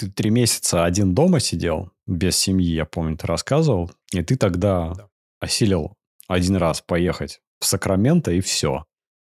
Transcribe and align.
ты 0.00 0.10
три 0.10 0.30
месяца 0.30 0.84
один 0.84 1.14
дома 1.14 1.40
сидел, 1.40 1.90
без 2.06 2.36
семьи, 2.36 2.72
я 2.74 2.84
помню, 2.84 3.16
ты 3.16 3.26
рассказывал, 3.26 3.90
и 4.12 4.22
ты 4.22 4.36
тогда 4.36 4.92
Да. 4.96 5.08
осилил 5.40 5.94
один 6.28 6.56
раз 6.56 6.80
поехать 6.80 7.40
в 7.60 7.66
Сакраменто, 7.66 8.30
и 8.32 8.40
все. 8.40 8.84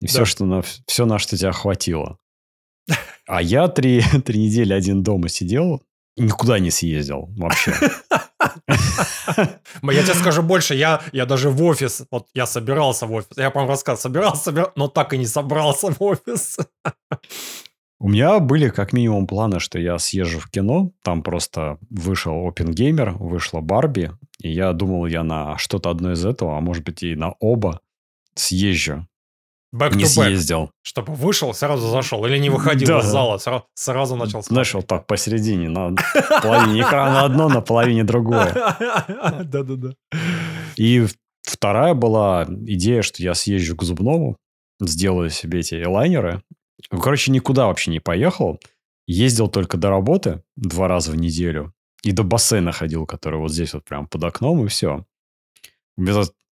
И 0.01 0.07
все, 0.07 0.19
Да. 0.19 0.25
что 0.25 0.45
на, 0.45 0.61
все, 0.87 1.05
на 1.05 1.19
что 1.19 1.37
тебя 1.37 1.51
хватило. 1.51 2.17
А 3.27 3.41
я 3.41 3.67
три, 3.67 4.01
три 4.25 4.39
недели 4.45 4.73
один 4.73 5.01
дома 5.03 5.29
сидел, 5.29 5.81
никуда 6.17 6.59
не 6.59 6.71
съездил 6.71 7.29
вообще. 7.37 7.73
Я 9.83 10.03
тебе 10.03 10.13
скажу 10.13 10.41
больше, 10.43 10.75
я, 10.75 11.01
я 11.11 11.25
даже 11.25 11.49
в 11.49 11.61
офис, 11.63 12.03
вот 12.11 12.27
я 12.33 12.45
собирался 12.45 13.05
в 13.05 13.11
офис, 13.13 13.37
я, 13.37 13.49
по-моему, 13.51 13.71
рассказывал, 13.71 14.01
собирался, 14.01 14.43
собирался, 14.43 14.73
но 14.75 14.87
так 14.87 15.13
и 15.13 15.17
не 15.17 15.25
собрался 15.27 15.91
в 15.91 16.01
офис. 16.01 16.57
У 17.99 18.09
меня 18.09 18.39
были 18.39 18.69
как 18.69 18.91
минимум 18.93 19.25
планы, 19.25 19.59
что 19.59 19.79
я 19.79 19.97
съезжу 19.97 20.39
в 20.39 20.49
кино. 20.49 20.91
Там 21.01 21.23
просто 21.23 21.77
вышел 21.89 22.45
Опенгеймер, 22.47 23.11
вышла 23.11 23.61
Барби. 23.61 24.11
И 24.39 24.51
я 24.51 24.73
думал, 24.73 25.05
я 25.05 25.23
на 25.23 25.57
что-то 25.57 25.89
одно 25.89 26.11
из 26.11 26.25
этого, 26.25 26.57
а 26.57 26.61
может 26.61 26.83
быть 26.83 27.03
и 27.03 27.15
на 27.15 27.31
оба 27.39 27.79
съезжу. 28.35 29.07
Back 29.73 29.95
не 29.95 30.03
to 30.03 30.07
back. 30.07 30.25
съездил. 30.27 30.71
Чтобы 30.83 31.13
вышел, 31.13 31.53
сразу 31.53 31.87
зашел. 31.89 32.25
Или 32.25 32.37
не 32.37 32.49
выходил 32.49 32.87
Да. 32.87 32.99
из 32.99 33.05
зала, 33.05 33.37
сра- 33.37 33.63
сразу 33.73 34.15
начал 34.15 34.41
Знаешь, 34.43 34.73
вот 34.73 34.87
так 34.87 35.07
посередине, 35.07 35.69
на 35.69 35.95
половине 36.41 36.81
экрана 36.81 37.23
одно, 37.23 37.49
на 37.49 37.61
половине 37.61 38.03
другое. 38.03 38.53
Да-да-да. 39.43 39.93
И 40.77 41.05
вторая 41.43 41.93
была 41.93 42.45
идея, 42.49 43.01
что 43.01 43.21
я 43.23 43.33
съезжу 43.33 43.75
к 43.75 43.83
зубному, 43.83 44.37
сделаю 44.81 45.29
себе 45.29 45.59
эти 45.59 45.81
элайнеры. 45.81 46.41
Ну, 46.91 46.99
Короче, 46.99 47.31
никуда 47.31 47.67
вообще 47.67 47.91
не 47.91 47.99
поехал. 47.99 48.59
Ездил 49.07 49.47
только 49.47 49.77
до 49.77 49.89
работы 49.89 50.43
два 50.55 50.87
раза 50.87 51.11
в 51.11 51.15
неделю. 51.15 51.73
И 52.03 52.11
до 52.11 52.23
бассейна 52.23 52.71
ходил, 52.71 53.05
который 53.05 53.39
вот 53.39 53.51
здесь 53.51 53.73
вот 53.73 53.83
прям 53.83 54.07
под 54.07 54.23
окном, 54.23 54.65
и 54.65 54.67
все. 54.67 55.05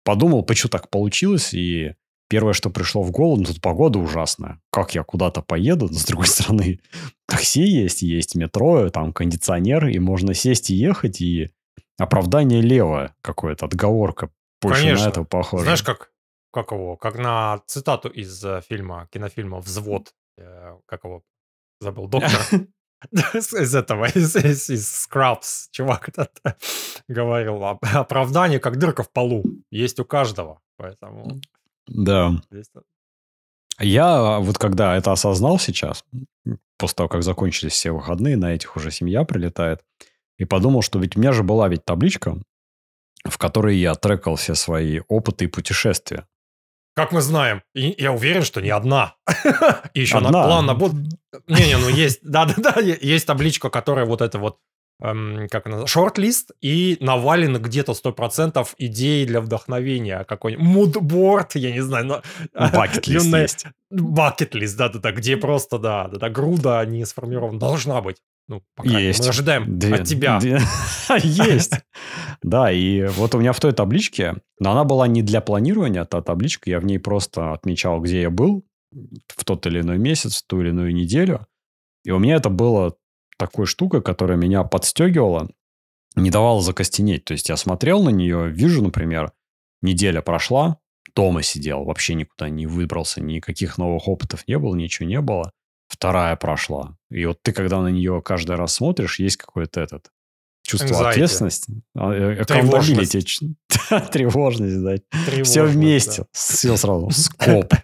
Подумал, 0.05 0.42
почему 0.42 0.70
так 0.70 0.89
получилось, 0.91 1.53
и 1.53 1.95
первое, 2.28 2.53
что 2.53 2.70
пришло 2.70 3.03
в 3.03 3.11
голову, 3.11 3.36
ну, 3.36 3.45
тут 3.45 3.61
погода 3.61 3.98
ужасная. 3.98 4.61
Как 4.70 4.95
я 4.95 5.03
куда-то 5.03 5.42
поеду? 5.42 5.89
С 5.92 6.05
другой 6.05 6.27
стороны, 6.27 6.80
такси 7.27 7.62
есть, 7.62 8.02
есть 8.02 8.34
метро, 8.34 8.89
там 8.91 9.12
кондиционер, 9.12 9.89
и 9.89 9.98
можно 9.98 10.33
сесть 10.33 10.70
и 10.70 10.75
ехать, 10.75 11.20
и 11.20 11.50
оправдание 11.98 12.62
левое 12.62 13.14
какое-то, 13.20 13.67
отговорка. 13.67 14.30
Больше 14.62 14.83
Конечно. 14.83 15.06
на 15.06 15.11
это 15.11 15.25
похоже. 15.25 15.64
Знаешь, 15.64 15.83
как, 15.83 16.11
как 16.51 16.73
его, 16.73 16.97
как 16.97 17.19
на 17.19 17.62
цитату 17.67 18.09
из 18.09 18.45
э, 18.45 18.61
фильма, 18.69 19.09
кинофильма 19.11 19.61
«Взвод», 19.61 20.15
э, 20.39 20.77
как 20.87 21.05
его, 21.05 21.23
забыл, 21.81 22.09
доктор, 22.09 22.41
из 23.34 23.75
этого, 23.75 24.07
из, 24.07 24.37
из, 24.37 24.70
из 24.70 25.07
Scrubs, 25.07 25.69
чувак 25.70 26.09
этот 26.09 26.31
говорил, 27.09 27.62
«Оп- 27.62 27.84
оправдание 27.95 28.61
как 28.61 28.79
дырка 28.79 29.03
в 29.03 29.11
полу, 29.11 29.45
есть 29.70 29.98
у 30.01 30.05
каждого, 30.05 30.61
поэтому... 30.77 31.41
Да. 31.87 32.33
Я 33.79 34.39
вот 34.39 34.59
когда 34.59 34.97
это 34.97 35.12
осознал 35.12 35.59
сейчас, 35.59 36.05
после 36.77 36.97
того, 36.97 37.09
как 37.09 37.23
закончились 37.23 37.73
все 37.73 37.91
выходные, 37.91 38.37
на 38.37 38.55
этих 38.55 38.77
уже 38.77 38.91
семья 38.91 39.25
прилетает, 39.25 39.81
и 40.37 40.45
подумал, 40.45 40.83
что 40.83 40.98
ведь 40.98 41.17
у 41.17 41.20
меня 41.20 41.33
же 41.33 41.42
была 41.42 41.69
ведь 41.69 41.85
табличка, 41.85 42.37
в 43.25 43.39
которой 43.39 43.77
я 43.77 43.95
трекал 43.95 44.37
все 44.37 44.55
свои 44.55 45.01
опыты 45.09 45.47
и 45.47 45.48
путешествия. 45.48 46.27
Как 47.01 47.12
мы 47.12 47.23
знаем, 47.23 47.62
и 47.75 47.95
я 47.97 48.12
уверен, 48.12 48.43
что 48.43 48.61
не 48.61 48.69
одна. 48.69 49.15
И 49.95 50.01
еще 50.01 50.20
на 50.20 50.27
Одна. 50.29 50.45
план 50.45 50.67
на 50.67 50.75
буд- 50.75 50.93
Не-не, 51.48 51.79
ну 51.79 51.89
есть, 51.89 52.19
да-да-да, 52.23 52.79
есть 52.81 53.27
табличка, 53.27 53.70
которая 53.70 54.05
вот 54.05 54.20
это 54.20 54.39
вот, 54.39 54.59
эм, 55.03 55.48
как 55.48 55.67
она, 55.67 55.87
шорт-лист, 55.87 56.51
и 56.61 56.98
навалено 57.01 57.57
где-то 57.59 57.92
100% 57.95 58.69
идей 58.77 59.25
для 59.25 59.41
вдохновения. 59.41 60.25
Какой-нибудь 60.25 60.67
мудборд, 60.67 61.55
я 61.55 61.73
не 61.73 61.80
знаю, 61.80 62.05
но... 62.05 62.23
Бакет-лист 62.52 63.24
Юная- 63.27 63.42
есть. 63.42 63.67
Бакет-лист, 63.91 64.77
да-да-да, 64.77 65.13
где 65.13 65.39
просто, 65.39 65.79
да, 65.79 66.07
да-да, 66.08 66.29
груда 66.29 66.85
не 66.85 67.07
сформирована. 67.07 67.58
Должна 67.58 68.03
быть. 68.03 68.19
Ну, 68.50 68.64
по 68.74 68.83
крайней 68.83 68.96
мере, 68.96 69.08
Есть. 69.08 69.20
Мы 69.20 69.28
ожидаем 69.28 69.78
Две- 69.78 69.94
от 69.94 70.08
тебя. 70.08 70.40
две- 70.40 70.61
Есть. 71.22 71.74
Да, 72.42 72.72
и 72.72 73.06
вот 73.06 73.33
у 73.36 73.38
меня 73.38 73.52
в 73.52 73.61
той 73.61 73.72
табличке, 73.72 74.38
но 74.58 74.72
она 74.72 74.83
была 74.83 75.06
не 75.06 75.22
для 75.22 75.40
планирования, 75.40 76.05
та 76.05 76.20
табличка, 76.20 76.68
я 76.68 76.80
в 76.80 76.84
ней 76.84 76.98
просто 76.98 77.52
отмечал, 77.52 78.00
где 78.00 78.22
я 78.22 78.30
был 78.30 78.64
в 79.28 79.44
тот 79.44 79.64
или 79.68 79.83
иной 79.83 79.98
месяц, 79.98 80.42
в 80.42 80.46
ту 80.48 80.62
или 80.62 80.70
иную 80.70 80.92
неделю. 80.92 81.46
И 82.05 82.11
у 82.11 82.18
меня 82.18 82.34
это 82.34 82.50
было 82.50 82.96
такой 83.38 83.66
штукой, 83.66 84.02
которая 84.02 84.36
меня 84.36 84.64
подстегивала, 84.64 85.48
не 86.17 86.30
давала 86.30 86.61
закостенеть. 86.61 87.24
То 87.27 87.34
есть 87.34 87.48
я 87.50 87.56
смотрел 87.56 88.02
на 88.02 88.11
нее, 88.11 88.50
вижу, 88.50 88.82
например, 88.82 89.30
неделя 89.80 90.22
прошла, 90.22 90.78
дома 91.14 91.44
сидел, 91.44 91.84
вообще 91.84 92.14
никуда 92.14 92.48
не 92.48 92.67
выбрался, 92.67 93.22
никаких 93.22 93.78
новых 93.78 94.08
опытов 94.08 94.48
не 94.48 94.58
было, 94.58 94.74
ничего 94.74 95.08
не 95.08 95.20
было. 95.20 95.52
Вторая 95.90 96.36
прошла. 96.36 96.96
И 97.11 97.27
вот 97.27 97.42
ты, 97.42 97.52
когда 97.52 97.83
на 97.83 97.89
нее 97.89 98.23
каждый 98.23 98.55
раз 98.55 98.74
смотришь, 98.74 99.18
есть 99.18 99.36
какой-то 99.36 99.80
этот 99.80 100.11
чувство 100.62 100.95
Anxiety. 100.95 101.11
ответственности. 101.11 101.83
а, 101.96 102.12
э, 102.12 102.45
Тревожность. 102.45 103.40
Тревожность, 104.12 104.83
да. 104.83 105.42
Все 105.42 105.64
вместе. 105.64 106.23
да. 106.23 106.29
Все 106.33 106.77
сразу. 106.77 107.11
Скоп. 107.11 107.74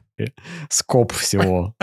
Скоп 0.70 1.12
всего. 1.12 1.74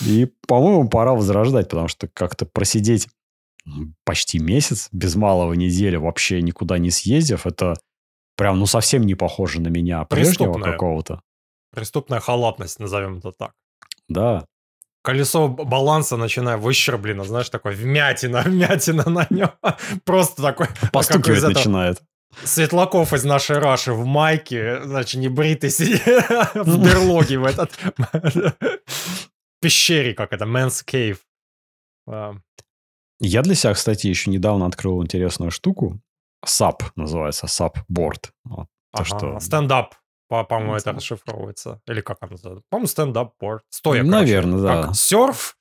И, 0.00 0.32
по-моему, 0.48 0.88
пора 0.88 1.12
возрождать, 1.12 1.68
потому 1.68 1.88
что 1.88 2.08
как-то 2.08 2.46
просидеть 2.46 3.08
почти 4.04 4.38
месяц, 4.38 4.88
без 4.92 5.14
малого 5.14 5.52
неделя, 5.52 6.00
вообще 6.00 6.40
никуда 6.40 6.78
не 6.78 6.90
съездив, 6.90 7.46
это 7.46 7.74
прям, 8.36 8.58
ну, 8.58 8.66
совсем 8.66 9.02
не 9.02 9.14
похоже 9.14 9.60
на 9.60 9.68
меня 9.68 10.04
прежнего 10.04 10.58
какого-то. 10.58 11.20
Преступная 11.70 12.20
халатность, 12.20 12.78
назовем 12.80 13.18
это 13.18 13.32
так. 13.32 13.52
Да. 14.08 14.46
Колесо 15.04 15.48
баланса 15.48 16.16
начиная 16.16 16.56
выщерблено, 16.56 17.24
знаешь, 17.24 17.50
такой 17.50 17.74
вмятина, 17.74 18.42
вмятина 18.44 19.08
на 19.08 19.26
нем. 19.30 19.50
Просто 20.04 20.42
такой 20.42 20.66
как 20.66 20.90
Постукивать 20.90 21.38
этого 21.38 21.50
начинает. 21.50 22.02
Светлаков 22.42 23.12
из 23.12 23.22
нашей 23.22 23.58
Раши 23.58 23.92
в 23.92 24.04
майке, 24.04 24.82
значит, 24.82 25.20
не 25.20 25.28
бритый 25.28 25.70
сидит 25.70 26.02
в 26.54 26.82
берлоге 26.84 27.38
в 27.38 27.44
этот 27.44 27.78
пещере, 29.60 30.14
как 30.14 30.32
это, 30.32 30.46
Man's 30.46 30.82
Cave. 30.84 31.18
А, 32.08 32.34
Я 33.20 33.42
для 33.42 33.54
себя, 33.54 33.74
кстати, 33.74 34.08
еще 34.08 34.30
недавно 34.30 34.66
открыл 34.66 35.02
интересную 35.02 35.50
штуку. 35.50 36.00
SAP 36.44 36.80
называется, 36.96 37.46
Board. 37.90 38.30
Вот. 38.44 38.66
Ага, 38.92 39.04
что... 39.04 39.40
Стендап, 39.40 39.94
по-моему, 40.42 40.72
это 40.72 40.80
Стендап. 40.80 41.00
расшифровывается. 41.00 41.80
Или 41.86 42.00
как 42.00 42.18
оно 42.22 42.32
называется? 42.32 42.64
По-моему, 42.70 42.88
стендап-борд. 42.88 43.62
Стоя, 43.70 44.02
Наверно, 44.02 44.58
короче. 44.58 44.80
да. 44.82 44.86
Как 44.88 44.96
серф, 44.96 45.56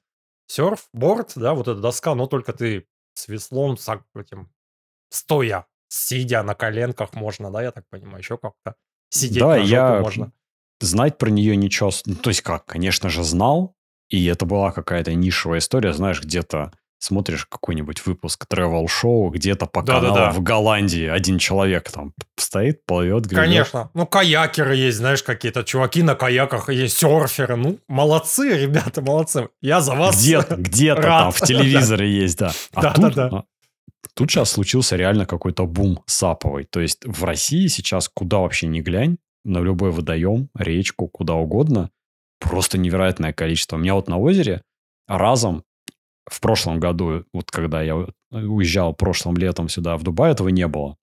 серф-борд, 0.48 1.34
да, 1.36 1.54
вот 1.54 1.68
эта 1.68 1.80
доска, 1.80 2.16
но 2.16 2.26
только 2.26 2.54
ты 2.54 2.88
с 3.14 3.28
веслом, 3.28 3.78
с 3.78 3.88
этим, 4.16 4.52
стоя, 5.10 5.68
сидя 5.90 6.42
на 6.44 6.56
коленках 6.56 7.14
можно, 7.14 7.52
да, 7.52 7.62
я 7.62 7.72
так 7.72 7.86
понимаю, 7.90 8.18
еще 8.20 8.38
как-то 8.38 8.76
сидеть 9.10 9.40
Да, 9.40 9.50
на 9.50 9.56
я 9.58 10.00
можно. 10.02 10.32
знать 10.82 11.18
про 11.20 11.30
нее 11.30 11.56
ничего... 11.56 11.92
ну, 12.06 12.16
то 12.16 12.30
есть 12.32 12.42
как, 12.42 12.66
конечно 12.66 13.10
же, 13.10 13.24
знал, 13.24 13.76
и 14.10 14.26
это 14.26 14.46
была 14.46 14.72
какая-то 14.72 15.14
нишевая 15.14 15.60
история, 15.60 15.94
знаешь, 15.94 16.22
где-то 16.22 16.72
смотришь 17.04 17.46
какой-нибудь 17.46 18.06
выпуск 18.06 18.46
travel-шоу, 18.50 19.30
где-то 19.30 19.66
по 19.66 19.84
Да-да-да. 19.84 20.14
каналу 20.14 20.32
в 20.34 20.42
Голландии 20.42 21.08
один 21.08 21.38
человек 21.38 21.92
там 21.92 22.14
стоит, 22.38 22.86
плывет, 22.86 23.26
гребет. 23.26 23.44
Конечно. 23.44 23.90
Ну, 23.94 24.08
каякеры 24.08 24.76
есть, 24.76 24.98
знаешь, 24.98 25.22
какие-то 25.22 25.64
чуваки 25.64 26.02
на 26.04 26.16
каяках, 26.16 26.70
есть 26.70 26.98
серферы. 26.98 27.56
Ну, 27.56 27.80
молодцы, 27.88 28.58
ребята, 28.58 29.02
молодцы. 29.02 29.50
Я 29.62 29.82
за 29.82 29.96
вас. 29.96 30.22
Где-то, 30.22 30.56
где-то 30.58 31.02
там 31.02 31.32
в 31.32 31.42
телевизоре 31.42 32.10
есть, 32.10 32.38
да. 32.38 32.52
А 32.74 32.82
Да, 32.82 32.94
тут, 32.94 33.14
да, 33.16 33.30
да. 33.30 33.38
а, 33.38 33.44
тут 34.14 34.32
сейчас 34.32 34.52
случился 34.52 34.96
реально 34.96 35.26
какой-то 35.26 35.66
бум 35.66 36.02
саповый. 36.06 36.64
То 36.66 36.80
есть 36.80 37.06
в 37.06 37.24
России 37.24 37.68
сейчас 37.68 38.10
куда 38.10 38.38
вообще 38.40 38.68
не 38.68 38.82
глянь, 38.82 39.18
на 39.46 39.60
любой 39.60 39.92
водоем, 39.92 40.50
речку, 40.58 41.08
куда 41.08 41.34
угодно, 41.34 41.90
просто 42.40 42.78
невероятное 42.78 43.34
количество. 43.34 43.76
У 43.76 43.80
меня 43.80 43.96
вот 43.96 44.08
на 44.08 44.18
озере 44.18 44.62
разом 45.08 45.64
в 46.30 46.40
прошлом 46.40 46.80
году, 46.80 47.26
вот 47.34 47.52
когда 47.52 47.82
я 47.82 47.96
уезжал 48.32 48.94
прошлым 48.94 49.36
летом 49.38 49.70
сюда, 49.70 49.98
в 49.98 50.04
Дубай, 50.04 50.32
этого 50.32 50.50
не 50.50 50.68
было. 50.68 50.98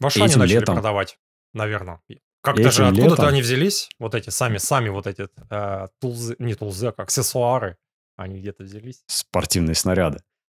В 0.00 0.06
Ашане 0.06 0.26
Этим 0.26 0.40
начали 0.40 0.58
летом- 0.60 0.74
продавать, 0.76 1.18
наверное. 1.52 2.00
Как-то 2.42 2.70
же 2.70 2.86
откуда-то 2.86 3.10
летом- 3.10 3.26
они 3.26 3.40
взялись, 3.42 3.88
вот 3.98 4.14
эти 4.14 4.30
сами, 4.30 4.58
сами 4.58 4.90
вот 4.90 5.06
эти 5.06 5.28
э, 5.50 5.86
тулзы, 6.00 6.36
не 6.38 6.54
тулзы, 6.54 6.88
а 6.88 7.02
аксессуары, 7.02 7.76
они 8.16 8.38
где-то 8.38 8.64
взялись. 8.64 9.02
Спортивные 9.06 9.74
снаряды. 9.74 10.18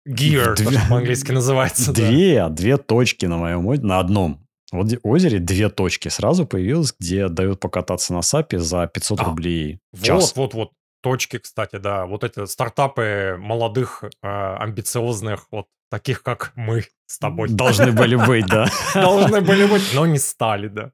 Gear, 0.09 0.55
Две- 0.57 0.67
то, 0.67 0.73
что 0.73 0.89
по-английски 0.89 1.33
называется. 1.33 1.93
да. 1.93 2.07
Две, 2.09 2.49
две 2.49 2.77
точки 2.79 3.27
на 3.27 3.37
моем 3.37 3.67
озере, 3.67 3.87
на 3.87 3.99
одном 4.01 4.47
вот 4.73 4.89
озере 5.03 5.39
две 5.39 5.69
точки 5.69 6.09
сразу 6.09 6.47
появилось, 6.47 6.95
где 6.99 7.29
дают 7.29 7.61
покататься 7.61 8.13
на 8.13 8.23
САПе 8.23 8.59
за 8.59 8.87
500 8.87 9.21
А, 9.21 9.25
рублей 9.25 9.79
в 9.93 9.99
Вот, 9.99 10.05
час. 10.07 10.37
вот, 10.37 10.55
вот. 10.55 10.71
Точки, 11.05 11.39
кстати, 11.39 11.77
да. 11.77 12.07
Вот 12.07 12.25
эти 12.25 12.47
стартапы 12.47 13.37
молодых, 13.39 14.05
а, 14.23 14.57
амбициозных, 14.57 15.47
вот 15.51 15.67
таких, 15.91 16.23
как 16.23 16.53
мы 16.57 16.87
с 17.07 17.19
тобой. 17.19 17.51
Должны 17.51 17.93
были 17.93 18.17
быть, 18.17 18.47
да. 18.47 18.69
Должны 18.95 19.43
были 19.43 19.67
быть, 19.67 19.83
но 19.95 20.07
не 20.07 20.19
стали, 20.19 20.69
да. 20.69 20.93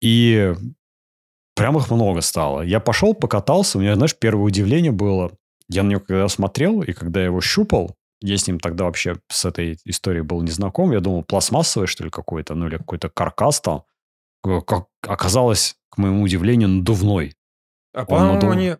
И 0.00 0.54
прям 1.54 1.76
их 1.76 1.90
много 1.90 2.22
стало. 2.22 2.62
Я 2.62 2.80
пошел, 2.80 3.12
покатался, 3.12 3.76
у 3.76 3.82
меня, 3.82 3.94
знаешь, 3.94 4.16
первое 4.18 4.44
удивление 4.44 4.92
было. 4.92 5.32
Я 5.68 5.82
на 5.82 5.90
него 5.90 6.00
когда 6.00 6.26
смотрел, 6.28 6.80
и 6.80 6.94
когда 6.94 7.20
я 7.20 7.26
его 7.26 7.42
щупал, 7.42 7.94
я 8.22 8.38
с 8.38 8.46
ним 8.46 8.58
тогда 8.58 8.84
вообще 8.84 9.16
с 9.28 9.44
этой 9.44 9.78
историей 9.84 10.22
был 10.22 10.40
не 10.40 10.50
знаком. 10.50 10.92
Я 10.92 11.00
думал, 11.00 11.24
пластмассовый, 11.24 11.88
что 11.88 12.04
ли, 12.04 12.10
какой-то, 12.10 12.54
ну, 12.54 12.68
или 12.68 12.78
какой-то 12.78 13.10
каркас 13.10 13.60
там. 13.60 13.82
Как 14.42 14.86
оказалось, 15.02 15.76
к 15.90 15.98
моему 15.98 16.22
удивлению, 16.22 16.70
надувной. 16.70 17.34
А, 17.92 18.04
по-моему, 18.04 18.34
надув... 18.34 18.50
они 18.50 18.76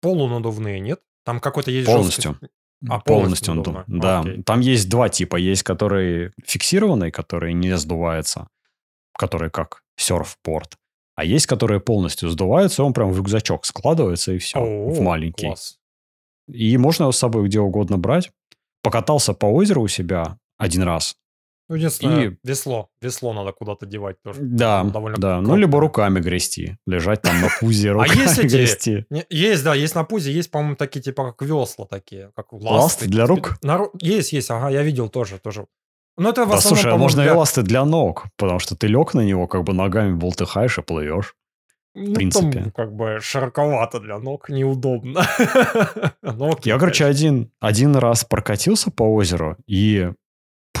полунадувные, 0.00 0.80
нет? 0.80 1.00
Там 1.24 1.40
какой-то 1.40 1.70
есть 1.70 1.86
Полностью. 1.86 2.32
Жесткий... 2.32 2.48
А, 2.88 2.98
полностью, 3.00 3.04
полностью 3.04 3.54
надувной. 3.54 3.84
Да. 3.86 4.20
Окей. 4.20 4.42
Там 4.42 4.60
есть 4.60 4.88
два 4.88 5.10
типа. 5.10 5.36
Есть, 5.36 5.62
которые 5.62 6.32
фиксированные, 6.42 7.12
которые 7.12 7.52
не 7.52 7.76
сдуваются, 7.76 8.48
которые 9.18 9.50
как 9.50 9.82
серф-порт. 9.96 10.78
А 11.14 11.24
есть, 11.24 11.46
которые 11.46 11.80
полностью 11.80 12.30
сдуваются, 12.30 12.82
он 12.82 12.94
прям 12.94 13.12
в 13.12 13.18
рюкзачок 13.18 13.66
складывается, 13.66 14.32
и 14.32 14.38
все, 14.38 14.58
О, 14.58 14.88
в 14.88 15.00
маленький. 15.02 15.46
Класс. 15.46 15.78
И 16.48 16.76
можно 16.78 17.04
его 17.04 17.12
с 17.12 17.18
собой 17.18 17.46
где 17.46 17.60
угодно 17.60 17.98
брать 17.98 18.30
покатался 18.82 19.34
по 19.34 19.46
озеру 19.46 19.82
у 19.82 19.88
себя 19.88 20.38
один 20.56 20.82
раз. 20.82 21.16
Ну, 21.70 21.76
единственное, 21.76 22.30
и... 22.30 22.36
весло. 22.42 22.88
Весло 23.00 23.32
надо 23.32 23.52
куда-то 23.52 23.86
девать 23.86 24.20
тоже. 24.24 24.40
Да, 24.42 24.82
довольно 24.82 25.18
да. 25.18 25.36
Крупное. 25.36 25.54
Ну, 25.54 25.60
либо 25.60 25.78
руками 25.78 26.18
грести. 26.18 26.76
Лежать 26.84 27.22
там 27.22 27.40
на 27.40 27.48
пузе 27.60 27.92
руками 27.92 28.10
а 28.10 28.22
есть 28.22 28.42
грести. 28.42 29.04
Есть, 29.30 29.62
да, 29.62 29.76
есть 29.76 29.94
на 29.94 30.02
пузе. 30.02 30.32
Есть, 30.32 30.50
по-моему, 30.50 30.74
такие, 30.74 31.00
типа, 31.00 31.30
как 31.30 31.48
весла 31.48 31.86
такие. 31.86 32.32
Как 32.34 32.52
ласты. 32.52 33.06
Для 33.06 33.24
рук? 33.24 33.56
Есть, 34.00 34.32
есть, 34.32 34.50
ага, 34.50 34.68
я 34.68 34.82
видел 34.82 35.08
тоже. 35.08 35.38
тоже. 35.38 35.66
Но 36.16 36.30
это 36.30 36.44
в 36.44 36.50
да, 36.50 36.56
основном, 36.56 36.78
слушай, 36.78 36.92
а 36.92 36.96
можно 36.96 37.22
для... 37.22 37.32
и 37.32 37.36
ласты 37.36 37.62
для 37.62 37.84
ног, 37.84 38.26
потому 38.36 38.58
что 38.58 38.74
ты 38.74 38.88
лег 38.88 39.14
на 39.14 39.20
него, 39.20 39.46
как 39.46 39.62
бы 39.62 39.72
ногами 39.72 40.12
болтыхаешь 40.12 40.76
и 40.76 40.82
плывешь. 40.82 41.36
Ну, 41.94 42.10
в 42.10 42.14
принципе. 42.14 42.62
Там, 42.62 42.70
как 42.72 42.92
бы 42.92 43.18
широковато 43.22 44.00
для 44.00 44.18
ног, 44.18 44.48
неудобно. 44.48 45.22
Но 46.22 46.58
Я, 46.64 46.78
короче, 46.80 47.04
один, 47.04 47.52
один 47.60 47.94
раз 47.94 48.24
прокатился 48.24 48.90
по 48.90 49.04
озеру, 49.04 49.56
и 49.68 50.10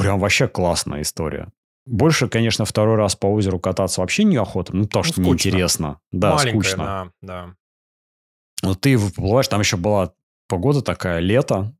прям 0.00 0.18
вообще 0.18 0.48
классная 0.48 1.02
история. 1.02 1.48
Больше, 1.86 2.28
конечно, 2.28 2.64
второй 2.64 2.96
раз 2.96 3.16
по 3.16 3.26
озеру 3.26 3.58
кататься 3.58 4.00
вообще 4.00 4.24
неохота, 4.24 4.76
ну, 4.76 4.84
потому 4.84 5.04
ну, 5.04 5.12
что 5.12 5.20
неинтересно. 5.20 6.00
Да, 6.12 6.34
Маленькая, 6.34 6.50
скучно. 6.50 6.84
Да, 6.84 7.10
да. 7.22 7.54
Но 8.62 8.74
ты 8.74 8.96
выплываешь, 8.96 9.48
там 9.48 9.60
еще 9.60 9.76
была 9.76 10.12
погода 10.46 10.82
такая, 10.82 11.20
лето, 11.20 11.74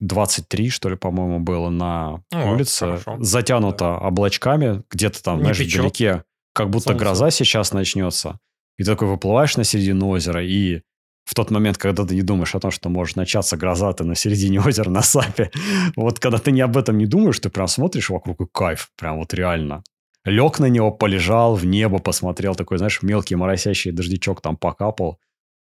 23, 0.00 0.70
что 0.70 0.90
ли, 0.90 0.96
по-моему, 0.96 1.40
было 1.40 1.70
на 1.70 2.22
О, 2.32 2.52
улице. 2.52 2.98
Хорошо. 2.98 3.16
Затянуто 3.20 3.78
да. 3.84 3.98
облачками, 3.98 4.82
где-то 4.90 5.22
там, 5.22 5.38
Не 5.38 5.42
знаешь, 5.42 5.58
печет. 5.58 5.80
вдалеке 5.80 6.24
как 6.52 6.70
будто 6.70 6.90
Солнце. 6.90 6.98
гроза 6.98 7.30
сейчас 7.30 7.72
начнется. 7.72 8.38
И 8.76 8.84
ты 8.84 8.90
такой 8.90 9.08
выплываешь 9.08 9.56
на 9.56 9.64
середину 9.64 10.08
озера, 10.08 10.44
и 10.44 10.82
в 11.28 11.34
тот 11.34 11.50
момент, 11.50 11.76
когда 11.76 12.06
ты 12.06 12.14
не 12.14 12.22
думаешь 12.22 12.54
о 12.54 12.60
том, 12.60 12.70
что 12.70 12.88
может 12.88 13.16
начаться 13.16 13.58
гроза, 13.58 13.92
ты 13.92 14.02
на 14.04 14.14
середине 14.14 14.60
озера 14.66 14.88
на 14.88 15.02
сапе. 15.02 15.50
Вот 15.94 16.18
когда 16.18 16.38
ты 16.38 16.52
не 16.52 16.62
об 16.62 16.74
этом 16.78 16.96
не 16.96 17.04
думаешь, 17.04 17.38
ты 17.38 17.50
прям 17.50 17.68
смотришь 17.68 18.08
вокруг 18.08 18.40
и 18.40 18.46
кайф. 18.50 18.90
Прям 18.96 19.18
вот 19.18 19.34
реально. 19.34 19.84
Лег 20.24 20.58
на 20.58 20.70
него, 20.70 20.90
полежал, 20.90 21.54
в 21.54 21.66
небо 21.66 21.98
посмотрел, 21.98 22.54
такой, 22.54 22.78
знаешь, 22.78 23.02
мелкий 23.02 23.36
моросящий 23.36 23.92
дождичок 23.92 24.40
там 24.40 24.56
покапал. 24.56 25.18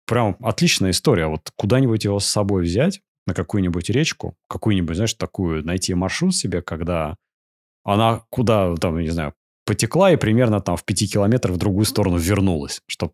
Прям 0.06 0.38
отличная 0.42 0.92
история. 0.92 1.25
Вот 1.25 1.50
куда-нибудь 1.56 2.04
его 2.04 2.19
с 2.19 2.27
собой 2.27 2.62
взять, 2.62 3.01
на 3.25 3.33
какую-нибудь 3.33 3.89
речку, 3.89 4.36
какую-нибудь, 4.48 4.95
знаешь, 4.95 5.15
такую, 5.15 5.65
найти 5.65 5.95
маршрут 5.95 6.36
себе, 6.36 6.62
когда 6.62 7.15
она 7.83 8.21
куда, 8.30 8.75
там, 8.75 9.00
не 9.00 9.09
знаю, 9.09 9.33
потекла 9.65 10.12
и 10.12 10.18
примерно 10.18 10.62
там 10.62 10.77
в 10.77 10.86
5 10.86 11.13
километрах 11.13 11.56
в 11.56 11.59
другую 11.59 11.86
сторону 11.86 12.18
вернулась, 12.18 12.81
чтобы 12.88 13.13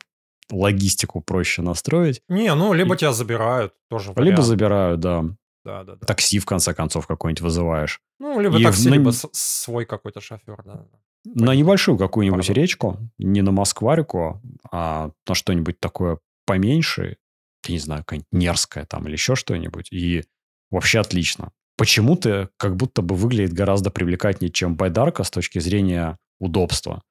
логистику 0.52 1.22
проще 1.22 1.62
настроить. 1.62 2.22
Не, 2.28 2.54
ну, 2.56 2.74
либо 2.74 2.96
и... 2.96 2.98
тебя 2.98 3.14
забирают, 3.14 3.74
тоже 3.90 4.12
вариант. 4.12 4.30
Либо 4.30 4.42
забирают, 4.42 5.00
да. 5.00 5.26
Да, 5.66 5.84
да, 5.84 5.96
да. 5.96 6.06
Такси, 6.06 6.40
в 6.40 6.46
конце 6.46 6.74
концов, 6.74 7.08
какой-нибудь 7.08 7.42
вызываешь. 7.42 8.02
Ну, 8.20 8.40
либо 8.40 8.60
и 8.60 8.64
такси, 8.64 8.90
в... 8.90 8.94
либо 8.94 9.12
свой 9.12 9.86
какой-то 9.86 10.20
шофер, 10.20 10.62
да. 10.66 10.86
На 11.26 11.56
небольшую 11.56 11.98
какую-нибудь 11.98 12.48
Пардон. 12.48 12.62
речку, 12.62 13.00
не 13.18 13.42
на 13.42 13.52
Москварику, 13.52 14.42
а 14.72 15.12
на 15.26 15.36
что-нибудь 15.36 15.80
такое 15.80 16.20
поменьше, 16.46 17.18
я 17.66 17.74
не 17.74 17.80
знаю, 17.80 18.02
какая-нибудь 18.02 18.28
Нерская 18.34 18.86
там 18.86 19.06
или 19.08 19.14
еще 19.14 19.36
что-нибудь. 19.36 19.88
И 19.92 20.26
вообще 20.70 21.00
отлично. 21.00 21.52
Почему-то 21.78 22.50
как 22.58 22.76
будто 22.76 23.02
бы 23.02 23.16
выглядит 23.16 23.54
гораздо 23.54 23.90
привлекательнее, 23.90 24.52
чем 24.52 24.76
байдарка 24.76 25.24
с 25.24 25.32
точки 25.32 25.60
зрения 25.60 26.18
удобства. 26.40 27.02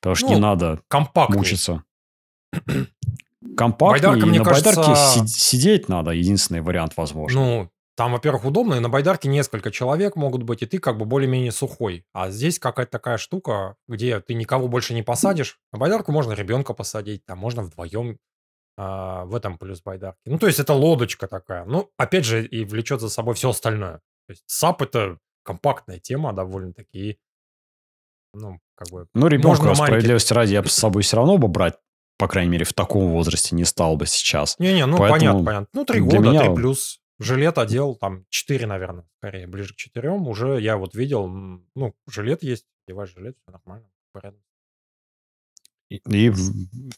Потому 0.00 0.14
что 0.14 0.28
ну, 0.28 0.34
не 0.34 0.40
надо 0.40 0.80
компактней. 0.88 1.38
мучиться. 1.38 1.82
Компактнее, 3.56 4.02
Байдарка, 4.02 4.26
мне 4.26 4.38
на 4.38 4.44
кажется... 4.44 4.74
байдарке 4.74 5.28
сидеть 5.28 5.88
надо, 5.88 6.10
единственный 6.10 6.60
вариант 6.60 6.94
возможно. 6.96 7.40
Ну, 7.40 7.70
там, 7.96 8.12
во-первых, 8.12 8.44
удобно, 8.44 8.74
и 8.74 8.80
на 8.80 8.90
байдарке 8.90 9.28
несколько 9.28 9.70
человек 9.70 10.16
могут 10.16 10.42
быть, 10.42 10.62
и 10.62 10.66
ты 10.66 10.78
как 10.78 10.98
бы 10.98 11.06
более-менее 11.06 11.52
сухой. 11.52 12.04
А 12.12 12.30
здесь 12.30 12.58
какая-то 12.58 12.92
такая 12.92 13.16
штука, 13.16 13.76
где 13.88 14.20
ты 14.20 14.34
никого 14.34 14.68
больше 14.68 14.92
не 14.92 15.02
посадишь. 15.02 15.58
На 15.72 15.78
байдарку 15.78 16.12
можно 16.12 16.32
ребенка 16.32 16.74
посадить, 16.74 17.24
там 17.24 17.38
можно 17.38 17.62
вдвоем 17.62 18.18
а, 18.76 19.24
в 19.24 19.34
этом 19.34 19.56
плюс 19.56 19.82
байдарки. 19.82 20.20
Ну, 20.26 20.38
то 20.38 20.46
есть 20.46 20.60
это 20.60 20.74
лодочка 20.74 21.26
такая. 21.26 21.64
Ну, 21.64 21.90
опять 21.96 22.26
же, 22.26 22.44
и 22.44 22.66
влечет 22.66 23.00
за 23.00 23.08
собой 23.08 23.34
все 23.34 23.48
остальное. 23.48 24.00
То 24.26 24.32
есть 24.32 24.42
САП 24.46 24.82
это 24.82 25.18
компактная 25.42 25.98
тема 25.98 26.34
довольно-таки 26.34 27.18
ну, 28.36 28.60
как 28.74 28.88
бы... 28.90 29.06
Ну, 29.14 29.28
ребенка, 29.28 29.74
справедливости 29.74 30.32
ради, 30.32 30.52
я 30.52 30.62
бы 30.62 30.68
с 30.68 30.74
собой 30.74 31.02
все 31.02 31.16
равно 31.16 31.38
бы 31.38 31.48
брать, 31.48 31.78
по 32.18 32.28
крайней 32.28 32.50
мере, 32.50 32.64
в 32.64 32.72
таком 32.72 33.10
возрасте 33.12 33.54
не 33.54 33.64
стал 33.64 33.96
бы 33.96 34.06
сейчас. 34.06 34.58
Не-не, 34.58 34.86
ну, 34.86 34.96
Поэтому 34.96 35.18
понятно, 35.18 35.44
понятно. 35.44 35.68
Ну, 35.72 35.84
три 35.84 36.00
года, 36.00 36.18
меня... 36.18 36.50
плюс. 36.52 37.00
Жилет 37.18 37.56
одел, 37.56 37.94
там, 37.94 38.26
четыре, 38.28 38.66
наверное, 38.66 39.06
скорее, 39.18 39.46
ближе 39.46 39.72
к 39.72 39.76
четырем. 39.76 40.28
Уже 40.28 40.60
я 40.60 40.76
вот 40.76 40.94
видел, 40.94 41.26
ну, 41.26 41.94
жилет 42.06 42.42
есть, 42.42 42.66
одеваешь 42.86 43.14
жилет, 43.14 43.36
все 43.42 43.52
нормально, 43.52 43.88
порядок. 44.12 44.40
И, 45.88 45.96
и 45.96 46.30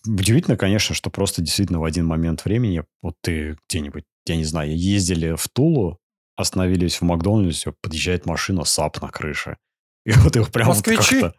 удивительно, 0.07 0.57
конечно, 0.57 0.95
что 0.95 1.11
просто 1.11 1.41
действительно 1.41 1.79
в 1.79 1.85
один 1.85 2.07
момент 2.07 2.45
времени, 2.45 2.83
вот 3.01 3.15
ты 3.21 3.59
где-нибудь, 3.69 4.05
я 4.27 4.37
не 4.37 4.45
знаю, 4.45 4.77
ездили 4.77 5.37
в 5.37 5.47
Тулу, 5.49 6.01
остановились 6.35 7.01
в 7.01 7.03
Макдональдсе, 7.03 7.75
подъезжает 7.81 8.27
машина 8.27 8.65
САП 8.65 9.01
на 9.03 9.11
крыше. 9.11 9.57
И 10.05 10.13
вот 10.13 10.35
их 10.35 10.51
прям 10.51 10.69
Москвичи? 10.69 11.21
Вот 11.21 11.35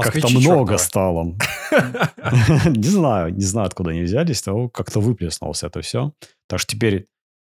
как-то, 0.00 0.28
много 0.28 0.78
стало. 0.78 1.36
Не 2.66 2.88
знаю, 2.88 3.34
не 3.34 3.44
знаю, 3.44 3.66
откуда 3.66 3.90
они 3.90 4.02
взялись, 4.02 4.44
но 4.46 4.68
как-то 4.68 5.00
выплеснулось 5.00 5.62
это 5.62 5.80
все. 5.82 6.12
Так 6.48 6.60
что 6.60 6.72
теперь 6.72 7.08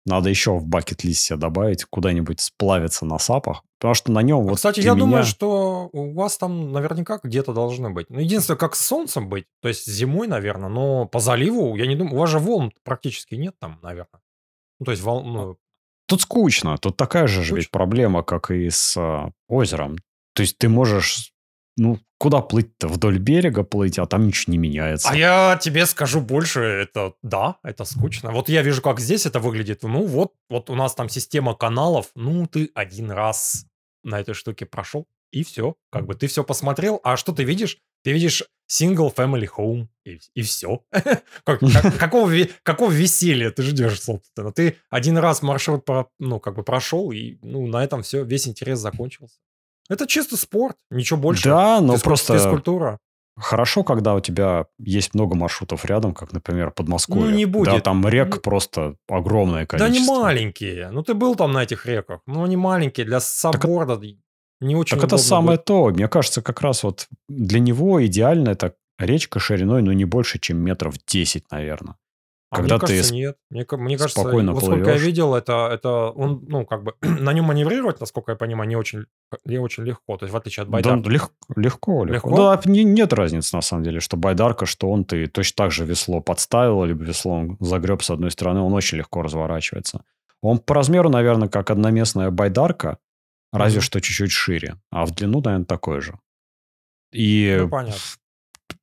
надо 0.07 0.29
еще 0.29 0.57
в 0.57 0.65
bucket 0.65 1.03
list 1.03 1.29
е 1.29 1.35
добавить 1.35 1.83
куда-нибудь 1.83 2.39
сплавиться 2.39 3.05
на 3.05 3.19
сапах, 3.19 3.63
потому 3.77 3.93
что 3.93 4.11
на 4.11 4.21
нем... 4.21 4.39
А, 4.39 4.49
вот 4.49 4.55
кстати, 4.55 4.79
я 4.79 4.93
меня... 4.93 5.01
думаю, 5.01 5.23
что 5.25 5.89
у 5.91 6.13
вас 6.13 6.37
там 6.37 6.71
наверняка 6.71 7.19
где-то 7.21 7.53
должны 7.53 7.89
быть. 7.89 8.09
Ну, 8.09 8.19
единственное, 8.19 8.57
как 8.57 8.75
с 8.75 8.85
солнцем 8.85 9.27
быть, 9.27 9.45
то 9.61 9.67
есть 9.67 9.85
зимой, 9.85 10.27
наверное, 10.27 10.69
но 10.69 11.05
по 11.05 11.19
заливу, 11.19 11.75
я 11.75 11.87
не 11.87 11.95
думаю, 11.97 12.15
у 12.15 12.19
вас 12.19 12.29
же 12.29 12.39
волн 12.39 12.71
практически 12.83 13.35
нет 13.35 13.55
там, 13.59 13.79
наверное. 13.83 14.21
Ну, 14.79 14.85
то 14.85 14.91
есть 14.91 15.03
волн... 15.03 15.33
Ну... 15.33 15.57
Тут 16.07 16.21
скучно, 16.21 16.77
тут 16.77 16.95
такая 16.95 17.27
же, 17.27 17.43
же 17.43 17.55
ведь 17.55 17.69
проблема, 17.69 18.23
как 18.23 18.49
и 18.49 18.69
с 18.69 18.95
э, 18.95 19.29
озером. 19.49 19.97
То 20.33 20.41
есть 20.41 20.57
ты 20.57 20.69
можешь, 20.69 21.33
ну, 21.77 21.99
куда 22.17 22.41
плыть-то? 22.41 22.87
Вдоль 22.87 23.19
берега 23.19 23.63
плыть, 23.63 23.99
а 23.99 24.05
там 24.05 24.27
ничего 24.27 24.51
не 24.51 24.57
меняется. 24.57 25.09
А 25.09 25.15
я 25.15 25.59
тебе 25.61 25.85
скажу 25.85 26.19
больше, 26.19 26.61
это 26.61 27.13
да, 27.21 27.57
это 27.63 27.85
скучно. 27.85 28.31
Вот 28.31 28.49
я 28.49 28.63
вижу, 28.63 28.81
как 28.81 28.99
здесь 28.99 29.25
это 29.25 29.39
выглядит. 29.39 29.83
Ну 29.83 30.05
вот, 30.05 30.33
вот 30.49 30.69
у 30.69 30.75
нас 30.75 30.95
там 30.95 31.07
система 31.09 31.55
каналов. 31.55 32.09
Ну, 32.15 32.47
ты 32.47 32.71
один 32.73 33.11
раз 33.11 33.65
на 34.03 34.19
этой 34.19 34.33
штуке 34.33 34.65
прошел, 34.65 35.05
и 35.31 35.43
все. 35.43 35.75
Как 35.91 36.05
бы 36.05 36.15
ты 36.15 36.27
все 36.27 36.43
посмотрел, 36.43 36.99
а 37.03 37.17
что 37.17 37.31
ты 37.31 37.43
видишь? 37.43 37.77
Ты 38.03 38.11
видишь 38.11 38.43
single 38.71 39.13
family 39.13 39.47
home, 39.55 39.87
и, 40.05 40.19
и 40.33 40.41
все. 40.41 40.83
как, 40.91 41.59
как, 41.59 41.59
какого, 41.99 42.31
какого 42.63 42.91
веселья 42.91 43.51
ты 43.51 43.63
ждешь, 43.63 44.01
собственно? 44.01 44.51
Ты 44.51 44.77
один 44.89 45.17
раз 45.17 45.41
маршрут 45.41 45.85
про, 45.85 46.07
ну, 46.19 46.39
как 46.39 46.55
бы 46.55 46.63
прошел, 46.63 47.11
и 47.11 47.37
ну, 47.41 47.67
на 47.67 47.83
этом 47.83 48.01
все, 48.01 48.23
весь 48.23 48.47
интерес 48.47 48.79
закончился. 48.79 49.37
Это 49.89 50.07
чисто 50.07 50.37
спорт, 50.37 50.75
ничего 50.89 51.19
больше. 51.19 51.43
Да, 51.49 51.81
но 51.81 51.93
Физкуль... 51.93 52.09
просто... 52.09 52.37
Физкультура. 52.37 52.99
Хорошо, 53.39 53.83
когда 53.83 54.15
у 54.15 54.19
тебя 54.19 54.65
есть 54.79 55.13
много 55.13 55.35
маршрутов 55.35 55.85
рядом, 55.85 56.15
как, 56.15 56.33
например, 56.33 56.71
Подмосковье. 56.71 57.25
Ну, 57.25 57.29
не 57.29 57.45
будет. 57.45 57.71
Да, 57.71 57.79
там 57.79 58.07
рек 58.07 58.35
ну... 58.35 58.41
просто 58.41 58.95
огромное 59.07 59.67
количество. 59.67 59.93
Да, 59.93 59.99
не 59.99 60.19
маленькие. 60.21 60.89
Ну, 60.89 61.03
ты 61.03 61.13
был 61.13 61.35
там 61.35 61.51
на 61.51 61.63
этих 61.63 61.85
реках. 61.85 62.21
Ну, 62.25 62.43
они 62.43 62.57
маленькие. 62.57 63.05
Для 63.05 63.19
сабборда 63.19 63.97
так, 63.97 64.05
не 64.59 64.75
очень 64.75 64.97
Так 64.97 65.05
это 65.05 65.17
самое 65.17 65.57
будет. 65.57 65.65
то. 65.65 65.89
Мне 65.89 66.07
кажется, 66.07 66.41
как 66.41 66.61
раз 66.61 66.81
вот 66.81 67.07
для 67.29 67.59
него 67.59 68.03
идеально 68.03 68.49
это 68.49 68.73
речка 68.97 69.39
шириной, 69.39 69.83
ну, 69.83 69.91
не 69.91 70.05
больше, 70.05 70.39
чем 70.39 70.57
метров 70.57 70.95
10, 71.05 71.51
наверное. 71.51 71.95
А 72.49 72.55
Когда 72.57 72.75
мне 72.75 72.79
ты 72.79 72.87
кажется, 72.87 73.13
нет. 73.13 73.37
Мне, 73.49 73.65
мне 73.71 73.97
кажется, 73.97 74.21
спокойно 74.21 74.53
вот 74.53 74.63
сколько 74.63 74.91
я 74.91 74.97
видел, 74.97 75.35
это, 75.35 75.69
это 75.69 76.11
он, 76.11 76.45
ну, 76.47 76.65
как 76.65 76.83
бы, 76.83 76.93
на 77.01 77.33
нем 77.33 77.43
маневрировать, 77.45 77.99
насколько 77.99 78.31
я 78.31 78.35
понимаю, 78.37 78.69
не 78.69 78.77
очень, 78.77 79.05
не 79.43 79.57
очень 79.57 79.83
легко. 79.83 80.15
То 80.17 80.23
есть, 80.25 80.33
в 80.33 80.37
отличие 80.37 80.63
от 80.63 80.69
Да, 80.69 80.73
байдарки. 80.73 81.07
лег- 81.09 81.31
легко, 81.57 82.05
легко. 82.05 82.29
Легко? 82.29 82.37
Да, 82.37 82.61
не- 82.71 82.85
нет 82.85 83.11
разницы, 83.11 83.53
на 83.53 83.61
самом 83.61 83.83
деле, 83.83 83.99
что 83.99 84.15
байдарка, 84.15 84.65
что 84.65 84.89
он, 84.89 85.03
ты 85.03 85.27
точно 85.27 85.55
так 85.65 85.71
же 85.71 85.83
весло 85.83 86.21
подставил, 86.21 86.85
либо 86.85 87.03
веслом 87.03 87.57
загреб 87.59 88.01
с 88.01 88.09
одной 88.11 88.31
стороны, 88.31 88.61
он 88.61 88.71
очень 88.73 88.97
легко 88.97 89.21
разворачивается. 89.21 90.03
Он 90.41 90.59
по 90.59 90.73
размеру, 90.73 91.09
наверное, 91.09 91.49
как 91.49 91.69
одноместная 91.69 92.31
байдарка, 92.31 92.97
разве 93.51 93.79
Мгм. 93.79 93.83
что 93.85 93.99
чуть-чуть 93.99 94.31
шире, 94.31 94.75
а 94.89 95.05
в 95.05 95.11
длину, 95.11 95.41
наверное, 95.41 95.65
такой 95.65 95.99
же. 95.99 96.17
И 97.11 97.57
Ну, 97.59 97.67
понятно. 97.69 97.99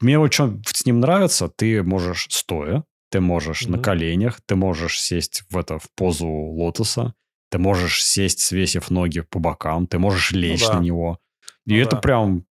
мне 0.01 0.19
вот 0.19 0.33
что 0.35 0.59
с 0.67 0.85
ним 0.85 1.01
нравится, 1.01 1.49
ты 1.49 1.83
можешь 1.83 2.27
стоя, 2.31 2.85
ты 3.11 3.21
можешь 3.21 3.63
на 3.67 3.77
Мгм. 3.77 3.83
коленях, 3.83 4.41
ты 4.47 4.57
можешь 4.57 5.01
сесть 5.01 5.45
в 5.51 5.57
это 5.57 5.79
в 5.79 5.89
позу 5.95 6.29
лотоса, 6.29 7.15
ты 7.51 7.59
можешь 7.59 8.05
сесть, 8.05 8.41
свесив 8.41 8.91
ноги 8.91 9.21
по 9.21 9.39
бокам, 9.39 9.87
ты 9.87 9.99
можешь 9.99 10.33
лечь 10.33 10.63
Ну 10.63 10.69
да. 10.69 10.79
на 10.79 10.83
него. 10.83 11.19
И 11.67 11.75
Ну 11.75 11.77
это 11.81 11.97
да. 11.97 12.01
прям 12.03 12.45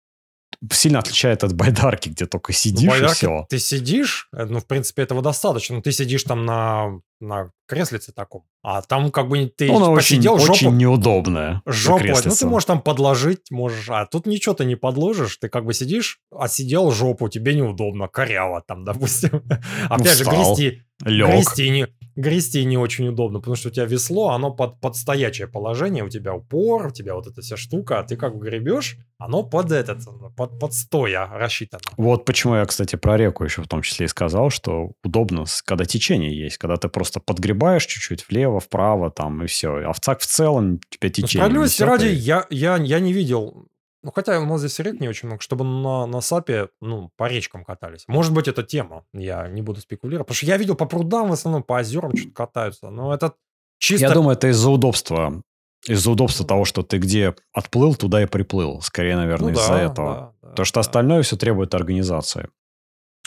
сильно 0.72 0.98
отличает 1.00 1.44
от 1.44 1.52
байдарки, 1.54 2.08
где 2.08 2.26
только 2.26 2.52
Ну, 2.52 2.56
сидишь 2.56 2.82
и 2.84 2.88
байдарки 2.88 3.14
все. 3.14 3.46
ты 3.48 3.58
сидишь, 3.58 4.28
э, 4.36 4.44
ну, 4.44 4.60
в 4.60 4.66
принципе, 4.66 5.02
этого 5.02 5.22
достаточно. 5.22 5.80
Ты 5.82 5.92
сидишь 5.92 6.22
там 6.24 6.44
на, 6.44 7.00
на 7.20 7.50
креслице 7.66 8.12
таком, 8.12 8.44
а 8.62 8.82
там 8.82 9.10
как 9.10 9.28
бы 9.28 9.46
ты 9.46 9.68
Она 9.68 9.88
очень, 9.90 9.96
посидел, 9.96 10.38
жопу, 10.38 10.52
очень 10.52 10.76
неудобная. 10.76 11.62
жопу, 11.66 12.04
ну, 12.06 12.34
ты 12.34 12.46
можешь 12.46 12.66
там 12.66 12.80
подложить, 12.82 13.50
можешь, 13.50 13.88
а 13.90 14.06
тут 14.06 14.26
ничего 14.26 14.54
ты 14.54 14.64
не 14.64 14.76
подложишь, 14.76 15.36
ты 15.38 15.48
как 15.48 15.64
бы 15.64 15.74
сидишь, 15.74 16.20
а 16.30 16.48
сидел 16.48 16.90
жопу, 16.90 17.28
тебе 17.28 17.54
неудобно, 17.54 18.08
коряво 18.08 18.62
там, 18.66 18.84
допустим. 18.86 19.42
Опять 19.88 20.18
же, 20.18 20.24
встал, 20.24 20.54
грести, 20.54 20.82
Лег. 21.04 21.28
грести 21.30 21.70
не, 21.70 21.86
грести 22.16 22.64
не 22.64 22.76
очень 22.78 23.08
удобно, 23.08 23.38
потому 23.40 23.56
что 23.56 23.68
у 23.68 23.70
тебя 23.72 23.86
весло, 23.86 24.30
оно 24.30 24.50
под, 24.52 24.80
под 24.80 24.96
стоячее 24.96 25.48
положение, 25.48 26.04
у 26.04 26.08
тебя 26.08 26.34
упор, 26.34 26.86
у 26.86 26.90
тебя 26.90 27.14
вот 27.14 27.26
эта 27.26 27.40
вся 27.40 27.56
штука, 27.56 27.98
а 27.98 28.04
ты 28.04 28.16
как 28.16 28.38
гребешь, 28.38 28.96
оно 29.18 29.42
под 29.42 29.72
этот, 29.72 30.00
под, 30.36 30.58
под 30.58 30.74
стоя 30.74 31.26
рассчитано. 31.32 31.82
Вот 31.96 32.24
почему 32.24 32.56
я, 32.56 32.64
кстати, 32.64 32.96
про 32.96 33.16
реку 33.16 33.44
еще 33.44 33.62
в 33.62 33.68
том 33.68 33.82
числе 33.82 34.06
и 34.06 34.08
сказал, 34.08 34.50
что 34.50 34.92
удобно, 35.02 35.44
когда 35.64 35.84
течение 35.84 36.38
есть, 36.38 36.58
когда 36.58 36.76
ты 36.76 36.88
просто 36.88 37.20
подгребаешь 37.20 37.86
чуть-чуть 37.86 38.28
влево, 38.28 38.60
вправо, 38.60 39.10
там, 39.10 39.42
и 39.42 39.46
все. 39.46 39.76
А 39.88 39.92
в 39.92 40.00
ЦАК 40.00 40.20
в 40.20 40.26
целом 40.26 40.78
тебя 40.90 41.08
Ну, 41.08 41.10
течение 41.10 41.28
справедливости 41.68 41.82
ради, 41.82 42.06
и- 42.06 42.14
я, 42.14 42.46
я, 42.50 42.76
я 42.76 43.00
не 43.00 43.12
видел, 43.12 43.66
ну, 44.04 44.12
хотя 44.14 44.38
у 44.38 44.44
нас 44.44 44.60
здесь 44.60 44.78
рек 44.80 45.00
не 45.00 45.08
очень 45.08 45.28
много, 45.28 45.40
чтобы 45.40 45.64
на, 45.64 46.04
на 46.06 46.20
САПе, 46.20 46.68
ну, 46.82 47.10
по 47.16 47.26
речкам 47.26 47.64
катались. 47.64 48.04
Может 48.06 48.34
быть, 48.34 48.48
это 48.48 48.62
тема, 48.62 49.06
я 49.14 49.48
не 49.48 49.62
буду 49.62 49.80
спекулировать, 49.80 50.26
потому 50.26 50.36
что 50.36 50.46
я 50.46 50.58
видел 50.58 50.74
по 50.74 50.84
прудам 50.84 51.30
в 51.30 51.32
основном, 51.32 51.62
по 51.62 51.78
озерам 51.78 52.14
что-то 52.14 52.34
катаются, 52.34 52.90
но 52.90 53.14
это 53.14 53.32
чисто... 53.78 54.06
Я 54.06 54.12
думаю, 54.12 54.36
это 54.36 54.48
из-за 54.48 54.68
удобства. 54.70 55.42
Из-за 55.86 56.10
удобства 56.10 56.46
того, 56.46 56.66
что 56.66 56.82
ты 56.82 56.98
где 56.98 57.34
отплыл, 57.52 57.94
туда 57.94 58.22
и 58.22 58.26
приплыл. 58.26 58.82
Скорее, 58.82 59.16
ну, 59.16 59.22
наверное, 59.22 59.52
из-за 59.54 59.68
да, 59.68 59.82
этого. 59.82 60.14
да, 60.14 60.32
да, 60.42 60.48
Потому 60.50 60.66
что 60.66 60.74
да. 60.74 60.80
остальное 60.80 61.22
все 61.22 61.36
требует 61.36 61.74
организации. 61.74 62.48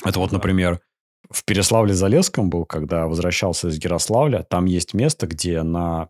Это 0.06 0.20
вот, 0.20 0.30
Да. 0.30 0.38
например, 0.38 0.80
в 1.32 1.44
Переславле-Залесском 1.44 2.50
был, 2.50 2.66
когда 2.66 3.08
возвращался 3.08 3.70
из 3.70 3.84
Ярославля. 3.84 4.44
Там 4.44 4.66
есть 4.66 4.94
место, 4.94 5.26
где 5.26 5.64
на 5.64 6.10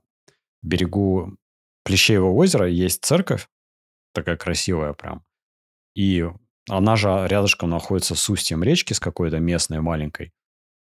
берегу 0.61 1.37
Плещеева 1.83 2.27
озера 2.27 2.67
есть 2.67 3.03
церковь, 3.03 3.47
такая 4.17 4.37
красивая 4.37 4.93
прям. 4.93 5.23
И 5.95 6.25
она 6.69 6.95
же 6.95 7.25
рядышком 7.27 7.69
находится 7.69 8.15
с 8.15 8.29
устьем 8.29 8.63
речки, 8.63 8.93
с 8.93 8.99
какой-то 8.99 9.39
местной 9.39 9.79
маленькой. 9.79 10.31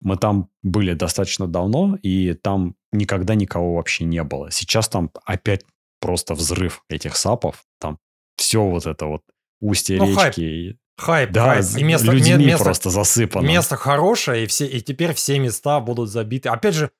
Мы 0.01 0.17
там 0.17 0.49
были 0.63 0.93
достаточно 0.93 1.47
давно, 1.47 1.97
и 2.01 2.33
там 2.33 2.75
никогда 2.91 3.35
никого 3.35 3.75
вообще 3.75 4.03
не 4.05 4.23
было. 4.23 4.51
Сейчас 4.51 4.89
там 4.89 5.11
опять 5.25 5.63
просто 5.99 6.33
взрыв 6.33 6.83
этих 6.89 7.15
сапов. 7.15 7.63
Там 7.79 7.97
все 8.37 8.63
вот 8.65 8.85
это 8.87 9.05
вот 9.05 9.23
устье 9.59 9.97
Ну, 9.97 10.13
хайп. 10.15 10.27
речки. 10.37 10.41
и- 10.41 10.77
Хайп, 10.97 11.31
Да, 11.31 11.45
хайп. 11.55 11.65
И 11.77 11.83
место, 11.83 12.11
людьми 12.11 12.33
ме- 12.37 12.45
место, 12.45 12.63
просто 12.63 12.89
засыпано. 12.91 13.47
место 13.47 13.75
хорошее, 13.75 14.43
и, 14.43 14.47
все, 14.47 14.67
и 14.67 14.81
теперь 14.81 15.13
все 15.13 15.39
места 15.39 15.79
будут 15.79 16.09
забиты. 16.09 16.49
Опять 16.49 16.75
же, 16.75 16.91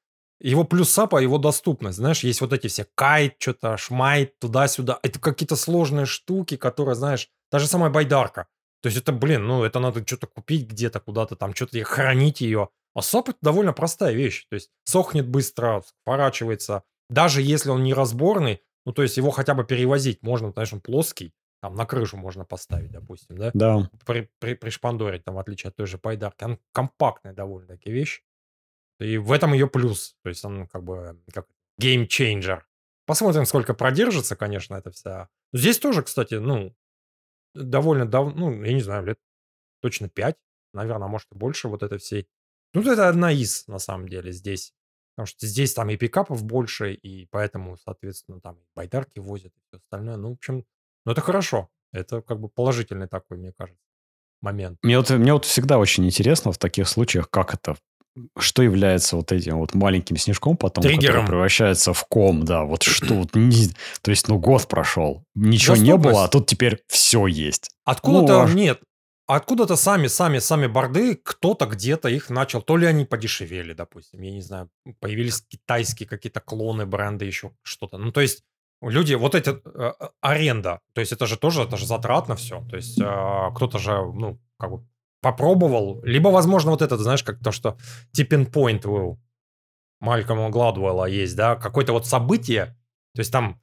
его 0.49 0.63
плюс 0.63 0.89
САПа, 0.89 1.17
его 1.17 1.37
доступность. 1.37 1.97
Знаешь, 1.97 2.23
есть 2.23 2.41
вот 2.41 2.53
эти 2.53 2.67
все 2.67 2.85
кайт, 2.95 3.35
что-то, 3.39 3.77
шмайт, 3.77 4.39
туда-сюда. 4.39 4.99
Это 5.03 5.19
какие-то 5.19 5.55
сложные 5.55 6.05
штуки, 6.05 6.57
которые, 6.57 6.95
знаешь, 6.95 7.29
та 7.49 7.59
же 7.59 7.67
самая 7.67 7.91
байдарка. 7.91 8.47
То 8.81 8.87
есть 8.87 8.97
это, 8.97 9.11
блин, 9.11 9.45
ну 9.45 9.63
это 9.63 9.79
надо 9.79 10.05
что-то 10.05 10.27
купить 10.27 10.67
где-то, 10.67 10.99
куда-то 10.99 11.35
там, 11.35 11.53
что-то 11.53 11.81
хранить 11.83 12.41
ее. 12.41 12.69
А 12.95 13.01
САП 13.01 13.29
это 13.29 13.37
довольно 13.41 13.73
простая 13.73 14.13
вещь. 14.13 14.47
То 14.49 14.55
есть 14.55 14.71
сохнет 14.83 15.27
быстро, 15.27 15.83
сворачивается. 16.03 16.83
Даже 17.09 17.41
если 17.41 17.69
он 17.69 17.83
не 17.83 17.93
разборный, 17.93 18.61
ну 18.85 18.93
то 18.93 19.03
есть 19.03 19.17
его 19.17 19.29
хотя 19.29 19.53
бы 19.53 19.63
перевозить 19.63 20.23
можно, 20.23 20.51
знаешь, 20.51 20.73
он 20.73 20.81
плоский, 20.81 21.33
там 21.61 21.75
на 21.75 21.85
крышу 21.85 22.17
можно 22.17 22.43
поставить, 22.43 22.91
допустим, 22.91 23.37
да? 23.37 23.51
Да. 23.53 23.89
при, 24.05 24.29
при, 24.39 24.55
пришпандорить, 24.55 25.23
там, 25.23 25.35
в 25.35 25.39
отличие 25.39 25.69
от 25.69 25.75
той 25.75 25.85
же 25.85 25.99
байдарки. 25.99 26.43
Она 26.43 26.57
компактная 26.71 27.33
довольно-таки 27.33 27.91
вещь. 27.91 28.23
И 29.01 29.17
в 29.17 29.31
этом 29.31 29.53
ее 29.53 29.67
плюс. 29.67 30.15
То 30.23 30.29
есть 30.29 30.43
он 30.45 30.67
как 30.67 30.83
бы 30.83 31.19
как 31.33 31.47
game 31.77 32.07
changer. 32.07 32.67
Посмотрим, 33.05 33.45
сколько 33.45 33.73
продержится, 33.73 34.35
конечно, 34.35 34.75
это 34.75 34.91
вся. 34.91 35.29
Здесь 35.53 35.79
тоже, 35.79 36.03
кстати, 36.03 36.35
ну, 36.35 36.75
довольно 37.53 38.05
давно, 38.05 38.51
ну, 38.51 38.63
я 38.63 38.73
не 38.73 38.81
знаю, 38.81 39.05
лет 39.05 39.19
точно 39.81 40.07
5, 40.07 40.37
наверное, 40.73 41.07
может 41.07 41.27
и 41.31 41.35
больше 41.35 41.67
вот 41.67 41.83
этой 41.83 41.97
всей. 41.97 42.27
Ну, 42.73 42.81
это 42.81 43.09
одна 43.09 43.31
из, 43.31 43.67
на 43.67 43.79
самом 43.79 44.07
деле, 44.07 44.31
здесь. 44.31 44.73
Потому 45.15 45.27
что 45.27 45.45
здесь 45.45 45.73
там 45.73 45.89
и 45.89 45.97
пикапов 45.97 46.43
больше, 46.43 46.93
и 46.93 47.25
поэтому, 47.25 47.77
соответственно, 47.77 48.39
там 48.39 48.59
байдарки 48.75 49.19
возят, 49.19 49.53
и 49.57 49.61
все 49.67 49.77
остальное. 49.77 50.15
Ну, 50.15 50.29
в 50.29 50.33
общем, 50.33 50.65
ну, 51.05 51.11
это 51.11 51.21
хорошо. 51.21 51.69
Это 51.91 52.21
как 52.21 52.39
бы 52.39 52.47
положительный 52.47 53.07
такой, 53.07 53.37
мне 53.37 53.51
кажется, 53.51 53.83
момент. 54.41 54.79
Мне 54.83 54.97
вот, 54.97 55.09
мне 55.09 55.33
вот 55.33 55.45
всегда 55.45 55.79
очень 55.79 56.05
интересно 56.05 56.53
в 56.53 56.57
таких 56.57 56.87
случаях, 56.87 57.29
как 57.29 57.53
это, 57.53 57.75
что 58.37 58.61
является 58.61 59.15
вот 59.15 59.31
этим 59.31 59.57
вот 59.59 59.73
маленьким 59.73 60.17
снежком 60.17 60.57
потом, 60.57 60.83
Триггером. 60.83 61.13
который 61.15 61.27
превращается 61.27 61.93
в 61.93 62.03
ком, 62.05 62.43
да, 62.43 62.63
вот 62.63 62.83
что, 62.83 63.13
вот 63.13 63.35
не- 63.35 63.69
то 64.01 64.11
есть, 64.11 64.27
ну, 64.27 64.37
год 64.39 64.67
прошел, 64.67 65.23
ничего 65.35 65.75
не 65.75 65.95
было, 65.95 66.25
а 66.25 66.27
тут 66.27 66.47
теперь 66.47 66.81
все 66.87 67.27
есть. 67.27 67.69
Откуда-то 67.85 68.47
Ну, 68.47 68.53
нет. 68.53 68.81
Откуда-то 69.27 69.77
сами, 69.77 70.07
сами, 70.07 70.39
сами 70.39 70.67
борды, 70.67 71.15
кто-то 71.15 71.65
где-то 71.65 72.09
их 72.09 72.29
начал. 72.29 72.61
То 72.61 72.75
ли 72.75 72.85
они 72.85 73.05
подешевели, 73.05 73.71
допустим, 73.71 74.21
я 74.21 74.31
не 74.31 74.41
знаю, 74.41 74.69
появились 74.99 75.41
китайские 75.47 76.09
какие-то 76.09 76.41
клоны 76.41 76.85
бренда, 76.85 77.23
еще 77.23 77.51
что-то. 77.63 77.97
Ну, 77.97 78.11
то 78.11 78.19
есть 78.19 78.43
люди, 78.81 79.13
вот 79.13 79.33
эти 79.35 79.51
э, 79.51 79.53
э, 79.99 80.07
аренда, 80.19 80.81
то 80.93 80.99
есть 80.99 81.13
это 81.13 81.27
же 81.27 81.37
тоже, 81.37 81.61
это 81.61 81.77
же 81.77 81.85
затратно 81.85 82.35
все. 82.35 82.61
То 82.69 82.75
есть 82.75 82.99
э, 82.99 83.51
кто-то 83.55 83.79
же, 83.79 83.91
ну, 83.91 84.37
как 84.59 84.71
бы 84.71 84.85
попробовал. 85.21 86.01
Либо, 86.03 86.29
возможно, 86.29 86.71
вот 86.71 86.81
это, 86.81 86.97
знаешь, 86.97 87.23
как 87.23 87.39
то, 87.39 87.51
что 87.51 87.77
tipping 88.15 88.51
point 88.51 88.87
у 88.87 89.19
Малькома 89.99 90.49
Гладуэлла 90.49 91.05
есть, 91.05 91.35
да, 91.35 91.55
какое-то 91.55 91.93
вот 91.93 92.07
событие, 92.07 92.77
то 93.13 93.19
есть 93.19 93.31
там 93.31 93.61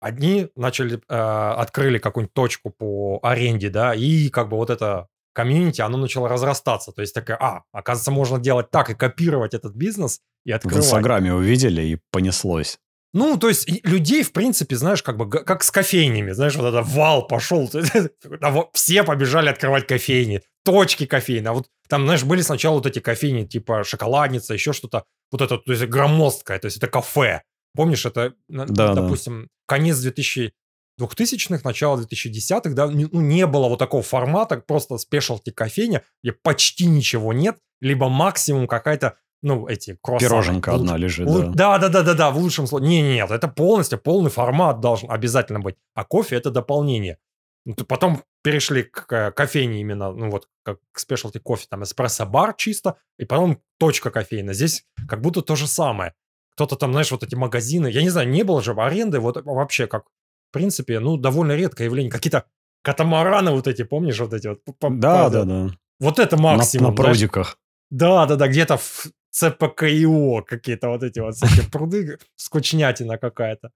одни 0.00 0.48
начали, 0.56 0.96
э, 0.96 0.98
открыли 1.08 1.98
какую-нибудь 1.98 2.34
точку 2.34 2.70
по 2.70 3.20
аренде, 3.22 3.70
да, 3.70 3.94
и 3.94 4.28
как 4.28 4.48
бы 4.48 4.56
вот 4.56 4.70
это 4.70 5.08
комьюнити, 5.32 5.82
оно 5.82 5.98
начало 5.98 6.28
разрастаться. 6.28 6.92
То 6.92 7.02
есть 7.02 7.14
такая, 7.14 7.36
а, 7.36 7.62
оказывается, 7.70 8.10
можно 8.10 8.38
делать 8.38 8.70
так 8.70 8.90
и 8.90 8.94
копировать 8.94 9.54
этот 9.54 9.74
бизнес 9.74 10.20
и 10.44 10.52
В 10.52 10.56
открывать. 10.56 10.84
Инстаграме 10.84 11.34
увидели 11.34 11.82
и 11.82 12.00
понеслось. 12.10 12.78
Ну, 13.16 13.38
то 13.38 13.48
есть 13.48 13.66
людей, 13.86 14.22
в 14.22 14.32
принципе, 14.32 14.76
знаешь, 14.76 15.02
как 15.02 15.16
бы 15.16 15.26
как 15.30 15.64
с 15.64 15.70
кофейнями, 15.70 16.32
знаешь, 16.32 16.54
вот 16.54 16.66
это 16.66 16.82
вал 16.82 17.26
пошел, 17.26 17.66
все 18.74 19.04
побежали 19.04 19.48
открывать 19.48 19.86
кофейни, 19.86 20.42
точки 20.66 21.06
кофейни, 21.06 21.46
а 21.46 21.54
вот 21.54 21.66
там, 21.88 22.04
знаешь, 22.04 22.24
были 22.24 22.42
сначала 22.42 22.74
вот 22.74 22.84
эти 22.84 22.98
кофейни, 22.98 23.46
типа 23.46 23.84
шоколадница, 23.84 24.52
еще 24.52 24.74
что-то, 24.74 25.04
вот 25.32 25.40
это, 25.40 25.56
то 25.56 25.72
есть 25.72 25.84
громоздкое, 25.86 26.58
то 26.58 26.66
есть 26.66 26.76
это 26.76 26.88
кафе. 26.88 27.40
Помнишь, 27.74 28.04
это, 28.04 28.34
Да, 28.48 28.66
да. 28.66 28.94
допустим, 28.94 29.48
конец 29.66 29.96
2000 29.98 30.52
2000-х, 31.00 31.60
начало 31.64 31.98
2010-х, 32.00 32.70
да, 32.74 32.86
ну, 32.86 33.20
не 33.20 33.46
было 33.46 33.68
вот 33.68 33.78
такого 33.78 34.02
формата, 34.02 34.58
просто 34.58 34.98
спешалти 34.98 35.50
кофейня, 35.50 36.02
где 36.22 36.32
почти 36.32 36.86
ничего 36.86 37.32
нет, 37.32 37.56
либо 37.80 38.08
максимум 38.08 38.66
какая-то, 38.66 39.16
ну, 39.42 39.66
эти 39.68 39.98
круассаны. 40.02 40.28
Пироженка 40.28 40.70
Луч- 40.70 40.80
одна 40.80 40.96
лежит, 40.96 41.26
Лу- 41.28 41.52
да. 41.52 41.78
Да, 41.78 41.88
да, 41.88 42.02
да, 42.02 42.14
да, 42.14 42.30
в 42.30 42.38
лучшем 42.38 42.66
случае. 42.66 42.88
Не, 42.88 43.02
нет, 43.02 43.30
это 43.30 43.48
полностью 43.48 43.98
полный 43.98 44.30
формат 44.30 44.80
должен 44.80 45.10
обязательно 45.10 45.60
быть. 45.60 45.76
А 45.94 46.04
кофе 46.04 46.36
это 46.36 46.50
дополнение. 46.50 47.18
Ну, 47.64 47.74
то 47.74 47.84
Потом 47.84 48.22
перешли 48.42 48.84
к 48.84 49.06
э, 49.12 49.32
кофейне 49.32 49.80
именно, 49.80 50.12
ну 50.12 50.30
вот 50.30 50.48
как 50.62 50.78
к 50.92 50.98
спешлти 51.00 51.38
кофе, 51.38 51.66
там 51.68 51.82
эспрессо-бар 51.82 52.54
чисто, 52.56 52.96
и 53.18 53.24
потом 53.24 53.58
точка 53.78 54.10
кофейна. 54.10 54.52
Здесь 54.52 54.84
как 55.08 55.20
будто 55.20 55.42
то 55.42 55.56
же 55.56 55.66
самое. 55.66 56.14
Кто-то 56.54 56.76
там, 56.76 56.92
знаешь, 56.92 57.10
вот 57.10 57.22
эти 57.24 57.34
магазины, 57.34 57.88
я 57.88 58.02
не 58.02 58.08
знаю, 58.10 58.28
не 58.28 58.42
было 58.44 58.62
же 58.62 58.72
аренды, 58.72 59.18
вот 59.18 59.44
вообще 59.44 59.86
как, 59.88 60.04
в 60.04 60.52
принципе, 60.52 61.00
ну, 61.00 61.16
довольно 61.16 61.52
редкое 61.56 61.84
явление. 61.84 62.10
Какие-то 62.10 62.44
катамараны 62.82 63.50
вот 63.50 63.66
эти, 63.66 63.82
помнишь, 63.82 64.20
вот 64.20 64.32
эти 64.32 64.46
вот? 64.46 64.60
Да, 64.80 65.28
да, 65.28 65.44
да. 65.44 65.70
Вот 65.98 66.18
это 66.20 66.36
На, 66.36 66.42
максимум. 66.42 66.90
на 66.90 66.96
знаешь. 66.96 67.10
прудиках. 67.18 67.58
Да, 67.90 68.26
да, 68.26 68.36
да, 68.36 68.48
где-то 68.48 68.76
в 68.78 69.06
ЦПКИО 69.36 70.42
какие-то 70.42 70.88
вот 70.88 71.02
эти 71.02 71.20
вот 71.20 71.34
всякие 71.34 71.70
пруды, 71.70 72.18
скучнятина 72.36 73.18
какая-то. 73.18 73.70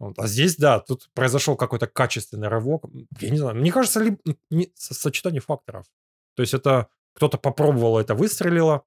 Вот. 0.00 0.18
А 0.18 0.26
здесь, 0.26 0.56
да, 0.56 0.80
тут 0.80 1.08
произошел 1.14 1.56
какой-то 1.56 1.86
качественный 1.86 2.48
рывок. 2.48 2.84
Я 3.20 3.30
не 3.30 3.38
знаю, 3.38 3.54
мне 3.54 3.70
кажется, 3.70 4.00
ли, 4.00 4.18
не, 4.50 4.72
сочетание 4.74 5.40
факторов. 5.40 5.86
То 6.34 6.42
есть 6.42 6.52
это 6.52 6.88
кто-то 7.12 7.38
попробовал 7.38 8.00
это, 8.00 8.16
выстрелило, 8.16 8.82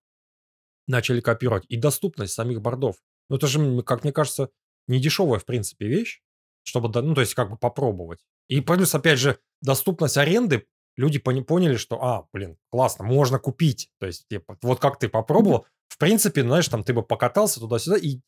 начали 0.85 1.21
копировать. 1.21 1.63
И 1.69 1.77
доступность 1.77 2.33
самих 2.33 2.61
бордов. 2.61 2.97
Ну 3.29 3.37
это 3.37 3.47
же, 3.47 3.81
как 3.83 4.03
мне 4.03 4.11
кажется, 4.11 4.49
не 4.87 4.99
дешевая, 4.99 5.39
в 5.39 5.45
принципе, 5.45 5.87
вещь, 5.87 6.21
чтобы, 6.63 6.89
ну, 7.01 7.15
то 7.15 7.21
есть 7.21 7.35
как 7.35 7.49
бы 7.49 7.57
попробовать. 7.57 8.19
И 8.49 8.59
плюс, 8.59 8.93
опять 8.93 9.19
же, 9.19 9.39
доступность 9.61 10.17
аренды, 10.17 10.67
люди 10.97 11.19
поняли, 11.19 11.75
что, 11.75 12.03
а, 12.03 12.27
блин, 12.33 12.57
классно, 12.69 13.05
можно 13.05 13.39
купить. 13.39 13.89
То 13.99 14.07
есть, 14.07 14.27
типа, 14.27 14.57
вот 14.61 14.79
как 14.79 14.99
ты 14.99 15.07
попробовал, 15.07 15.65
в 15.87 15.97
принципе, 15.97 16.41
знаешь, 16.41 16.67
там 16.67 16.83
ты 16.83 16.93
бы 16.93 17.03
покатался 17.03 17.59
туда-сюда, 17.59 17.97
и 17.97 18.19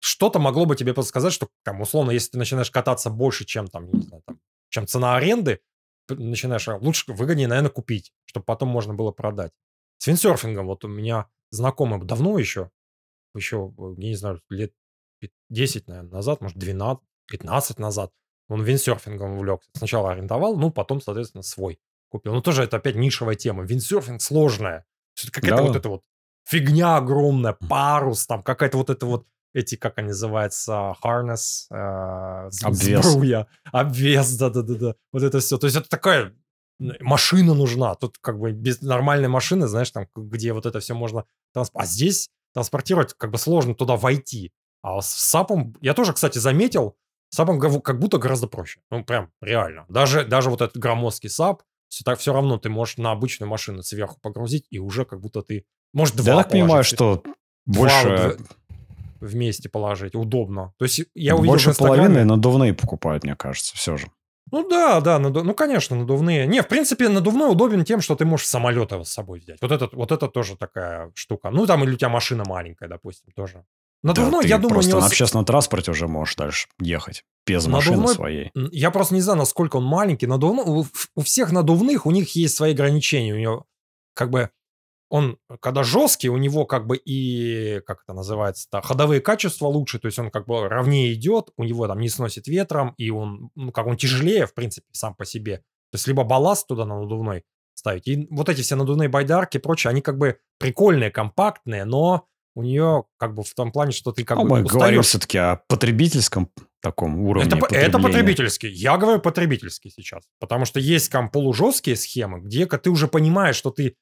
что-то 0.00 0.38
могло 0.38 0.66
бы 0.66 0.76
тебе 0.76 0.94
подсказать, 0.94 1.32
что 1.32 1.48
там, 1.62 1.80
условно, 1.80 2.10
если 2.10 2.32
ты 2.32 2.38
начинаешь 2.38 2.70
кататься 2.70 3.10
больше, 3.10 3.44
чем 3.44 3.68
там, 3.68 3.90
не 3.90 4.02
знаю, 4.02 4.22
там, 4.26 4.40
чем 4.70 4.86
цена 4.86 5.16
аренды, 5.16 5.60
начинаешь, 6.08 6.68
а, 6.68 6.76
лучше, 6.76 7.12
выгоднее, 7.12 7.48
наверное, 7.48 7.70
купить, 7.70 8.12
чтобы 8.24 8.44
потом 8.44 8.68
можно 8.68 8.94
было 8.94 9.12
продать. 9.12 9.52
С 9.98 10.06
виндсерфингом 10.06 10.66
вот 10.66 10.84
у 10.84 10.88
меня 10.88 11.26
знакомый 11.50 12.02
давно 12.02 12.38
еще, 12.38 12.70
еще, 13.34 13.72
я 13.78 14.08
не 14.08 14.14
знаю, 14.14 14.40
лет 14.50 14.72
10, 15.50 15.88
наверное, 15.88 16.10
назад, 16.10 16.40
может, 16.40 16.56
12, 16.58 17.02
15 17.28 17.78
назад, 17.78 18.12
он 18.48 18.62
виндсерфингом 18.62 19.32
увлекся. 19.32 19.70
Сначала 19.74 20.12
арендовал, 20.12 20.56
ну, 20.56 20.70
потом, 20.70 21.00
соответственно, 21.00 21.42
свой 21.42 21.80
купил. 22.08 22.32
Но 22.32 22.40
тоже 22.40 22.62
это 22.62 22.76
опять 22.76 22.96
нишевая 22.96 23.36
тема. 23.36 23.64
Виндсерфинг 23.64 24.20
сложная. 24.22 24.84
Какая-то 25.32 25.56
да. 25.56 25.62
вот 25.62 25.76
эта 25.76 25.88
вот 25.88 26.02
фигня 26.44 26.96
огромная, 26.96 27.54
парус, 27.54 28.26
там 28.26 28.42
какая-то 28.42 28.78
вот 28.78 28.90
это 28.90 29.06
вот 29.06 29.26
эти, 29.54 29.76
как 29.76 29.96
они 29.98 30.08
называются, 30.08 30.94
harness, 31.02 31.66
э, 31.70 32.50
обвес. 32.62 33.06
Сбруя, 33.06 33.46
обвес, 33.72 34.36
да-да-да. 34.36 34.94
Вот 35.12 35.22
это 35.22 35.40
все. 35.40 35.56
То 35.56 35.66
есть 35.66 35.76
это 35.76 35.88
такая 35.88 36.34
машина 36.78 37.54
нужна. 37.54 37.94
Тут 37.94 38.18
как 38.18 38.38
бы 38.38 38.52
без 38.52 38.82
нормальной 38.82 39.28
машины, 39.28 39.66
знаешь, 39.66 39.90
там, 39.90 40.08
где 40.14 40.52
вот 40.52 40.66
это 40.66 40.80
все 40.80 40.94
можно... 40.94 41.24
А 41.54 41.86
здесь 41.86 42.28
транспортировать 42.52 43.14
как 43.14 43.30
бы 43.30 43.38
сложно 43.38 43.74
туда 43.74 43.96
войти. 43.96 44.52
А 44.82 45.00
с 45.00 45.08
САПом, 45.08 45.74
я 45.80 45.94
тоже, 45.94 46.12
кстати, 46.12 46.38
заметил, 46.38 46.96
САПом 47.30 47.60
как 47.80 47.98
будто 47.98 48.18
гораздо 48.18 48.46
проще. 48.46 48.80
Ну, 48.90 49.04
прям 49.04 49.30
реально. 49.40 49.86
Даже, 49.88 50.24
даже 50.24 50.50
вот 50.50 50.60
этот 50.60 50.76
громоздкий 50.76 51.30
САП, 51.30 51.62
все, 51.88 52.04
так, 52.04 52.18
все 52.18 52.32
равно 52.32 52.58
ты 52.58 52.68
можешь 52.68 52.98
на 52.98 53.12
обычную 53.12 53.48
машину 53.48 53.82
сверху 53.82 54.18
погрузить, 54.20 54.66
и 54.70 54.78
уже 54.78 55.04
как 55.04 55.20
будто 55.20 55.42
ты... 55.42 55.64
Может, 55.92 56.16
два 56.16 56.32
Я 56.32 56.36
так 56.38 56.50
понимаю, 56.50 56.84
что 56.84 57.22
больше... 57.64 58.36
Два, 58.38 58.46
вместе 59.20 59.68
положить. 59.68 60.14
Удобно. 60.14 60.72
То 60.78 60.84
есть 60.84 61.02
я 61.14 61.34
увидел 61.34 61.52
Больше 61.52 61.74
половины 61.74 62.24
надувные 62.24 62.74
покупают, 62.74 63.24
мне 63.24 63.36
кажется, 63.36 63.76
все 63.76 63.96
же. 63.96 64.08
Ну 64.52 64.68
да, 64.68 65.00
да, 65.00 65.18
наду... 65.18 65.42
ну 65.42 65.54
конечно, 65.54 65.96
надувные. 65.96 66.46
Не, 66.46 66.62
в 66.62 66.68
принципе, 66.68 67.08
надувной 67.08 67.50
удобен 67.50 67.84
тем, 67.84 68.00
что 68.00 68.14
ты 68.14 68.24
можешь 68.24 68.46
самолет 68.46 68.92
с 68.92 69.08
собой 69.08 69.40
взять. 69.40 69.60
Вот 69.60 69.72
это, 69.72 69.88
вот 69.92 70.12
это 70.12 70.28
тоже 70.28 70.56
такая 70.56 71.10
штука. 71.14 71.50
Ну 71.50 71.66
там 71.66 71.82
или 71.82 71.94
у 71.94 71.96
тебя 71.96 72.10
машина 72.10 72.44
маленькая, 72.46 72.88
допустим, 72.88 73.32
тоже. 73.34 73.64
Надувной, 74.06 74.42
да, 74.42 74.48
я 74.48 74.58
думаю, 74.58 74.74
просто 74.74 74.94
не... 74.94 75.00
на 75.00 75.06
общественном 75.06 75.44
транспорте 75.44 75.90
уже 75.90 76.06
можешь 76.06 76.36
дальше 76.36 76.68
ехать 76.80 77.24
без 77.46 77.66
надувной... 77.66 77.96
машины 77.96 78.14
своей. 78.14 78.50
Я 78.54 78.90
просто 78.90 79.14
не 79.14 79.20
знаю, 79.20 79.38
насколько 79.38 79.76
он 79.76 79.84
маленький. 79.84 80.26
Надувной... 80.26 80.64
У, 80.64 80.86
у 81.14 81.20
всех 81.22 81.52
надувных 81.52 82.06
у 82.06 82.10
них 82.10 82.34
есть 82.36 82.56
свои 82.56 82.72
ограничения. 82.72 83.34
У 83.34 83.38
него 83.38 83.66
как 84.14 84.30
бы 84.30 84.50
он, 85.08 85.38
когда 85.60 85.82
жесткий, 85.82 86.28
у 86.28 86.36
него 86.36 86.66
как 86.66 86.86
бы 86.86 86.96
и, 86.96 87.80
как 87.86 88.02
это 88.02 88.12
называется, 88.12 88.68
-то, 88.72 88.82
ходовые 88.82 89.20
качества 89.20 89.66
лучше, 89.66 89.98
то 89.98 90.06
есть 90.06 90.18
он 90.18 90.30
как 90.30 90.46
бы 90.46 90.68
ровнее 90.68 91.12
идет, 91.12 91.50
у 91.56 91.64
него 91.64 91.86
там 91.86 92.00
не 92.00 92.08
сносит 92.08 92.48
ветром, 92.48 92.94
и 92.96 93.10
он, 93.10 93.50
ну, 93.54 93.70
как 93.70 93.86
он 93.86 93.96
тяжелее, 93.96 94.46
в 94.46 94.54
принципе, 94.54 94.86
сам 94.92 95.14
по 95.14 95.24
себе. 95.24 95.58
То 95.92 95.96
есть 95.96 96.08
либо 96.08 96.24
балласт 96.24 96.66
туда 96.66 96.84
на 96.84 97.00
надувной 97.00 97.44
ставить. 97.74 98.08
И 98.08 98.26
вот 98.30 98.48
эти 98.48 98.62
все 98.62 98.74
надувные 98.74 99.08
байдарки 99.08 99.58
и 99.58 99.60
прочее, 99.60 99.90
они 99.90 100.00
как 100.00 100.18
бы 100.18 100.38
прикольные, 100.58 101.10
компактные, 101.10 101.84
но 101.84 102.26
у 102.56 102.62
нее 102.62 103.04
как 103.18 103.34
бы 103.34 103.44
в 103.44 103.54
том 103.54 103.70
плане, 103.70 103.92
что 103.92 104.12
ты 104.12 104.24
как 104.24 104.38
а 104.38 104.42
бы 104.42 104.48
мы 104.48 104.62
устаешь. 104.62 104.72
говорим 104.72 105.02
все-таки 105.02 105.36
о 105.36 105.56
потребительском 105.68 106.50
таком 106.80 107.20
уровне 107.20 107.50
это, 107.54 107.74
это 107.74 107.98
потребительский. 107.98 108.68
Я 108.68 108.96
говорю 108.96 109.20
потребительский 109.20 109.90
сейчас. 109.90 110.24
Потому 110.40 110.64
что 110.64 110.80
есть 110.80 111.12
там 111.12 111.30
полужесткие 111.30 111.96
схемы, 111.96 112.40
где 112.40 112.66
ты 112.66 112.90
уже 112.90 113.08
понимаешь, 113.08 113.56
что 113.56 113.70
ты 113.70 113.96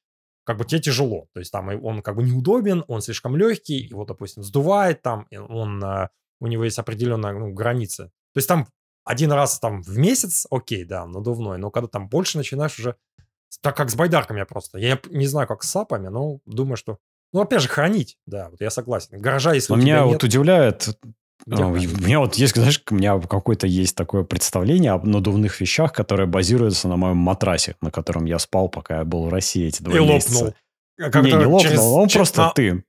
как 0.45 0.57
бы 0.57 0.63
тебе 0.63 0.79
тяжело. 0.79 1.27
То 1.33 1.39
есть 1.41 1.51
там 1.51 1.67
он 1.83 2.01
как 2.01 2.15
бы 2.15 2.23
неудобен, 2.23 2.85
он 2.87 3.01
слишком 3.01 3.35
легкий, 3.35 3.77
его, 3.77 4.05
допустим, 4.05 4.41
сдувает 4.43 5.01
там, 5.01 5.27
он, 5.49 5.83
э, 5.83 6.09
у 6.39 6.47
него 6.47 6.63
есть 6.63 6.79
определенная 6.79 7.33
ну, 7.33 7.51
граница. 7.51 8.05
То 8.33 8.37
есть 8.37 8.47
там 8.47 8.67
один 9.03 9.31
раз 9.33 9.59
там 9.59 9.81
в 9.81 9.97
месяц, 9.97 10.47
окей, 10.49 10.85
да, 10.85 11.05
надувной, 11.05 11.57
но 11.57 11.71
когда 11.71 11.89
там 11.89 12.07
больше 12.07 12.37
начинаешь 12.37 12.79
уже, 12.79 12.95
так 13.61 13.75
как 13.75 13.89
с 13.89 13.95
байдарками 13.95 14.39
я 14.39 14.45
просто, 14.45 14.77
я 14.77 14.99
не 15.09 15.27
знаю, 15.27 15.47
как 15.47 15.63
с 15.63 15.69
сапами, 15.69 16.07
но 16.07 16.39
думаю, 16.45 16.77
что, 16.77 16.99
ну, 17.35 17.41
опять 17.41 17.61
же, 17.61 17.67
хранить, 17.67 18.17
да, 18.25 18.49
вот 18.49 18.61
я 18.61 18.69
согласен. 18.69 19.19
Гаража, 19.19 19.53
если 19.53 19.73
у 19.73 19.75
меня 19.75 19.99
нет... 19.99 20.13
вот 20.13 20.23
удивляет 20.23 20.87
где 21.45 21.63
а, 21.63 21.67
у 21.67 21.75
меня 21.75 22.19
вот 22.21 22.35
есть, 22.35 22.55
знаешь, 22.55 22.81
у 22.89 22.95
меня 22.95 23.19
какое-то 23.19 23.67
есть 23.67 23.95
такое 23.95 24.23
представление 24.23 24.93
об 24.93 25.05
надувных 25.05 25.59
вещах, 25.61 25.93
которые 25.93 26.25
базируются 26.25 26.87
на 26.87 26.95
моем 26.95 27.17
матрасе, 27.17 27.75
на 27.81 27.91
котором 27.91 28.25
я 28.25 28.39
спал, 28.39 28.67
пока 28.67 28.99
я 28.99 29.03
был 29.03 29.25
в 29.25 29.29
России 29.29 29.67
эти 29.67 29.83
два 29.83 29.95
и 29.95 29.99
месяца. 29.99 30.45
лопнул. 30.45 30.53
А 30.97 31.21
не, 31.21 31.31
не 31.31 31.45
лопнул, 31.45 31.59
через, 31.59 31.79
он 31.79 32.07
через... 32.07 32.31
просто 32.31 32.51
ты 32.55 32.83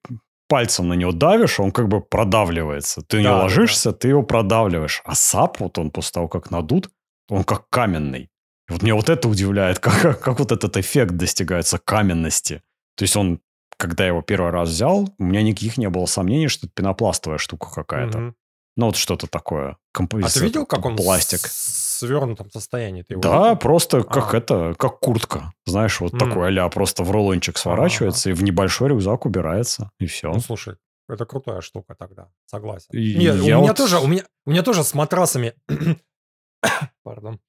пальцем 0.49 0.89
на 0.89 0.95
него 0.95 1.13
давишь, 1.13 1.61
он 1.61 1.71
как 1.71 1.89
бы 1.89 2.01
продавливается. 2.01 3.03
Ты 3.03 3.19
да, 3.19 3.23
не 3.23 3.29
ложишься, 3.29 3.91
да. 3.91 3.99
ты 3.99 4.09
его 4.09 4.23
продавливаешь. 4.23 5.03
А 5.05 5.15
сап, 5.15 5.61
вот 5.61 5.77
он 5.79 5.91
после 5.91 6.13
того, 6.13 6.29
как 6.29 6.51
надут, 6.51 6.91
он 7.29 7.45
как 7.45 7.69
каменный. 7.69 8.31
Вот 8.69 8.83
меня 8.83 8.95
вот 8.95 9.11
это 9.11 9.29
удивляет, 9.29 9.79
как, 9.81 10.01
как, 10.01 10.21
как 10.21 10.39
вот 10.39 10.53
этот 10.53 10.77
эффект 10.77 11.17
достигается 11.17 11.79
каменности. 11.79 12.63
То 12.97 13.03
есть 13.03 13.17
он, 13.17 13.41
когда 13.77 14.05
я 14.05 14.09
его 14.09 14.23
первый 14.23 14.51
раз 14.51 14.71
взял, 14.71 15.09
у 15.19 15.25
меня 15.25 15.43
никаких 15.43 15.77
не 15.77 15.89
было 15.89 16.07
сомнений, 16.07 16.49
что 16.49 16.67
это 16.67 16.75
пенопластовая 16.75 17.39
штука 17.39 17.71
какая-то. 17.75 18.19
Угу. 18.19 18.35
Ну, 18.79 18.87
вот 18.87 18.97
что-то 18.97 19.27
такое. 19.27 19.79
Композиция, 19.93 20.31
а 20.31 20.41
ты 20.41 20.47
видел, 20.47 20.67
как 20.67 20.85
он 20.85 20.97
пластик. 20.97 21.41
в 21.41 21.51
свернутом 21.51 22.51
состоянии? 22.51 23.03
Ты 23.03 23.15
его 23.15 23.23
да, 23.23 23.45
видел? 23.45 23.57
просто 23.57 24.03
как 24.03 24.35
а. 24.35 24.37
это, 24.37 24.75
как 24.79 25.01
куртка. 25.01 25.53
Знаешь, 25.65 25.99
вот 26.01 26.13
mm. 26.13 26.19
такой 26.19 26.59
а 26.59 26.69
просто 26.69 27.03
в 27.03 27.11
рулончик 27.11 27.57
сворачивается 27.57 28.29
ага. 28.29 28.39
и 28.39 28.41
в 28.41 28.45
небольшой 28.45 28.91
рюкзак 28.91 29.25
убирается, 29.25 29.91
и 29.99 30.05
все. 30.05 30.31
Ну, 30.31 30.41
слушай, 30.41 30.77
это 31.09 31.25
крутая 31.25 31.63
штука 31.63 31.95
тогда, 31.95 32.29
согласен. 32.45 32.89
И, 32.93 33.17
Нет, 33.17 33.37
у 33.37 33.45
меня 33.45 33.59
вот... 33.59 33.77
тоже, 33.77 33.99
у 33.99 34.07
меня, 34.07 34.25
у 34.45 34.51
меня 34.51 34.63
тоже 34.63 34.85
с 34.85 34.93
матрасами, 34.93 35.55
пардон, 37.03 37.41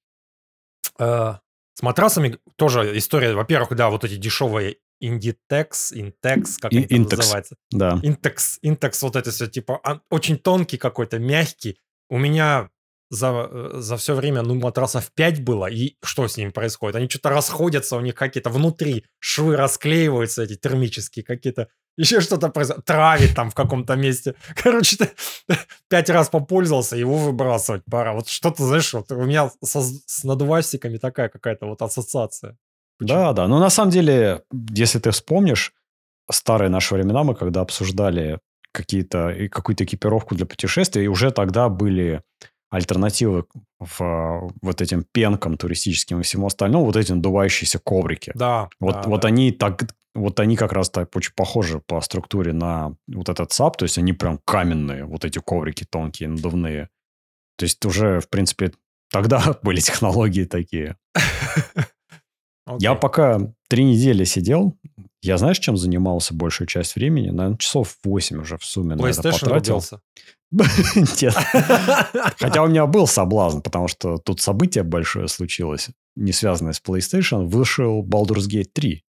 э, 0.98 1.34
с 1.74 1.82
матрасами 1.82 2.38
тоже 2.56 2.96
история, 2.96 3.34
во-первых, 3.34 3.76
да, 3.76 3.90
вот 3.90 4.04
эти 4.04 4.16
дешевые 4.16 4.78
Inditex, 5.02 5.92
Intex, 5.92 6.56
как 6.60 6.72
это 6.72 7.16
называется? 7.16 7.56
Да. 7.70 8.00
Intex, 8.02 8.58
Intex, 8.64 8.98
вот 9.02 9.16
это 9.16 9.30
все, 9.30 9.46
типа, 9.46 9.80
а, 9.84 10.00
очень 10.10 10.38
тонкий 10.38 10.76
какой-то, 10.76 11.18
мягкий. 11.18 11.78
У 12.08 12.18
меня 12.18 12.70
за, 13.10 13.48
э, 13.50 13.70
за 13.80 13.96
все 13.96 14.14
время, 14.14 14.42
ну, 14.42 14.54
матрасов 14.54 15.10
5 15.12 15.42
было, 15.42 15.66
и 15.66 15.96
что 16.02 16.28
с 16.28 16.36
ними 16.36 16.50
происходит? 16.50 16.96
Они 16.96 17.08
что-то 17.08 17.30
расходятся, 17.30 17.96
у 17.96 18.00
них 18.00 18.14
какие-то 18.14 18.50
внутри 18.50 19.04
швы 19.18 19.56
расклеиваются, 19.56 20.42
эти 20.42 20.56
термические 20.56 21.24
какие-то, 21.24 21.68
еще 21.96 22.20
что-то 22.20 22.48
происходит, 22.48 22.84
травит 22.84 23.34
там 23.34 23.50
в 23.50 23.54
каком-то 23.54 23.96
месте. 23.96 24.34
Короче, 24.62 24.96
ты 24.96 25.10
пять 25.88 26.10
раз 26.10 26.28
попользовался, 26.28 26.96
его 26.96 27.16
выбрасывать 27.16 27.82
пора. 27.90 28.12
Вот 28.12 28.28
что-то, 28.28 28.66
знаешь, 28.66 28.92
вот 28.92 29.10
у 29.10 29.24
меня 29.24 29.50
со, 29.62 29.80
с 29.82 30.24
надувастиками 30.24 30.98
такая 30.98 31.28
какая-то 31.28 31.66
вот 31.66 31.80
ассоциация. 31.82 32.56
Почему? 32.98 33.18
Да, 33.18 33.32
да. 33.32 33.48
Но 33.48 33.58
на 33.58 33.70
самом 33.70 33.90
деле, 33.90 34.42
если 34.70 34.98
ты 34.98 35.10
вспомнишь 35.10 35.72
старые 36.30 36.68
наши 36.68 36.94
времена, 36.94 37.24
мы 37.24 37.34
когда 37.34 37.60
обсуждали 37.60 38.40
какие-то, 38.72 39.34
какую-то 39.50 39.84
экипировку 39.84 40.34
для 40.34 40.46
путешествий, 40.46 41.04
и 41.04 41.08
уже 41.08 41.30
тогда 41.30 41.68
были 41.68 42.22
альтернативы 42.70 43.46
в 43.78 44.52
вот 44.60 44.80
этим 44.80 45.04
пенкам 45.10 45.56
туристическим 45.56 46.20
и 46.20 46.22
всему 46.22 46.46
остальному, 46.46 46.84
вот 46.84 46.96
эти 46.96 47.12
надувающиеся 47.12 47.78
коврики. 47.78 48.32
Да. 48.34 48.68
Вот, 48.78 48.94
да, 48.94 49.02
вот 49.02 49.22
да. 49.22 49.28
они 49.28 49.52
так, 49.52 49.84
вот 50.14 50.38
они 50.40 50.56
как 50.56 50.72
раз 50.72 50.90
так 50.90 51.14
очень 51.16 51.32
похожи 51.34 51.80
по 51.80 52.00
структуре 52.00 52.52
на 52.52 52.94
вот 53.06 53.28
этот 53.28 53.52
САП, 53.52 53.78
то 53.78 53.84
есть 53.84 53.96
они 53.96 54.12
прям 54.12 54.38
каменные, 54.44 55.04
вот 55.04 55.24
эти 55.24 55.38
коврики 55.38 55.86
тонкие, 55.88 56.28
надувные. 56.28 56.90
То 57.56 57.64
есть 57.64 57.84
уже, 57.86 58.20
в 58.20 58.28
принципе, 58.28 58.72
тогда 59.10 59.58
были 59.62 59.80
технологии 59.80 60.44
такие. 60.44 60.96
Okay. 62.68 62.76
Я 62.80 62.94
пока 62.94 63.40
три 63.68 63.84
недели 63.84 64.24
сидел, 64.24 64.76
я 65.22 65.38
знаешь, 65.38 65.58
чем 65.58 65.76
занимался 65.76 66.34
большую 66.34 66.66
часть 66.66 66.94
времени? 66.94 67.30
Наверное, 67.30 67.58
часов 67.58 67.96
8 68.04 68.40
уже 68.42 68.58
в 68.58 68.64
сумме 68.64 68.94
PlayStation 68.94 69.40
потратил. 69.40 69.82
Нет. 70.52 71.34
Хотя 72.38 72.62
у 72.62 72.68
меня 72.68 72.86
был 72.86 73.06
соблазн, 73.06 73.60
потому 73.60 73.88
что 73.88 74.18
тут 74.18 74.40
событие 74.40 74.84
большое 74.84 75.28
случилось, 75.28 75.88
не 76.14 76.32
связанное 76.32 76.72
с 76.72 76.80
PlayStation. 76.80 77.46
Вышел 77.46 78.04
Baldur's 78.04 78.48
Gate 78.48 78.70
3. 78.72 79.04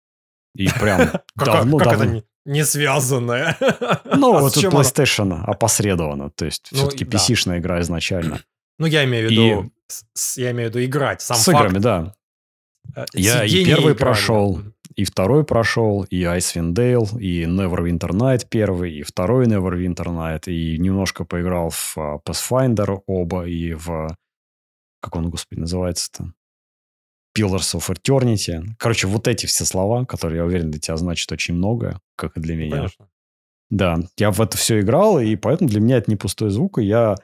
И 0.55 0.69
прям 0.79 1.11
давно... 1.35 1.77
Как 1.77 1.93
это 1.93 2.23
не 2.45 2.63
связанное. 2.63 3.57
Ну, 4.05 4.35
А 4.35 4.39
вот 4.39 4.53
тут? 4.53 4.63
PlayStation 4.65 5.43
опосредованно. 5.43 6.31
То 6.31 6.45
есть, 6.45 6.69
Ну, 6.71 6.77
все-таки. 6.77 7.03
PC-шная 7.03 7.59
игра 7.59 7.81
изначально. 7.81 8.41
Ну, 8.79 8.85
я 8.85 9.03
имею 9.03 9.27
в 9.27 9.31
виду, 9.31 9.71
я 10.37 10.51
имею 10.51 10.69
в 10.71 10.75
виду 10.75 10.85
играть. 10.85 11.21
Сам 11.21 11.37
С 11.37 11.45
факт, 11.45 11.59
играми, 11.59 11.79
да. 11.79 12.13
Э, 12.95 13.05
Я 13.13 13.43
и 13.43 13.65
первый 13.65 13.79
играния. 13.93 13.95
прошел, 13.95 14.61
и 14.95 15.03
второй 15.03 15.43
прошел, 15.43 16.03
и 16.03 16.23
Icewind 16.23 16.73
Dale, 16.73 17.19
и 17.19 17.43
Neverwinter 17.43 18.09
Night 18.11 18.47
первый, 18.49 18.93
и 18.99 19.03
второй 19.03 19.45
Neverwinter 19.45 20.05
Night, 20.07 20.49
и 20.51 20.77
немножко 20.79 21.23
поиграл 21.25 21.69
в 21.69 21.97
а, 21.97 22.19
Pathfinder 22.25 23.01
оба, 23.05 23.47
и 23.47 23.73
в... 23.73 24.15
Как 25.01 25.15
он, 25.15 25.29
господи, 25.29 25.59
называется-то? 25.59 26.33
Pillars 27.37 27.75
of 27.75 27.93
Eternity. 27.93 28.63
Короче, 28.79 29.07
вот 29.07 29.27
эти 29.27 29.45
все 29.45 29.63
слова, 29.65 30.05
которые, 30.05 30.37
я 30.37 30.45
уверен, 30.45 30.71
для 30.71 30.79
тебя 30.79 30.97
значат 30.97 31.31
очень 31.31 31.53
многое, 31.53 31.99
как 32.15 32.35
и 32.35 32.39
для 32.39 32.55
Ну, 32.55 32.61
меня. 32.61 32.75
Конечно. 32.77 33.07
Да, 33.69 33.99
я 34.17 34.31
в 34.31 34.41
это 34.41 34.57
все 34.57 34.79
играл, 34.79 35.19
и 35.19 35.35
поэтому 35.35 35.69
для 35.69 35.81
меня 35.81 35.97
это 35.97 36.09
не 36.09 36.15
пустой 36.15 36.49
звук, 36.49 36.79
и 36.79 36.85
я 36.85 37.15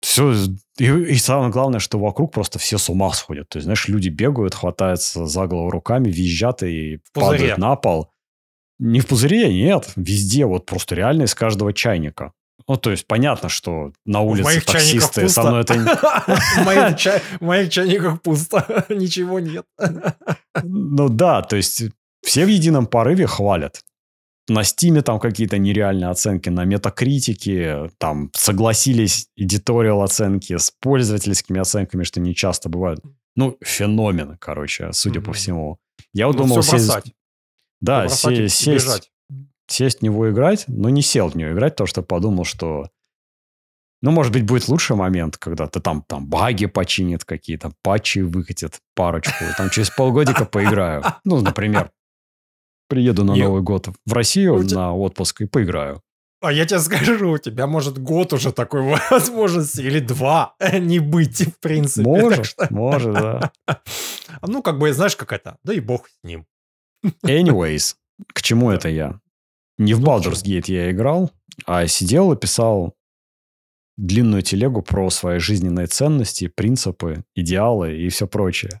все... 0.00 0.34
И, 0.78 0.84
и 0.84 1.16
самое 1.16 1.50
главное, 1.50 1.80
что 1.80 1.98
вокруг 1.98 2.32
просто 2.32 2.58
все 2.58 2.78
с 2.78 2.88
ума 2.88 3.12
сходят. 3.12 3.48
То 3.48 3.58
есть, 3.58 3.64
знаешь, 3.64 3.88
люди 3.88 4.08
бегают, 4.08 4.54
хватаются 4.54 5.26
за 5.26 5.46
голову 5.46 5.70
руками, 5.70 6.08
визжат 6.10 6.62
и 6.62 7.00
падают 7.12 7.58
на 7.58 7.76
пол. 7.76 8.10
Не 8.78 9.00
в 9.00 9.06
пузыре, 9.06 9.52
нет. 9.52 9.90
Везде, 9.96 10.44
вот 10.44 10.66
просто 10.66 10.94
реально 10.94 11.24
из 11.24 11.34
каждого 11.34 11.72
чайника. 11.72 12.32
Ну, 12.68 12.76
то 12.76 12.90
есть, 12.90 13.06
понятно, 13.06 13.48
что 13.48 13.92
на 14.04 14.20
улице 14.22 14.60
таксисты 14.60 15.28
со 15.28 15.42
мной 15.44 15.62
это... 15.62 15.74
в 17.40 17.44
моих 17.44 17.70
чайниках 17.70 18.20
пусто. 18.22 18.84
Ничего 18.88 19.40
нет. 19.40 19.64
Ну 20.62 21.10
да, 21.10 21.42
то 21.42 21.54
есть 21.54 21.84
все 22.24 22.46
в 22.46 22.48
едином 22.48 22.86
порыве 22.86 23.26
хвалят. 23.26 23.82
На 24.48 24.62
Стиме 24.62 25.02
там 25.02 25.18
какие-то 25.18 25.58
нереальные 25.58 26.08
оценки, 26.08 26.48
на 26.50 26.64
Метакритике 26.64 27.90
там 27.98 28.30
согласились 28.34 29.28
эдиториал 29.36 30.02
оценки 30.02 30.56
с 30.56 30.70
пользовательскими 30.80 31.60
оценками, 31.60 32.04
что 32.04 32.20
не 32.20 32.34
часто 32.34 32.68
бывают. 32.68 33.00
Ну, 33.34 33.56
феномен, 33.62 34.36
короче, 34.38 34.92
судя 34.92 35.20
по 35.20 35.28
Мгм. 35.30 35.32
всему. 35.34 35.78
Я 36.12 36.28
вот 36.28 36.36
Ну, 36.36 36.42
думал 36.44 36.62
сесть- 36.62 36.86
бросать. 36.86 37.12
Да, 37.80 38.06
Всё 38.08 38.28
бросать 38.28 38.36
се- 38.36 38.48
сесть, 38.64 38.86
бежать. 38.86 39.10
сесть 39.66 39.98
в 39.98 40.02
него 40.02 40.30
играть, 40.30 40.64
но 40.68 40.88
не 40.90 41.02
сел 41.02 41.28
в 41.28 41.34
нее 41.34 41.52
играть, 41.52 41.72
потому 41.74 41.88
что 41.88 42.02
подумал, 42.02 42.44
что 42.44 42.88
ну, 44.02 44.10
может 44.12 44.32
быть, 44.32 44.44
будет 44.44 44.68
лучший 44.68 44.94
момент, 44.94 45.36
когда 45.38 45.66
ты 45.66 45.80
там, 45.80 46.04
там 46.06 46.26
баги 46.28 46.66
починит 46.66 47.24
какие-то, 47.24 47.72
патчи 47.82 48.20
выкатит 48.20 48.78
парочку, 48.94 49.42
там 49.56 49.70
через 49.70 49.90
полгодика 49.90 50.44
поиграю. 50.44 51.02
Ну, 51.24 51.40
например, 51.40 51.90
приеду 52.88 53.24
на 53.24 53.32
Не- 53.32 53.42
Новый 53.44 53.62
год 53.62 53.88
в 54.06 54.12
Россию 54.12 54.54
У 54.56 54.64
те- 54.64 54.74
на 54.74 54.94
отпуск 54.94 55.40
и 55.42 55.46
поиграю. 55.46 56.02
А 56.42 56.52
я 56.52 56.66
тебе 56.66 56.80
скажу, 56.80 57.30
у 57.32 57.38
тебя 57.38 57.66
может 57.66 57.98
год 57.98 58.32
уже 58.32 58.52
такой 58.52 58.82
возможности, 59.10 59.80
или 59.80 60.00
два, 60.00 60.54
не 60.72 60.98
быть, 60.98 61.40
в 61.46 61.58
принципе. 61.60 62.02
Может, 62.08 62.46
что- 62.46 62.66
может, 62.70 63.12
да. 63.14 63.52
Ну, 64.46 64.62
как 64.62 64.78
бы, 64.78 64.92
знаешь, 64.92 65.16
как 65.16 65.32
это, 65.32 65.56
да 65.64 65.72
и 65.72 65.80
бог 65.80 66.08
с 66.08 66.18
ним. 66.24 66.44
Anyways, 67.24 67.94
к 68.34 68.42
чему 68.42 68.70
это 68.70 68.88
я? 68.88 69.18
Не 69.78 69.94
в 69.94 70.00
Ну, 70.00 70.06
Baldur's 70.06 70.42
Gate 70.44 70.64
я 70.72 70.90
играл, 70.90 71.30
а 71.66 71.86
сидел 71.86 72.32
и 72.32 72.36
писал 72.36 72.94
длинную 73.96 74.42
телегу 74.42 74.82
про 74.82 75.10
свои 75.10 75.38
жизненные 75.38 75.86
ценности, 75.86 76.48
принципы, 76.48 77.24
идеалы 77.34 77.96
и 77.96 78.08
все 78.08 78.26
прочее. 78.26 78.80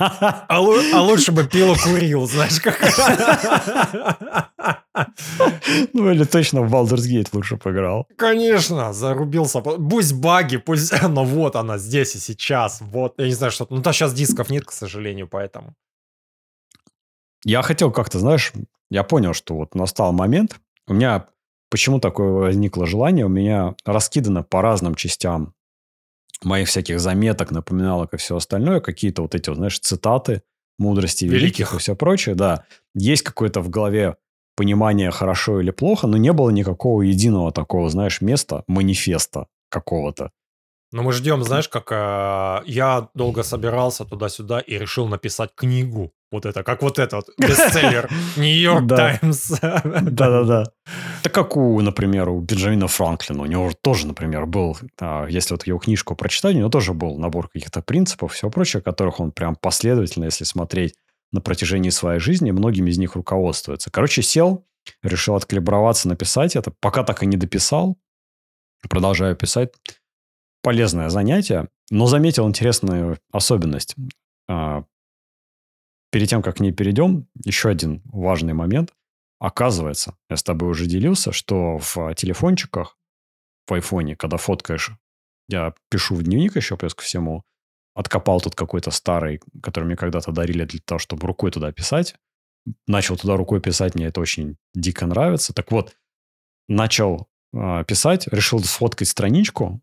А, 0.00 0.46
а 0.48 1.02
лучше 1.02 1.32
бы 1.32 1.44
пил 1.44 1.74
и 1.74 1.76
курил, 1.76 2.26
знаешь, 2.26 2.60
как. 2.60 2.78
Ну, 5.92 6.10
или 6.10 6.24
точно 6.24 6.62
в 6.62 6.72
Baldur's 6.72 7.06
Gate 7.08 7.28
лучше 7.32 7.56
поиграл. 7.56 8.06
Конечно, 8.16 8.92
зарубился. 8.92 9.60
Пусть 9.60 10.14
баги, 10.14 10.56
пусть... 10.56 10.92
Но 11.08 11.24
вот 11.24 11.56
она 11.56 11.78
здесь 11.78 12.14
и 12.14 12.18
сейчас. 12.18 12.80
Вот, 12.80 13.14
я 13.18 13.26
не 13.26 13.34
знаю, 13.34 13.52
что... 13.52 13.66
Ну, 13.70 13.80
да, 13.80 13.92
сейчас 13.92 14.14
дисков 14.14 14.50
нет, 14.50 14.64
к 14.64 14.72
сожалению, 14.72 15.28
поэтому. 15.28 15.74
Я 17.44 17.62
хотел 17.62 17.92
как-то, 17.92 18.18
знаешь, 18.18 18.52
я 18.90 19.04
понял, 19.04 19.34
что 19.34 19.54
вот 19.54 19.74
настал 19.74 20.12
момент. 20.12 20.60
У 20.86 20.94
меня 20.94 21.26
почему 21.70 22.00
такое 22.00 22.30
возникло 22.30 22.86
желание? 22.86 23.26
У 23.26 23.30
меня 23.30 23.74
раскидано 23.84 24.42
по 24.42 24.62
разным 24.62 24.94
частям 24.94 25.54
моих 26.42 26.68
всяких 26.68 27.00
заметок, 27.00 27.50
напоминалок 27.50 28.14
и 28.14 28.16
все 28.16 28.36
остальное, 28.36 28.80
какие-то 28.80 29.22
вот 29.22 29.34
эти, 29.34 29.48
вот, 29.48 29.56
знаешь, 29.56 29.78
цитаты 29.78 30.42
мудрости 30.78 31.24
великих, 31.24 31.42
Великих. 31.42 31.74
и 31.74 31.78
все 31.78 31.96
прочее, 31.96 32.34
да. 32.34 32.64
Есть 32.94 33.22
какое-то 33.22 33.60
в 33.60 33.68
голове 33.68 34.16
понимание, 34.56 35.10
хорошо 35.10 35.60
или 35.60 35.70
плохо, 35.70 36.06
но 36.06 36.16
не 36.16 36.32
было 36.32 36.50
никакого 36.50 37.02
единого 37.02 37.52
такого, 37.52 37.88
знаешь, 37.90 38.20
места, 38.20 38.64
манифеста 38.66 39.46
какого-то. 39.68 40.30
Но 40.90 41.02
мы 41.02 41.12
ждем, 41.12 41.42
знаешь, 41.44 41.68
как 41.68 41.92
э, 41.92 42.62
я 42.66 43.08
долго 43.14 43.42
собирался 43.42 44.06
туда-сюда 44.06 44.60
и 44.60 44.78
решил 44.78 45.06
написать 45.06 45.50
книгу. 45.54 46.12
Вот 46.30 46.46
это, 46.46 46.62
как 46.62 46.82
вот 46.82 46.98
этот 46.98 47.28
бестселлер 47.38 48.08
Нью-Йорк. 48.36 48.88
Таймс. 48.88 49.50
Да-да-да. 49.60 50.64
Так 51.22 51.34
как 51.34 51.56
у, 51.56 51.80
например, 51.82 52.30
у 52.30 52.40
Бенджамина 52.40 52.88
Франклина. 52.88 53.42
У 53.42 53.46
него 53.46 53.70
тоже, 53.82 54.06
например, 54.06 54.46
был, 54.46 54.78
а, 54.98 55.26
если 55.26 55.54
вот 55.54 55.66
его 55.66 55.78
книжку 55.78 56.16
прочитать, 56.16 56.54
у 56.54 56.58
него 56.58 56.70
тоже 56.70 56.94
был 56.94 57.18
набор 57.18 57.48
каких-то 57.48 57.82
принципов, 57.82 58.32
все 58.32 58.48
прочее, 58.50 58.82
которых 58.82 59.20
он 59.20 59.30
прям 59.32 59.56
последовательно, 59.56 60.24
если 60.24 60.44
смотреть 60.44 60.94
на 61.32 61.42
протяжении 61.42 61.90
своей 61.90 62.20
жизни, 62.20 62.50
многими 62.50 62.88
из 62.90 62.96
них 62.96 63.14
руководствуется. 63.14 63.90
Короче, 63.90 64.22
сел, 64.22 64.64
решил 65.02 65.34
откалиброваться, 65.34 66.08
написать 66.08 66.56
это. 66.56 66.72
Пока 66.80 67.04
так 67.04 67.22
и 67.22 67.26
не 67.26 67.36
дописал. 67.36 67.98
Продолжаю 68.88 69.36
писать. 69.36 69.72
Полезное 70.62 71.08
занятие. 71.08 71.68
Но 71.90 72.06
заметил 72.06 72.46
интересную 72.48 73.18
особенность. 73.32 73.94
А, 74.48 74.84
Перед 76.10 76.28
тем, 76.28 76.42
как 76.42 76.56
к 76.56 76.60
ней 76.60 76.72
перейдем, 76.72 77.26
еще 77.44 77.68
один 77.68 78.02
важный 78.06 78.54
момент. 78.54 78.94
Оказывается, 79.40 80.16
я 80.30 80.36
с 80.36 80.42
тобой 80.42 80.70
уже 80.70 80.86
делился, 80.86 81.32
что 81.32 81.78
в 81.78 82.14
телефончиках, 82.14 82.96
в 83.66 83.74
айфоне, 83.74 84.16
когда 84.16 84.38
фоткаешь, 84.38 84.92
я 85.48 85.74
пишу 85.90 86.14
в 86.14 86.22
дневник 86.22 86.56
еще 86.56 86.76
плюс 86.76 86.94
ко 86.94 87.02
всему, 87.02 87.44
откопал 87.94 88.40
тут 88.40 88.54
какой-то 88.54 88.90
старый, 88.90 89.40
который 89.62 89.84
мне 89.84 89.96
когда-то 89.96 90.32
дарили 90.32 90.64
для 90.64 90.80
того, 90.84 90.98
чтобы 90.98 91.26
рукой 91.26 91.50
туда 91.50 91.72
писать. 91.72 92.14
Начал 92.86 93.16
туда 93.16 93.36
рукой 93.36 93.60
писать, 93.60 93.94
мне 93.94 94.06
это 94.06 94.20
очень 94.20 94.56
дико 94.74 95.06
нравится. 95.06 95.52
Так 95.52 95.70
вот, 95.70 95.96
начал 96.68 97.28
э, 97.52 97.84
писать, 97.86 98.28
решил 98.28 98.60
сфоткать 98.60 99.08
страничку, 99.08 99.80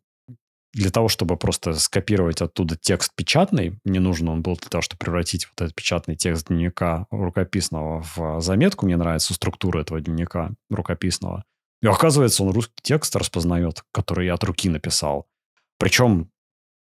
для 0.75 0.89
того, 0.89 1.07
чтобы 1.07 1.38
просто 1.38 1.73
скопировать 1.73 2.41
оттуда 2.41 2.75
текст 2.75 3.13
печатный, 3.15 3.79
мне 3.85 4.01
нужен 4.01 4.27
он 4.27 4.41
был 4.41 4.57
для 4.57 4.69
того, 4.69 4.81
чтобы 4.81 4.99
превратить 4.99 5.47
вот 5.47 5.61
этот 5.61 5.73
печатный 5.73 6.17
текст 6.17 6.47
дневника 6.47 7.07
рукописного 7.11 8.03
в 8.15 8.41
заметку. 8.41 8.85
Мне 8.85 8.97
нравится 8.97 9.33
структура 9.33 9.79
этого 9.79 10.01
дневника 10.01 10.51
рукописного. 10.69 11.45
И 11.81 11.88
оказывается, 11.88 12.43
он 12.43 12.51
русский 12.51 12.73
текст 12.81 13.15
распознает, 13.15 13.83
который 13.93 14.25
я 14.25 14.33
от 14.33 14.43
руки 14.43 14.67
написал. 14.67 15.27
Причем 15.77 16.29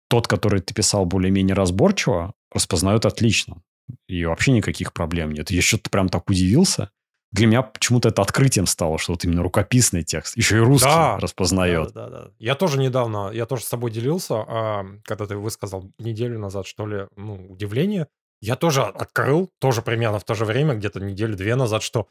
тот, 0.10 0.28
который 0.28 0.60
ты 0.60 0.74
писал 0.74 1.06
более-менее 1.06 1.56
разборчиво, 1.56 2.34
распознает 2.52 3.06
отлично. 3.06 3.62
И 4.10 4.26
вообще 4.26 4.52
никаких 4.52 4.92
проблем 4.92 5.32
нет. 5.32 5.52
Я 5.52 5.62
что-то 5.62 5.90
прям 5.90 6.10
так 6.10 6.30
удивился. 6.30 6.92
Для 7.32 7.48
меня 7.48 7.62
почему-то 7.62 8.10
это 8.10 8.22
открытием 8.22 8.66
стало, 8.66 8.98
что 8.98 9.14
вот 9.14 9.24
именно 9.24 9.44
рукописный 9.44 10.04
текст, 10.04 10.36
еще 10.36 10.58
и 10.58 10.60
русский 10.60 10.90
Да, 10.90 11.18
распознает. 11.18 11.94
Да, 11.94 12.10
да, 12.10 12.24
да. 12.24 12.32
Я 12.40 12.56
тоже 12.56 12.80
недавно, 12.80 13.30
я 13.32 13.46
тоже 13.46 13.64
с 13.64 13.70
тобой 13.70 13.92
делился, 13.92 14.36
а, 14.36 14.86
когда 15.04 15.28
ты 15.28 15.38
высказал 15.38 15.92
неделю 16.00 16.40
назад, 16.40 16.66
что 16.66 16.88
ли, 16.88 17.08
ну, 17.16 17.52
удивление. 17.52 18.08
Я 18.42 18.56
тоже 18.56 18.82
открыл, 18.84 19.52
тоже 19.60 19.82
примерно 19.82 20.18
в 20.20 20.24
то 20.24 20.34
же 20.34 20.46
время, 20.46 20.74
где-то 20.74 21.00
неделю-две 21.00 21.56
назад, 21.56 21.84
что, 21.84 22.08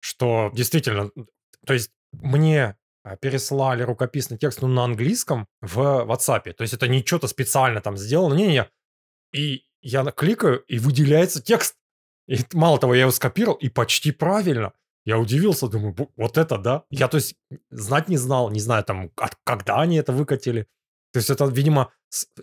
что 0.00 0.50
действительно, 0.54 1.10
то 1.64 1.74
есть 1.74 1.90
мне 2.12 2.76
а, 3.04 3.16
переслали 3.16 3.82
рукописный 3.82 4.38
текст 4.38 4.60
ну, 4.60 4.68
на 4.68 4.84
английском 4.84 5.46
в 5.60 6.04
WhatsApp. 6.06 6.52
То 6.52 6.62
есть 6.62 6.74
это 6.74 6.88
не 6.88 7.04
что-то 7.04 7.28
специально 7.28 7.80
там 7.80 7.96
сделано. 7.96 8.34
Не-не-не. 8.34 8.68
И 9.32 9.64
я 9.80 10.04
кликаю, 10.04 10.60
и 10.66 10.78
выделяется 10.78 11.40
текст. 11.40 11.74
И 12.28 12.38
мало 12.52 12.78
того, 12.78 12.94
я 12.94 13.02
его 13.02 13.10
скопировал, 13.10 13.56
и 13.56 13.68
почти 13.68 14.12
правильно. 14.12 14.72
Я 15.04 15.18
удивился, 15.18 15.68
думаю, 15.68 15.94
«Бу- 15.94 16.10
вот 16.16 16.36
это 16.36 16.58
да. 16.58 16.82
Я, 16.90 17.08
то 17.08 17.16
есть, 17.16 17.34
знать 17.70 18.08
не 18.08 18.18
знал, 18.18 18.50
не 18.50 18.60
знаю, 18.60 18.84
там, 18.84 19.10
от- 19.16 19.36
когда 19.44 19.80
они 19.80 19.96
это 19.96 20.12
выкатили. 20.12 20.66
То 21.14 21.20
есть 21.20 21.30
это, 21.30 21.46
видимо, 21.46 21.88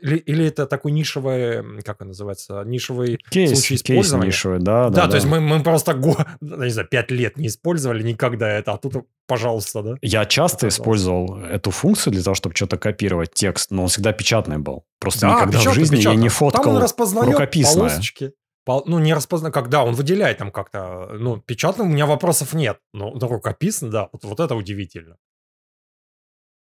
или, 0.02 0.18
или 0.18 0.46
это 0.48 0.66
такой 0.66 0.92
нишевый, 0.92 1.84
как 1.84 2.02
он 2.02 2.08
называется, 2.08 2.64
нишевый 2.66 3.20
Кейс, 3.30 3.52
случай 3.52 3.76
кейс 3.78 3.82
использования. 3.82 4.28
нишевый, 4.28 4.60
да, 4.60 4.90
Да, 4.90 5.04
да. 5.06 5.08
то 5.10 5.16
есть 5.18 5.28
мы, 5.28 5.40
мы 5.40 5.62
просто, 5.62 5.94
го, 5.94 6.18
не 6.42 6.70
знаю, 6.70 6.88
пять 6.88 7.12
лет 7.12 7.38
не 7.38 7.48
использовали 7.48 8.02
никогда 8.02 8.50
это, 8.50 8.72
а 8.74 8.78
тут, 8.78 9.06
пожалуйста, 9.28 9.84
да. 9.84 9.96
Я 10.02 10.26
часто 10.26 10.56
Оказалось. 10.66 10.74
использовал 10.80 11.38
эту 11.44 11.70
функцию 11.70 12.14
для 12.14 12.24
того, 12.24 12.34
чтобы 12.34 12.56
что-то 12.56 12.78
копировать 12.80 13.32
текст, 13.36 13.70
но 13.70 13.84
он 13.84 13.90
всегда 13.90 14.12
печатный 14.14 14.58
был. 14.58 14.86
Просто 15.00 15.22
Да, 15.28 15.34
никогда 15.36 15.58
в 15.60 15.62
печатно, 15.62 15.74
жизни 15.80 15.96
я 15.98 16.00
печатно. 16.00 16.18
не 16.18 16.30
Там 16.30 16.44
он 16.48 16.52
фоткал 16.52 16.80
распознает 16.80 17.32
рукописное. 17.34 17.76
полосочки. 17.76 18.32
Ну, 18.68 19.00
не 19.00 19.14
распознать, 19.14 19.54
когда 19.54 19.84
он 19.84 19.94
выделяет 19.94 20.40
там 20.40 20.52
как-то, 20.52 21.10
ну, 21.14 21.38
печатно 21.38 21.84
у 21.84 21.88
меня 21.88 22.06
вопросов 22.06 22.54
нет, 22.54 22.80
но, 22.94 23.12
но 23.12 23.28
рукописно, 23.28 23.90
да, 23.90 24.10
вот, 24.12 24.24
вот 24.24 24.40
это 24.40 24.56
удивительно. 24.56 25.18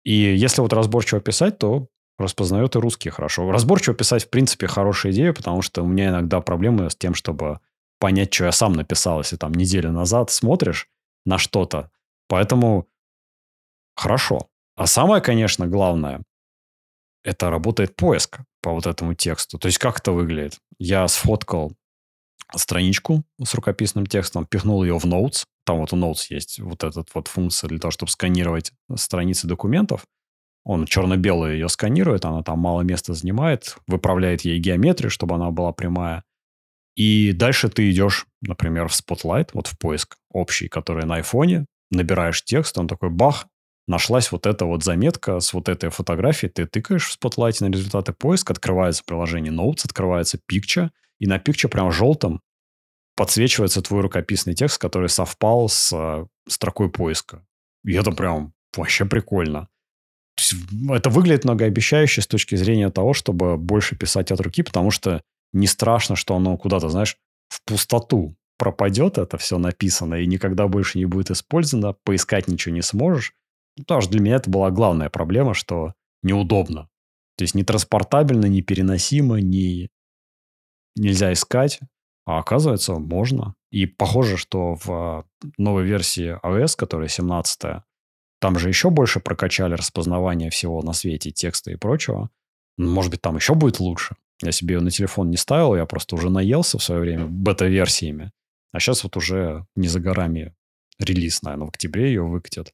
И 0.05 0.13
если 0.13 0.63
вот 0.63 0.73
разборчиво 0.73 1.21
писать, 1.21 1.59
то 1.59 1.89
распознает 2.19 2.75
и 2.77 2.79
русский 2.79 3.11
хорошо. 3.11 3.51
Разборчиво 3.51 3.95
писать, 3.95 4.25
в 4.25 4.31
принципе, 4.31 4.67
хорошая 4.67 5.13
идея, 5.13 5.33
потому 5.33 5.63
что 5.63 5.83
у 5.83 5.87
меня 5.87 6.09
иногда 6.09 6.41
проблемы 6.41 6.91
с 6.91 6.97
тем, 6.97 7.15
чтобы 7.15 7.61
понять, 7.99 8.33
что 8.33 8.45
я 8.45 8.53
сам 8.53 8.73
написал, 8.73 9.19
если 9.19 9.37
там 9.37 9.53
неделю 9.53 9.93
назад 9.93 10.31
смотришь 10.31 10.89
на 11.27 11.39
что-то. 11.39 11.91
Поэтому 12.29 12.89
хорошо. 13.95 14.49
А 14.77 14.87
самое, 14.87 15.23
конечно, 15.23 15.67
главное, 15.67 16.23
это 17.23 17.51
работает 17.51 17.97
поиск 17.97 18.41
по 18.63 18.73
вот 18.73 18.87
этому 18.87 19.15
тексту. 19.15 19.59
То 19.59 19.67
есть 19.67 19.79
как 19.79 19.99
это 19.99 20.13
выглядит? 20.13 20.59
Я 20.79 21.07
сфоткал 21.09 21.75
страничку 22.55 23.25
с 23.43 23.55
рукописным 23.55 24.07
текстом, 24.07 24.47
пихнул 24.47 24.83
ее 24.83 24.99
в 24.99 25.05
Notes. 25.05 25.45
Там 25.65 25.79
вот 25.79 25.93
у 25.93 25.97
Notes 25.97 26.27
есть 26.31 26.59
вот 26.61 26.85
эта 26.85 27.05
вот 27.15 27.29
функция 27.29 27.69
для 27.69 27.79
того, 27.79 27.91
чтобы 27.91 28.11
сканировать 28.11 28.73
страницы 28.95 29.47
документов. 29.47 30.05
Он 30.65 30.85
черно-белую 30.85 31.55
ее 31.55 31.69
сканирует, 31.69 32.25
она 32.25 32.43
там 32.43 32.59
мало 32.59 32.83
места 32.83 33.15
занимает, 33.15 33.77
выправляет 33.87 34.43
ей 34.43 34.59
геометрию, 34.59 35.11
чтобы 35.11 35.37
она 35.37 35.51
была 35.51 35.73
прямая. 35.73 36.23
И 36.97 37.33
дальше 37.33 37.69
ты 37.69 37.91
идешь, 37.91 38.27
например, 38.43 38.89
в 38.89 38.93
Spotlight, 38.93 39.51
вот 39.55 39.69
в 39.69 39.79
поиск 39.79 40.17
общий, 40.31 40.69
который 40.69 41.07
на 41.07 41.17
айфоне, 41.17 41.67
набираешь 41.91 42.45
текст, 42.45 42.77
он 42.79 42.89
такой 42.89 43.11
бах, 43.11 43.47
нашлась 43.87 44.31
вот 44.33 44.47
эта 44.47 44.67
вот 44.67 44.85
заметка 44.85 45.41
с 45.41 45.53
вот 45.53 45.69
этой 45.69 45.91
фотографией, 45.91 46.53
ты 46.53 46.67
тыкаешь 46.67 47.09
в 47.09 47.19
Spotlight 47.19 47.57
на 47.61 47.73
результаты 47.73 48.13
поиска, 48.13 48.53
открывается 48.53 49.03
приложение 49.05 49.53
Notes, 49.53 49.85
открывается 49.85 50.39
Picture, 50.51 50.91
и 51.21 51.27
на 51.27 51.39
Picture 51.39 51.69
прям 51.69 51.93
желтым 51.93 52.41
подсвечивается 53.15 53.83
твой 53.83 54.01
рукописный 54.01 54.55
текст, 54.55 54.79
который 54.79 55.09
совпал 55.09 55.69
с 55.69 55.93
э, 55.93 56.27
строкой 56.49 56.91
поиска. 56.91 57.45
И 57.85 57.93
это 57.93 58.11
прям 58.11 58.53
вообще 58.77 59.05
прикольно. 59.05 59.69
Это 60.89 61.11
выглядит 61.11 61.45
многообещающе 61.45 62.23
с 62.23 62.27
точки 62.27 62.55
зрения 62.57 62.91
того, 62.91 63.13
чтобы 63.13 63.59
больше 63.59 63.95
писать 63.97 64.33
от 64.33 64.41
руки, 64.41 64.63
потому 64.63 64.91
что 64.91 65.23
не 65.53 65.67
страшно, 65.67 66.17
что 66.17 66.35
оно 66.35 66.57
куда-то, 66.57 66.89
знаешь, 66.89 67.17
в 67.49 67.63
пустоту 67.65 68.37
пропадет 68.57 69.19
это 69.19 69.39
все 69.39 69.59
написано 69.59 70.17
и 70.17 70.27
никогда 70.27 70.69
больше 70.69 70.99
не 70.99 71.07
будет 71.07 71.31
использовано, 71.31 71.95
поискать 72.05 72.47
ничего 72.47 72.75
не 72.75 72.83
сможешь. 72.83 73.33
Ну, 73.77 73.85
потому 73.85 74.03
что 74.03 74.11
для 74.11 74.21
меня 74.21 74.37
это 74.37 74.51
была 74.51 74.71
главная 74.71 75.09
проблема, 75.09 75.55
что 75.55 75.95
неудобно. 76.23 76.89
То 77.37 77.45
есть 77.45 77.55
не 77.55 77.65
транспортабельно, 77.65 78.47
не 78.47 78.63
переносимо, 78.63 79.41
не... 79.41 79.89
нельзя 80.97 81.33
искать. 81.33 81.81
А 82.27 82.39
оказывается, 82.39 82.95
можно. 82.95 83.55
И 83.71 83.87
похоже, 83.87 84.37
что 84.37 84.77
в 84.85 85.27
новой 85.59 85.85
версии 85.85 86.39
iOS, 86.45 86.77
которая 86.77 87.09
17 87.09 87.83
там 88.41 88.59
же 88.59 88.69
еще 88.69 88.91
больше 88.91 89.21
прокачали 89.21 89.75
распознавание 89.75 90.51
всего 90.51 90.83
на 90.83 90.93
свете, 90.93 91.31
текста 91.31 91.71
и 91.71 91.77
прочего. 91.77 92.31
Может 92.79 93.11
быть, 93.11 93.21
там 93.21 93.37
еще 93.37 93.55
будет 93.55 93.81
лучше. 93.81 94.17
Я 94.43 94.53
себе 94.53 94.77
ее 94.77 94.81
на 94.81 94.91
телефон 94.91 95.31
не 95.31 95.37
ставил, 95.37 95.77
я 95.77 95.85
просто 95.85 96.15
уже 96.17 96.31
наелся 96.31 96.79
в 96.79 96.83
свое 96.83 97.03
время 97.03 97.27
бета-версиями. 97.27 98.33
А 98.73 98.81
сейчас 98.81 99.05
вот 99.05 99.17
уже 99.17 99.67
не 99.77 99.89
за 99.89 100.01
горами 100.01 100.55
релиз, 100.99 101.43
наверное, 101.43 101.67
в 101.67 101.71
октябре 101.71 102.07
ее 102.07 102.23
выкатят. 102.23 102.73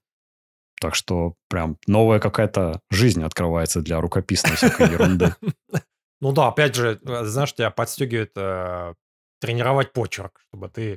Так 0.81 0.95
что 0.95 1.35
прям 1.49 1.79
новая 1.87 2.21
какая-то 2.21 2.81
жизнь 2.91 3.23
открывается 3.23 3.81
для 3.81 4.01
рукописной 4.01 4.57
всякой 4.57 4.91
ерунды. 4.93 5.35
Ну 6.21 6.33
да, 6.33 6.49
опять 6.49 6.75
же, 6.75 6.99
э, 7.05 7.25
знаешь, 7.25 7.53
тебя 7.55 7.71
подстегивает 7.71 8.33
э, 8.37 8.95
тренировать 9.41 9.93
почерк, 9.93 10.41
чтобы 10.49 10.69
ты 10.69 10.97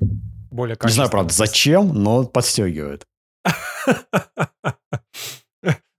более 0.51 0.77
Не 0.83 0.91
знаю, 0.91 1.09
правда, 1.09 1.33
зачем, 1.33 1.93
но 1.93 2.25
подстегивает. 2.25 3.05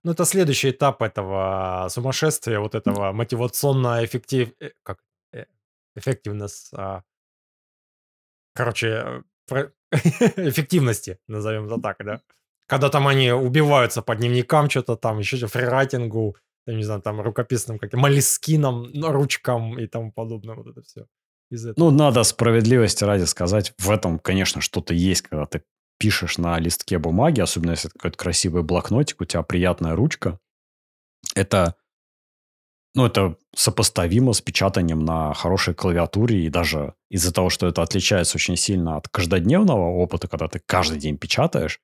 Ну, 0.03 0.13
это 0.13 0.25
следующий 0.25 0.71
этап 0.71 1.03
этого 1.03 1.87
сумасшествия, 1.91 2.59
вот 2.59 2.73
этого 2.73 3.11
мотивационно 3.11 4.03
эффектив... 4.03 4.51
Э, 4.59 4.71
как? 4.81 4.97
Эффективность... 5.95 6.71
А, 6.73 7.03
короче, 8.55 9.23
эффективности, 9.91 11.19
назовем 11.27 11.67
это 11.67 11.79
так, 11.79 11.97
да? 12.03 12.21
Когда 12.65 12.89
там 12.89 13.07
они 13.07 13.31
убиваются 13.31 14.01
по 14.01 14.15
дневникам, 14.15 14.71
что-то 14.71 14.95
там, 14.95 15.19
еще 15.19 15.45
фрирайтингу, 15.45 16.35
я 16.65 16.73
не 16.73 16.83
знаю, 16.83 17.01
там 17.01 17.21
рукописным, 17.21 17.79
как 17.79 17.93
малискином, 17.93 18.91
ручкам 19.03 19.79
и 19.79 19.87
тому 19.87 20.11
подобное, 20.11 20.55
вот 20.55 20.67
это 20.67 20.81
все. 20.81 21.07
Из 21.49 21.65
этого. 21.65 21.89
Ну, 21.89 21.97
надо 21.97 22.23
справедливости 22.23 23.03
ради 23.03 23.25
сказать, 23.25 23.73
в 23.77 23.89
этом, 23.89 24.19
конечно, 24.19 24.61
что-то 24.61 24.93
есть, 24.93 25.23
когда 25.23 25.45
ты 25.45 25.63
пишешь 25.97 26.37
на 26.37 26.57
листке 26.59 26.97
бумаги, 26.97 27.41
особенно 27.41 27.71
если 27.71 27.89
это 27.89 27.99
какой-то 27.99 28.17
красивый 28.17 28.63
блокнотик, 28.63 29.21
у 29.21 29.25
тебя 29.25 29.43
приятная 29.43 29.95
ручка. 29.95 30.39
Это, 31.35 31.75
ну, 32.95 33.05
это 33.05 33.37
сопоставимо 33.55 34.33
с 34.33 34.41
печатанием 34.41 35.03
на 35.03 35.33
хорошей 35.33 35.73
клавиатуре, 35.73 36.45
и 36.45 36.49
даже 36.49 36.95
из-за 37.09 37.33
того, 37.33 37.49
что 37.49 37.67
это 37.67 37.81
отличается 37.83 38.37
очень 38.37 38.55
сильно 38.55 38.95
от 38.95 39.09
каждодневного 39.09 39.89
опыта, 39.91 40.27
когда 40.27 40.47
ты 40.47 40.61
каждый 40.65 40.99
день 40.99 41.17
печатаешь, 41.17 41.79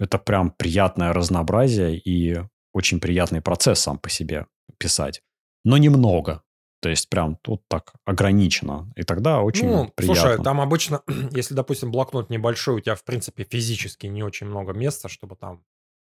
это 0.00 0.18
прям 0.18 0.50
приятное 0.50 1.12
разнообразие 1.12 1.98
и 1.98 2.42
очень 2.72 3.00
приятный 3.00 3.40
процесс 3.40 3.80
сам 3.80 3.98
по 3.98 4.08
себе 4.08 4.46
писать. 4.78 5.22
Но 5.64 5.76
немного. 5.76 6.42
То 6.80 6.88
есть 6.88 7.10
прям 7.10 7.36
тут 7.36 7.62
так 7.68 7.92
ограничено. 8.06 8.90
И 8.96 9.02
тогда 9.02 9.42
очень 9.42 9.68
ну, 9.68 9.92
приятно. 9.94 10.22
Слушай, 10.22 10.42
там 10.42 10.60
обычно, 10.60 11.02
если, 11.32 11.54
допустим, 11.54 11.90
блокнот 11.90 12.30
небольшой, 12.30 12.76
у 12.76 12.80
тебя, 12.80 12.94
в 12.94 13.04
принципе, 13.04 13.44
физически 13.44 14.06
не 14.06 14.22
очень 14.22 14.46
много 14.46 14.72
места, 14.72 15.08
чтобы 15.08 15.36
там 15.36 15.64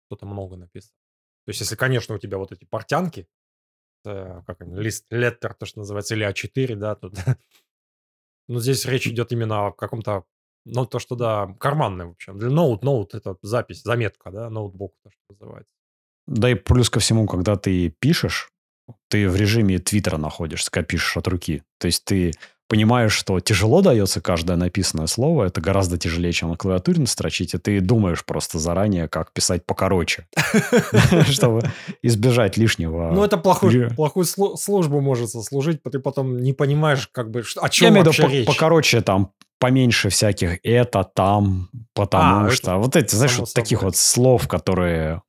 что-то 0.06 0.26
много 0.26 0.56
написать. 0.56 0.92
То 1.46 1.50
есть, 1.50 1.60
если, 1.60 1.76
конечно, 1.76 2.14
у 2.14 2.18
тебя 2.18 2.36
вот 2.36 2.52
эти 2.52 2.66
портянки, 2.66 3.26
э, 4.04 4.42
как 4.46 4.60
они, 4.60 4.74
лист, 4.76 5.06
леттер, 5.10 5.54
то, 5.54 5.64
что 5.64 5.78
называется, 5.78 6.14
или 6.14 6.28
А4, 6.28 6.74
да, 6.74 6.94
тут... 6.94 7.14
Но 8.48 8.60
здесь 8.60 8.84
речь 8.84 9.06
идет 9.06 9.32
именно 9.32 9.68
о 9.68 9.72
каком-то 9.72 10.24
ну, 10.70 10.86
то, 10.86 10.98
что, 10.98 11.16
да, 11.16 11.54
карманный, 11.58 12.06
в 12.06 12.10
общем. 12.10 12.38
Для 12.38 12.50
ноут, 12.50 12.84
ноут– 12.84 13.14
это 13.14 13.36
запись, 13.42 13.82
заметка, 13.82 14.30
да, 14.30 14.50
ноутбук, 14.50 14.94
то, 15.02 15.10
что 15.10 15.20
называется. 15.30 15.72
Да 16.28 16.50
и 16.50 16.54
плюс 16.54 16.90
ко 16.90 17.00
всему, 17.00 17.26
когда 17.26 17.56
ты 17.56 17.92
пишешь, 17.98 18.50
ты 19.08 19.28
в 19.28 19.36
режиме 19.36 19.78
твиттера 19.78 20.18
находишься, 20.18 20.70
когда 20.70 20.86
пишешь 20.86 21.16
от 21.16 21.26
руки. 21.26 21.62
То 21.78 21.86
есть 21.86 22.04
ты 22.04 22.32
понимаешь, 22.68 23.12
что 23.12 23.40
тяжело 23.40 23.80
дается 23.80 24.20
каждое 24.20 24.58
написанное 24.58 25.06
слово, 25.06 25.44
это 25.44 25.62
гораздо 25.62 25.96
тяжелее, 25.96 26.32
чем 26.32 26.50
на 26.50 26.56
клавиатуре 26.56 27.00
настрочить, 27.00 27.54
и 27.54 27.58
ты 27.58 27.80
думаешь 27.80 28.26
просто 28.26 28.58
заранее, 28.58 29.08
как 29.08 29.32
писать 29.32 29.64
покороче, 29.64 30.26
чтобы 31.30 31.62
избежать 32.02 32.58
лишнего. 32.58 33.10
Ну, 33.10 33.24
это 33.24 33.38
плохую 33.38 33.90
службу 34.26 35.00
может 35.00 35.30
сослужить, 35.30 35.82
ты 35.82 35.98
потом 35.98 36.38
не 36.38 36.52
понимаешь, 36.52 37.08
как 37.10 37.30
бы, 37.30 37.42
о 37.56 37.68
чем 37.70 37.94
вообще 37.94 38.28
речь. 38.28 38.46
покороче 38.46 39.00
там 39.00 39.32
поменьше 39.58 40.10
всяких 40.10 40.58
это, 40.62 41.04
там, 41.04 41.70
потому 41.94 42.46
а, 42.46 42.50
что. 42.50 42.76
Вот 42.76 42.96
эти, 42.96 43.14
знаешь, 43.14 43.38
вот 43.38 43.52
таких 43.54 43.82
вот 43.82 43.96
слов, 43.96 44.46
которые 44.46 45.22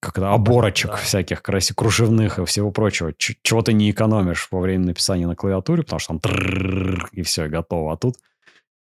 как 0.00 0.14
то 0.14 0.32
оборочек 0.32 0.90
да. 0.90 0.96
всяких 0.96 1.42
красивых, 1.42 1.76
кружевных 1.76 2.38
и 2.38 2.44
всего 2.44 2.70
прочего. 2.70 3.12
Ч- 3.12 3.36
чего 3.42 3.62
ты 3.62 3.72
не 3.72 3.90
экономишь 3.90 4.48
во 4.50 4.60
время 4.60 4.86
написания 4.86 5.26
на 5.26 5.36
клавиатуре, 5.36 5.82
потому 5.82 6.00
что 6.00 6.18
там 6.18 7.08
и 7.12 7.22
все, 7.22 7.48
готово. 7.48 7.92
А 7.92 7.96
тут 7.96 8.16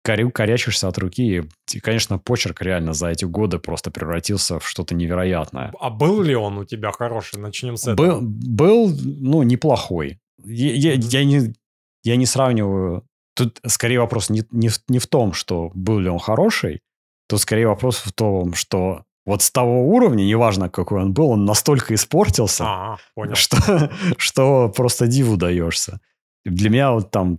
корю, 0.02 0.30
корячишься 0.30 0.88
от 0.88 0.98
руки. 0.98 1.48
И, 1.72 1.80
конечно, 1.80 2.18
почерк 2.18 2.62
реально 2.62 2.94
за 2.94 3.08
эти 3.08 3.24
годы 3.24 3.58
просто 3.58 3.90
превратился 3.90 4.58
в 4.58 4.66
что-то 4.66 4.94
невероятное. 4.94 5.72
А 5.78 5.90
был 5.90 6.22
ли 6.22 6.34
он 6.34 6.58
у 6.58 6.64
тебя 6.64 6.90
хороший? 6.92 7.38
Начнем 7.38 7.76
с 7.76 7.86
этого. 7.86 7.94
Был, 7.94 8.20
был 8.22 8.90
ну, 9.00 9.42
неплохой. 9.42 10.18
Я, 10.44 10.72
я, 10.72 10.92
я, 10.94 11.24
не, 11.24 11.54
я 12.02 12.16
не 12.16 12.26
сравниваю 12.26 13.04
Тут 13.34 13.60
скорее 13.66 14.00
вопрос 14.00 14.28
не, 14.28 14.44
не, 14.50 14.68
в, 14.68 14.78
не 14.88 14.98
в 14.98 15.06
том, 15.06 15.32
что 15.32 15.70
был 15.74 15.98
ли 15.98 16.08
он 16.08 16.18
хороший, 16.18 16.80
тут 17.28 17.40
скорее 17.40 17.66
вопрос 17.66 17.96
в 17.96 18.12
том, 18.12 18.54
что 18.54 19.04
вот 19.24 19.42
с 19.42 19.50
того 19.50 19.88
уровня, 19.88 20.24
неважно 20.24 20.68
какой 20.68 21.02
он 21.02 21.12
был, 21.12 21.30
он 21.30 21.44
настолько 21.44 21.94
испортился, 21.94 22.64
а, 22.64 22.96
понял. 23.14 23.34
Что, 23.34 23.90
что 24.16 24.68
просто 24.68 25.06
диву 25.06 25.36
даешься. 25.36 26.00
Для 26.44 26.70
меня 26.70 26.92
вот 26.92 27.10
там 27.10 27.38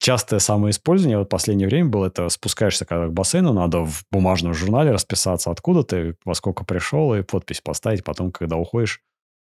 частое 0.00 0.40
самоиспользование 0.40 1.18
вот 1.18 1.26
в 1.26 1.30
последнее 1.30 1.68
время 1.68 1.88
было, 1.88 2.06
это 2.06 2.28
спускаешься 2.30 2.84
когда 2.84 3.06
к 3.06 3.12
бассейну, 3.12 3.52
надо 3.52 3.84
в 3.84 4.02
бумажном 4.10 4.54
журнале 4.54 4.90
расписаться, 4.90 5.50
откуда 5.50 5.84
ты, 5.84 6.16
во 6.24 6.34
сколько 6.34 6.64
пришел, 6.64 7.14
и 7.14 7.22
подпись 7.22 7.60
поставить. 7.60 8.02
Потом, 8.02 8.32
когда 8.32 8.56
уходишь, 8.56 9.02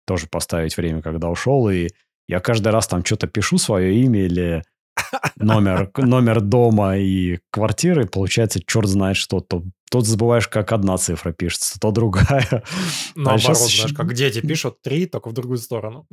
тоже 0.05 0.27
поставить 0.27 0.77
время, 0.77 1.01
когда 1.01 1.29
ушел. 1.29 1.69
И 1.69 1.89
я 2.27 2.39
каждый 2.39 2.69
раз 2.69 2.87
там 2.87 3.03
что-то 3.03 3.27
пишу 3.27 3.57
свое 3.57 3.95
имя 3.95 4.21
или 4.21 4.63
номер, 5.35 5.91
номер 5.97 6.41
дома 6.41 6.97
и 6.97 7.39
квартиры, 7.51 8.07
получается, 8.07 8.61
черт 8.65 8.87
знает 8.87 9.17
что. 9.17 9.41
То, 9.41 9.63
тут 9.95 10.07
забываешь, 10.07 10.47
как 10.47 10.71
одна 10.73 10.97
цифра 10.97 11.31
пишется, 11.31 11.79
то 11.79 11.91
другая. 11.91 12.63
Наоборот, 13.15 13.35
а 13.35 13.55
сейчас... 13.55 13.75
знаешь, 13.75 13.93
как 13.93 14.13
дети 14.13 14.41
пишут 14.41 14.81
три, 14.81 15.05
только 15.05 15.29
в 15.29 15.33
другую 15.33 15.57
сторону. 15.57 16.05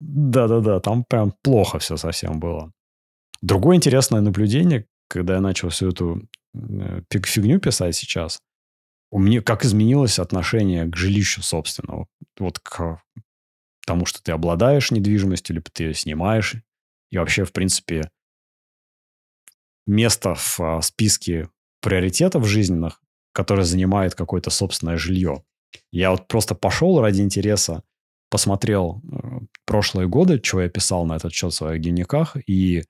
Да-да-да, 0.00 0.80
там 0.80 1.04
прям 1.04 1.34
плохо 1.42 1.78
все 1.78 1.96
совсем 1.96 2.38
было. 2.38 2.72
Другое 3.42 3.76
интересное 3.76 4.20
наблюдение, 4.20 4.86
когда 5.08 5.34
я 5.34 5.40
начал 5.40 5.70
всю 5.70 5.90
эту 5.90 6.28
э, 6.54 7.00
фигню 7.10 7.58
писать 7.58 7.96
сейчас, 7.96 8.38
у 9.10 9.18
меня 9.18 9.42
как 9.42 9.64
изменилось 9.64 10.18
отношение 10.18 10.86
к 10.86 10.96
жилищу 10.96 11.42
собственному. 11.42 12.06
Вот 12.38 12.60
к 12.60 13.00
тому, 13.86 14.06
что 14.06 14.22
ты 14.22 14.30
обладаешь 14.32 14.90
недвижимостью, 14.92 15.56
либо 15.56 15.70
ты 15.72 15.84
ее 15.84 15.94
снимаешь. 15.94 16.56
И 17.10 17.18
вообще, 17.18 17.44
в 17.44 17.52
принципе, 17.52 18.10
место 19.86 20.34
в 20.34 20.60
а, 20.60 20.80
списке 20.82 21.48
приоритетов 21.80 22.46
жизненных, 22.46 23.00
которое 23.34 23.64
занимает 23.64 24.14
какое-то 24.14 24.50
собственное 24.50 24.96
жилье. 24.96 25.42
Я 25.92 26.12
вот 26.12 26.28
просто 26.28 26.54
пошел 26.54 27.00
ради 27.00 27.20
интереса, 27.20 27.82
посмотрел 28.30 29.02
э, 29.02 29.40
прошлые 29.66 30.08
годы, 30.08 30.40
что 30.42 30.62
я 30.62 30.68
писал 30.68 31.04
на 31.04 31.16
этот 31.16 31.34
счет 31.34 31.52
в 31.52 31.56
своих 31.56 31.82
дневниках, 31.82 32.36
и 32.48 32.84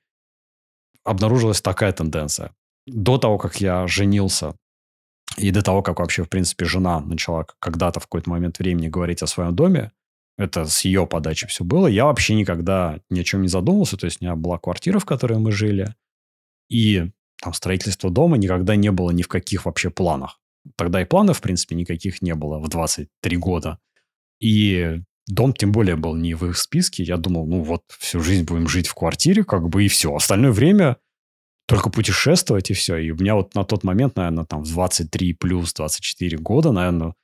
обнаружилась 1.02 1.62
такая 1.62 1.92
тенденция. 1.92 2.54
До 2.86 3.18
того, 3.18 3.38
как 3.38 3.60
я 3.60 3.86
женился, 3.86 4.54
и 5.38 5.50
до 5.50 5.62
того, 5.62 5.82
как 5.82 5.98
вообще, 5.98 6.22
в 6.22 6.28
принципе, 6.28 6.66
жена 6.66 7.00
начала 7.00 7.46
когда-то 7.58 8.00
в 8.00 8.04
какой-то 8.04 8.30
момент 8.30 8.58
времени 8.58 8.88
говорить 8.88 9.22
о 9.22 9.26
своем 9.26 9.56
доме, 9.56 9.92
это 10.36 10.66
с 10.66 10.84
ее 10.84 11.06
подачи 11.06 11.46
все 11.46 11.64
было, 11.64 11.86
я 11.86 12.04
вообще 12.04 12.34
никогда 12.34 13.00
ни 13.08 13.20
о 13.20 13.24
чем 13.24 13.42
не 13.42 13.48
задумывался. 13.48 13.96
То 13.96 14.04
есть 14.04 14.20
у 14.20 14.24
меня 14.24 14.36
была 14.36 14.58
квартира, 14.58 14.98
в 14.98 15.04
которой 15.06 15.38
мы 15.38 15.52
жили, 15.52 15.94
и 16.68 17.10
там 17.44 17.52
строительство 17.52 18.10
дома 18.10 18.38
никогда 18.38 18.74
не 18.74 18.90
было 18.90 19.10
ни 19.10 19.22
в 19.22 19.28
каких 19.28 19.66
вообще 19.66 19.90
планах. 19.90 20.40
Тогда 20.76 21.02
и 21.02 21.04
планов, 21.04 21.38
в 21.38 21.42
принципе, 21.42 21.74
никаких 21.74 22.22
не 22.22 22.34
было 22.34 22.58
в 22.58 22.68
23 22.68 23.36
года. 23.36 23.78
И 24.40 25.00
дом 25.26 25.52
тем 25.52 25.70
более 25.70 25.96
был 25.96 26.16
не 26.16 26.34
в 26.34 26.46
их 26.46 26.56
списке. 26.56 27.02
Я 27.02 27.18
думал, 27.18 27.46
ну 27.46 27.62
вот, 27.62 27.82
всю 27.98 28.20
жизнь 28.20 28.44
будем 28.44 28.66
жить 28.66 28.88
в 28.88 28.94
квартире, 28.94 29.44
как 29.44 29.68
бы 29.68 29.84
и 29.84 29.88
все. 29.88 30.14
Остальное 30.14 30.52
время 30.52 30.96
только 31.66 31.90
путешествовать 31.90 32.70
и 32.70 32.74
все. 32.74 32.96
И 32.96 33.10
у 33.10 33.16
меня 33.16 33.34
вот 33.34 33.54
на 33.54 33.64
тот 33.64 33.84
момент, 33.84 34.16
наверное, 34.16 34.46
там 34.46 34.62
в 34.62 34.72
23 34.72 35.34
плюс 35.34 35.74
24 35.74 36.38
года, 36.38 36.72
наверное, 36.72 37.14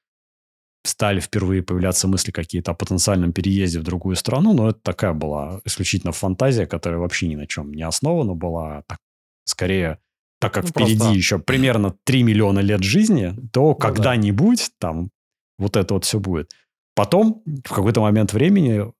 стали 0.84 1.20
впервые 1.20 1.62
появляться 1.62 2.08
мысли 2.08 2.30
какие-то 2.30 2.72
о 2.72 2.74
потенциальном 2.74 3.32
переезде 3.32 3.78
в 3.78 3.84
другую 3.84 4.16
страну, 4.16 4.52
но 4.52 4.70
это 4.70 4.80
такая 4.80 5.12
была 5.12 5.60
исключительно 5.64 6.12
фантазия, 6.12 6.66
которая 6.66 7.00
вообще 7.00 7.26
ни 7.28 7.36
на 7.36 7.46
чем 7.46 7.72
не 7.72 7.82
основана 7.82 8.34
была. 8.34 8.82
Так, 8.86 8.98
скорее, 9.44 9.98
так 10.40 10.54
как 10.54 10.64
ну, 10.64 10.70
впереди 10.70 10.96
просто... 10.96 11.14
еще 11.14 11.38
примерно 11.38 11.94
3 12.04 12.22
миллиона 12.22 12.60
лет 12.60 12.82
жизни, 12.82 13.36
то 13.52 13.68
ну, 13.68 13.74
когда-нибудь 13.74 14.70
да. 14.80 14.88
там 14.88 15.10
вот 15.58 15.76
это 15.76 15.94
вот 15.94 16.04
все 16.04 16.18
будет. 16.18 16.52
Потом, 16.94 17.42
в 17.46 17.68
какой-то 17.68 18.00
момент 18.00 18.32
времени, 18.32 18.90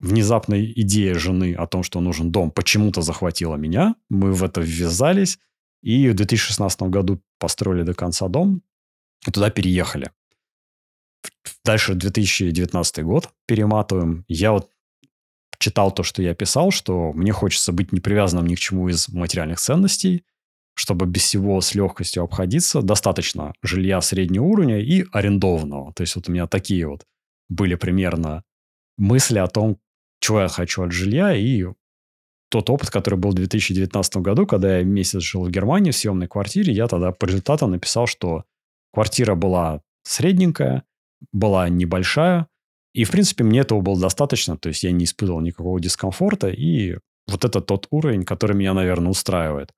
внезапная 0.00 0.64
идея 0.64 1.14
жены 1.14 1.54
о 1.54 1.66
том, 1.66 1.82
что 1.82 2.00
нужен 2.00 2.30
дом, 2.30 2.50
почему-то 2.50 3.00
захватила 3.02 3.56
меня. 3.56 3.94
Мы 4.10 4.32
в 4.32 4.44
это 4.44 4.60
ввязались. 4.60 5.38
И 5.82 6.08
в 6.08 6.14
2016 6.14 6.82
году 6.82 7.20
построили 7.38 7.82
до 7.82 7.94
конца 7.94 8.28
дом. 8.28 8.62
И 9.26 9.30
туда 9.30 9.50
переехали. 9.50 10.10
Дальше 11.64 11.94
2019 11.94 13.04
год 13.04 13.30
перематываем. 13.46 14.24
Я 14.28 14.52
вот 14.52 14.70
читал 15.58 15.92
то, 15.92 16.02
что 16.02 16.22
я 16.22 16.34
писал, 16.34 16.70
что 16.70 17.12
мне 17.12 17.32
хочется 17.32 17.72
быть 17.72 17.92
не 17.92 18.00
привязанным 18.00 18.46
ни 18.46 18.54
к 18.54 18.58
чему 18.58 18.88
из 18.88 19.08
материальных 19.08 19.60
ценностей, 19.60 20.24
чтобы 20.74 21.06
без 21.06 21.22
всего 21.22 21.60
с 21.60 21.74
легкостью 21.74 22.22
обходиться. 22.22 22.82
Достаточно 22.82 23.52
жилья 23.62 24.00
среднего 24.00 24.44
уровня 24.44 24.80
и 24.80 25.04
арендованного. 25.12 25.92
То 25.94 26.02
есть 26.02 26.16
вот 26.16 26.28
у 26.28 26.32
меня 26.32 26.46
такие 26.46 26.86
вот 26.86 27.04
были 27.48 27.74
примерно 27.74 28.42
мысли 28.96 29.38
о 29.38 29.48
том, 29.48 29.78
чего 30.20 30.42
я 30.42 30.48
хочу 30.48 30.82
от 30.82 30.92
жилья, 30.92 31.34
и 31.34 31.64
тот 32.48 32.70
опыт, 32.70 32.90
который 32.90 33.18
был 33.18 33.30
в 33.30 33.34
2019 33.34 34.16
году, 34.18 34.46
когда 34.46 34.78
я 34.78 34.84
месяц 34.84 35.20
жил 35.20 35.44
в 35.44 35.50
Германии 35.50 35.90
в 35.90 35.96
съемной 35.96 36.28
квартире, 36.28 36.72
я 36.72 36.86
тогда 36.86 37.10
по 37.12 37.24
результатам 37.24 37.72
написал, 37.72 38.06
что 38.06 38.44
квартира 38.92 39.34
была 39.34 39.80
средненькая, 40.04 40.84
была 41.32 41.68
небольшая, 41.68 42.46
и, 42.94 43.04
в 43.04 43.10
принципе, 43.10 43.44
мне 43.44 43.60
этого 43.60 43.80
было 43.80 43.98
достаточно, 43.98 44.56
то 44.58 44.68
есть 44.68 44.82
я 44.82 44.92
не 44.92 45.04
испытывал 45.04 45.40
никакого 45.40 45.80
дискомфорта, 45.80 46.48
и 46.48 46.98
вот 47.26 47.44
это 47.44 47.60
тот 47.60 47.86
уровень, 47.90 48.24
который 48.24 48.54
меня, 48.54 48.74
наверное, 48.74 49.10
устраивает. 49.10 49.70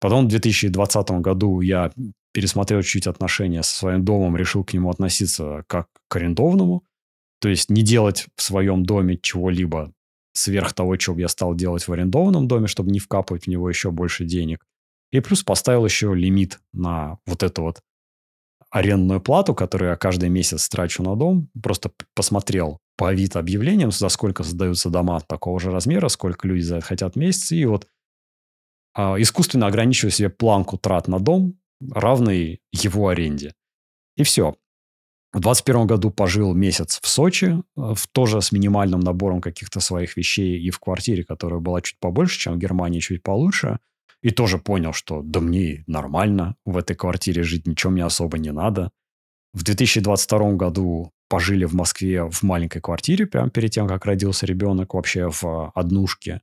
Потом 0.00 0.26
в 0.26 0.28
2020 0.28 1.10
году 1.20 1.60
я 1.60 1.92
пересмотрел 2.32 2.82
чуть 2.82 3.06
отношения 3.06 3.62
со 3.62 3.74
своим 3.74 4.04
домом, 4.04 4.36
решил 4.36 4.64
к 4.64 4.72
нему 4.72 4.90
относиться 4.90 5.64
как 5.66 5.88
к 6.08 6.16
арендованному, 6.16 6.84
то 7.40 7.48
есть 7.48 7.70
не 7.70 7.82
делать 7.82 8.26
в 8.36 8.42
своем 8.42 8.84
доме 8.84 9.18
чего-либо 9.20 9.92
сверх 10.32 10.72
того, 10.72 10.96
чего 10.96 11.18
я 11.18 11.28
стал 11.28 11.54
делать 11.54 11.86
в 11.86 11.92
арендованном 11.92 12.46
доме, 12.46 12.66
чтобы 12.66 12.90
не 12.90 13.00
вкапывать 13.00 13.44
в 13.44 13.46
него 13.48 13.68
еще 13.68 13.90
больше 13.90 14.24
денег. 14.24 14.64
И 15.10 15.20
плюс 15.20 15.42
поставил 15.42 15.84
еще 15.84 16.14
лимит 16.14 16.60
на 16.72 17.18
вот 17.26 17.42
эту 17.42 17.62
вот 17.62 17.80
арендную 18.70 19.20
плату, 19.20 19.54
которую 19.54 19.90
я 19.90 19.96
каждый 19.96 20.28
месяц 20.28 20.68
трачу 20.68 21.02
на 21.02 21.16
дом. 21.16 21.48
Просто 21.60 21.90
посмотрел 22.14 22.78
по 22.96 23.08
Авито 23.08 23.38
объявлениям, 23.38 23.90
за 23.90 24.08
сколько 24.10 24.42
создаются 24.44 24.90
дома 24.90 25.20
такого 25.20 25.58
же 25.58 25.70
размера, 25.70 26.08
сколько 26.08 26.46
люди 26.46 26.80
хотят 26.80 27.16
месяц. 27.16 27.52
И 27.52 27.64
вот 27.64 27.86
искусственно 29.18 29.66
ограничиваю 29.66 30.10
себе 30.10 30.28
планку 30.28 30.78
трат 30.78 31.08
на 31.08 31.18
дом, 31.20 31.58
равный 31.80 32.60
его 32.72 33.08
аренде. 33.08 33.54
И 34.16 34.24
все. 34.24 34.56
В 35.30 35.40
2021 35.40 35.86
году 35.86 36.10
пожил 36.10 36.54
месяц 36.54 36.98
в 37.02 37.06
Сочи, 37.06 37.46
э, 37.46 37.60
в, 37.76 38.06
тоже 38.12 38.40
с 38.40 38.50
минимальным 38.50 39.00
набором 39.00 39.40
каких-то 39.40 39.80
своих 39.80 40.16
вещей 40.16 40.58
и 40.58 40.70
в 40.70 40.80
квартире, 40.80 41.22
которая 41.22 41.60
была 41.60 41.82
чуть 41.82 42.00
побольше, 42.00 42.38
чем 42.38 42.54
в 42.54 42.58
Германии, 42.58 43.00
чуть 43.00 43.22
получше. 43.22 43.78
И 44.22 44.30
тоже 44.30 44.58
понял, 44.58 44.92
что 44.92 45.22
да 45.22 45.40
мне 45.40 45.84
нормально 45.86 46.56
в 46.64 46.76
этой 46.76 46.96
квартире 46.96 47.42
жить, 47.42 47.66
ничего 47.66 47.92
мне 47.92 48.04
особо 48.04 48.38
не 48.38 48.52
надо. 48.52 48.90
В 49.52 49.62
2022 49.62 50.52
году 50.52 51.12
пожили 51.28 51.66
в 51.66 51.74
Москве 51.74 52.24
в 52.24 52.42
маленькой 52.42 52.80
квартире, 52.80 53.26
прямо 53.26 53.50
перед 53.50 53.70
тем, 53.70 53.86
как 53.86 54.06
родился 54.06 54.46
ребенок, 54.46 54.94
вообще 54.94 55.28
в 55.30 55.70
однушке. 55.74 56.40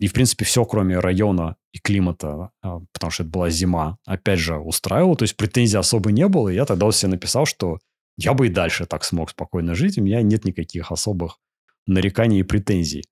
И, 0.00 0.08
в 0.08 0.14
принципе, 0.14 0.46
все, 0.46 0.64
кроме 0.64 0.98
района 0.98 1.56
и 1.72 1.78
климата, 1.78 2.50
э, 2.64 2.80
потому 2.92 3.10
что 3.10 3.22
это 3.22 3.30
была 3.30 3.50
зима, 3.50 3.98
опять 4.06 4.38
же, 4.38 4.56
устраивало. 4.58 5.14
То 5.14 5.24
есть 5.24 5.36
претензий 5.36 5.76
особо 5.76 6.10
не 6.10 6.26
было. 6.26 6.48
И 6.48 6.54
я 6.54 6.64
тогда 6.64 6.90
себе 6.90 7.10
написал, 7.10 7.44
что 7.44 7.78
я 8.16 8.32
бы 8.32 8.46
и 8.46 8.50
дальше 8.50 8.86
так 8.86 9.04
смог 9.04 9.30
спокойно 9.30 9.74
жить, 9.74 9.98
у 9.98 10.02
меня 10.02 10.22
нет 10.22 10.44
никаких 10.44 10.90
особых 10.90 11.38
нареканий 11.86 12.40
и 12.40 12.44
претензий. 12.44 13.04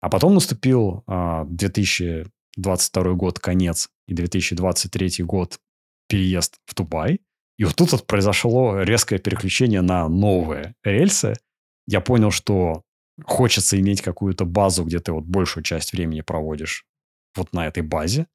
А 0.00 0.08
потом 0.08 0.34
наступил 0.34 1.04
а, 1.06 1.44
2022 1.44 3.12
год, 3.12 3.38
конец, 3.38 3.88
и 4.08 4.14
2023 4.14 5.24
год, 5.24 5.60
переезд 6.08 6.56
в 6.66 6.74
Дубай. 6.74 7.20
И 7.56 7.64
вот 7.64 7.76
тут 7.76 7.92
вот 7.92 8.06
произошло 8.06 8.82
резкое 8.82 9.18
переключение 9.18 9.80
на 9.80 10.08
новые 10.08 10.74
рельсы. 10.82 11.34
Я 11.86 12.00
понял, 12.00 12.32
что 12.32 12.82
хочется 13.24 13.78
иметь 13.80 14.02
какую-то 14.02 14.44
базу, 14.44 14.84
где 14.84 14.98
ты 14.98 15.12
вот 15.12 15.24
большую 15.24 15.64
часть 15.64 15.92
времени 15.92 16.20
проводишь 16.20 16.84
вот 17.36 17.52
на 17.52 17.66
этой 17.66 17.82
базе. 17.82 18.26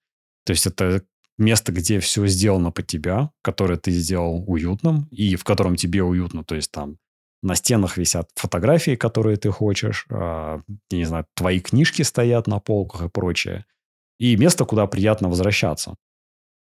То 0.46 0.52
есть 0.52 0.68
это 0.68 1.04
место, 1.38 1.72
где 1.72 2.00
все 2.00 2.26
сделано 2.28 2.72
под 2.72 2.88
тебя, 2.88 3.32
которое 3.42 3.78
ты 3.78 3.92
сделал 3.92 4.44
уютным 4.48 5.08
и 5.12 5.36
в 5.36 5.44
котором 5.44 5.76
тебе 5.76 6.04
уютно. 6.04 6.44
То 6.44 6.56
есть 6.56 6.72
там 6.72 6.98
на 7.44 7.56
стенах 7.56 7.98
висят 7.98 8.30
фотографии, 8.36 8.96
которые 8.96 9.38
ты 9.38 9.52
хочешь, 9.52 10.06
э, 10.10 10.14
я 10.16 10.98
не 10.98 11.06
знаю, 11.06 11.26
твои 11.36 11.60
книжки 11.60 12.02
стоят 12.02 12.48
на 12.48 12.60
полках 12.60 13.04
и 13.04 13.10
прочее. 13.10 13.66
И 14.20 14.36
место, 14.36 14.66
куда 14.66 14.88
приятно 14.88 15.30
возвращаться. 15.30 15.96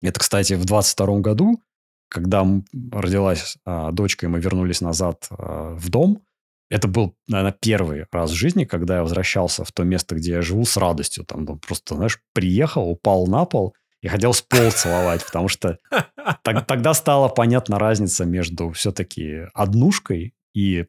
Это, 0.01 0.19
кстати, 0.19 0.53
в 0.53 0.65
22 0.65 1.19
году, 1.19 1.63
когда 2.09 2.45
родилась 2.91 3.57
э, 3.65 3.89
дочка, 3.91 4.25
и 4.25 4.29
мы 4.29 4.39
вернулись 4.39 4.81
назад 4.81 5.27
э, 5.29 5.75
в 5.77 5.89
дом, 5.89 6.21
это 6.69 6.87
был, 6.87 7.15
наверное, 7.27 7.55
первый 7.59 8.05
раз 8.11 8.31
в 8.31 8.35
жизни, 8.35 8.65
когда 8.65 8.97
я 8.97 9.03
возвращался 9.03 9.63
в 9.63 9.71
то 9.71 9.83
место, 9.83 10.15
где 10.15 10.31
я 10.31 10.41
живу 10.41 10.65
с 10.65 10.77
радостью. 10.77 11.25
Там 11.25 11.45
просто, 11.59 11.95
знаешь, 11.95 12.19
приехал, 12.33 12.89
упал 12.89 13.27
на 13.27 13.45
пол– 13.45 13.73
и 14.01 14.07
хотел 14.07 14.33
с 14.33 14.41
пол 14.41 14.71
целовать, 14.71 15.25
потому 15.25 15.47
что 15.47 15.79
тогда 16.43 16.93
стала 16.93 17.29
понятна 17.29 17.79
разница 17.79 18.25
между 18.25 18.71
все-таки 18.71 19.47
однушкой 19.53 20.33
и 20.53 20.85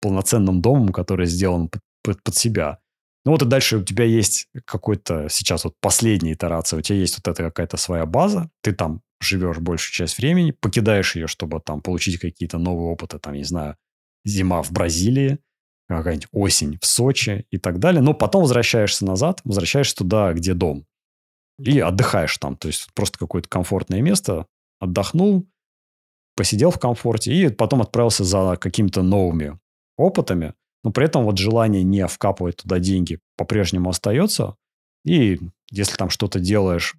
полноценным 0.00 0.60
домом, 0.60 0.90
который 0.90 1.26
сделан 1.26 1.68
под, 1.68 1.82
под, 2.02 2.22
под 2.22 2.36
себя. 2.36 2.78
Ну 3.24 3.32
вот 3.32 3.42
и 3.42 3.46
дальше 3.46 3.78
у 3.78 3.84
тебя 3.84 4.04
есть 4.04 4.48
какой-то 4.64 5.28
сейчас 5.28 5.64
вот 5.64 5.74
последняя 5.80 6.32
итерация, 6.32 6.78
у 6.78 6.82
тебя 6.82 6.98
есть 6.98 7.18
вот 7.18 7.28
эта 7.28 7.44
какая-то 7.44 7.76
своя 7.76 8.04
база, 8.04 8.50
ты 8.62 8.72
там 8.72 9.02
живешь 9.20 9.58
большую 9.58 9.92
часть 9.92 10.18
времени, 10.18 10.50
покидаешь 10.50 11.14
ее, 11.14 11.28
чтобы 11.28 11.60
там 11.60 11.80
получить 11.80 12.18
какие-то 12.18 12.58
новые 12.58 12.90
опыты, 12.90 13.20
там, 13.20 13.34
не 13.34 13.44
знаю, 13.44 13.76
зима 14.24 14.62
в 14.62 14.72
Бразилии, 14.72 15.38
какая-нибудь 15.88 16.28
осень 16.32 16.78
в 16.80 16.86
Сочи 16.86 17.46
и 17.50 17.58
так 17.58 17.78
далее, 17.78 18.02
но 18.02 18.14
потом 18.14 18.42
возвращаешься 18.42 19.04
назад, 19.04 19.40
возвращаешься 19.44 19.96
туда, 19.96 20.32
где 20.32 20.54
дом 20.54 20.86
и 21.58 21.78
отдыхаешь 21.80 22.36
там. 22.38 22.56
То 22.56 22.68
есть 22.68 22.88
просто 22.94 23.18
какое-то 23.18 23.48
комфортное 23.48 24.00
место, 24.00 24.46
отдохнул, 24.78 25.46
посидел 26.36 26.70
в 26.70 26.78
комфорте 26.78 27.32
и 27.32 27.48
потом 27.50 27.82
отправился 27.82 28.24
за 28.24 28.56
какими-то 28.56 29.02
новыми 29.02 29.58
опытами. 29.96 30.54
Но 30.84 30.90
при 30.90 31.04
этом 31.04 31.24
вот 31.24 31.38
желание 31.38 31.82
не 31.82 32.06
вкапывать 32.06 32.56
туда 32.56 32.78
деньги 32.78 33.20
по-прежнему 33.36 33.90
остается. 33.90 34.56
И 35.04 35.40
если 35.70 35.96
там 35.96 36.10
что-то 36.10 36.40
делаешь 36.40 36.96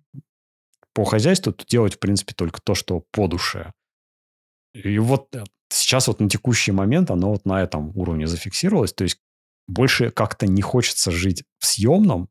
по 0.93 1.03
хозяйству, 1.03 1.51
то 1.51 1.65
делать, 1.65 1.95
в 1.95 1.99
принципе, 1.99 2.33
только 2.33 2.61
то, 2.61 2.75
что 2.75 3.03
по 3.11 3.27
душе. 3.27 3.73
И 4.73 4.97
вот 4.99 5.35
э, 5.35 5.43
сейчас 5.73 6.07
вот 6.07 6.19
на 6.19 6.29
текущий 6.29 6.71
момент 6.71 7.11
оно 7.11 7.31
вот 7.31 7.45
на 7.45 7.61
этом 7.61 7.91
уровне 7.97 8.27
зафиксировалось. 8.27 8.93
То 8.93 9.03
есть 9.03 9.19
больше 9.67 10.11
как-то 10.11 10.47
не 10.47 10.61
хочется 10.61 11.11
жить 11.11 11.43
в 11.59 11.65
съемном 11.65 12.29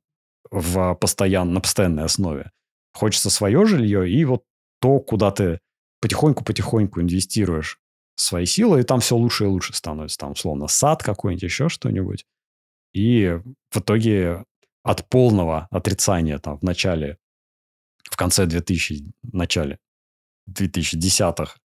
в 0.50 0.94
постоян, 0.94 1.52
на 1.52 1.60
постоянной 1.60 2.04
основе. 2.04 2.50
Хочется 2.92 3.30
свое 3.30 3.64
жилье 3.66 4.10
и 4.10 4.24
вот 4.24 4.44
то, 4.80 5.00
куда 5.00 5.30
ты 5.30 5.60
потихоньку-потихоньку 6.00 7.00
инвестируешь 7.00 7.78
свои 8.16 8.44
силы, 8.44 8.80
и 8.80 8.84
там 8.84 9.00
все 9.00 9.16
лучше 9.16 9.44
и 9.44 9.46
лучше 9.46 9.72
становится. 9.72 10.18
Там, 10.18 10.32
условно, 10.32 10.66
сад 10.68 11.02
какой-нибудь, 11.02 11.42
еще 11.42 11.68
что-нибудь. 11.68 12.26
И 12.92 13.38
в 13.70 13.78
итоге 13.78 14.44
от 14.82 15.08
полного 15.08 15.68
отрицания 15.70 16.38
там 16.38 16.58
в 16.58 16.62
начале, 16.62 17.16
в 18.10 18.16
конце 18.16 18.46
2000, 18.46 19.12
начале 19.22 19.78
2010-х 20.50 21.56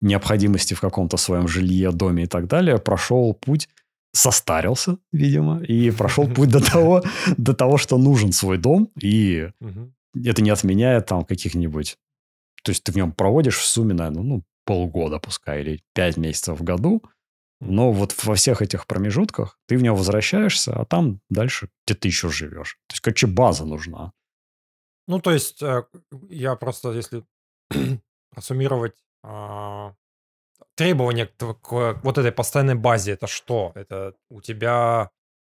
необходимости 0.00 0.74
в 0.74 0.80
каком-то 0.80 1.16
своем 1.16 1.48
жилье, 1.48 1.92
доме 1.92 2.24
и 2.24 2.26
так 2.26 2.46
далее, 2.46 2.78
прошел 2.78 3.34
путь, 3.34 3.68
состарился, 4.12 4.98
видимо, 5.12 5.62
и 5.62 5.90
прошел 5.90 6.28
путь 6.28 6.50
до 6.50 6.60
того, 6.60 7.02
до 7.36 7.54
того, 7.54 7.78
что 7.78 7.98
нужен 7.98 8.32
свой 8.32 8.58
дом, 8.58 8.90
и 9.00 9.50
это 10.24 10.42
не 10.42 10.50
отменяет 10.50 11.06
там 11.06 11.24
каких-нибудь... 11.24 11.98
То 12.62 12.70
есть 12.70 12.82
ты 12.82 12.92
в 12.92 12.96
нем 12.96 13.12
проводишь 13.12 13.58
в 13.58 13.64
сумме, 13.64 13.94
наверное, 13.94 14.22
ну, 14.22 14.42
полгода 14.64 15.18
пускай, 15.18 15.60
или 15.60 15.82
пять 15.94 16.16
месяцев 16.16 16.58
в 16.58 16.64
году, 16.64 17.02
но 17.60 17.92
вот 17.92 18.14
во 18.24 18.34
всех 18.34 18.60
этих 18.60 18.86
промежутках 18.86 19.58
ты 19.66 19.78
в 19.78 19.82
него 19.82 19.96
возвращаешься, 19.96 20.74
а 20.74 20.84
там 20.84 21.20
дальше 21.30 21.68
где 21.86 21.94
ты 21.94 22.08
еще 22.08 22.28
живешь. 22.28 22.78
То 22.88 22.94
есть, 22.94 23.00
короче, 23.00 23.26
база 23.26 23.64
нужна. 23.64 24.12
Ну, 25.06 25.20
то 25.20 25.30
есть, 25.30 25.62
э, 25.62 25.84
я 26.28 26.56
просто, 26.56 26.92
если 26.92 27.24
суммировать 28.40 28.94
требования 30.74 31.26
к, 31.26 31.54
к 31.54 32.00
вот 32.02 32.18
этой 32.18 32.32
постоянной 32.32 32.74
базе, 32.74 33.12
это 33.12 33.26
что? 33.26 33.72
Это 33.74 34.14
у 34.30 34.40
тебя 34.40 35.10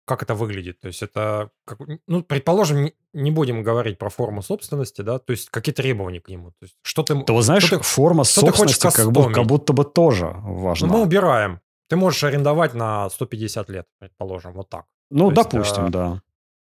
как 0.08 0.24
это 0.24 0.36
выглядит? 0.36 0.80
То 0.80 0.88
есть 0.88 1.04
это, 1.04 1.52
как, 1.66 1.80
ну, 2.08 2.24
предположим, 2.24 2.86
не, 2.86 2.94
не 3.12 3.30
будем 3.30 3.62
говорить 3.62 3.98
про 3.98 4.10
форму 4.10 4.42
собственности, 4.42 5.02
да, 5.02 5.20
то 5.20 5.32
есть 5.32 5.50
какие 5.50 5.76
требования 5.76 6.22
к 6.22 6.30
нему? 6.30 6.52
То 6.52 6.64
есть 6.64 6.78
что 6.82 7.04
ты... 7.04 7.22
Ты 7.24 7.34
вот 7.34 7.42
знаешь, 7.42 7.64
что 7.64 7.78
ты, 7.78 7.84
форма 7.84 8.24
что 8.24 8.42
собственности 8.42 8.88
ты 8.88 8.96
как, 8.96 9.12
будто, 9.12 9.34
как 9.34 9.46
будто 9.46 9.74
бы 9.74 9.84
тоже 9.84 10.34
важна. 10.34 10.88
Ну, 10.88 10.94
мы 10.94 11.04
убираем. 11.04 11.60
Ты 11.90 11.98
можешь 11.98 12.24
арендовать 12.24 12.74
на 12.74 13.10
150 13.10 13.70
лет, 13.70 13.86
предположим, 14.00 14.54
вот 14.54 14.70
так. 14.70 14.86
Ну, 15.10 15.30
то 15.30 15.44
допустим, 15.44 15.84
есть, 15.84 15.94
да. 15.94 16.22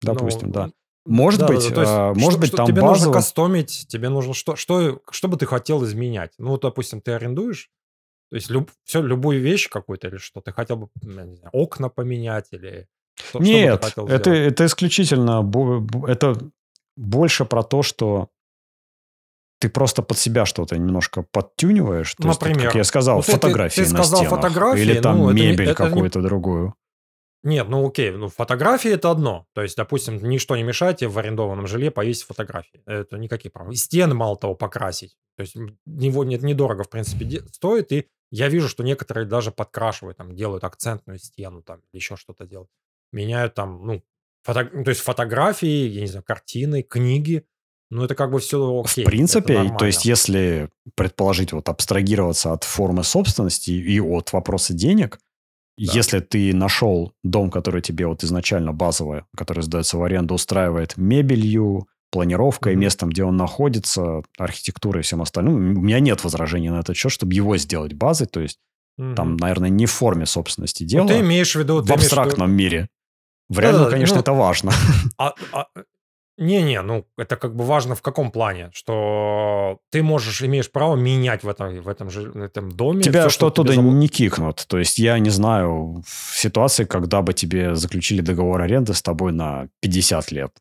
Допустим, 0.02 0.48
ну, 0.48 0.54
да. 0.54 0.70
Может 1.06 1.42
да, 1.42 1.48
быть, 1.48 1.74
да, 1.74 1.82
есть, 1.82 1.94
а, 1.94 2.14
может 2.14 2.32
что, 2.32 2.40
быть, 2.42 2.52
там 2.52 2.66
тебе 2.68 2.82
базово... 2.82 2.96
нужно 2.96 3.14
кастомить, 3.14 3.86
тебе 3.88 4.10
нужно 4.10 4.34
что, 4.34 4.56
что, 4.56 5.02
что 5.12 5.28
бы 5.28 5.38
ты 5.38 5.46
хотел 5.46 5.84
изменять? 5.86 6.34
Ну, 6.40 6.50
вот, 6.50 6.62
допустим, 6.62 7.00
ты 7.00 7.12
арендуешь, 7.12 7.70
то 8.32 8.36
есть 8.36 8.50
люб, 8.50 8.72
все, 8.84 9.02
любую 9.02 9.40
вещь 9.40 9.70
какую-то 9.70 10.08
или 10.08 10.18
что, 10.18 10.42
ты 10.42 10.52
хотел 10.52 10.78
бы, 10.78 10.90
знаю, 11.02 11.50
окна 11.52 11.90
поменять 11.90 12.48
или 12.52 12.88
что, 13.16 13.40
Нет, 13.40 13.86
что 13.86 14.08
это, 14.08 14.32
это 14.32 14.66
исключительно, 14.66 15.50
это 16.08 16.36
больше 16.98 17.46
про 17.46 17.64
то, 17.64 17.84
что 17.84 18.30
ты 19.60 19.70
просто 19.70 20.02
под 20.02 20.18
себя 20.18 20.46
что-то 20.46 20.78
немножко 20.78 21.24
подтюниваешь. 21.32 22.14
То 22.16 22.28
Например. 22.28 22.58
Есть, 22.58 22.66
как 22.66 22.76
я 22.76 22.84
сказал, 22.84 23.18
ну, 23.18 23.22
фотографии 23.22 23.82
ты, 23.82 23.88
ты 23.88 23.94
на 23.94 24.04
сказал 24.04 24.20
стенах. 24.20 24.42
Фотографии, 24.42 24.82
или 24.82 25.00
там 25.00 25.20
ну, 25.20 25.32
мебель 25.32 25.70
это, 25.70 25.76
какую-то 25.76 26.20
не... 26.20 26.26
другую. 26.26 26.76
Нет, 27.46 27.70
ну 27.70 27.88
окей, 27.88 28.10
ну 28.10 28.28
фотографии 28.28 28.90
это 28.90 29.12
одно. 29.12 29.46
То 29.54 29.62
есть, 29.62 29.78
допустим, 29.78 30.18
ничто 30.18 30.56
не 30.56 30.64
мешает 30.64 30.98
тебе 30.98 31.10
в 31.10 31.20
арендованном 31.20 31.68
жилье 31.68 31.92
повесить 31.92 32.24
фотографии. 32.24 32.82
Это 32.88 33.20
никаких 33.20 33.54
проблем. 33.54 33.74
И 33.74 33.76
стены, 33.76 34.16
мало 34.16 34.36
того, 34.36 34.56
покрасить. 34.56 35.16
То 35.38 35.42
есть, 35.42 35.56
него 35.86 36.24
нет 36.24 36.42
недорого, 36.42 36.84
в 36.84 36.90
принципе, 36.90 37.44
стоит. 37.52 37.92
И 37.92 38.08
я 38.32 38.50
вижу, 38.50 38.68
что 38.68 38.84
некоторые 38.84 39.28
даже 39.28 39.52
подкрашивают, 39.52 40.18
там, 40.18 40.36
делают 40.36 40.64
акцентную 40.64 41.20
стену, 41.20 41.62
там, 41.62 41.82
еще 41.94 42.16
что-то 42.16 42.48
делают. 42.48 42.72
Меняют 43.12 43.54
там, 43.54 43.86
ну, 43.86 44.02
фото... 44.42 44.66
то 44.66 44.90
есть 44.90 45.02
фотографии, 45.02 45.88
я 45.88 46.02
не 46.02 46.08
знаю, 46.08 46.24
картины, 46.24 46.82
книги. 46.82 47.46
Ну, 47.92 48.04
это 48.04 48.16
как 48.16 48.32
бы 48.32 48.40
все 48.40 48.58
окей. 48.84 49.06
В 49.06 49.08
принципе, 49.08 49.72
то 49.78 49.86
есть, 49.86 50.04
если 50.04 50.72
предположить, 50.96 51.54
вот 51.54 51.70
абстрагироваться 51.70 52.54
от 52.54 52.64
формы 52.64 53.04
собственности 53.04 53.70
и 53.70 54.00
от 54.00 54.34
вопроса 54.34 54.74
денег, 54.74 55.20
да. 55.78 55.94
Если 55.94 56.20
ты 56.20 56.54
нашел 56.54 57.14
дом, 57.24 57.52
который 57.52 57.82
тебе 57.82 58.08
вот 58.08 58.24
изначально 58.24 58.72
базовый, 58.72 59.24
который 59.36 59.64
сдается 59.64 59.98
в 59.98 60.04
аренду, 60.04 60.34
устраивает 60.36 60.96
мебелью, 60.98 61.88
планировкой, 62.12 62.74
mm-hmm. 62.74 62.78
местом, 62.78 63.10
где 63.10 63.24
он 63.26 63.36
находится, 63.36 64.22
архитектурой 64.38 65.02
и 65.02 65.04
всем 65.04 65.22
остальным, 65.22 65.56
у 65.56 65.82
меня 65.82 66.00
нет 66.00 66.24
возражений 66.24 66.70
на 66.70 66.80
этот 66.80 66.96
счет, 66.96 67.12
чтобы 67.12 67.34
его 67.34 67.58
сделать 67.58 67.94
базой. 67.94 68.28
То 68.28 68.40
есть 68.40 68.60
mm-hmm. 69.00 69.16
там, 69.16 69.36
наверное, 69.36 69.70
не 69.70 69.86
в 69.86 69.92
форме 69.92 70.26
собственности 70.26 70.84
дело. 70.84 71.04
Ну, 71.04 71.10
ты 71.10 71.20
имеешь 71.20 71.54
в 71.56 71.60
виду... 71.60 71.84
В 71.84 71.92
абстрактном 71.92 72.52
виду... 72.52 72.58
мире. 72.58 72.90
В 73.50 73.60
реальном, 73.60 73.84
да, 73.84 73.90
конечно, 73.92 74.16
ну, 74.16 74.22
это 74.22 74.32
важно. 74.34 74.72
А, 75.18 75.34
а, 75.52 75.66
не-не, 76.38 76.82
ну 76.82 77.06
это 77.18 77.38
как 77.38 77.56
бы 77.56 77.64
важно 77.64 77.96
в 77.96 78.02
каком 78.02 78.32
плане, 78.32 78.70
что 78.74 79.80
ты 79.90 80.04
можешь, 80.04 80.42
имеешь 80.42 80.70
право 80.70 80.96
менять 80.96 81.44
в 81.44 81.48
этом, 81.50 81.82
в 81.82 81.88
этом 81.88 82.10
же 82.10 82.32
в 82.32 82.42
этом 82.42 82.72
доме. 82.72 83.02
Тебя 83.02 83.22
все, 83.22 83.30
что 83.30 83.48
оттуда 83.48 83.74
зав... 83.74 83.84
не 83.84 84.08
кикнут. 84.08 84.66
То 84.68 84.78
есть 84.78 85.00
я 85.00 85.18
не 85.20 85.30
знаю 85.30 86.04
ситуации, 86.06 86.86
когда 86.86 87.22
бы 87.22 87.34
тебе 87.34 87.76
заключили 87.76 88.22
договор 88.22 88.62
аренды 88.62 88.94
с 88.94 89.02
тобой 89.02 89.32
на 89.32 89.70
50 89.82 90.32
лет. 90.32 90.52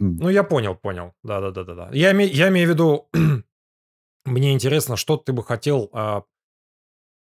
Ну 0.00 0.30
я 0.30 0.42
понял, 0.42 0.74
понял. 0.74 1.12
Да-да-да-да. 1.22 1.90
Я, 1.92 2.12
име, 2.12 2.26
я 2.26 2.48
имею 2.48 2.68
в 2.68 2.70
виду, 2.70 3.08
мне 4.24 4.52
интересно, 4.52 4.96
что 4.96 5.16
ты 5.16 5.32
бы 5.32 5.44
хотел 5.44 5.90
а, 5.92 6.22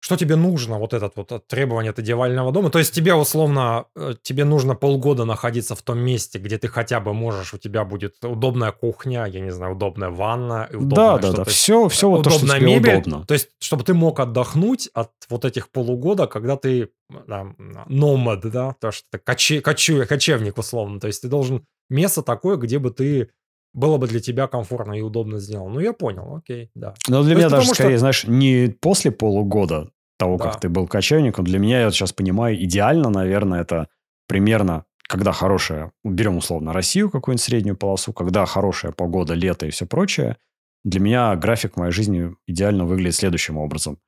что 0.05 0.17
тебе 0.17 0.35
нужно, 0.35 0.77
вот 0.77 0.93
этот 0.93 1.15
вот 1.15 1.47
требование 1.47 1.89
от 1.89 1.97
идеального 1.97 2.51
дома. 2.51 2.69
То 2.69 2.77
есть 2.77 2.93
тебе 2.93 3.15
условно, 3.15 3.85
э, 3.95 4.13
тебе 4.21 4.45
нужно 4.45 4.75
полгода 4.75 5.25
находиться 5.25 5.73
в 5.73 5.81
том 5.81 5.97
месте, 5.97 6.37
где 6.37 6.59
ты 6.59 6.67
хотя 6.67 6.99
бы 6.99 7.11
можешь, 7.11 7.55
у 7.55 7.57
тебя 7.57 7.83
будет 7.83 8.23
удобная 8.23 8.71
кухня, 8.71 9.25
я 9.25 9.39
не 9.39 9.49
знаю, 9.49 9.73
удобная 9.73 10.11
ванна. 10.11 10.69
Удобная 10.71 10.95
да, 10.95 11.17
да, 11.17 11.31
да, 11.31 11.43
все, 11.45 11.87
все 11.87 12.07
вот 12.07 12.23
то, 12.23 12.29
что 12.29 12.47
тебе 12.47 12.67
мебель. 12.67 12.99
удобно. 12.99 13.25
То 13.25 13.33
есть, 13.33 13.49
чтобы 13.59 13.83
ты 13.83 13.95
мог 13.95 14.19
отдохнуть 14.19 14.91
от 14.93 15.09
вот 15.27 15.43
этих 15.43 15.71
полугода, 15.71 16.27
когда 16.27 16.55
ты 16.55 16.89
да, 17.25 17.47
номад, 17.87 18.41
да, 18.41 18.75
то, 18.79 18.91
что 18.91 19.07
ты 19.09 19.17
коче, 19.17 19.59
кочу, 19.59 20.05
кочевник 20.07 20.59
условно. 20.59 20.99
То 20.99 21.07
есть 21.07 21.23
ты 21.23 21.29
должен 21.29 21.65
место 21.89 22.21
такое, 22.21 22.57
где 22.57 22.77
бы 22.77 22.91
ты 22.91 23.31
было 23.73 23.97
бы 23.97 24.07
для 24.07 24.19
тебя 24.19 24.45
комфортно 24.45 24.93
и 24.93 25.01
удобно 25.01 25.39
сделано. 25.39 25.73
Ну, 25.73 25.79
я 25.79 25.93
понял, 25.93 26.35
окей, 26.35 26.69
да. 26.75 26.93
Но 27.07 27.23
для 27.23 27.33
То 27.33 27.39
меня 27.39 27.49
даже, 27.49 27.69
скорее, 27.69 27.93
что... 27.93 27.99
знаешь, 28.01 28.23
не 28.25 28.67
после 28.79 29.09
полугода 29.09 29.89
того, 30.18 30.38
да. 30.38 30.45
как 30.45 30.59
ты 30.59 30.70
был 30.70 30.88
кочевником. 30.88 31.45
Для 31.45 31.59
меня, 31.59 31.82
я 31.82 31.91
сейчас 31.91 32.13
понимаю, 32.13 32.61
идеально, 32.63 33.09
наверное, 33.09 33.61
это 33.61 33.88
примерно, 34.28 34.86
когда 35.07 35.32
хорошая, 35.32 35.91
берем 36.03 36.38
условно 36.38 36.74
Россию, 36.74 37.09
какую-нибудь 37.09 37.43
среднюю 37.43 37.78
полосу, 37.78 38.13
когда 38.13 38.45
хорошая 38.45 38.91
погода, 38.91 39.34
лето 39.34 39.66
и 39.66 39.72
все 39.72 39.86
прочее, 39.86 40.38
для 40.84 40.99
меня 40.99 41.36
график 41.36 41.78
моей 41.78 41.91
жизни 41.91 42.36
идеально 42.47 42.86
выглядит 42.86 43.16
следующим 43.16 43.57
образом. 43.57 43.99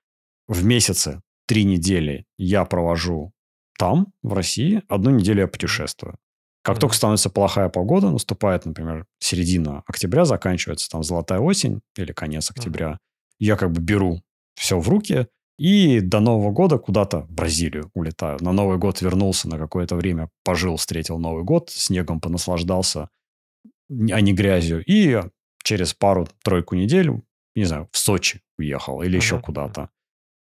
В 0.47 0.63
месяце 0.63 1.21
три 1.47 1.63
недели 1.63 2.25
я 2.37 2.65
провожу 2.65 3.33
там, 3.77 4.13
в 4.23 4.33
России, 4.33 4.83
одну 4.87 5.11
неделю 5.11 5.41
я 5.41 5.47
путешествую. 5.47 6.17
Как 6.61 6.77
mm-hmm. 6.77 6.79
только 6.79 6.95
становится 6.95 7.29
плохая 7.29 7.69
погода, 7.69 8.09
наступает, 8.09 8.65
например, 8.65 9.05
середина 9.19 9.83
октября, 9.87 10.25
заканчивается 10.25 10.89
там 10.89 11.03
золотая 11.03 11.39
осень 11.39 11.81
или 11.95 12.11
конец 12.11 12.51
октября, 12.51 12.91
mm-hmm. 12.91 13.35
я 13.39 13.55
как 13.55 13.71
бы 13.71 13.81
беру 13.81 14.21
все 14.55 14.79
в 14.79 14.89
руки, 14.89 15.27
и 15.57 16.01
до 16.01 16.19
Нового 16.19 16.51
года 16.51 16.77
куда-то 16.77 17.21
в 17.21 17.31
Бразилию 17.31 17.89
улетаю. 17.93 18.37
На 18.41 18.51
Новый 18.51 18.77
год 18.77 19.01
вернулся 19.01 19.49
на 19.49 19.57
какое-то 19.57 19.95
время, 19.95 20.29
пожил, 20.43 20.77
встретил 20.77 21.17
Новый 21.17 21.43
год, 21.43 21.69
снегом 21.69 22.19
понаслаждался, 22.19 23.09
а 23.89 24.21
не 24.21 24.33
грязью. 24.33 24.83
И 24.85 25.21
через 25.63 25.93
пару-тройку 25.93 26.75
недель, 26.75 27.11
не 27.55 27.65
знаю, 27.65 27.89
в 27.91 27.97
Сочи 27.97 28.41
уехал 28.57 29.01
или 29.01 29.13
uh-huh. 29.13 29.21
еще 29.21 29.39
куда-то. 29.39 29.89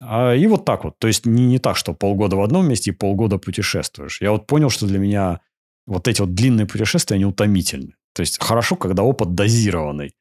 А, 0.01 0.34
и 0.34 0.47
вот 0.47 0.66
так 0.66 0.84
вот. 0.84 0.97
То 0.99 1.08
есть 1.08 1.26
не, 1.26 1.45
не 1.45 1.60
так, 1.60 1.78
что 1.78 1.93
полгода 1.93 2.36
в 2.36 2.41
одном 2.41 2.68
месте 2.68 2.91
и 2.91 2.93
полгода 2.93 3.38
путешествуешь. 3.38 4.22
Я 4.22 4.32
вот 4.32 4.47
понял, 4.47 4.70
что 4.70 4.88
для 4.88 4.99
меня 4.99 5.41
вот 5.86 6.08
эти 6.08 6.22
вот 6.22 6.34
длинные 6.34 6.66
путешествия, 6.66 7.16
они 7.16 7.26
утомительны. 7.26 7.95
То 8.14 8.22
есть 8.22 8.41
хорошо, 8.41 8.76
когда 8.76 9.04
опыт 9.04 9.34
дозированный. 9.34 10.14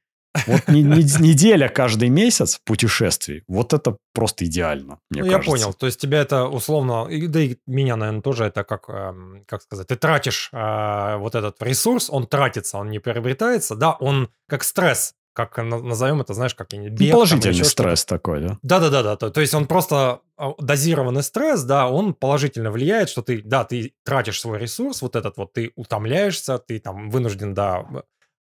Вот 0.46 0.68
не, 0.68 0.82
не, 0.82 1.02
неделя 1.20 1.68
каждый 1.68 2.08
месяц 2.08 2.60
путешествий, 2.64 3.44
вот 3.48 3.72
это 3.72 3.96
просто 4.14 4.46
идеально, 4.46 4.98
мне 5.10 5.22
ну, 5.24 5.30
кажется. 5.30 5.50
Я 5.50 5.56
понял, 5.56 5.74
то 5.74 5.86
есть 5.86 6.00
тебя 6.00 6.20
это 6.20 6.46
условно, 6.46 7.06
да 7.28 7.40
и 7.40 7.56
меня, 7.66 7.96
наверное, 7.96 8.22
тоже 8.22 8.44
это 8.44 8.64
как, 8.64 8.88
эм, 8.88 9.44
как 9.46 9.62
сказать, 9.62 9.88
ты 9.88 9.96
тратишь 9.96 10.48
э, 10.52 11.16
вот 11.18 11.34
этот 11.34 11.62
ресурс, 11.62 12.08
он 12.10 12.26
тратится, 12.26 12.78
он 12.78 12.90
не 12.90 12.98
приобретается, 12.98 13.74
да, 13.76 13.92
он 13.92 14.30
как 14.48 14.64
стресс, 14.64 15.14
как 15.34 15.56
назовем 15.56 16.20
это, 16.20 16.34
знаешь, 16.34 16.54
как 16.54 16.68
бег. 16.72 17.00
Ну, 17.00 17.10
положительный 17.10 17.54
там, 17.54 17.64
стресс 17.64 18.04
такой, 18.04 18.40
да? 18.40 18.58
Да-да-да, 18.62 19.16
то, 19.16 19.30
то 19.30 19.40
есть 19.40 19.54
он 19.54 19.66
просто 19.66 20.20
а, 20.36 20.52
дозированный 20.58 21.22
стресс, 21.22 21.62
да, 21.62 21.88
он 21.88 22.14
положительно 22.14 22.70
влияет, 22.70 23.08
что 23.08 23.22
ты, 23.22 23.42
да, 23.42 23.64
ты 23.64 23.94
тратишь 24.04 24.40
свой 24.40 24.58
ресурс, 24.58 25.02
вот 25.02 25.16
этот 25.16 25.36
вот, 25.36 25.52
ты 25.52 25.72
утомляешься, 25.74 26.58
ты 26.58 26.78
там 26.78 27.10
вынужден, 27.10 27.54
да, 27.54 27.86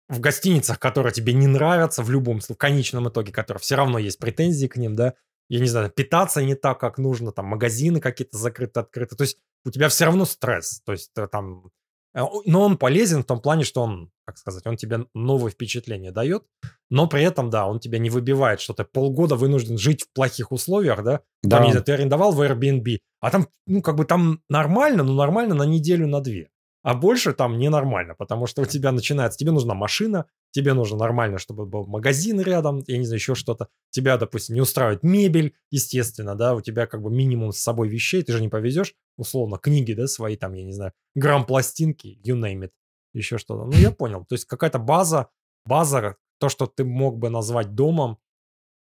в 0.09 0.19
гостиницах, 0.19 0.79
которые 0.79 1.13
тебе 1.13 1.33
не 1.33 1.47
нравятся 1.47 2.03
в 2.03 2.09
любом 2.09 2.39
в 2.39 2.55
конечном 2.55 3.09
итоге, 3.09 3.31
которые 3.31 3.61
все 3.61 3.75
равно 3.75 3.97
есть 3.97 4.19
претензии 4.19 4.67
к 4.67 4.75
ним, 4.75 4.95
да, 4.95 5.13
я 5.49 5.59
не 5.59 5.67
знаю, 5.67 5.89
питаться 5.89 6.41
не 6.43 6.55
так, 6.55 6.79
как 6.79 6.97
нужно, 6.97 7.31
там 7.31 7.45
магазины 7.45 7.99
какие-то 7.99 8.37
закрыты, 8.37 8.79
открыты, 8.79 9.15
то 9.15 9.23
есть 9.23 9.37
у 9.65 9.71
тебя 9.71 9.89
все 9.89 10.05
равно 10.05 10.25
стресс, 10.25 10.81
то 10.85 10.91
есть 10.91 11.11
э, 11.15 11.27
там, 11.27 11.69
э, 12.15 12.21
но 12.45 12.61
он 12.61 12.77
полезен 12.77 13.23
в 13.23 13.25
том 13.25 13.39
плане, 13.41 13.63
что 13.63 13.81
он, 13.81 14.11
как 14.25 14.37
сказать, 14.37 14.65
он 14.65 14.77
тебе 14.77 15.05
новые 15.13 15.51
впечатления 15.51 16.11
дает, 16.11 16.43
но 16.89 17.07
при 17.07 17.23
этом, 17.23 17.49
да, 17.49 17.65
он 17.67 17.79
тебя 17.79 17.97
не 17.99 18.09
выбивает, 18.09 18.61
что 18.61 18.73
ты 18.73 18.83
полгода 18.83 19.35
вынужден 19.35 19.77
жить 19.77 20.03
в 20.03 20.13
плохих 20.13 20.51
условиях, 20.51 21.03
да, 21.03 21.21
Да. 21.43 21.57
там, 21.57 21.65
не 21.65 21.71
знаю, 21.71 21.85
ты 21.85 21.93
арендовал 21.93 22.33
в 22.33 22.41
Airbnb, 22.41 22.99
а 23.19 23.31
там, 23.31 23.47
ну, 23.67 23.81
как 23.81 23.95
бы 23.95 24.05
там 24.05 24.41
нормально, 24.49 25.03
но 25.03 25.13
нормально 25.13 25.55
на 25.55 25.63
неделю, 25.63 26.07
на 26.07 26.19
две. 26.19 26.49
А 26.83 26.93
больше 26.93 27.33
там 27.33 27.57
ненормально, 27.57 28.13
потому 28.13 28.45
что 28.45 28.61
у 28.61 28.65
тебя 28.65 28.91
начинается, 28.91 29.39
тебе 29.39 29.51
нужна 29.51 29.73
машина, 29.73 30.25
тебе 30.51 30.73
нужно 30.73 30.97
нормально, 30.97 31.37
чтобы 31.37 31.65
был 31.65 31.87
магазин 31.87 32.41
рядом, 32.41 32.83
я 32.87 32.97
не 32.97 33.05
знаю, 33.05 33.19
еще 33.19 33.35
что-то. 33.35 33.69
Тебя, 33.89 34.17
допустим, 34.17 34.55
не 34.55 34.61
устраивает 34.61 35.01
мебель, 35.01 35.55
естественно, 35.71 36.35
да, 36.35 36.53
у 36.55 36.61
тебя 36.61 36.85
как 36.85 37.01
бы 37.01 37.09
минимум 37.09 37.53
с 37.53 37.57
собой 37.57 37.87
вещей, 37.87 38.21
ты 38.21 38.33
же 38.33 38.41
не 38.41 38.49
повезешь, 38.49 38.93
условно, 39.17 39.57
книги, 39.57 39.93
да, 39.93 40.07
свои 40.07 40.35
там, 40.35 40.53
я 40.53 40.65
не 40.65 40.73
знаю, 40.73 40.91
грамм 41.15 41.45
пластинки, 41.45 42.19
you 42.25 42.37
name 42.37 42.65
it, 42.65 42.71
еще 43.13 43.37
что-то. 43.37 43.65
Ну, 43.65 43.71
я 43.73 43.91
понял, 43.91 44.25
то 44.25 44.35
есть 44.35 44.45
какая-то 44.45 44.77
база, 44.77 45.29
база, 45.65 46.17
то, 46.39 46.49
что 46.49 46.67
ты 46.67 46.83
мог 46.83 47.17
бы 47.17 47.29
назвать 47.29 47.75
домом, 47.75 48.17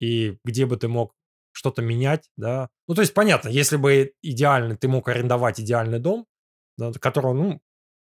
и 0.00 0.38
где 0.44 0.66
бы 0.66 0.76
ты 0.76 0.88
мог 0.88 1.14
что-то 1.52 1.82
менять, 1.82 2.28
да. 2.36 2.68
Ну, 2.88 2.94
то 2.96 3.02
есть, 3.02 3.14
понятно, 3.14 3.48
если 3.48 3.76
бы 3.76 4.14
идеальный, 4.22 4.76
ты 4.76 4.88
мог 4.88 5.08
арендовать 5.08 5.60
идеальный 5.60 6.00
дом, 6.00 6.26
да, 6.76 6.90
которого, 6.92 7.34
ну, 7.34 7.60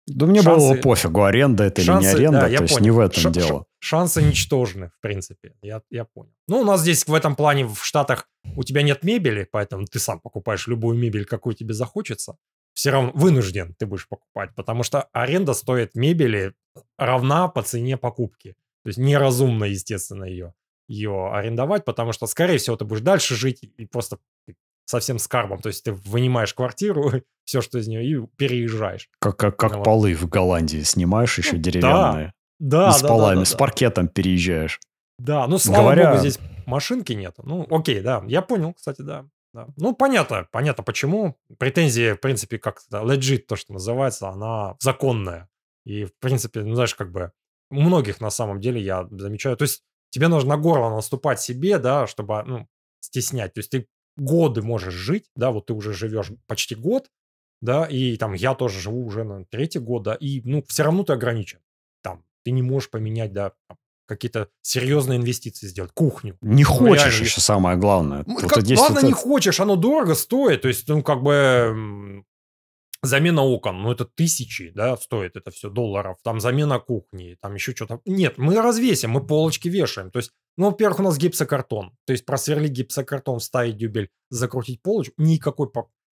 Да 0.09 0.25
мне 0.25 0.41
Шансы- 0.41 0.55
было 0.73 0.75
пофигу, 0.81 1.23
аренда 1.23 1.63
это 1.65 1.81
или 1.81 1.87
не 1.87 1.93
Шансы, 1.93 2.07
аренда, 2.15 2.41
да, 2.41 2.47
то 2.57 2.63
есть 2.63 2.73
понял. 2.73 2.83
не 2.83 2.91
в 2.91 2.99
этом 2.99 3.21
Ша- 3.21 3.29
дело. 3.29 3.47
ша- 3.47 3.65
шансы 3.79 4.21
ничтожны, 4.21 4.89
в 4.89 5.01
принципе. 5.01 5.53
Я, 5.61 5.81
я 5.89 6.05
понял. 6.05 6.33
Ну, 6.47 6.59
у 6.61 6.63
нас 6.65 6.81
здесь 6.81 7.05
в 7.07 7.13
этом 7.13 7.35
плане 7.35 7.65
в 7.65 7.83
Штатах 7.83 8.27
у 8.55 8.63
тебя 8.63 8.81
нет 8.81 9.03
мебели, 9.03 9.47
поэтому 9.51 9.85
ты 9.85 9.99
сам 9.99 10.19
покупаешь 10.19 10.67
любую 10.67 10.97
мебель, 10.97 11.25
какую 11.25 11.53
тебе 11.55 11.73
захочется. 11.73 12.35
Все 12.73 12.91
равно 12.91 13.11
вынужден 13.13 13.75
ты 13.77 13.85
будешь 13.85 14.07
покупать, 14.07 14.51
потому 14.55 14.83
что 14.83 15.07
аренда 15.11 15.53
стоит 15.53 15.95
мебели 15.95 16.53
равна 16.97 17.47
по 17.47 17.61
цене 17.61 17.97
покупки. 17.97 18.55
То 18.83 18.87
есть 18.89 18.97
неразумно, 18.99 19.65
естественно, 19.65 20.23
ее, 20.23 20.53
ее 20.87 21.29
арендовать, 21.33 21.83
потому 21.85 22.13
что, 22.13 22.25
скорее 22.27 22.57
всего, 22.57 22.77
ты 22.77 22.85
будешь 22.85 23.01
дальше 23.01 23.35
жить 23.35 23.63
и 23.63 23.85
просто 23.85 24.17
совсем 24.89 25.19
с 25.19 25.27
карбом. 25.27 25.59
То 25.59 25.67
есть 25.67 25.83
ты 25.83 25.93
вынимаешь 25.93 26.53
квартиру, 26.53 27.11
все, 27.45 27.61
что 27.61 27.77
из 27.77 27.87
нее, 27.87 28.03
и 28.03 28.27
переезжаешь. 28.37 29.07
Как, 29.19 29.37
как, 29.37 29.55
как 29.57 29.75
вот. 29.75 29.83
полы 29.83 30.15
в 30.15 30.27
Голландии 30.27 30.81
снимаешь 30.81 31.37
еще 31.37 31.55
Ну, 31.55 31.61
деревянные. 31.61 32.33
Да, 32.59 32.89
и 32.89 32.91
с 32.91 33.01
да, 33.01 33.01
да, 33.03 33.07
полами, 33.07 33.39
да, 33.39 33.45
с 33.45 33.51
да. 33.51 33.57
паркетом 33.57 34.07
переезжаешь. 34.07 34.79
Да, 35.19 35.47
ну 35.47 35.57
слава 35.59 35.91
Говоря- 35.93 36.09
богу, 36.09 36.19
здесь 36.19 36.39
машинки 36.65 37.13
нет. 37.13 37.35
Ну, 37.37 37.67
окей, 37.69 38.01
да, 38.01 38.23
я 38.27 38.41
понял, 38.41 38.73
кстати, 38.73 39.01
да. 39.01 39.25
да. 39.53 39.67
Ну, 39.77 39.95
понятно, 39.95 40.47
понятно, 40.51 40.83
почему. 40.83 41.37
Претензия, 41.59 42.15
в 42.15 42.19
принципе, 42.19 42.57
как 42.57 42.81
то 42.89 42.97
legit, 42.99 43.43
то, 43.47 43.55
что 43.55 43.73
называется, 43.73 44.29
она 44.29 44.75
законная. 44.79 45.49
И, 45.85 46.05
в 46.05 46.11
принципе, 46.19 46.61
ну, 46.61 46.73
знаешь, 46.73 46.95
как 46.95 47.11
бы 47.11 47.31
у 47.71 47.79
многих 47.79 48.21
на 48.21 48.29
самом 48.31 48.59
деле 48.59 48.81
я 48.81 49.07
замечаю. 49.11 49.55
То 49.55 49.63
есть 49.63 49.83
тебе 50.09 50.27
нужно 50.27 50.55
на 50.55 50.57
горло 50.57 50.89
наступать 50.89 51.39
себе, 51.39 51.77
да, 51.77 52.07
чтобы, 52.07 52.41
ну, 52.43 52.67
стеснять. 53.01 53.53
То 53.53 53.59
есть 53.59 53.69
ты 53.69 53.87
годы 54.19 54.61
можешь 54.61 54.93
жить, 54.93 55.25
да, 55.35 55.51
вот 55.51 55.67
ты 55.67 55.73
уже 55.73 55.93
живешь 55.93 56.31
почти 56.47 56.75
год, 56.75 57.09
да, 57.61 57.85
и 57.85 58.17
там 58.17 58.33
я 58.33 58.53
тоже 58.55 58.79
живу 58.79 59.05
уже 59.05 59.23
на 59.23 59.45
третий 59.45 59.79
год, 59.79 60.03
да, 60.03 60.15
и, 60.15 60.41
ну, 60.43 60.63
все 60.67 60.83
равно 60.83 61.03
ты 61.03 61.13
ограничен. 61.13 61.59
Там, 62.01 62.23
ты 62.43 62.51
не 62.51 62.61
можешь 62.61 62.89
поменять, 62.89 63.33
да, 63.33 63.53
какие-то 64.07 64.49
серьезные 64.61 65.17
инвестиции 65.19 65.67
сделать, 65.67 65.91
кухню. 65.93 66.37
Не 66.41 66.63
хочешь 66.63 67.05
реально, 67.05 67.23
еще 67.25 67.41
самое 67.41 67.77
главное. 67.77 68.23
Ну, 68.25 68.39
Вот 68.39 68.49
как- 68.49 68.63
есть 68.63 68.81
ладно, 68.81 69.01
вот 69.01 69.07
не 69.07 69.13
хочешь, 69.13 69.59
оно 69.59 69.75
дорого 69.75 70.15
стоит. 70.15 70.61
То 70.61 70.67
есть, 70.67 70.87
ну, 70.87 71.03
как 71.03 71.21
бы 71.21 72.23
замена 73.01 73.43
окон, 73.43 73.81
ну, 73.81 73.91
это 73.91 74.05
тысячи, 74.05 74.71
да, 74.71 74.97
стоит 74.97 75.35
это 75.35 75.51
все 75.51 75.69
долларов. 75.69 76.17
Там 76.23 76.39
замена 76.39 76.79
кухни, 76.79 77.37
там 77.41 77.55
еще 77.55 77.73
что-то. 77.73 78.01
Нет, 78.05 78.37
мы 78.37 78.55
развесим, 78.61 79.11
мы 79.11 79.25
полочки 79.25 79.67
вешаем. 79.67 80.11
То 80.11 80.17
есть, 80.17 80.31
ну, 80.57 80.67
во-первых, 80.67 80.99
у 80.99 81.03
нас 81.03 81.17
гипсокартон. 81.17 81.91
То 82.05 82.13
есть, 82.13 82.25
просверлить 82.25 82.71
гипсокартон, 82.71 83.39
вставить 83.39 83.77
дюбель, 83.77 84.09
закрутить 84.29 84.81
полочку, 84.81 85.13
никакой... 85.17 85.69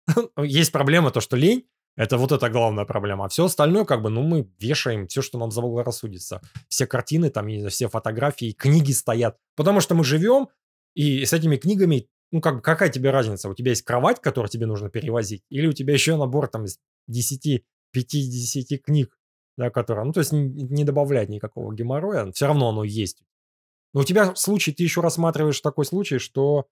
Есть 0.43 0.71
проблема, 0.71 1.11
то, 1.11 1.19
что 1.19 1.35
лень, 1.35 1.67
это 1.97 2.17
вот 2.17 2.31
это 2.31 2.49
главная 2.49 2.85
проблема. 2.85 3.25
А 3.25 3.29
все 3.29 3.45
остальное, 3.45 3.83
как 3.83 4.01
бы, 4.03 4.09
ну, 4.09 4.21
мы 4.21 4.47
вешаем 4.59 5.07
все, 5.07 5.21
что 5.21 5.37
нам 5.39 5.51
заблагорассудится. 5.51 6.41
Все 6.69 6.85
картины, 6.85 7.29
там, 7.31 7.47
все 7.69 7.89
фотографии, 7.89 8.51
книги 8.51 8.91
стоят. 8.91 9.37
Потому 9.55 9.81
что 9.81 9.95
мы 9.95 10.03
живем, 10.03 10.47
и 10.93 11.25
с 11.25 11.33
этими 11.33 11.57
книгами, 11.57 12.07
ну, 12.31 12.41
как 12.41 12.55
бы, 12.57 12.61
какая 12.61 12.89
тебе 12.89 13.11
разница? 13.11 13.49
У 13.49 13.55
тебя 13.55 13.71
есть 13.71 13.83
кровать, 13.83 14.21
которую 14.21 14.49
тебе 14.49 14.65
нужно 14.65 14.89
перевозить, 14.89 15.43
или 15.49 15.67
у 15.67 15.73
тебя 15.73 15.93
еще 15.93 16.17
набор 16.17 16.47
там 16.47 16.65
из 16.65 16.79
10, 17.07 17.63
50 17.91 18.81
книг, 18.81 19.17
да, 19.57 19.69
которые, 19.69 20.05
ну, 20.05 20.13
то 20.13 20.19
есть 20.19 20.31
не, 20.31 20.47
не 20.47 20.83
добавлять 20.83 21.29
никакого 21.29 21.73
геморроя, 21.73 22.31
все 22.31 22.47
равно 22.47 22.69
оно 22.69 22.83
есть. 22.83 23.23
Но 23.93 24.01
у 24.01 24.03
тебя 24.03 24.35
случай, 24.35 24.73
ты 24.73 24.83
еще 24.83 25.01
рассматриваешь 25.01 25.61
такой 25.61 25.85
случай, 25.85 26.17
что, 26.19 26.67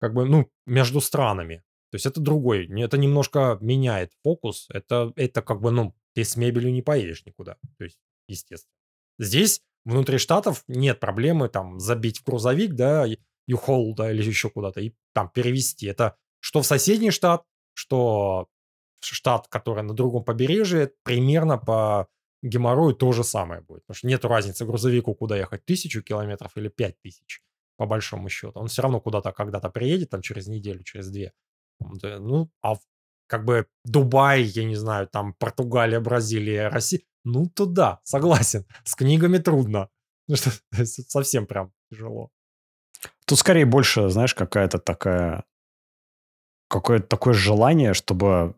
как 0.00 0.14
бы, 0.14 0.24
ну, 0.24 0.50
между 0.66 1.00
странами. 1.00 1.62
То 1.90 1.94
есть 1.94 2.04
это 2.04 2.20
другой, 2.20 2.66
это 2.82 2.98
немножко 2.98 3.56
меняет 3.60 4.12
фокус, 4.22 4.66
это, 4.70 5.12
это 5.16 5.40
как 5.40 5.60
бы, 5.60 5.70
ну, 5.70 5.94
ты 6.14 6.24
с 6.24 6.36
мебелью 6.36 6.72
не 6.72 6.82
поедешь 6.82 7.24
никуда, 7.24 7.56
то 7.78 7.84
есть, 7.84 7.98
естественно. 8.26 8.74
Здесь, 9.18 9.62
внутри 9.84 10.18
штатов, 10.18 10.64
нет 10.68 11.00
проблемы 11.00 11.48
там 11.48 11.80
забить 11.80 12.18
в 12.18 12.24
грузовик, 12.24 12.74
да, 12.74 13.06
U-Haul, 13.48 13.94
да, 13.94 14.12
или 14.12 14.22
еще 14.22 14.50
куда-то, 14.50 14.80
и 14.80 14.94
там 15.12 15.30
перевести. 15.30 15.86
Это 15.86 16.16
что 16.40 16.62
в 16.62 16.66
соседний 16.66 17.10
штат, 17.10 17.42
что 17.74 18.48
штат, 19.00 19.48
который 19.48 19.82
на 19.82 19.94
другом 19.94 20.24
побережье, 20.24 20.92
примерно 21.02 21.58
по 21.58 22.08
геморрою 22.42 22.94
то 22.94 23.12
же 23.12 23.24
самое 23.24 23.62
будет. 23.62 23.82
Потому 23.86 23.96
что 23.96 24.06
нет 24.06 24.24
разницы 24.24 24.64
грузовику, 24.64 25.14
куда 25.14 25.36
ехать, 25.36 25.64
тысячу 25.64 26.02
километров 26.02 26.56
или 26.56 26.68
пять 26.68 27.00
тысяч, 27.00 27.42
по 27.76 27.86
большому 27.86 28.28
счету. 28.28 28.58
Он 28.58 28.68
все 28.68 28.82
равно 28.82 29.00
куда-то 29.00 29.32
когда-то 29.32 29.70
приедет, 29.70 30.10
там 30.10 30.22
через 30.22 30.46
неделю, 30.46 30.82
через 30.84 31.10
две. 31.10 31.32
Ну, 31.80 32.50
а 32.62 32.76
как 33.26 33.44
бы 33.44 33.66
Дубай, 33.84 34.42
я 34.42 34.64
не 34.64 34.76
знаю, 34.76 35.06
там 35.08 35.34
Португалия, 35.34 36.00
Бразилия, 36.00 36.68
Россия, 36.68 37.00
ну 37.24 37.48
туда, 37.48 38.00
согласен. 38.04 38.66
С 38.84 38.94
книгами 38.94 39.38
трудно. 39.38 39.90
Ну 40.28 40.36
что, 40.36 40.50
совсем 40.84 41.46
прям 41.46 41.72
тяжело. 41.90 42.30
Тут 43.26 43.38
скорее 43.38 43.66
больше, 43.66 44.08
знаешь, 44.08 44.34
какая-то 44.34 44.78
такая... 44.78 45.44
Какое-то 46.70 47.06
такое 47.06 47.34
желание, 47.34 47.94
чтобы 47.94 48.54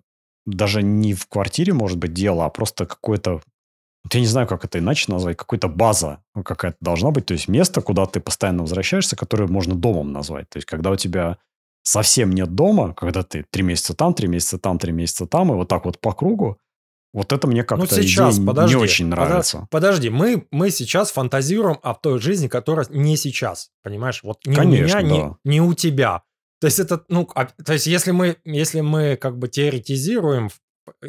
даже 0.47 0.82
не 0.82 1.14
в 1.14 1.26
квартире, 1.26 1.72
может 1.72 1.99
быть, 1.99 2.12
дело, 2.12 2.45
а 2.45 2.51
просто 2.51 2.86
какое-то... 2.86 3.34
вот 3.34 4.14
Я 4.14 4.20
не 4.20 4.26
знаю, 4.26 4.49
как 4.49 4.64
это 4.64 4.78
иначе 4.78 5.12
назвать. 5.12 5.36
Какая-то 5.36 5.68
база 5.68 6.22
какая-то 6.45 6.78
должна 6.80 7.11
быть. 7.11 7.26
То 7.26 7.34
есть 7.34 7.49
место, 7.49 7.82
куда 7.82 8.07
ты 8.07 8.20
постоянно 8.20 8.62
возвращаешься, 8.62 9.16
которое 9.16 9.47
можно 9.47 9.74
домом 9.74 10.12
назвать. 10.12 10.49
То 10.49 10.57
есть 10.57 10.66
когда 10.66 10.91
у 10.91 10.97
тебя 10.97 11.38
совсем 11.82 12.30
нет 12.30 12.55
дома, 12.55 12.95
когда 12.95 13.22
ты 13.22 13.45
три 13.51 13.62
месяца 13.62 13.95
там, 13.95 14.14
три 14.14 14.28
месяца 14.28 14.59
там, 14.59 14.78
три 14.78 14.93
месяца 14.93 15.26
там, 15.26 15.53
и 15.53 15.55
вот 15.55 15.68
так 15.68 15.84
вот 15.84 16.01
по 16.01 16.12
кругу, 16.12 16.59
вот 17.13 17.33
это 17.33 17.47
мне 17.49 17.65
как-то 17.65 17.85
ну 17.85 18.03
сейчас, 18.03 18.39
подожди. 18.39 18.77
не 18.77 18.81
очень 18.81 19.07
нравится. 19.07 19.67
Подожди, 19.71 20.11
мы, 20.11 20.47
мы 20.51 20.71
сейчас 20.71 21.11
фантазируем 21.11 21.79
о 21.83 21.95
той 21.95 22.21
жизни, 22.21 22.47
которая 22.47 22.87
не 22.91 23.17
сейчас, 23.17 23.71
понимаешь? 23.83 24.21
Вот 24.23 24.39
не 24.47 24.55
Конечно, 24.55 25.01
у 25.01 25.03
меня, 25.03 25.17
да. 25.25 25.37
не, 25.45 25.55
не 25.55 25.61
у 25.61 25.75
тебя. 25.75 26.23
То 26.61 26.67
есть 26.67 26.79
это, 26.79 27.05
ну, 27.09 27.29
а- 27.35 27.47
то 27.47 27.73
есть 27.73 27.87
если 27.87 28.13
мы, 28.13 28.37
если 28.45 28.81
мы 28.81 29.17
как 29.17 29.39
бы 29.39 29.49
теоретизируем 29.49 30.51
в 30.51 30.61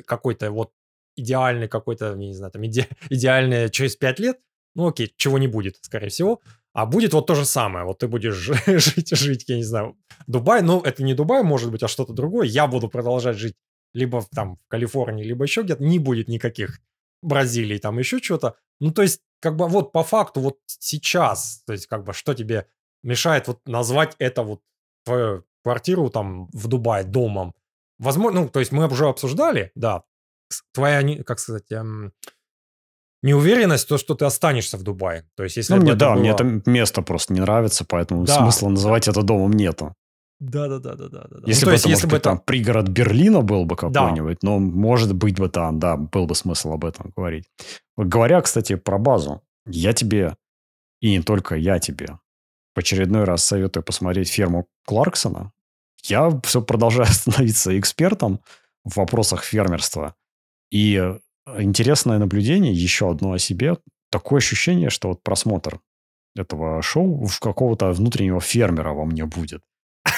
какой-то 0.05 0.49
вот 0.51 0.71
идеальный 1.15 1.67
какой-то, 1.67 2.15
не 2.15 2.33
знаю, 2.33 2.51
там 2.51 2.63
иде- 2.63 2.87
идеальное 3.09 3.69
через 3.69 3.95
пять 3.95 4.19
лет, 4.19 4.39
ну 4.75 4.87
окей, 4.87 5.13
чего 5.17 5.37
не 5.37 5.47
будет, 5.47 5.77
скорее 5.81 6.09
всего, 6.09 6.39
а 6.73 6.85
будет 6.85 7.13
вот 7.13 7.27
то 7.27 7.35
же 7.35 7.45
самое. 7.45 7.85
Вот 7.85 7.99
ты 7.99 8.07
будешь 8.07 8.33
жи- 8.33 8.55
жить, 8.79 9.15
жить, 9.15 9.43
я 9.47 9.57
не 9.57 9.63
знаю, 9.63 9.97
Дубай, 10.25 10.61
ну 10.63 10.79
это 10.81 11.03
не 11.03 11.13
Дубай, 11.13 11.43
может 11.43 11.69
быть, 11.69 11.83
а 11.83 11.87
что-то 11.87 12.13
другое. 12.13 12.47
Я 12.47 12.65
буду 12.65 12.87
продолжать 12.87 13.37
жить 13.37 13.55
либо 13.93 14.21
в- 14.21 14.29
там 14.29 14.55
в 14.57 14.67
Калифорнии, 14.67 15.23
либо 15.23 15.43
еще 15.45 15.63
где-то. 15.63 15.83
Не 15.83 15.99
будет 15.99 16.27
никаких 16.27 16.79
Бразилии, 17.21 17.77
там 17.77 17.99
еще 17.99 18.19
что-то. 18.19 18.55
Ну 18.79 18.91
то 18.91 19.01
есть 19.01 19.21
как 19.41 19.55
бы 19.55 19.67
вот 19.67 19.91
по 19.91 20.03
факту 20.03 20.39
вот 20.41 20.59
сейчас, 20.67 21.63
то 21.65 21.73
есть 21.73 21.87
как 21.87 22.03
бы 22.03 22.13
что 22.13 22.33
тебе 22.33 22.67
мешает 23.03 23.47
вот 23.47 23.59
назвать 23.67 24.15
это 24.19 24.43
вот 24.43 24.61
твою 25.05 25.43
квартиру 25.63 26.09
там 26.09 26.47
в 26.53 26.67
Дубае 26.67 27.03
домом? 27.03 27.53
Возможно, 27.99 28.41
ну 28.41 28.49
то 28.49 28.59
есть 28.59 28.71
мы 28.71 28.87
уже 28.87 29.07
обсуждали, 29.07 29.71
да, 29.75 30.03
твоя, 30.73 31.23
как 31.23 31.39
сказать, 31.39 31.71
эм, 31.71 32.13
неуверенность, 33.23 33.87
то, 33.87 33.97
что 33.97 34.15
ты 34.15 34.25
останешься 34.25 34.77
в 34.77 34.83
Дубае. 34.83 35.29
То 35.35 35.43
есть 35.43 35.57
если 35.57 35.75
Ну, 35.75 35.81
мне, 35.81 35.93
да, 35.95 36.15
мне 36.15 36.33
было- 36.33 36.33
это 36.33 36.69
место 36.69 37.01
просто 37.03 37.33
не 37.33 37.39
нравится, 37.41 37.85
поэтому 37.85 38.25
Да. 38.25 38.37
смысла 38.37 38.69
называть 38.69 39.07
это 39.07 39.21
домом 39.21 39.51
нету. 39.51 39.95
Да, 40.41 40.67
да, 40.67 40.79
да, 40.79 40.95
да, 40.95 41.07
да, 41.07 41.27
да. 41.29 41.39
Если 41.45 41.65
ну, 41.65 41.67
бы 41.67 41.71
то 41.71 41.73
есть, 41.73 41.85
это, 41.85 41.89
если 41.89 42.07
может 42.07 42.09
бы 42.09 42.15
быть, 42.15 42.23
там 42.23 42.35
это... 42.37 42.43
пригород 42.45 42.87
Берлина 42.89 43.41
был 43.41 43.65
бы 43.65 43.75
Да. 43.75 43.89
какой-нибудь, 43.89 44.41
но, 44.41 44.57
может 44.57 45.13
быть, 45.13 45.39
бы 45.39 45.49
там, 45.49 45.77
да, 45.79 45.97
был 45.97 46.25
бы 46.25 46.33
смысл 46.33 46.73
об 46.73 46.83
этом 46.83 47.13
говорить. 47.15 47.45
Говоря, 47.95 48.41
кстати, 48.41 48.75
про 48.75 48.97
базу. 48.97 49.43
Я 49.67 49.93
тебе, 49.93 50.35
и 50.99 51.11
не 51.11 51.21
только 51.21 51.55
я 51.55 51.77
тебе, 51.77 52.17
в 52.73 52.79
очередной 52.79 53.25
раз 53.25 53.43
советую 53.43 53.83
посмотреть 53.83 54.29
ферму 54.29 54.65
Кларксона. 54.87 55.51
Я 56.05 56.31
все 56.43 56.63
продолжаю 56.63 57.07
становиться 57.11 57.77
экспертом 57.77 58.39
в 58.83 58.97
вопросах 58.97 59.43
фермерства. 59.43 60.15
И 60.71 60.95
интересное 61.59 62.17
наблюдение, 62.17 62.73
еще 62.73 63.11
одно 63.11 63.33
о 63.33 63.39
себе. 63.39 63.77
Такое 64.09 64.39
ощущение, 64.39 64.89
что 64.89 65.09
вот 65.09 65.21
просмотр 65.21 65.81
этого 66.35 66.81
шоу 66.81 67.25
в 67.25 67.39
какого-то 67.39 67.91
внутреннего 67.91 68.41
фермера 68.41 68.93
во 68.93 69.05
мне 69.05 69.25
будет. 69.25 69.61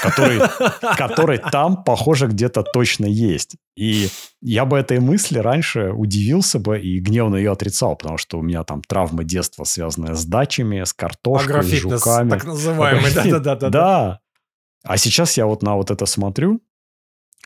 Который, 0.02 0.40
который 0.98 1.38
там, 1.38 1.84
похоже, 1.84 2.28
где-то 2.28 2.64
точно 2.64 3.06
есть. 3.06 3.56
И 3.76 4.08
я 4.42 4.66
бы 4.66 4.78
этой 4.78 5.00
мысли 5.00 5.40
раньше 5.40 5.92
удивился 5.92 6.60
бы 6.60 6.80
и 6.80 7.00
гневно 7.00 7.36
ее 7.36 7.52
отрицал, 7.52 7.96
потому 7.96 8.18
что 8.18 8.40
у 8.40 8.42
меня 8.42 8.64
там 8.64 8.82
травмы 8.82 9.24
детства, 9.24 9.64
связанные 9.64 10.16
с 10.16 10.26
дачами, 10.26 10.84
с 10.84 10.94
картошкой, 10.94 11.64
с 11.64 11.72
жуками. 11.72 12.30
так 12.30 12.46
называемый, 12.46 13.14
да-да-да. 13.14 13.70
Да. 13.70 14.20
А 14.84 14.98
сейчас 14.98 15.38
я 15.38 15.46
вот 15.46 15.64
на 15.64 15.76
вот 15.76 15.92
это 15.92 16.06
смотрю, 16.06 16.62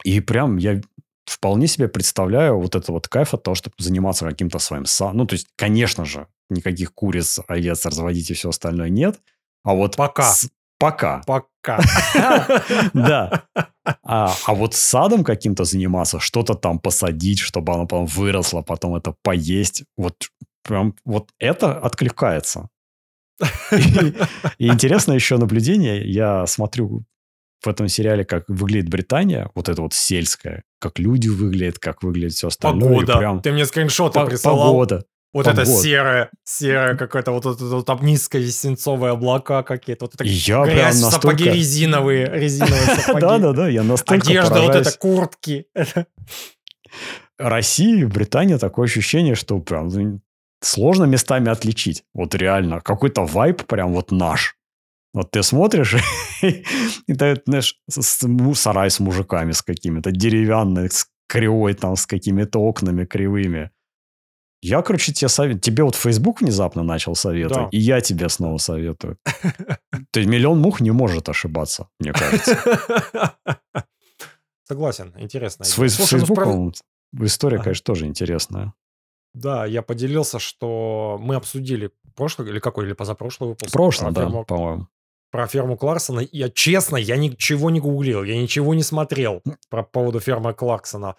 и 0.04 0.20
прям 0.20 0.58
я 0.58 0.82
вполне 1.26 1.68
себе 1.68 1.88
представляю 1.88 2.60
вот 2.60 2.76
это 2.76 2.92
вот 2.92 3.08
кайф 3.08 3.34
от 3.34 3.44
того, 3.44 3.56
чтобы 3.56 3.76
заниматься 3.78 4.28
каким-то 4.28 4.60
своим 4.60 4.86
садом. 4.86 5.18
Ну, 5.18 5.26
то 5.26 5.34
есть, 5.34 5.48
конечно 5.56 6.06
же, 6.06 6.28
никаких 6.50 6.94
куриц, 6.94 7.40
овец 7.48 7.86
разводить 7.86 8.32
и 8.32 8.34
все 8.34 8.50
остальное 8.50 8.90
нет. 8.90 9.20
А 9.64 9.74
вот... 9.74 9.96
Пока. 9.98 10.24
С... 10.24 10.50
Пока. 10.80 11.22
Пока. 11.26 11.80
Да. 12.94 13.44
А, 14.04 14.34
а 14.46 14.54
вот 14.54 14.74
садом 14.74 15.24
каким-то 15.24 15.64
заниматься, 15.64 16.20
что-то 16.20 16.56
там 16.56 16.80
посадить, 16.80 17.40
чтобы 17.40 17.74
оно 17.74 17.86
потом 17.88 18.06
выросло, 18.06 18.62
потом 18.62 18.96
это 18.96 19.16
поесть, 19.22 19.84
вот 19.98 20.16
прям 20.64 20.94
вот 21.06 21.30
это 21.40 21.78
откликается. 21.78 22.70
И, 23.72 24.14
и 24.58 24.68
интересное 24.68 25.16
еще 25.16 25.38
наблюдение. 25.38 26.10
Я 26.10 26.46
смотрю 26.48 27.06
в 27.64 27.68
этом 27.68 27.88
сериале, 27.88 28.24
как 28.26 28.46
выглядит 28.48 28.90
Британия, 28.90 29.50
вот 29.56 29.70
это 29.70 29.82
вот 29.82 29.94
сельская, 29.94 30.64
как 30.80 31.00
люди 31.00 31.28
выглядят, 31.28 31.80
как 31.80 32.04
выглядит 32.04 32.34
все 32.34 32.48
остальное. 32.48 32.90
Погода. 32.90 33.18
Прям... 33.18 33.42
Ты 33.42 33.52
мне 33.52 33.66
скриншоты 33.66 34.24
присылал. 34.26 34.68
Погода. 34.68 35.06
Вот 35.34 35.46
Погода. 35.46 35.62
это 35.64 35.72
серое, 35.72 36.30
серое 36.44 36.96
какое-то, 36.96 37.32
вот 37.32 37.46
это 37.46 37.64
вот 37.66 37.86
там 37.86 38.00
низкое 38.02 38.48
свинцовые 38.48 39.12
облака 39.12 39.62
какие-то, 39.62 40.06
вот 40.06 40.16
это 40.16 40.24
я 40.24 40.64
прям 40.64 40.76
грязь, 40.76 41.02
настолько... 41.02 41.38
сапоги 41.38 41.50
резиновые, 41.52 42.30
резиновые 42.32 42.82
сапоги. 43.06 43.22
Да-да-да, 43.22 43.68
я 43.68 43.84
настолько 43.84 44.28
Одежда, 44.28 44.62
вот 44.62 44.76
это 44.76 44.98
куртки. 44.98 45.68
Россия 47.38 48.02
и 48.02 48.06
Британия 48.06 48.58
такое 48.58 48.86
ощущение, 48.86 49.36
что 49.36 49.60
прям 49.60 49.90
ну, 49.90 50.22
сложно 50.62 51.04
местами 51.04 51.52
отличить. 51.52 52.04
Вот 52.14 52.34
реально, 52.34 52.82
какой-то 52.82 53.26
вайп 53.26 53.64
прям 53.66 53.94
вот 53.94 54.12
наш. 54.12 54.56
Вот 55.14 55.32
ты 55.32 55.44
смотришь, 55.44 55.96
и 56.42 57.14
ты, 57.14 57.42
знаешь, 57.46 57.76
сарай 58.56 58.90
с 58.90 59.00
мужиками 59.00 59.52
с 59.52 59.62
какими-то, 59.62 60.12
деревянный, 60.12 60.90
с 60.90 61.08
кривой 61.28 61.74
там, 61.74 61.96
с 61.96 62.06
какими-то 62.06 62.60
окнами 62.60 63.06
кривыми. 63.06 63.72
Я, 64.68 64.82
короче, 64.82 65.14
тебе 65.14 65.30
советую. 65.30 65.62
Тебе 65.62 65.84
вот 65.84 65.96
Facebook 65.96 66.42
внезапно 66.42 66.84
начал 66.84 67.16
советовать, 67.16 67.70
Да. 67.72 67.78
и 67.78 67.78
я 67.80 68.02
тебе 68.02 68.28
снова 68.30 68.58
советую. 68.58 69.18
То 70.12 70.20
есть 70.20 70.30
миллион 70.30 70.60
мух 70.60 70.82
не 70.82 70.92
может 70.92 71.30
ошибаться, 71.30 71.88
мне 72.00 72.14
кажется. 72.14 73.36
Согласен, 74.64 75.14
интересно. 75.18 75.66
С 75.66 75.72
фейс- 75.72 75.96
Слушай, 75.96 76.20
ну, 76.20 76.26
Фейсбуком 76.26 76.74
история, 77.22 77.56
Ага. 77.58 77.64
конечно, 77.66 77.84
тоже 77.86 78.06
интересная. 78.06 78.74
Да, 79.34 79.66
я 79.66 79.82
поделился, 79.82 80.40
что 80.40 81.18
мы 81.22 81.36
обсудили 81.36 81.92
прошлый 82.16 82.50
или 82.50 82.60
какой, 82.60 82.86
или 82.86 82.94
позапрошлый 82.94 83.52
выпуск. 83.52 83.72
Прошлое, 83.72 84.12
про 84.12 84.22
да, 84.24 84.28
ферму- 84.30 84.46
по-моему. 84.46 84.88
про 85.32 85.48
ферму 85.48 85.78
Кларксона. 85.78 86.22
Я 86.32 86.50
честно, 86.50 86.98
я 86.98 87.16
ничего 87.18 87.70
не 87.70 87.80
гуглил, 87.80 88.24
я 88.24 88.42
ничего 88.42 88.74
не 88.74 88.84
смотрел 88.84 89.42
про 89.70 89.84
по 89.84 89.90
поводу 89.90 90.20
фермы 90.20 90.54
Кларксона. 90.54 91.16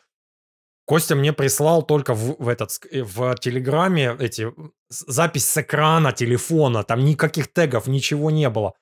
Костя 0.89 1.15
мне 1.15 1.35
прислал 1.35 1.83
только 1.83 2.15
в, 2.15 2.37
в 2.39 2.49
этот 2.49 2.71
э, 2.91 3.03
в 3.03 3.35
Телеграме 3.35 4.17
эти 4.19 4.51
запись 4.89 5.45
с 5.45 5.61
экрана 5.61 6.13
телефона, 6.13 6.83
там 6.83 7.05
никаких 7.05 7.53
тегов, 7.53 7.89
ничего 7.89 8.31
не 8.31 8.49
было. 8.49 8.73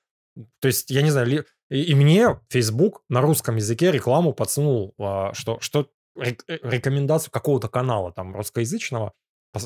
То 0.60 0.68
есть 0.68 0.88
я 0.90 1.02
не 1.02 1.10
знаю, 1.10 1.44
и, 1.68 1.82
и 1.82 1.94
мне 1.96 2.38
Facebook 2.48 3.02
на 3.08 3.20
русском 3.20 3.56
языке 3.56 3.90
рекламу 3.90 4.32
подсунул, 4.32 4.94
а, 5.00 5.34
что 5.34 5.58
что 5.60 5.90
э, 6.16 6.34
рекомендацию 6.48 7.32
какого-то 7.32 7.68
канала 7.68 8.12
там 8.12 8.36
русскоязычного, 8.36 9.12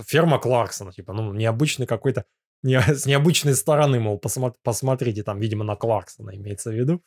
ферма 0.06 0.38
Кларксона, 0.38 0.92
типа 0.92 1.12
ну 1.12 1.34
необычный 1.34 1.86
какой-то 1.86 2.24
не, 2.62 2.80
с 2.94 3.04
необычной 3.04 3.54
стороны, 3.54 4.00
мол, 4.00 4.18
посмо- 4.18 4.54
посмотрите, 4.62 5.22
там, 5.22 5.40
видимо, 5.40 5.64
на 5.64 5.76
Кларксона 5.76 6.34
имеется 6.34 6.70
в 6.70 6.74
виду. 6.74 7.02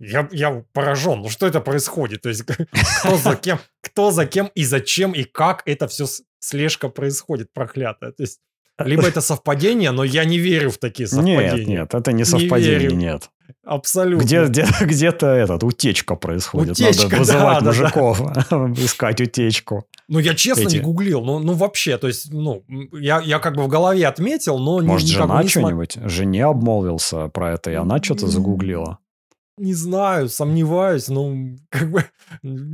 Я, 0.00 0.28
я 0.30 0.62
поражен, 0.72 1.20
ну 1.22 1.28
что 1.28 1.46
это 1.46 1.60
происходит? 1.60 2.22
То 2.22 2.28
есть 2.28 2.42
кто 3.00 3.16
за 3.16 3.36
кем, 3.36 3.58
кто 3.80 4.10
за 4.10 4.26
кем 4.26 4.50
и 4.54 4.64
зачем 4.64 5.12
и 5.12 5.24
как 5.24 5.62
это 5.66 5.88
все 5.88 6.06
слежка 6.38 6.88
происходит, 6.88 7.52
проклятая. 7.52 8.12
То 8.12 8.22
есть 8.22 8.40
либо 8.78 9.08
это 9.08 9.20
совпадение, 9.20 9.90
но 9.90 10.04
я 10.04 10.24
не 10.24 10.38
верю 10.38 10.70
в 10.70 10.78
такие 10.78 11.06
совпадения. 11.08 11.54
Нет, 11.56 11.66
нет, 11.66 11.94
это 11.94 12.12
не 12.12 12.24
совпадение, 12.24 12.78
верю. 12.78 12.96
нет. 12.96 13.30
Абсолютно. 13.64 14.24
Где, 14.24 14.44
где, 14.44 14.66
где-то 14.80 15.26
этот, 15.26 15.64
утечка 15.64 16.14
происходит. 16.14 16.72
Утечка, 16.72 17.02
Надо 17.04 17.10
да, 17.10 17.18
вызывать 17.18 17.58
да, 17.58 17.60
да. 17.60 17.66
мужиков, 17.66 18.20
искать 18.78 19.20
утечку. 19.20 19.84
Ну, 20.06 20.18
я 20.20 20.34
честно 20.34 20.62
Эти- 20.62 20.76
не 20.76 20.80
гуглил. 20.80 21.22
Ну, 21.24 21.38
ну, 21.38 21.54
вообще, 21.54 21.98
то 21.98 22.06
есть, 22.06 22.32
ну, 22.32 22.62
я, 22.92 23.20
я 23.20 23.38
как 23.40 23.56
бы 23.56 23.62
в 23.64 23.68
голове 23.68 24.06
отметил, 24.06 24.58
но... 24.58 24.80
ни- 24.80 24.86
Может, 24.86 25.08
никак 25.08 25.22
жена 25.22 25.42
не 25.42 25.48
что-нибудь? 25.48 25.98
Жене 26.04 26.44
обмолвился 26.44 27.28
про 27.28 27.54
это, 27.54 27.70
и 27.70 27.74
она 27.74 28.02
что-то 28.02 28.26
загуглила. 28.26 28.98
Не 29.58 29.74
знаю, 29.74 30.28
сомневаюсь, 30.28 31.08
ну, 31.08 31.56
как 31.70 31.90
бы, 31.90 32.04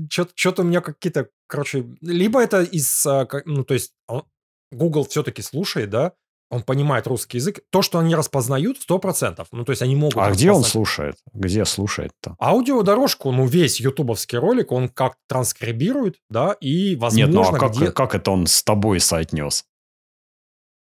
что-то 0.09 0.63
у 0.63 0.65
меня 0.65 0.81
какие-то, 0.81 1.29
короче, 1.47 1.87
либо 2.01 2.43
это 2.43 2.63
из, 2.63 3.07
а, 3.07 3.27
ну, 3.45 3.65
то 3.65 3.75
есть, 3.75 3.93
он- 4.07 4.25
Google 4.73 5.05
все-таки 5.07 5.43
слушает, 5.43 5.91
да, 5.91 6.13
он 6.51 6.63
понимает 6.63 7.07
русский 7.07 7.39
язык, 7.39 7.61
то, 7.71 7.83
что 7.83 7.99
они 7.99 8.15
распознают, 8.15 8.79
100%, 8.79 9.47
ну, 9.53 9.65
то 9.65 9.71
есть, 9.71 9.83
они 9.83 9.97
могут 9.97 10.17
А 10.17 10.31
где 10.31 10.53
он 10.53 10.63
слушает? 10.63 11.17
Где 11.33 11.65
слушает-то? 11.65 12.37
Аудиодорожку, 12.41 13.33
ну, 13.33 13.47
весь 13.47 13.81
ютубовский 13.81 14.39
ролик, 14.39 14.71
он 14.73 14.89
как 14.89 15.17
транскрибирует, 15.27 16.21
да, 16.29 16.53
и, 16.61 16.97
возможно, 16.97 17.27
Нет, 17.27 17.35
ну 17.35 17.43
а 17.43 17.59
как, 17.59 17.73
где... 17.73 17.91
как 17.91 18.15
это 18.15 18.31
он 18.31 18.47
с 18.47 18.63
тобой 18.63 19.01
соотнес? 19.01 19.65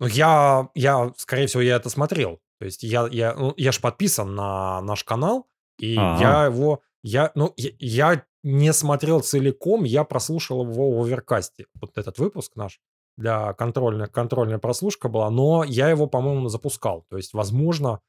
Ну, 0.01 0.07
я, 0.07 0.69
я, 0.75 1.13
скорее 1.17 1.49
всего, 1.49 1.63
я 1.63 1.77
это 1.77 1.91
смотрел. 1.91 2.41
То 2.61 2.65
есть 2.65 2.83
я, 2.83 3.09
я, 3.11 3.35
ну, 3.35 3.55
я 3.57 3.73
ж 3.73 3.81
подписан 3.81 4.35
на 4.35 4.81
наш 4.83 5.05
канал, 5.05 5.47
и 5.79 5.95
я 5.95 6.47
его, 6.47 6.83
я, 7.03 7.31
ну, 7.35 7.53
я, 7.57 7.71
я 7.79 8.23
не 8.43 8.73
смотрел 8.73 9.21
целиком, 9.21 9.85
я 9.85 10.05
прослушал 10.05 10.63
его 10.71 10.91
в 10.91 11.03
оверкасте. 11.05 11.67
Вот 11.81 11.97
этот 11.97 12.19
выпуск 12.19 12.53
наш 12.57 12.81
для 13.17 13.53
контрольной, 13.55 14.07
контрольная 14.07 14.59
прослушка 14.59 15.09
была, 15.09 15.31
но 15.31 15.65
я 15.65 15.89
его, 15.91 16.07
по-моему, 16.07 16.49
запускал. 16.49 17.05
То 17.11 17.17
есть, 17.17 17.35
возможно, 17.35 18.01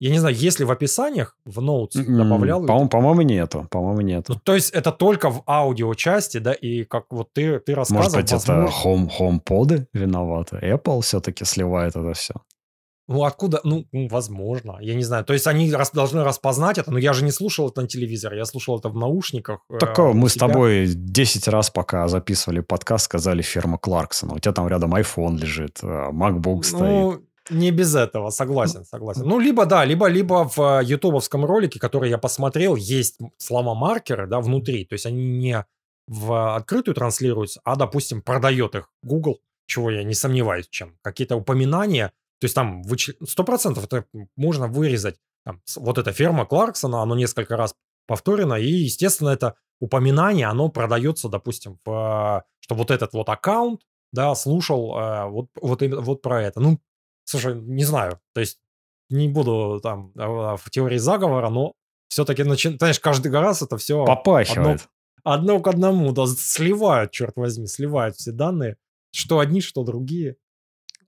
я 0.00 0.10
не 0.10 0.18
знаю, 0.18 0.34
если 0.34 0.64
в 0.64 0.70
описаниях, 0.70 1.36
в 1.44 1.60
ноутс 1.60 1.96
добавлял... 1.96 2.66
По-моему, 2.66 2.88
по-моему, 2.88 3.22
нету. 3.22 3.68
По-моему, 3.70 4.00
нету. 4.00 4.32
Ну, 4.34 4.40
то 4.42 4.54
есть 4.54 4.70
это 4.70 4.90
только 4.90 5.30
в 5.30 5.42
аудиочасти, 5.46 6.38
да, 6.38 6.52
и 6.52 6.84
как 6.84 7.04
вот 7.10 7.32
ты, 7.32 7.60
ты 7.60 7.74
рассказывал, 7.74 8.04
Может 8.04 8.16
быть, 8.18 8.32
это 8.32 8.52
возможно- 8.52 9.10
home, 9.18 9.40
HomePod 9.46 9.86
виноваты? 9.92 10.56
Apple 10.56 11.00
все-таки 11.02 11.44
сливает 11.44 11.94
это 11.94 12.12
все. 12.14 12.34
Ну, 13.08 13.24
откуда? 13.24 13.60
Ну, 13.64 13.84
возможно. 13.92 14.78
Я 14.80 14.94
не 14.94 15.02
знаю. 15.02 15.24
То 15.24 15.32
есть 15.32 15.46
они 15.46 15.72
рас- 15.72 15.90
должны 15.92 16.22
распознать 16.24 16.78
это, 16.78 16.90
но 16.92 16.98
я 16.98 17.12
же 17.12 17.24
не 17.24 17.32
слушал 17.32 17.68
это 17.68 17.82
на 17.82 17.88
телевизоре, 17.88 18.38
я 18.38 18.44
слушал 18.44 18.78
это 18.78 18.88
в 18.88 18.96
наушниках. 18.96 19.60
э, 19.70 19.78
Так 19.78 19.98
у 19.98 20.12
мы 20.12 20.28
с 20.28 20.34
тобой 20.34 20.86
10 20.86 21.48
раз, 21.48 21.70
пока 21.70 22.06
записывали 22.08 22.60
подкаст, 22.60 23.04
сказали 23.06 23.42
ферма 23.42 23.76
Кларксона. 23.78 24.34
У 24.34 24.38
тебя 24.38 24.52
там 24.52 24.68
рядом 24.68 24.94
iPhone 24.94 25.36
лежит, 25.36 25.80
э, 25.82 25.86
MacBook 25.86 26.62
стоит. 26.62 26.80
Ну, 26.80 27.22
не 27.50 27.72
без 27.72 27.94
этого, 27.96 28.30
согласен, 28.30 28.84
согласен. 28.84 29.26
Ну, 29.26 29.40
либо 29.40 29.66
да, 29.66 29.84
либо, 29.84 30.06
либо 30.06 30.48
в 30.48 30.80
э, 30.80 30.84
ютубовском 30.84 31.44
ролике, 31.44 31.80
который 31.80 32.08
я 32.08 32.18
посмотрел, 32.18 32.76
есть 32.76 33.18
слова-маркеры, 33.36 34.26
да, 34.28 34.40
внутри. 34.40 34.84
То 34.84 34.94
есть 34.94 35.06
они 35.06 35.24
не 35.38 35.64
в 36.06 36.54
открытую 36.56 36.94
транслируются, 36.94 37.60
а, 37.64 37.76
допустим, 37.76 38.22
продает 38.22 38.74
их 38.76 38.90
Google, 39.02 39.40
чего 39.66 39.90
я 39.90 40.04
не 40.04 40.14
сомневаюсь, 40.14 40.68
чем. 40.68 40.96
Какие-то 41.02 41.36
упоминания, 41.36 42.12
то 42.42 42.46
есть 42.46 42.56
там 42.56 42.82
сто 43.24 43.44
процентов 43.44 43.84
это 43.84 44.04
можно 44.34 44.66
вырезать. 44.66 45.14
Там, 45.44 45.62
вот 45.76 45.98
эта 45.98 46.12
ферма 46.12 46.44
Кларксона, 46.44 47.00
оно 47.00 47.14
несколько 47.14 47.56
раз 47.56 47.72
повторено, 48.08 48.54
и, 48.54 48.66
естественно, 48.66 49.28
это 49.28 49.54
упоминание, 49.80 50.48
оно 50.48 50.68
продается, 50.68 51.28
допустим, 51.28 51.78
в, 51.84 52.42
что 52.58 52.74
вот 52.74 52.90
этот 52.90 53.12
вот 53.12 53.28
аккаунт, 53.28 53.82
да, 54.12 54.34
слушал 54.34 54.98
э, 54.98 55.26
вот, 55.26 55.50
вот, 55.60 55.82
вот 55.82 56.20
про 56.20 56.42
это. 56.42 56.58
Ну, 56.58 56.80
слушай, 57.22 57.54
не 57.54 57.84
знаю, 57.84 58.18
то 58.34 58.40
есть 58.40 58.58
не 59.08 59.28
буду 59.28 59.78
там 59.80 60.10
э, 60.16 60.56
в 60.56 60.68
теории 60.68 60.98
заговора, 60.98 61.48
но 61.48 61.74
все-таки, 62.08 62.42
знаешь, 62.42 62.98
каждый 62.98 63.30
раз 63.30 63.62
это 63.62 63.76
все 63.76 64.04
Попахивает. 64.04 64.88
одно 65.22 65.60
к 65.60 65.68
одному, 65.68 66.10
да, 66.10 66.26
сливают, 66.26 67.12
черт 67.12 67.36
возьми, 67.36 67.68
сливают 67.68 68.16
все 68.16 68.32
данные, 68.32 68.78
что 69.12 69.38
одни, 69.38 69.60
что 69.60 69.84
другие. 69.84 70.38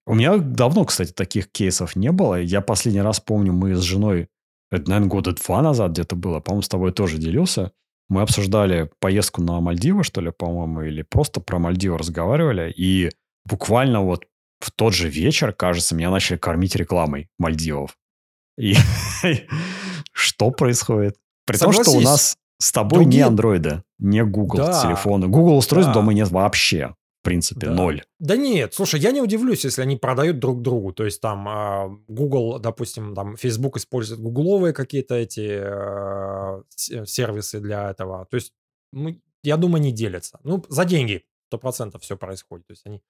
У 0.06 0.14
меня 0.14 0.36
давно, 0.36 0.84
кстати, 0.84 1.12
таких 1.12 1.50
кейсов 1.50 1.96
не 1.96 2.12
было. 2.12 2.40
Я 2.40 2.60
последний 2.60 3.00
раз 3.00 3.20
помню, 3.20 3.52
мы 3.52 3.74
с 3.74 3.80
женой, 3.80 4.28
это, 4.70 4.90
наверное, 4.90 5.08
года 5.08 5.32
два 5.32 5.62
назад 5.62 5.92
где-то 5.92 6.14
было, 6.16 6.40
по-моему, 6.40 6.62
с 6.62 6.68
тобой 6.68 6.92
тоже 6.92 7.18
делился. 7.18 7.72
Мы 8.08 8.20
обсуждали 8.20 8.90
поездку 9.00 9.42
на 9.42 9.60
Мальдивы, 9.60 10.04
что 10.04 10.20
ли, 10.20 10.30
по-моему, 10.30 10.82
или 10.82 11.02
просто 11.02 11.40
про 11.40 11.58
Мальдивы 11.58 11.96
разговаривали. 11.96 12.70
И 12.76 13.10
буквально 13.46 14.02
вот 14.02 14.26
в 14.60 14.70
тот 14.72 14.92
же 14.92 15.08
вечер, 15.08 15.52
кажется, 15.52 15.94
меня 15.94 16.10
начали 16.10 16.36
кормить 16.36 16.76
рекламой 16.76 17.28
Мальдивов. 17.38 17.96
И 18.58 18.76
что 20.12 20.50
происходит? 20.50 21.16
При 21.46 21.56
том, 21.56 21.72
что 21.72 21.92
у 21.92 22.00
нас 22.00 22.36
с 22.58 22.72
тобой 22.72 23.06
не 23.06 23.20
андроиды, 23.20 23.82
не 23.98 24.22
Google 24.22 24.66
телефоны. 24.82 25.28
Google 25.28 25.56
устройств 25.56 25.92
дома 25.94 26.12
нет 26.12 26.30
вообще 26.30 26.94
принципе, 27.24 27.66
да. 27.66 27.72
ноль. 27.72 28.02
Да 28.20 28.36
нет, 28.36 28.74
слушай, 28.74 29.00
я 29.00 29.10
не 29.10 29.20
удивлюсь, 29.20 29.64
если 29.64 29.82
они 29.82 29.96
продают 29.96 30.38
друг 30.38 30.62
другу. 30.62 30.92
То 30.92 31.04
есть 31.04 31.20
там 31.20 31.48
э, 31.48 31.98
Google, 32.06 32.60
допустим, 32.60 33.14
там 33.14 33.36
Facebook 33.36 33.76
использует 33.76 34.20
гугловые 34.20 34.72
какие-то 34.72 35.16
эти 35.16 35.60
э, 35.64 36.62
сервисы 37.06 37.60
для 37.60 37.90
этого. 37.90 38.26
То 38.26 38.36
есть, 38.36 38.52
ну, 38.92 39.20
я 39.42 39.56
думаю, 39.56 39.82
не 39.82 39.92
делятся. 39.92 40.38
Ну, 40.44 40.64
за 40.68 40.84
деньги 40.84 41.24
сто 41.48 41.58
процентов 41.58 42.02
все 42.02 42.16
происходит. 42.16 42.66
То 42.66 42.72
есть 42.72 42.86
они 42.86 43.02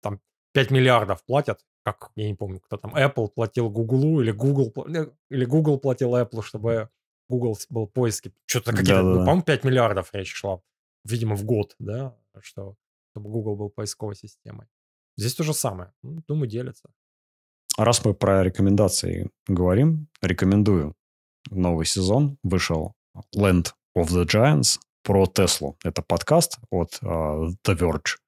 там 0.00 0.20
5 0.52 0.70
миллиардов 0.70 1.24
платят, 1.26 1.60
как, 1.84 2.10
я 2.16 2.28
не 2.28 2.34
помню, 2.34 2.60
кто 2.60 2.78
там, 2.78 2.94
Apple 2.94 3.28
платил 3.28 3.68
Google 3.68 4.20
или 4.20 4.32
Google, 4.32 4.72
э, 4.86 5.10
или 5.30 5.44
Google 5.44 5.78
платил 5.78 6.16
Apple, 6.16 6.42
чтобы 6.42 6.88
Google 7.28 7.58
был 7.68 7.86
поиски. 7.86 8.32
Что-то 8.46 8.72
какие-то, 8.72 9.02
ну, 9.02 9.18
по-моему, 9.18 9.42
5 9.42 9.64
миллиардов 9.64 10.10
речь 10.12 10.32
шла, 10.32 10.60
видимо, 11.04 11.36
в 11.36 11.44
год, 11.44 11.74
да, 11.78 12.16
что 12.40 12.76
чтобы 13.16 13.30
Google 13.30 13.56
был 13.56 13.70
поисковой 13.70 14.14
системой. 14.14 14.66
Здесь 15.16 15.34
то 15.34 15.42
же 15.42 15.54
самое. 15.54 15.90
Ну, 16.02 16.22
думаю, 16.28 16.48
делятся. 16.48 16.90
Раз 17.78 18.04
мы 18.04 18.12
про 18.12 18.44
рекомендации 18.44 19.30
говорим, 19.48 20.08
рекомендую. 20.20 20.94
Новый 21.50 21.86
сезон 21.86 22.36
вышел 22.42 22.92
Land 23.34 23.68
of 23.96 24.08
the 24.08 24.26
Giants 24.26 24.78
про 25.02 25.26
Теслу. 25.26 25.78
Это 25.82 26.02
подкаст 26.02 26.58
от 26.70 26.98
uh, 27.02 27.48
The 27.66 27.78
Verge. 27.78 28.18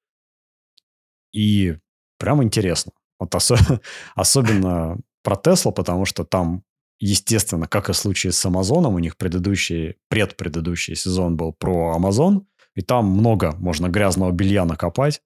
И 1.35 1.77
прям 2.19 2.43
интересно. 2.43 2.93
Вот 3.21 3.35
ос- 3.35 3.53
особенно 4.15 4.99
про 5.23 5.37
Теслу, 5.37 5.73
потому 5.73 6.07
что 6.07 6.25
там, 6.25 6.63
естественно, 6.99 7.67
как 7.69 7.91
и 7.91 7.93
в 7.93 7.97
случае 7.97 8.33
с 8.33 8.43
Амазоном, 8.47 8.95
у 8.95 8.99
них 9.01 9.19
предыдущий, 9.19 9.97
предпредыдущий 10.09 10.95
сезон 10.95 11.37
был 11.37 11.53
про 11.53 11.95
Амазон, 11.95 12.47
и 12.79 12.81
там 12.81 13.07
много 13.07 13.57
можно 13.59 13.89
грязного 13.89 14.31
белья 14.31 14.65
накопать. 14.65 15.21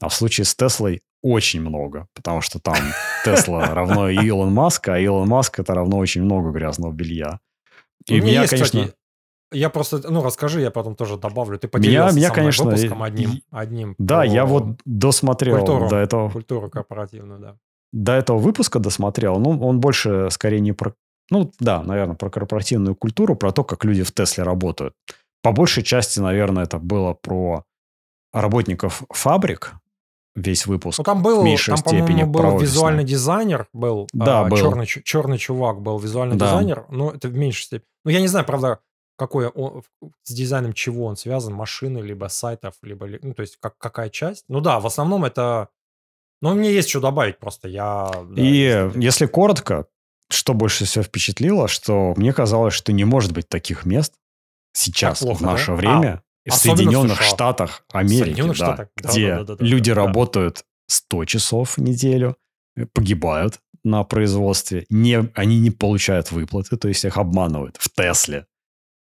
А 0.00 0.08
в 0.08 0.14
случае 0.14 0.44
с 0.44 0.56
Теслой 0.56 1.02
очень 1.22 1.60
много, 1.60 2.08
потому 2.14 2.40
что 2.40 2.58
там 2.58 2.74
Тесла 3.24 3.72
равно 3.72 4.08
Илон 4.08 4.52
Маск, 4.52 4.88
а 4.88 4.98
Илон 4.98 5.28
Маск 5.28 5.60
это 5.60 5.72
равно 5.72 5.98
очень 5.98 6.22
много 6.22 6.50
грязного 6.50 6.92
белья. 6.92 7.38
И 8.08 8.20
меня, 8.20 8.40
есть, 8.42 8.50
конечно... 8.50 8.80
Кстати, 8.80 8.96
я 9.52 9.70
просто, 9.70 10.10
ну, 10.10 10.20
расскажи, 10.24 10.60
я 10.60 10.72
потом 10.72 10.96
тоже 10.96 11.16
добавлю. 11.16 11.60
Ты 11.60 11.68
поделился 11.68 12.16
меня, 12.16 12.26
меня, 12.26 12.34
конечно, 12.34 12.64
выпуском 12.64 13.04
одним. 13.04 13.40
одним 13.52 13.94
да, 13.98 14.24
я 14.24 14.44
вот 14.44 14.80
досмотрел 14.84 15.58
культуру, 15.58 15.88
до 15.88 15.96
этого. 15.98 16.28
Культуру 16.30 16.68
корпоративную, 16.68 17.38
да. 17.38 17.56
До 17.92 18.14
этого 18.14 18.38
выпуска 18.38 18.80
досмотрел. 18.80 19.38
Ну, 19.38 19.60
он 19.64 19.78
больше, 19.78 20.26
скорее, 20.32 20.58
не 20.58 20.72
про... 20.72 20.92
Ну, 21.30 21.52
да, 21.60 21.84
наверное, 21.84 22.16
про 22.16 22.30
корпоративную 22.30 22.96
культуру, 22.96 23.36
про 23.36 23.52
то, 23.52 23.62
как 23.62 23.84
люди 23.84 24.02
в 24.02 24.10
Тесле 24.10 24.42
работают. 24.42 24.94
По 25.46 25.52
большей 25.52 25.82
части, 25.84 26.18
наверное, 26.18 26.64
это 26.64 26.78
было 26.78 27.14
про 27.14 27.64
работников 28.32 29.02
фабрик, 29.10 29.74
весь 30.34 30.66
выпуск. 30.66 30.98
Ну, 30.98 31.04
там 31.04 31.22
был, 31.22 31.42
в 31.42 31.44
меньшей 31.44 31.76
там, 31.76 31.78
степени 31.78 32.24
был 32.24 32.58
визуальный 32.58 33.04
дизайнер, 33.04 33.68
был, 33.72 34.08
да, 34.12 34.40
а, 34.40 34.44
был. 34.48 34.56
Черный, 34.56 34.86
черный 34.86 35.38
чувак 35.38 35.80
был 35.80 35.98
визуальный 35.98 36.36
да. 36.36 36.46
дизайнер, 36.46 36.84
но 36.90 37.12
это 37.12 37.28
в 37.28 37.36
меньшей 37.36 37.62
степени. 37.62 37.88
Ну, 38.04 38.10
я 38.10 38.20
не 38.20 38.26
знаю, 38.26 38.44
правда, 38.44 38.80
какой 39.16 39.46
он, 39.46 39.82
с 40.24 40.32
дизайном 40.32 40.72
чего 40.72 41.06
он 41.06 41.16
связан, 41.16 41.54
машины, 41.54 41.98
либо 41.98 42.26
сайтов, 42.26 42.74
либо, 42.82 43.06
ну, 43.22 43.32
то 43.32 43.42
есть 43.42 43.56
как, 43.60 43.78
какая 43.78 44.10
часть. 44.10 44.44
Ну 44.48 44.60
да, 44.60 44.80
в 44.80 44.86
основном 44.86 45.24
это... 45.24 45.68
Ну, 46.42 46.54
мне 46.54 46.72
есть 46.72 46.90
что 46.90 47.00
добавить 47.00 47.38
просто, 47.38 47.68
я... 47.68 48.10
Да, 48.12 48.42
И 48.42 48.46
если... 48.46 49.00
если 49.00 49.26
коротко, 49.26 49.86
что 50.28 50.54
больше 50.54 50.84
всего 50.84 51.04
впечатлило, 51.04 51.68
что 51.68 52.14
мне 52.16 52.32
казалось, 52.32 52.74
что 52.74 52.92
не 52.92 53.04
может 53.04 53.32
быть 53.32 53.48
таких 53.48 53.86
мест, 53.86 54.12
сейчас, 54.76 55.20
плохо, 55.20 55.38
в 55.38 55.40
наше 55.42 55.66
да? 55.68 55.74
время, 55.74 56.22
а, 56.46 56.50
в 56.50 56.54
Соединенных 56.54 57.20
в 57.20 57.24
Штатах 57.24 57.84
Америки, 57.92 58.24
Соединенных 58.24 58.58
да, 58.58 58.66
Штатах. 58.66 58.88
где 58.96 59.36
да, 59.36 59.44
да, 59.44 59.56
да, 59.56 59.64
люди 59.64 59.92
да, 59.92 60.04
работают 60.04 60.64
100 60.88 61.24
часов 61.24 61.76
в 61.76 61.82
неделю, 61.82 62.36
э, 62.76 62.86
погибают 62.86 63.60
на 63.84 64.04
производстве, 64.04 64.86
не, 64.90 65.30
они 65.34 65.60
не 65.60 65.70
получают 65.70 66.32
выплаты, 66.32 66.76
то 66.76 66.88
есть 66.88 67.04
их 67.04 67.16
обманывают 67.16 67.76
в 67.78 67.88
Тесле. 67.90 68.46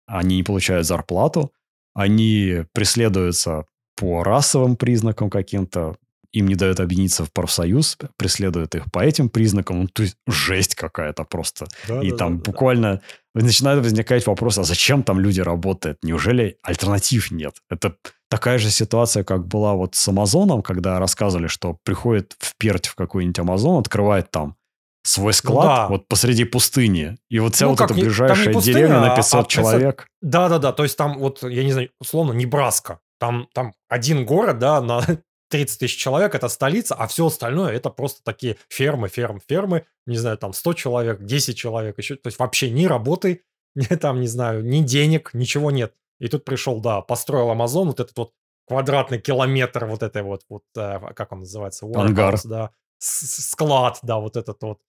Они 0.08 0.38
не 0.38 0.44
получают 0.44 0.88
зарплату, 0.88 1.54
они 1.94 2.66
преследуются 2.74 3.66
по 3.96 4.24
расовым 4.24 4.76
признакам 4.76 5.30
каким-то, 5.30 5.98
им 6.34 6.48
не 6.48 6.56
дают 6.56 6.80
объединиться 6.80 7.26
в 7.26 7.32
профсоюз, 7.32 7.98
преследуют 8.18 8.76
их 8.76 8.92
по 8.92 9.00
этим 9.00 9.30
признакам. 9.30 9.82
Ну, 9.82 9.88
то 9.88 10.04
есть 10.04 10.16
жесть 10.28 10.76
какая-то 10.76 11.24
просто. 11.24 11.68
Да, 11.88 12.02
и 12.02 12.12
да, 12.12 12.18
там 12.18 12.38
да, 12.38 12.52
буквально 12.52 13.02
да. 13.34 13.46
начинает 13.46 13.84
возникать 13.84 14.26
вопрос, 14.28 14.58
а 14.58 14.64
зачем 14.64 15.04
там 15.04 15.20
люди 15.20 15.42
работают? 15.42 15.98
Неужели 16.04 16.58
альтернатив 16.64 17.32
нет? 17.32 17.56
Это 17.70 17.96
такая 18.30 18.58
же 18.58 18.70
ситуация, 18.70 19.24
как 19.24 19.48
была 19.48 19.74
вот 19.74 19.96
с 19.96 20.08
Амазоном, 20.08 20.62
когда 20.62 21.00
рассказывали, 21.00 21.48
что 21.48 21.78
приходит 21.84 22.36
в 22.40 22.56
Перть 22.58 22.88
в 22.88 22.96
какой-нибудь 22.96 23.40
Амазон, 23.40 23.80
открывает 23.80 24.32
там 24.32 24.56
свой 25.04 25.34
склад 25.34 25.66
ну, 25.66 25.76
да. 25.76 25.88
вот 25.88 26.08
посреди 26.08 26.46
пустыни. 26.46 27.18
И 27.30 27.40
вот 27.40 27.56
вся 27.56 27.66
ну, 27.66 27.72
вот 27.72 27.82
эта 27.82 27.94
не, 27.94 28.04
ближайшая 28.04 28.54
пустыня, 28.54 28.76
деревня 28.76 29.00
на 29.02 29.16
500 29.16 29.40
а, 29.40 29.50
человек. 29.50 30.08
Да-да-да, 30.22 30.72
то 30.72 30.84
есть 30.84 30.98
там 30.98 31.18
вот, 31.18 31.44
я 31.44 31.64
не 31.64 31.72
знаю, 31.72 31.90
условно, 32.00 32.34
Небраска. 32.34 33.00
Там, 33.20 33.48
там 33.54 33.74
один 33.90 34.26
город, 34.26 34.60
да, 34.60 34.82
на 34.82 35.04
30 35.52 35.80
тысяч 35.80 35.98
человек– 35.98 36.34
это 36.36 36.48
столица, 36.48 36.96
а 36.96 37.08
все 37.08 37.28
остальное– 37.28 37.72
это 37.74 37.90
просто 37.90 38.24
такие 38.24 38.58
фермы, 38.70 39.10
фермы, 39.10 39.42
фермы, 39.48 39.86
не 40.08 40.18
знаю, 40.18 40.38
там 40.38 40.54
100 40.54 40.74
человек, 40.74 41.24
10 41.24 41.56
человек 41.56 41.98
еще. 41.98 42.16
То 42.16 42.28
есть 42.28 42.40
вообще 42.40 42.72
ни 42.72 42.86
работы, 42.86 43.44
ни 43.76 43.84
там, 43.84 44.20
не 44.20 44.28
знаю, 44.28 44.66
ни 44.66 44.82
денег, 44.82 45.32
ничего 45.34 45.70
нет. 45.70 45.94
И 46.20 46.28
тут 46.28 46.46
пришел, 46.46 46.80
да, 46.80 47.02
построил 47.02 47.50
Амазон, 47.50 47.88
вот 47.90 48.00
этот 48.00 48.18
вот 48.18 48.34
квадратный 48.68 49.20
километр 49.20 49.86
вот 49.86 50.04
этой 50.04 50.24
вот, 50.24 50.44
вот 50.50 50.64
э, 50.78 51.00
как 51.16 51.32
он 51.32 51.40
называется? 51.40 51.86
Ангар. 51.94 52.40
Да, 52.46 52.72
склад, 53.00 54.00
да, 54.04 54.18
вот 54.20 54.38
этот 54.38 54.62
вот. 54.64 54.80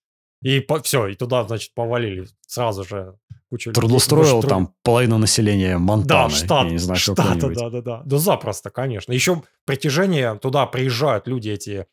И 0.42 0.60
по, 0.60 0.82
все, 0.82 1.06
и 1.06 1.14
туда, 1.14 1.44
значит, 1.44 1.72
повалили 1.74 2.26
сразу 2.46 2.84
же 2.84 3.16
куча 3.48 3.72
Трудоустроил 3.72 4.36
людей. 4.36 4.48
там 4.48 4.74
половину 4.82 5.18
населения 5.18 5.78
Монтаны. 5.78 6.30
Да, 6.30 6.36
штат. 6.36 6.64
Я 6.64 6.70
не 6.70 6.78
знаю, 6.78 6.98
штата, 6.98 7.48
да, 7.48 7.70
да, 7.70 7.80
да. 7.80 8.02
Да 8.04 8.18
запросто, 8.18 8.70
конечно. 8.70 9.12
Еще 9.12 9.42
притяжение, 9.64 10.38
туда 10.38 10.66
приезжают 10.66 11.28
люди 11.28 11.50
эти, 11.50 11.86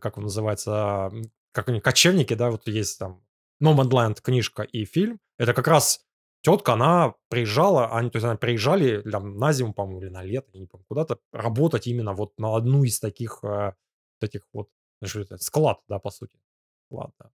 как 0.00 0.18
он 0.18 0.24
называется, 0.24 1.10
как 1.52 1.68
они, 1.68 1.80
кочевники, 1.80 2.34
да, 2.34 2.50
вот 2.50 2.68
есть 2.68 2.98
там 2.98 3.22
Nomadland 3.62 4.20
книжка 4.20 4.62
и 4.62 4.84
фильм. 4.84 5.18
Это 5.38 5.54
как 5.54 5.66
раз 5.66 6.04
тетка, 6.42 6.74
она 6.74 7.14
приезжала, 7.28 7.96
они, 7.96 8.10
то 8.10 8.16
есть 8.16 8.24
она 8.24 8.36
приезжали 8.36 9.00
там, 9.10 9.38
на 9.38 9.52
зиму, 9.52 9.72
по-моему, 9.72 10.02
или 10.02 10.10
на 10.10 10.22
лето, 10.22 10.50
я 10.52 10.60
не 10.60 10.66
помню, 10.66 10.84
куда-то 10.88 11.18
работать 11.32 11.86
именно 11.86 12.12
вот 12.12 12.38
на 12.38 12.54
одну 12.54 12.84
из 12.84 13.00
таких, 13.00 13.38
э, 13.42 13.72
таких 14.20 14.42
вот, 14.52 14.68
что 15.02 15.20
это, 15.20 15.38
склад, 15.38 15.80
да, 15.88 15.98
по 15.98 16.10
сути. 16.10 16.38
Склад, 16.86 17.10
да. 17.18 17.30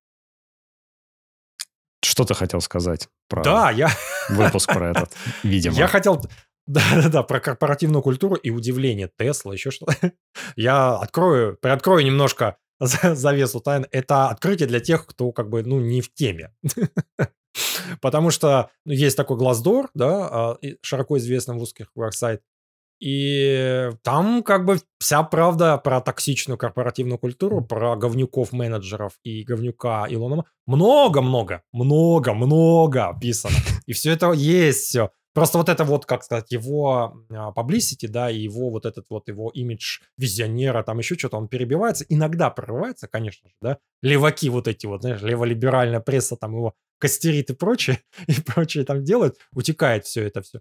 Что 2.10 2.24
ты 2.24 2.34
хотел 2.34 2.60
сказать 2.60 3.08
про 3.28 3.44
да, 3.44 3.70
я... 3.70 3.88
выпуск 4.30 4.72
про 4.72 4.90
этот, 4.90 5.12
видимо? 5.44 5.76
Я 5.76 5.86
хотел... 5.86 6.20
Да-да-да, 6.66 7.22
про 7.22 7.38
корпоративную 7.38 8.02
культуру 8.02 8.34
и 8.34 8.50
удивление 8.50 9.08
Тесла, 9.16 9.52
еще 9.52 9.70
что-то. 9.70 9.94
Я 10.56 10.96
открою, 10.96 11.56
приоткрою 11.56 12.04
немножко 12.04 12.56
завесу 12.80 13.60
тайн. 13.60 13.86
Это 13.92 14.28
открытие 14.28 14.66
для 14.66 14.80
тех, 14.80 15.06
кто 15.06 15.30
как 15.30 15.50
бы, 15.50 15.62
ну, 15.62 15.78
не 15.78 16.00
в 16.00 16.12
теме. 16.12 16.52
Потому 18.00 18.30
что 18.30 18.70
ну, 18.84 18.92
есть 18.92 19.16
такой 19.16 19.38
Glassdoor, 19.38 19.86
да, 19.94 20.28
а, 20.30 20.58
широко 20.82 21.16
известный 21.18 21.54
в 21.54 21.62
узких 21.62 21.92
сайт, 22.10 22.42
и 23.00 23.90
там 24.02 24.42
как 24.42 24.66
бы 24.66 24.78
вся 24.98 25.22
правда 25.22 25.78
про 25.78 26.00
токсичную 26.00 26.58
корпоративную 26.58 27.18
культуру, 27.18 27.64
про 27.64 27.96
говнюков-менеджеров 27.96 29.14
и 29.24 29.42
говнюка 29.42 30.06
Илона. 30.08 30.44
Много-много, 30.66 31.62
много-много 31.72 33.08
описано. 33.08 33.56
И 33.86 33.92
все 33.92 34.12
это 34.12 34.32
есть, 34.32 34.84
все. 34.84 35.10
Просто 35.32 35.58
вот 35.58 35.68
это 35.68 35.84
вот, 35.84 36.06
как 36.06 36.24
сказать, 36.24 36.50
его 36.50 37.24
а, 37.30 37.52
publicity, 37.52 38.08
да, 38.08 38.30
и 38.30 38.40
его 38.40 38.68
вот 38.70 38.84
этот 38.84 39.06
вот 39.10 39.28
его 39.28 39.48
имидж 39.50 40.00
визионера, 40.18 40.82
там 40.82 40.98
еще 40.98 41.16
что-то, 41.16 41.36
он 41.36 41.46
перебивается, 41.48 42.04
иногда 42.08 42.50
прорывается, 42.50 43.06
конечно 43.06 43.48
же, 43.48 43.54
да, 43.62 43.78
леваки 44.02 44.50
вот 44.50 44.66
эти 44.66 44.86
вот, 44.86 45.02
знаешь, 45.02 45.22
леволиберальная 45.22 46.00
пресса 46.00 46.36
там 46.36 46.56
его 46.56 46.74
костерит 46.98 47.50
и 47.50 47.54
прочее, 47.54 48.00
и 48.26 48.40
прочее 48.40 48.84
там 48.84 49.04
делают, 49.04 49.36
утекает 49.52 50.04
все 50.04 50.24
это 50.24 50.42
все. 50.42 50.60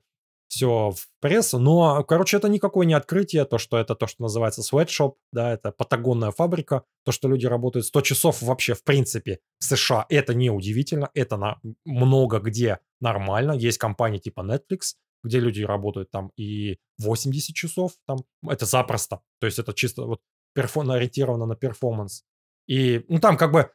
Все 0.49 0.91
в 0.91 1.07
прессу. 1.21 1.59
Но, 1.59 2.03
короче, 2.03 2.37
это 2.37 2.49
никакое 2.49 2.85
не 2.85 2.93
открытие, 2.93 3.45
то, 3.45 3.57
что 3.57 3.77
это 3.77 3.95
то, 3.95 4.07
что 4.07 4.23
называется 4.23 4.61
sweatshop, 4.61 5.13
да, 5.31 5.53
это 5.53 5.71
патагонная 5.71 6.31
фабрика, 6.31 6.83
то, 7.05 7.11
что 7.11 7.29
люди 7.29 7.45
работают 7.45 7.85
100 7.85 8.01
часов 8.01 8.41
вообще, 8.41 8.73
в 8.73 8.83
принципе, 8.83 9.39
в 9.59 9.63
США, 9.63 10.05
это 10.09 10.33
не 10.33 10.49
удивительно, 10.49 11.09
это 11.13 11.37
на 11.37 11.59
много 11.85 12.39
где 12.39 12.79
нормально. 12.99 13.53
Есть 13.53 13.77
компании 13.77 14.17
типа 14.17 14.41
Netflix, 14.41 14.95
где 15.23 15.39
люди 15.39 15.61
работают 15.61 16.11
там 16.11 16.31
и 16.35 16.79
80 16.97 17.55
часов, 17.55 17.93
там, 18.07 18.17
это 18.47 18.65
запросто. 18.65 19.21
То 19.39 19.45
есть 19.45 19.59
это 19.59 19.73
чисто 19.73 20.03
вот 20.03 20.19
перфон, 20.53 20.89
ориентировано 20.89 21.45
на 21.45 21.55
перформанс. 21.55 22.23
И, 22.67 23.05
ну, 23.07 23.19
там 23.19 23.37
как 23.37 23.51
бы 23.51 23.71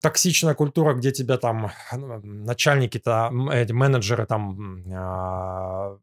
токсичная 0.00 0.54
культура, 0.54 0.94
где 0.94 1.12
тебя 1.12 1.38
там 1.38 1.70
ну, 1.92 2.20
начальники-то, 2.22 3.30
эти 3.52 3.72
менеджеры 3.72 4.26
там, 4.26 4.84
а, 4.92 5.98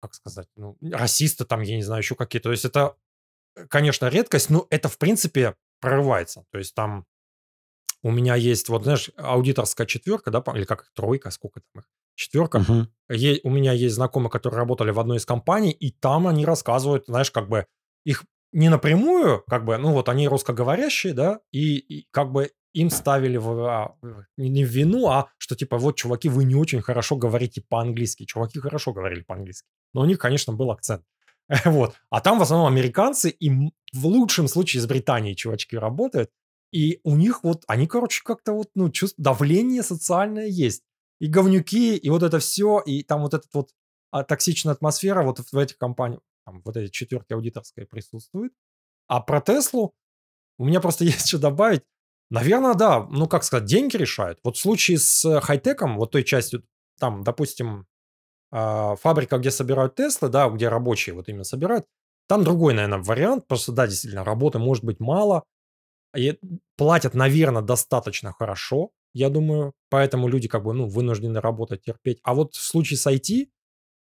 как 0.00 0.14
сказать, 0.14 0.48
ну, 0.56 0.76
расисты 0.80 1.44
там, 1.44 1.60
я 1.62 1.76
не 1.76 1.82
знаю, 1.82 2.00
еще 2.02 2.14
какие. 2.14 2.40
То 2.40 2.50
есть 2.50 2.64
это, 2.64 2.96
э, 3.56 3.66
конечно, 3.66 4.06
редкость, 4.08 4.50
но 4.50 4.66
это, 4.70 4.88
в 4.88 4.98
принципе, 4.98 5.54
прорывается. 5.80 6.44
То 6.50 6.58
есть 6.58 6.74
там 6.74 7.06
у 8.02 8.10
меня 8.10 8.36
есть, 8.36 8.68
вот, 8.68 8.84
знаешь, 8.84 9.10
аудиторская 9.16 9.86
четверка, 9.86 10.30
да, 10.30 10.42
или 10.54 10.64
как 10.64 10.90
тройка, 10.94 11.30
сколько 11.30 11.60
там 11.60 11.82
их, 11.82 11.88
четверка. 12.14 12.60
Мгм. 12.60 12.88
Е- 13.10 13.40
у 13.44 13.50
меня 13.50 13.72
есть 13.72 13.94
знакомые, 13.94 14.30
которые 14.30 14.58
работали 14.58 14.90
в 14.90 15.00
одной 15.00 15.18
из 15.18 15.26
компаний, 15.26 15.70
и 15.70 15.90
там 15.90 16.26
они 16.26 16.44
рассказывают, 16.44 17.06
знаешь, 17.06 17.30
как 17.30 17.48
бы 17.48 17.66
их 18.04 18.24
не 18.52 18.68
напрямую, 18.68 19.44
как 19.48 19.64
бы, 19.64 19.76
ну 19.78 19.92
вот 19.92 20.08
они 20.08 20.26
русскоговорящие, 20.26 21.12
да, 21.12 21.40
и, 21.52 21.76
и 21.76 22.08
как 22.10 22.32
бы 22.32 22.50
им 22.78 22.90
ставили 22.90 23.38
в, 23.38 23.50
а, 23.66 23.96
не, 24.36 24.64
в 24.64 24.68
вину, 24.68 25.08
а 25.08 25.30
что 25.38 25.56
типа 25.56 25.78
вот, 25.78 25.96
чуваки, 25.96 26.28
вы 26.28 26.44
не 26.44 26.54
очень 26.54 26.80
хорошо 26.80 27.16
говорите 27.16 27.60
по-английски. 27.68 28.24
Чуваки 28.24 28.60
хорошо 28.60 28.92
говорили 28.92 29.22
по-английски. 29.22 29.66
Но 29.94 30.02
у 30.02 30.04
них, 30.04 30.18
конечно, 30.18 30.52
был 30.52 30.70
акцент. 30.70 31.04
Вот. 31.64 31.94
А 32.10 32.20
там 32.20 32.38
в 32.38 32.42
основном 32.42 32.68
американцы, 32.68 33.30
и 33.30 33.50
в 33.92 34.06
лучшем 34.06 34.48
случае 34.48 34.80
из 34.80 34.86
Британии 34.86 35.34
чувачки 35.34 35.76
работают. 35.76 36.30
И 36.72 37.00
у 37.02 37.16
них 37.16 37.42
вот, 37.42 37.64
они, 37.66 37.86
короче, 37.86 38.22
как-то 38.22 38.52
вот, 38.52 38.68
ну, 38.74 38.90
чувство, 38.90 39.24
давление 39.24 39.82
социальное 39.82 40.46
есть. 40.46 40.82
И 41.20 41.26
говнюки, 41.26 41.96
и 41.96 42.10
вот 42.10 42.22
это 42.22 42.38
все, 42.38 42.80
и 42.80 43.02
там 43.02 43.22
вот 43.22 43.34
этот 43.34 43.52
вот 43.54 43.70
а, 44.12 44.22
токсичная 44.22 44.74
атмосфера 44.74 45.22
вот 45.22 45.38
в 45.38 45.58
этих 45.58 45.78
компаниях, 45.78 46.20
там 46.44 46.62
вот 46.64 46.76
эти 46.76 46.90
четверки 46.92 47.32
аудиторской 47.32 47.86
присутствует. 47.86 48.52
А 49.08 49.20
про 49.20 49.40
Теслу 49.40 49.94
у 50.58 50.64
меня 50.64 50.80
просто 50.80 51.04
есть 51.06 51.26
что 51.26 51.38
добавить. 51.38 51.82
Наверное, 52.30 52.74
да. 52.74 53.06
Ну, 53.10 53.26
как 53.26 53.44
сказать, 53.44 53.66
деньги 53.66 53.96
решают. 53.96 54.38
Вот 54.44 54.56
в 54.56 54.60
случае 54.60 54.98
с 54.98 55.24
э, 55.24 55.40
хай-теком, 55.40 55.96
вот 55.96 56.10
той 56.10 56.24
частью, 56.24 56.62
там, 57.00 57.24
допустим, 57.24 57.86
а, 58.52 58.96
фабрика, 58.96 59.38
где 59.38 59.50
собирают 59.50 59.96
Теслы, 59.96 60.28
да, 60.30 60.48
где 60.50 60.68
рабочие 60.68 61.14
вот 61.14 61.28
именно 61.28 61.44
собирают, 61.44 61.86
там 62.28 62.44
другой, 62.44 62.74
наверное, 62.74 63.00
вариант. 63.00 63.46
Просто, 63.48 63.72
да, 63.72 63.86
действительно, 63.86 64.24
работы 64.24 64.58
может 64.58 64.84
быть 64.84 65.00
мало. 65.00 65.44
И 66.16 66.38
платят, 66.76 67.14
наверное, 67.14 67.62
достаточно 67.62 68.32
хорошо, 68.32 68.90
я 69.14 69.30
думаю. 69.30 69.72
Поэтому 69.90 70.28
люди 70.28 70.48
как 70.48 70.64
бы, 70.64 70.74
ну, 70.74 70.88
вынуждены 70.88 71.40
работать, 71.40 71.82
терпеть. 71.82 72.20
А 72.24 72.34
вот 72.34 72.54
в 72.54 72.62
случае 72.62 72.98
с 72.98 73.06
IT, 73.06 73.48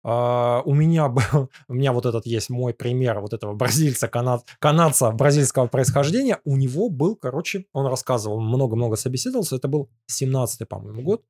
а, 0.10 0.62
у 0.64 0.74
меня 0.74 1.10
был, 1.10 1.51
у 1.68 1.74
меня 1.74 1.91
вот 1.91 2.05
этот 2.05 2.26
есть 2.26 2.49
мой 2.49 2.74
пример 2.74 3.20
вот 3.20 3.34
этого 3.34 3.53
бразильца, 3.53 4.08
канад, 4.08 4.45
канадца 4.60 5.12
бразильского 5.12 5.68
происхождения. 5.68 6.39
У 6.45 6.55
него 6.55 6.89
был, 6.89 7.18
короче, 7.18 7.66
он 7.74 7.88
рассказывал, 7.88 8.39
много-много 8.39 8.95
собеседовался. 8.95 9.58
Это 9.58 9.68
был 9.68 9.89
17-й, 10.10 10.66
по-моему, 10.66 11.01
год. 11.01 11.26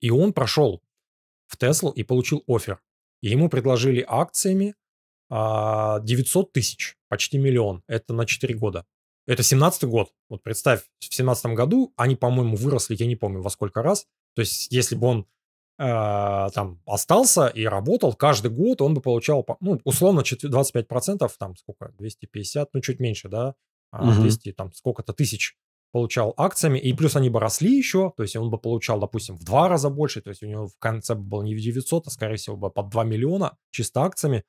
И 0.00 0.10
он 0.10 0.32
прошел 0.32 0.82
в 1.46 1.58
Теслу 1.58 1.90
и 1.90 2.02
получил 2.02 2.42
офер. 2.48 2.80
И 3.20 3.28
ему 3.28 3.50
предложили 3.50 4.02
акциями 4.08 4.74
900 5.28 5.28
а, 5.30 6.52
тысяч, 6.52 6.96
почти 7.08 7.36
миллион. 7.36 7.82
Это 7.86 8.14
на 8.14 8.24
4 8.24 8.54
года. 8.54 8.86
Это 9.26 9.42
17-й 9.42 9.86
год. 9.86 10.10
Вот 10.30 10.42
представь, 10.42 10.84
в 11.00 11.14
17 11.14 11.46
году 11.52 11.92
они, 11.96 12.16
по-моему, 12.16 12.56
выросли, 12.56 12.96
я 12.98 13.06
не 13.06 13.14
помню 13.14 13.42
во 13.42 13.50
сколько 13.50 13.82
раз. 13.82 14.06
То 14.34 14.40
есть, 14.40 14.72
если 14.72 14.96
бы 14.96 15.06
он 15.06 15.26
там 15.78 16.80
остался 16.86 17.48
и 17.48 17.64
работал 17.64 18.12
каждый 18.14 18.50
год, 18.50 18.82
он 18.82 18.94
бы 18.94 19.00
получал, 19.00 19.46
ну, 19.60 19.80
условно, 19.84 20.20
25%, 20.20 21.30
там 21.38 21.56
сколько, 21.56 21.92
250, 21.98 22.68
ну, 22.72 22.80
чуть 22.80 23.00
меньше, 23.00 23.28
да, 23.28 23.54
угу. 23.92 24.12
200, 24.12 24.52
там, 24.52 24.72
сколько-то 24.72 25.12
тысяч 25.12 25.56
получал 25.92 26.32
акциями, 26.38 26.78
и 26.78 26.92
плюс 26.94 27.16
они 27.16 27.28
бы 27.28 27.38
росли 27.38 27.76
еще, 27.76 28.12
то 28.16 28.22
есть 28.22 28.34
он 28.34 28.50
бы 28.50 28.58
получал, 28.58 28.98
допустим, 28.98 29.36
в 29.36 29.44
два 29.44 29.68
раза 29.68 29.90
больше, 29.90 30.22
то 30.22 30.30
есть 30.30 30.42
у 30.42 30.46
него 30.46 30.66
в 30.66 30.78
конце 30.78 31.14
был 31.14 31.42
не 31.42 31.54
900, 31.54 32.06
а, 32.06 32.10
скорее 32.10 32.36
всего, 32.36 32.56
бы 32.56 32.70
под 32.70 32.88
2 32.88 33.04
миллиона 33.04 33.58
чисто 33.70 34.02
акциями. 34.02 34.42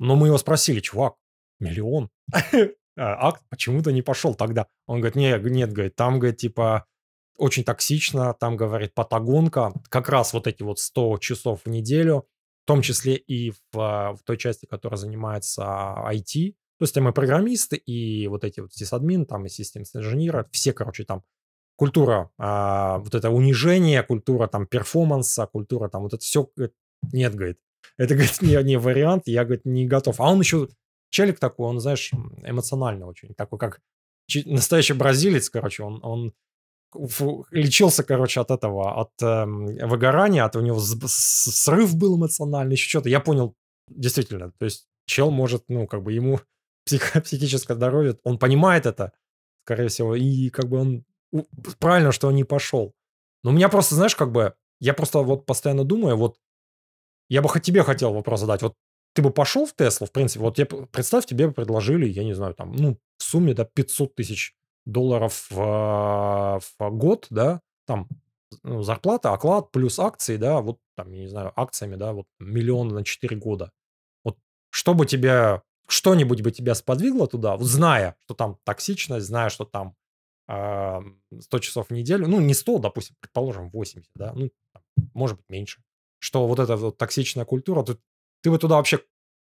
Но 0.00 0.16
мы 0.16 0.26
его 0.26 0.38
спросили, 0.38 0.80
чувак, 0.80 1.14
миллион? 1.60 2.10
А, 2.96 3.28
акт 3.28 3.42
почему-то 3.48 3.92
не 3.92 4.02
пошел 4.02 4.34
тогда. 4.34 4.66
Он 4.86 5.00
говорит, 5.00 5.14
нет, 5.14 5.42
нет, 5.44 5.72
говорит, 5.72 5.94
там, 5.94 6.18
говорит, 6.18 6.38
типа, 6.38 6.86
очень 7.36 7.64
токсично, 7.64 8.34
там, 8.34 8.56
говорит, 8.56 8.94
патагонка, 8.94 9.72
как 9.88 10.08
раз 10.08 10.32
вот 10.32 10.46
эти 10.46 10.62
вот 10.62 10.78
100 10.78 11.18
часов 11.18 11.62
в 11.64 11.70
неделю, 11.70 12.26
в 12.64 12.66
том 12.66 12.82
числе 12.82 13.16
и 13.16 13.50
в, 13.50 13.74
в 13.74 14.18
той 14.24 14.36
части, 14.36 14.66
которая 14.66 14.98
занимается 14.98 15.62
IT, 15.62 16.54
то 16.78 16.84
есть 16.84 16.94
там 16.94 17.08
и 17.08 17.12
программисты, 17.12 17.76
и 17.76 18.26
вот 18.28 18.44
эти 18.44 18.60
вот 18.60 18.72
сисадмин, 18.72 19.26
там 19.26 19.46
и 19.46 19.48
системные 19.48 19.86
инженеры, 19.94 20.46
все, 20.52 20.72
короче, 20.72 21.04
там 21.04 21.22
культура, 21.76 22.30
а, 22.38 22.98
вот 22.98 23.14
это 23.14 23.30
унижение, 23.30 24.02
культура 24.02 24.46
там 24.46 24.66
перформанса, 24.66 25.46
культура 25.46 25.88
там 25.88 26.02
вот 26.02 26.14
это 26.14 26.22
все, 26.22 26.50
нет, 27.12 27.34
говорит, 27.34 27.58
это, 27.96 28.14
говорит, 28.14 28.36
не, 28.42 28.62
не 28.64 28.78
вариант, 28.78 29.24
я, 29.26 29.44
говорит, 29.44 29.64
не 29.64 29.86
готов. 29.86 30.20
А 30.20 30.30
он 30.30 30.40
еще, 30.40 30.68
челик 31.10 31.38
такой, 31.38 31.68
он, 31.68 31.80
знаешь, 31.80 32.10
эмоционально 32.44 33.06
очень, 33.06 33.34
такой 33.34 33.58
как 33.58 33.80
настоящий 34.44 34.92
бразилец, 34.92 35.50
короче, 35.50 35.82
он, 35.82 36.00
он 36.02 36.32
лечился, 37.50 38.02
короче, 38.02 38.40
от 38.40 38.50
этого, 38.50 39.00
от 39.00 39.10
э, 39.22 39.44
выгорания, 39.86 40.44
от 40.44 40.56
у 40.56 40.60
него 40.60 40.80
срыв 40.80 41.94
был 41.96 42.16
эмоциональный, 42.16 42.72
еще 42.72 42.88
что-то. 42.88 43.08
Я 43.08 43.20
понял, 43.20 43.54
действительно, 43.88 44.52
то 44.58 44.64
есть 44.64 44.88
чел 45.06 45.30
может, 45.30 45.64
ну, 45.68 45.86
как 45.86 46.02
бы 46.02 46.12
ему 46.12 46.40
псих, 46.84 47.12
психическое 47.22 47.74
здоровье, 47.74 48.18
он 48.24 48.38
понимает 48.38 48.86
это, 48.86 49.12
скорее 49.64 49.88
всего, 49.88 50.14
и 50.14 50.50
как 50.50 50.68
бы 50.68 50.78
он 50.78 51.04
правильно, 51.78 52.12
что 52.12 52.28
он 52.28 52.34
не 52.34 52.44
пошел. 52.44 52.94
Но 53.42 53.50
у 53.50 53.52
меня 53.52 53.68
просто, 53.68 53.94
знаешь, 53.94 54.16
как 54.16 54.32
бы, 54.32 54.54
я 54.80 54.94
просто 54.94 55.20
вот 55.20 55.46
постоянно 55.46 55.84
думаю, 55.84 56.16
вот 56.16 56.38
я 57.28 57.42
бы 57.42 57.60
тебе 57.60 57.82
хотел 57.82 58.12
вопрос 58.12 58.40
задать, 58.40 58.62
вот 58.62 58.74
ты 59.14 59.22
бы 59.22 59.30
пошел 59.30 59.66
в 59.66 59.74
Теслу, 59.74 60.06
в 60.06 60.12
принципе, 60.12 60.40
вот 60.40 60.58
я, 60.58 60.66
представь, 60.66 61.26
тебе 61.26 61.50
предложили, 61.50 62.06
я 62.06 62.24
не 62.24 62.34
знаю, 62.34 62.54
там, 62.54 62.72
ну, 62.72 62.98
в 63.18 63.22
сумме, 63.22 63.54
да, 63.54 63.64
500 63.64 64.14
тысяч 64.14 64.54
долларов 64.86 65.46
в, 65.50 66.60
в 66.78 66.90
год, 66.90 67.26
да, 67.30 67.60
там 67.86 68.08
ну, 68.62 68.82
зарплата, 68.82 69.32
оклад 69.32 69.70
плюс 69.70 69.98
акции, 69.98 70.36
да, 70.36 70.60
вот 70.60 70.78
там, 70.96 71.12
я 71.12 71.22
не 71.22 71.28
знаю, 71.28 71.52
акциями, 71.56 71.96
да, 71.96 72.12
вот 72.12 72.26
миллион 72.38 72.88
на 72.88 73.04
4 73.04 73.36
года. 73.36 73.72
Вот 74.24 74.38
чтобы 74.70 75.06
тебя, 75.06 75.62
что-нибудь 75.88 76.42
бы 76.42 76.50
тебя 76.50 76.74
сподвигло 76.74 77.26
туда, 77.26 77.56
вот 77.56 77.66
зная, 77.66 78.16
что 78.24 78.34
там 78.34 78.58
токсичность, 78.64 79.26
зная, 79.26 79.50
что 79.50 79.64
там 79.64 79.94
э, 80.48 81.00
100 81.40 81.58
часов 81.60 81.88
в 81.88 81.92
неделю, 81.92 82.26
ну, 82.26 82.40
не 82.40 82.54
100, 82.54 82.78
допустим, 82.78 83.16
предположим, 83.20 83.70
80, 83.70 84.10
да, 84.14 84.32
ну, 84.34 84.50
может 85.14 85.36
быть, 85.36 85.48
меньше, 85.48 85.82
что 86.18 86.46
вот 86.46 86.58
эта 86.58 86.76
вот 86.76 86.98
токсичная 86.98 87.44
культура, 87.44 87.82
ты, 87.82 87.98
ты 88.42 88.50
бы 88.50 88.58
туда 88.58 88.76
вообще 88.76 89.00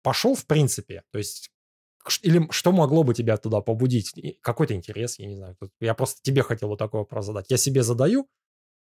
пошел, 0.03 0.35
в 0.35 0.47
принципе, 0.47 1.05
то 1.13 1.19
есть 1.19 1.51
или 2.23 2.49
что 2.51 2.73
могло 2.73 3.03
бы 3.03 3.15
тебя 3.15 3.37
туда 3.37 3.61
побудить? 3.61 4.13
Какой-то 4.41 4.75
интерес, 4.75 5.19
я 5.19 5.27
не 5.27 5.37
знаю. 5.37 5.57
Я 5.81 5.95
просто 5.95 6.21
тебе 6.23 6.43
хотел 6.43 6.69
вот 6.69 6.79
такой 6.79 7.01
вопрос 7.01 7.27
задать. 7.27 7.51
Я 7.51 7.57
себе 7.57 7.83
задаю, 7.83 8.29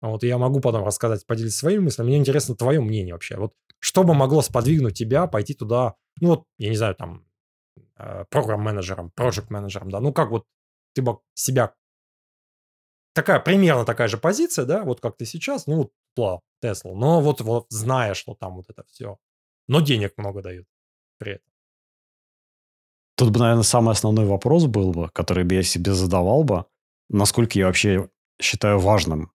а 0.00 0.08
вот 0.08 0.24
я 0.24 0.38
могу 0.38 0.60
потом 0.60 0.84
рассказать, 0.84 1.26
поделиться 1.26 1.58
своими 1.58 1.84
мыслями. 1.84 2.08
Мне 2.08 2.16
интересно 2.18 2.56
твое 2.56 2.80
мнение 2.80 3.14
вообще. 3.14 3.36
Вот 3.36 3.54
что 3.78 4.04
бы 4.04 4.14
могло 4.14 4.42
сподвигнуть 4.42 4.96
тебя 4.96 5.26
пойти 5.26 5.54
туда, 5.54 5.94
ну 6.20 6.28
вот, 6.30 6.44
я 6.58 6.70
не 6.70 6.76
знаю, 6.76 6.94
там, 6.94 7.26
э, 7.96 8.24
программ-менеджером, 8.30 9.10
проект-менеджером, 9.10 9.90
да, 9.90 10.00
ну 10.00 10.12
как 10.12 10.30
вот 10.30 10.46
ты 10.94 11.02
бы 11.02 11.18
себя... 11.34 11.74
Такая, 13.14 13.40
примерно 13.40 13.84
такая 13.84 14.08
же 14.08 14.16
позиция, 14.16 14.64
да, 14.64 14.84
вот 14.84 15.00
как 15.00 15.16
ты 15.16 15.26
сейчас, 15.26 15.66
ну 15.66 15.90
вот, 16.16 16.40
Тесла, 16.60 16.94
но 16.94 17.20
вот, 17.20 17.40
вот 17.40 17.66
зная, 17.70 18.14
что 18.14 18.34
там 18.34 18.56
вот 18.56 18.70
это 18.70 18.84
все, 18.88 19.18
но 19.68 19.80
денег 19.80 20.14
много 20.16 20.42
дают 20.42 20.66
при 21.18 21.34
этом. 21.34 21.51
Тут 23.22 23.30
бы, 23.30 23.38
наверное, 23.38 23.62
самый 23.62 23.92
основной 23.92 24.26
вопрос 24.26 24.66
был 24.66 24.90
бы, 24.90 25.08
который 25.12 25.44
бы 25.44 25.54
я 25.54 25.62
себе 25.62 25.94
задавал 25.94 26.42
бы, 26.42 26.64
насколько 27.08 27.56
я 27.56 27.66
вообще 27.66 28.08
считаю 28.40 28.80
важным 28.80 29.30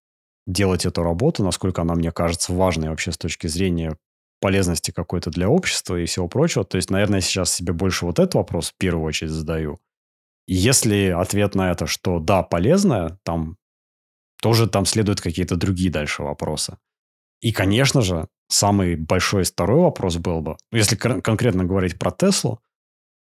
делать 0.45 0.85
эту 0.85 1.03
работу, 1.03 1.41
насколько 1.41 1.83
она 1.83 1.95
мне 1.95 2.11
кажется 2.11 2.51
важной 2.51 2.89
вообще 2.89 3.13
с 3.13 3.17
точки 3.17 3.47
зрения 3.47 3.95
полезности 4.41 4.91
какой-то 4.91 5.29
для 5.29 5.47
общества 5.47 5.95
и 5.95 6.05
всего 6.05 6.27
прочего. 6.27 6.65
То 6.65 6.75
есть, 6.75 6.89
наверное, 6.89 7.19
я 7.19 7.21
сейчас 7.21 7.53
себе 7.53 7.71
больше 7.71 8.05
вот 8.05 8.19
этот 8.19 8.35
вопрос 8.35 8.71
в 8.71 8.77
первую 8.77 9.05
очередь 9.05 9.31
задаю. 9.31 9.79
если 10.47 11.07
ответ 11.07 11.55
на 11.55 11.71
это, 11.71 11.87
что 11.87 12.19
да, 12.19 12.43
полезное, 12.43 13.17
там 13.23 13.55
тоже 14.41 14.67
там 14.67 14.85
следуют 14.85 15.21
какие-то 15.21 15.55
другие 15.55 15.89
дальше 15.89 16.23
вопросы. 16.23 16.77
И, 17.39 17.53
конечно 17.53 18.01
же, 18.01 18.27
самый 18.49 18.97
большой 18.97 19.45
второй 19.45 19.79
вопрос 19.79 20.17
был 20.17 20.41
бы, 20.41 20.57
если 20.73 20.97
конкретно 20.97 21.63
говорить 21.63 21.97
про 21.97 22.11
Теслу, 22.11 22.61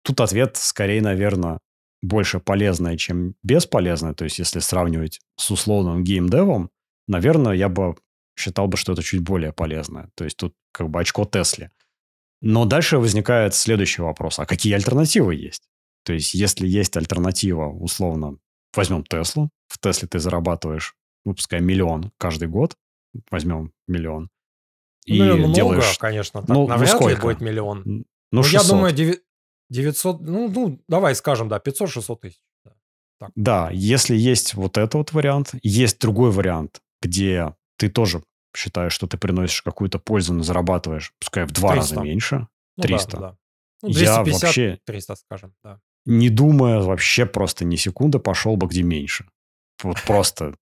тут 0.07 0.21
ответ 0.21 0.57
скорее, 0.57 1.03
наверное, 1.03 1.59
больше 2.01 2.39
полезное, 2.39 2.97
чем 2.97 3.35
бесполезное. 3.43 4.15
То 4.15 4.25
есть, 4.25 4.39
если 4.39 4.61
сравнивать 4.61 5.21
с 5.37 5.51
условным 5.51 6.05
геймдевом, 6.05 6.71
наверное, 7.09 7.55
я 7.55 7.69
бы 7.69 7.97
считал 8.39 8.69
бы, 8.69 8.77
что 8.77 8.93
это 8.93 9.03
чуть 9.03 9.21
более 9.21 9.53
полезное. 9.53 10.11
То 10.15 10.25
есть, 10.25 10.37
тут 10.37 10.55
как 10.73 10.89
бы 10.89 11.01
очко 11.01 11.25
Тесли. 11.25 11.71
Но 12.41 12.65
дальше 12.65 12.99
возникает 12.99 13.55
следующий 13.55 14.03
вопрос. 14.03 14.39
А 14.39 14.47
какие 14.47 14.75
альтернативы 14.75 15.35
есть? 15.35 15.69
То 16.05 16.13
есть, 16.13 16.35
если 16.35 16.69
есть 16.69 16.97
альтернатива, 16.97 17.67
условно, 17.69 18.39
возьмем 18.75 19.03
Теслу. 19.03 19.51
В 19.67 19.79
Тесле 19.81 20.07
ты 20.07 20.21
зарабатываешь, 20.21 20.95
ну, 21.25 21.35
пускай 21.35 21.61
миллион 21.61 22.13
каждый 22.19 22.47
год. 22.47 22.77
Возьмем 23.31 23.73
миллион. 23.89 24.29
Ну, 25.09 25.15
и 25.15 25.39
много, 25.39 25.55
делаешь... 25.55 25.99
конечно. 25.99 26.41
Так, 26.43 26.49
ну, 26.49 26.69
навряд 26.69 27.01
ну, 27.01 27.09
ли 27.09 27.17
будет 27.17 27.41
миллион. 27.41 27.83
Ну, 27.85 28.05
ну 28.31 28.43
600. 28.43 28.63
я 28.63 28.69
думаю, 28.69 28.93
900, 29.71 30.21
ну, 30.21 30.49
ну, 30.49 30.81
давай 30.89 31.15
скажем, 31.15 31.49
да, 31.49 31.59
500-600 31.59 32.21
тысяч. 32.21 32.41
Так. 33.19 33.31
Да, 33.35 33.71
если 33.73 34.15
есть 34.15 34.55
вот 34.55 34.77
этот 34.77 34.95
вот 34.95 35.13
вариант, 35.13 35.55
есть 35.63 35.99
другой 36.01 36.31
вариант, 36.31 36.83
где 37.01 37.55
ты 37.79 37.89
тоже 37.89 38.23
считаешь, 38.55 38.93
что 38.93 39.07
ты 39.07 39.17
приносишь 39.17 39.63
какую-то 39.63 39.99
пользу, 39.99 40.35
но 40.35 40.43
зарабатываешь, 40.43 41.13
пускай 41.19 41.45
в 41.45 41.53
два 41.53 41.73
300. 41.73 41.95
раза 41.95 42.01
меньше. 42.07 42.49
300. 42.81 43.17
Ну, 43.17 43.23
да, 43.23 43.29
да. 43.29 43.37
Ну, 43.83 43.91
250, 43.91 44.27
Я 44.27 44.47
вообще, 44.47 44.79
300, 44.85 45.17
скажем, 45.17 45.55
да. 45.63 45.81
Не 46.05 46.29
думая 46.31 46.81
вообще 46.81 47.27
просто 47.27 47.65
ни 47.65 47.77
секунды, 47.77 48.19
пошел 48.19 48.57
бы 48.57 48.67
где 48.67 48.83
меньше. 48.83 49.27
Вот 49.83 50.01
просто. 50.07 50.55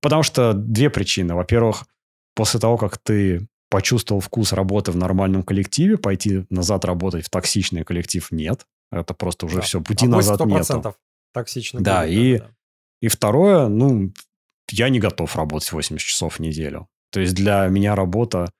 Потому 0.00 0.22
что 0.22 0.52
две 0.52 0.90
причины. 0.90 1.34
Во-первых, 1.34 1.86
после 2.34 2.60
того, 2.60 2.76
как 2.76 2.98
ты 2.98 3.48
почувствовал 3.74 4.20
вкус 4.20 4.52
работы 4.52 4.92
в 4.92 4.96
нормальном 4.96 5.42
коллективе, 5.42 5.98
пойти 5.98 6.46
назад 6.48 6.84
работать 6.84 7.26
в 7.26 7.28
токсичный 7.28 7.82
коллектив 7.82 8.24
нет. 8.30 8.68
Это 8.92 9.14
просто 9.14 9.46
уже 9.46 9.56
да. 9.56 9.62
все, 9.62 9.80
пути 9.80 10.06
а 10.06 10.10
назад 10.10 10.40
100% 10.40 10.46
нету. 10.46 10.96
токсичный. 11.32 11.82
Да, 11.82 12.06
и, 12.06 12.38
да. 12.38 12.50
и 13.02 13.08
второе, 13.08 13.66
ну, 13.66 14.12
я 14.70 14.88
не 14.90 15.00
готов 15.00 15.34
работать 15.34 15.72
80 15.72 16.06
часов 16.06 16.36
в 16.36 16.38
неделю. 16.38 16.86
То 17.10 17.18
есть 17.18 17.34
для 17.34 17.66
меня 17.66 17.96
работа 17.96 18.52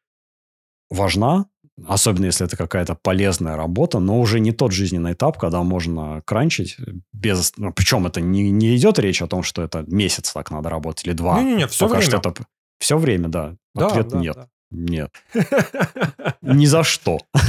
важна, 0.90 1.46
особенно 1.86 2.24
если 2.24 2.44
это 2.44 2.56
какая-то 2.56 2.96
полезная 2.96 3.54
работа, 3.54 4.00
но 4.00 4.18
уже 4.18 4.40
не 4.40 4.50
тот 4.50 4.72
жизненный 4.72 5.12
этап, 5.12 5.38
когда 5.38 5.62
можно 5.62 6.22
кранчить 6.26 6.76
без... 7.12 7.52
Ну, 7.56 7.72
причем 7.72 8.04
это 8.08 8.20
не, 8.20 8.50
не 8.50 8.74
идет 8.74 8.98
речь 8.98 9.22
о 9.22 9.28
том, 9.28 9.44
что 9.44 9.62
это 9.62 9.84
месяц 9.86 10.32
так 10.32 10.50
надо 10.50 10.70
работать 10.70 11.06
или 11.06 11.12
два. 11.12 11.40
Не-не-не, 11.40 11.68
все 11.68 11.86
время. 11.86 12.02
Что 12.02 12.16
это... 12.16 12.34
Все 12.80 12.98
время, 12.98 13.28
да. 13.28 13.54
да 13.76 13.86
Ответ 13.86 14.08
да, 14.08 14.18
нет. 14.18 14.34
Да. 14.34 14.48
Нет. 14.74 15.10
Ни 16.42 16.66
за 16.66 16.82
что. 16.82 17.18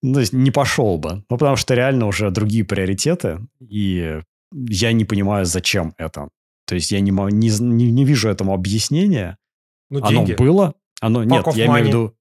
Ну, 0.00 0.14
то 0.14 0.20
есть 0.20 0.32
не 0.32 0.52
пошел 0.52 0.96
бы. 0.96 1.24
Ну, 1.28 1.36
потому 1.38 1.56
что 1.56 1.74
реально 1.74 2.06
уже 2.06 2.30
другие 2.30 2.64
приоритеты, 2.64 3.40
и 3.58 4.20
я 4.52 4.92
не 4.92 5.04
понимаю, 5.04 5.44
зачем 5.44 5.92
это. 5.98 6.28
То 6.66 6.76
есть 6.76 6.92
я 6.92 7.00
не, 7.00 7.10
не, 7.10 7.48
не, 7.58 7.90
не 7.90 8.04
вижу 8.04 8.28
этому 8.28 8.54
объяснения. 8.54 9.38
Ну, 9.90 9.98
оно 9.98 10.08
деньги. 10.10 10.34
было. 10.34 10.74
Оно, 11.00 11.24
нет, 11.24 11.44
я 11.54 11.66
имею 11.66 11.84
в 11.84 11.88
виду... 11.88 12.14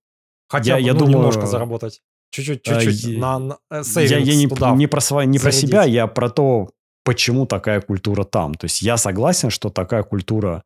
Хотя 0.50 0.72
я, 0.72 0.76
бы, 0.78 0.82
я 0.88 0.94
ну, 0.94 1.00
думаю, 1.02 1.18
немножко 1.18 1.46
заработать. 1.46 2.02
Чуть-чуть, 2.32 2.68
а, 2.68 2.82
чуть-чуть. 2.82 3.18
А, 3.18 3.20
на, 3.20 3.40
на 3.40 3.58
э, 3.70 3.84
я, 4.06 4.18
я 4.18 4.36
не, 4.36 4.48
туда 4.48 4.72
не 4.72 4.88
про, 4.88 5.26
не 5.26 5.38
про 5.38 5.52
себя, 5.52 5.84
я 5.84 6.08
про 6.08 6.32
то, 6.32 6.72
почему 7.04 7.46
такая 7.46 7.82
культура 7.82 8.24
там. 8.24 8.56
То 8.56 8.66
есть 8.66 8.82
я 8.82 8.98
согласен, 8.98 9.52
что 9.52 9.70
такая 9.70 10.02
культура 10.02 10.64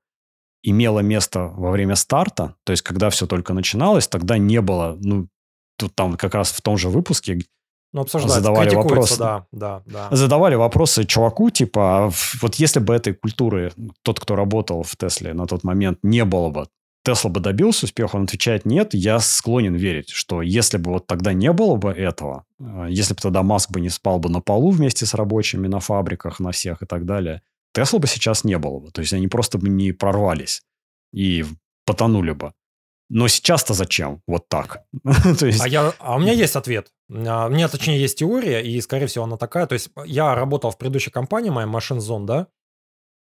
имело 0.64 1.00
место 1.00 1.52
во 1.56 1.72
время 1.72 1.96
старта, 1.96 2.56
то 2.64 2.72
есть 2.72 2.84
когда 2.84 3.10
все 3.10 3.28
только 3.28 3.54
начиналось, 3.54 4.08
тогда 4.08 4.38
не 4.38 4.62
было, 4.62 4.98
ну, 5.02 5.28
тут 5.78 5.96
там 5.96 6.18
как 6.18 6.36
раз 6.36 6.52
в 6.52 6.62
том 6.62 6.78
же 6.78 6.90
выпуске 6.90 7.40
ну, 7.94 8.06
задавали 8.08 8.74
вопросы. 8.74 9.18
Да, 9.18 9.46
да, 9.52 9.82
да. 9.86 10.08
Задавали 10.12 10.56
вопросы 10.56 11.04
чуваку, 11.04 11.50
типа, 11.50 12.06
а 12.06 12.12
вот 12.42 12.56
если 12.56 12.80
бы 12.80 12.94
этой 12.94 13.14
культуры, 13.14 13.74
тот, 14.02 14.20
кто 14.20 14.36
работал 14.36 14.84
в 14.84 14.96
Тесле 14.96 15.34
на 15.34 15.46
тот 15.46 15.64
момент, 15.64 16.00
не 16.02 16.24
было 16.24 16.50
бы, 16.50 16.68
Тесла 17.04 17.32
бы 17.32 17.40
добился 17.40 17.86
успеха, 17.86 18.16
он 18.16 18.24
отвечает 18.24 18.66
нет, 18.66 18.94
я 18.94 19.20
склонен 19.20 19.74
верить, 19.74 20.10
что 20.10 20.42
если 20.44 20.78
бы 20.78 20.92
вот 20.92 21.08
тогда 21.08 21.34
не 21.34 21.52
было 21.52 21.76
бы 21.76 21.90
этого, 21.90 22.46
э, 22.60 22.88
если 22.90 23.16
бы 23.16 23.22
тогда 23.22 23.42
Маск 23.42 23.72
бы 23.72 23.82
не 23.82 23.90
спал 23.90 24.20
бы 24.20 24.30
на 24.30 24.40
полу 24.40 24.70
вместе 24.70 25.08
с 25.08 25.16
рабочими 25.16 25.68
на 25.68 25.80
фабриках, 25.80 26.40
на 26.40 26.52
всех 26.52 26.84
и 26.84 26.86
так 26.86 27.06
далее, 27.06 27.42
Тесла 27.74 28.00
бы 28.00 28.08
сейчас 28.08 28.44
не 28.44 28.58
было 28.58 28.80
бы. 28.80 28.92
То 28.92 29.02
есть 29.02 29.14
они 29.14 29.28
просто 29.28 29.58
бы 29.58 29.70
не 29.70 29.92
прорвались 29.92 30.62
и 31.14 31.46
потонули 31.86 32.32
бы. 32.32 32.54
Но 33.10 33.28
сейчас-то 33.28 33.74
зачем? 33.74 34.22
Вот 34.26 34.48
так. 34.48 34.86
то 35.40 35.46
есть... 35.46 35.62
а, 35.62 35.68
я, 35.68 35.94
а 36.00 36.16
у 36.16 36.20
меня 36.20 36.32
есть 36.32 36.56
ответ. 36.56 36.94
А, 37.10 37.48
у 37.48 37.50
меня, 37.50 37.68
точнее, 37.68 38.00
есть 38.00 38.20
теория, 38.20 38.62
и, 38.62 38.80
скорее 38.80 39.08
всего, 39.08 39.26
она 39.26 39.36
такая. 39.36 39.68
То 39.68 39.74
есть 39.74 39.90
я 40.06 40.34
работал 40.34 40.72
в 40.72 40.78
предыдущей 40.78 41.12
компании, 41.12 41.50
моя 41.50 41.68
Zone, 41.68 42.26
да, 42.26 42.48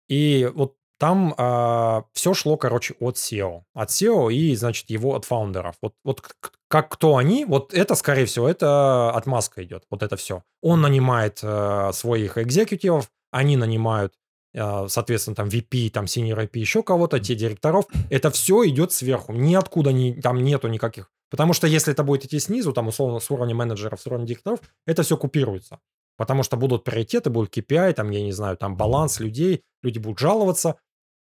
и 0.08 0.50
вот 0.56 0.78
там 1.00 1.36
а, 1.38 2.06
все 2.14 2.34
шло, 2.34 2.56
короче, 2.56 2.96
от 3.02 3.18
SEO. 3.18 3.64
От 3.74 3.90
SEO 3.90 4.32
и, 4.32 4.56
значит, 4.56 4.90
его 4.90 5.16
от 5.16 5.26
фаундеров. 5.26 5.76
Вот, 5.82 5.96
вот 6.06 6.22
как 6.70 6.90
кто 6.90 7.18
они, 7.18 7.44
вот 7.44 7.74
это, 7.74 7.96
скорее 7.96 8.26
всего, 8.26 8.48
это 8.48 9.12
от 9.12 9.26
Маска 9.26 9.64
идет. 9.64 9.84
Вот 9.90 10.02
это 10.02 10.16
все. 10.16 10.44
Он 10.62 10.80
нанимает 10.80 11.40
а, 11.44 11.92
своих 11.92 12.38
экзекутивов, 12.38 13.10
они 13.32 13.58
нанимают 13.58 14.14
соответственно, 14.54 15.36
там 15.36 15.48
VP, 15.48 15.90
там 15.90 16.06
senior 16.06 16.38
IP, 16.46 16.60
еще 16.60 16.84
кого-то, 16.84 17.20
те 17.20 17.36
директоров, 17.36 17.86
это 18.10 18.30
все 18.32 18.68
идет 18.68 18.92
сверху, 18.92 19.34
ниоткуда 19.34 19.92
не, 19.92 20.14
там 20.22 20.44
нету 20.44 20.68
никаких. 20.68 21.12
Потому 21.30 21.54
что 21.54 21.66
если 21.66 21.92
это 21.92 22.04
будет 22.04 22.26
идти 22.26 22.40
снизу, 22.40 22.74
там 22.74 22.88
условно 22.88 23.20
с 23.20 23.32
уровня 23.32 23.56
менеджеров, 23.56 24.00
с 24.00 24.06
уровня 24.06 24.28
директоров, 24.28 24.60
это 24.86 25.02
все 25.02 25.18
купируется. 25.18 25.80
Потому 26.16 26.44
что 26.44 26.58
будут 26.58 26.84
приоритеты, 26.84 27.32
будут 27.32 27.58
KPI, 27.58 27.94
там, 27.94 28.12
я 28.12 28.22
не 28.22 28.32
знаю, 28.32 28.56
там 28.56 28.78
баланс 28.78 29.20
людей, 29.20 29.64
люди 29.82 29.98
будут 29.98 30.20
жаловаться. 30.20 30.76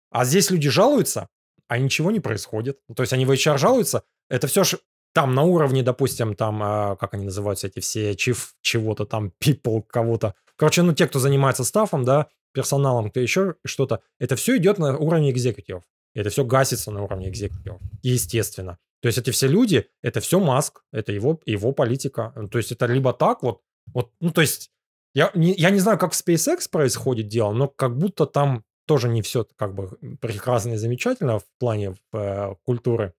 А 0.10 0.26
здесь 0.26 0.50
люди 0.50 0.68
жалуются, 0.68 1.28
а 1.68 1.78
ничего 1.78 2.10
не 2.10 2.20
происходит. 2.20 2.80
То 2.96 3.04
есть 3.04 3.14
они 3.14 3.26
в 3.26 3.32
HR 3.32 3.60
жалуются, 3.60 4.04
это 4.30 4.48
все 4.48 4.64
же 4.64 4.80
там 5.14 5.36
на 5.36 5.44
уровне, 5.44 5.84
допустим, 5.84 6.36
там, 6.36 6.62
а, 6.64 6.96
как 6.96 7.14
они 7.14 7.26
называются, 7.26 7.68
эти 7.68 7.80
все 7.80 8.14
chief 8.14 8.50
чего-то 8.62 9.06
там, 9.06 9.32
people 9.44 9.84
кого-то. 9.88 10.34
Короче, 10.56 10.82
ну, 10.82 10.94
те, 10.94 11.08
кто 11.08 11.20
занимается 11.20 11.64
стафом, 11.64 12.04
да, 12.04 12.28
персоналом, 12.54 13.10
кто 13.10 13.20
еще 13.20 13.56
что-то, 13.66 14.02
это 14.20 14.36
все 14.36 14.58
идет 14.58 14.78
на 14.78 14.98
уровне 14.98 15.32
экзекутивов. 15.32 15.84
Это 16.16 16.30
все 16.30 16.44
гасится 16.44 16.92
на 16.92 17.04
уровне 17.04 17.30
экзекутивов. 17.30 17.82
Естественно. 18.02 18.78
То 19.02 19.08
есть 19.08 19.18
эти 19.18 19.32
все 19.32 19.48
люди, 19.48 19.88
это 20.02 20.20
все 20.20 20.40
Маск, 20.40 20.84
это 20.92 21.12
его, 21.12 21.40
его 21.46 21.72
политика. 21.72 22.34
То 22.52 22.58
есть 22.58 22.72
это 22.72 22.86
либо 22.86 23.14
так 23.14 23.44
вот, 23.44 23.62
вот 23.94 24.12
ну 24.20 24.32
то 24.32 24.42
есть 24.42 24.72
я 25.14 25.32
не, 25.34 25.54
я 25.54 25.70
не 25.70 25.80
знаю, 25.80 25.98
как 25.98 26.14
в 26.14 26.16
SpaceX 26.16 26.70
происходит 26.70 27.28
дело, 27.28 27.54
но 27.54 27.68
как 27.68 27.98
будто 27.98 28.26
там 28.26 28.64
тоже 28.86 29.08
не 29.08 29.22
все 29.22 29.46
как 29.56 29.76
бы 29.76 29.90
прекрасно 30.20 30.74
и 30.74 30.78
замечательно 30.78 31.40
в 31.40 31.46
плане 31.60 31.96
э, 32.14 32.56
культуры. 32.64 33.14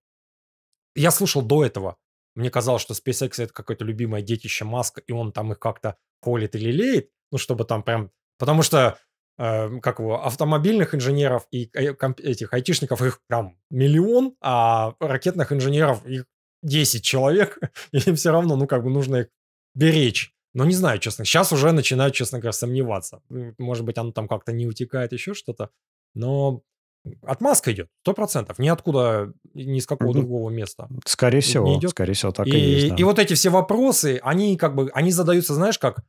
Я 0.95 1.11
слушал 1.11 1.41
до 1.41 1.65
этого, 1.65 1.97
мне 2.35 2.49
казалось, 2.49 2.81
что 2.81 2.93
SpaceX 2.93 3.43
это 3.43 3.53
какое-то 3.53 3.83
любимое 3.83 4.21
детище 4.21 4.65
Маска, 4.65 5.01
и 5.01 5.11
он 5.11 5.31
там 5.31 5.51
их 5.51 5.59
как-то 5.59 5.97
колет 6.21 6.55
и 6.55 6.59
лелеет, 6.59 7.09
ну, 7.31 7.37
чтобы 7.37 7.65
там 7.65 7.83
прям... 7.83 8.11
Потому 8.37 8.63
что 8.63 8.97
как 9.81 9.99
его, 9.99 10.23
автомобильных 10.23 10.93
инженеров 10.93 11.47
и 11.51 11.69
э, 11.73 11.95
этих 12.23 12.53
айтишников 12.53 13.01
их 13.01 13.21
там 13.27 13.57
миллион, 13.71 14.35
а 14.39 14.93
ракетных 14.99 15.51
инженеров 15.51 16.05
их 16.05 16.25
10 16.61 17.03
человек, 17.03 17.57
и 17.91 17.97
им 17.97 18.15
все 18.15 18.31
равно, 18.31 18.55
ну, 18.55 18.67
как 18.67 18.83
бы 18.83 18.89
нужно 18.89 19.21
их 19.21 19.27
беречь. 19.73 20.33
Но 20.53 20.65
не 20.65 20.75
знаю, 20.75 20.99
честно. 20.99 21.25
Сейчас 21.25 21.51
уже 21.53 21.71
начинаю, 21.71 22.11
честно 22.11 22.39
говоря, 22.39 22.51
сомневаться. 22.51 23.21
Может 23.57 23.85
быть, 23.85 23.97
оно 23.97 24.11
там 24.11 24.27
как-то 24.27 24.51
не 24.51 24.67
утекает, 24.67 25.13
еще 25.13 25.33
что-то. 25.33 25.69
Но 26.13 26.61
отмазка 27.23 27.71
идет, 27.71 27.89
сто 28.01 28.13
процентов. 28.13 28.59
Ниоткуда, 28.59 29.33
ни 29.53 29.79
с 29.79 29.87
какого 29.87 30.13
другого 30.13 30.49
места. 30.49 30.89
Скорее 31.05 31.39
всего, 31.39 31.77
идет. 31.77 31.91
скорее 31.91 32.13
всего, 32.13 32.31
так 32.31 32.47
и, 32.47 32.51
и 32.51 32.59
есть. 32.59 32.89
Да. 32.89 32.95
И 32.97 33.03
вот 33.03 33.17
эти 33.17 33.33
все 33.33 33.49
вопросы, 33.49 34.19
они 34.23 34.57
как 34.57 34.75
бы, 34.75 34.91
они 34.93 35.11
задаются, 35.11 35.53
знаешь, 35.53 35.79
как, 35.79 36.03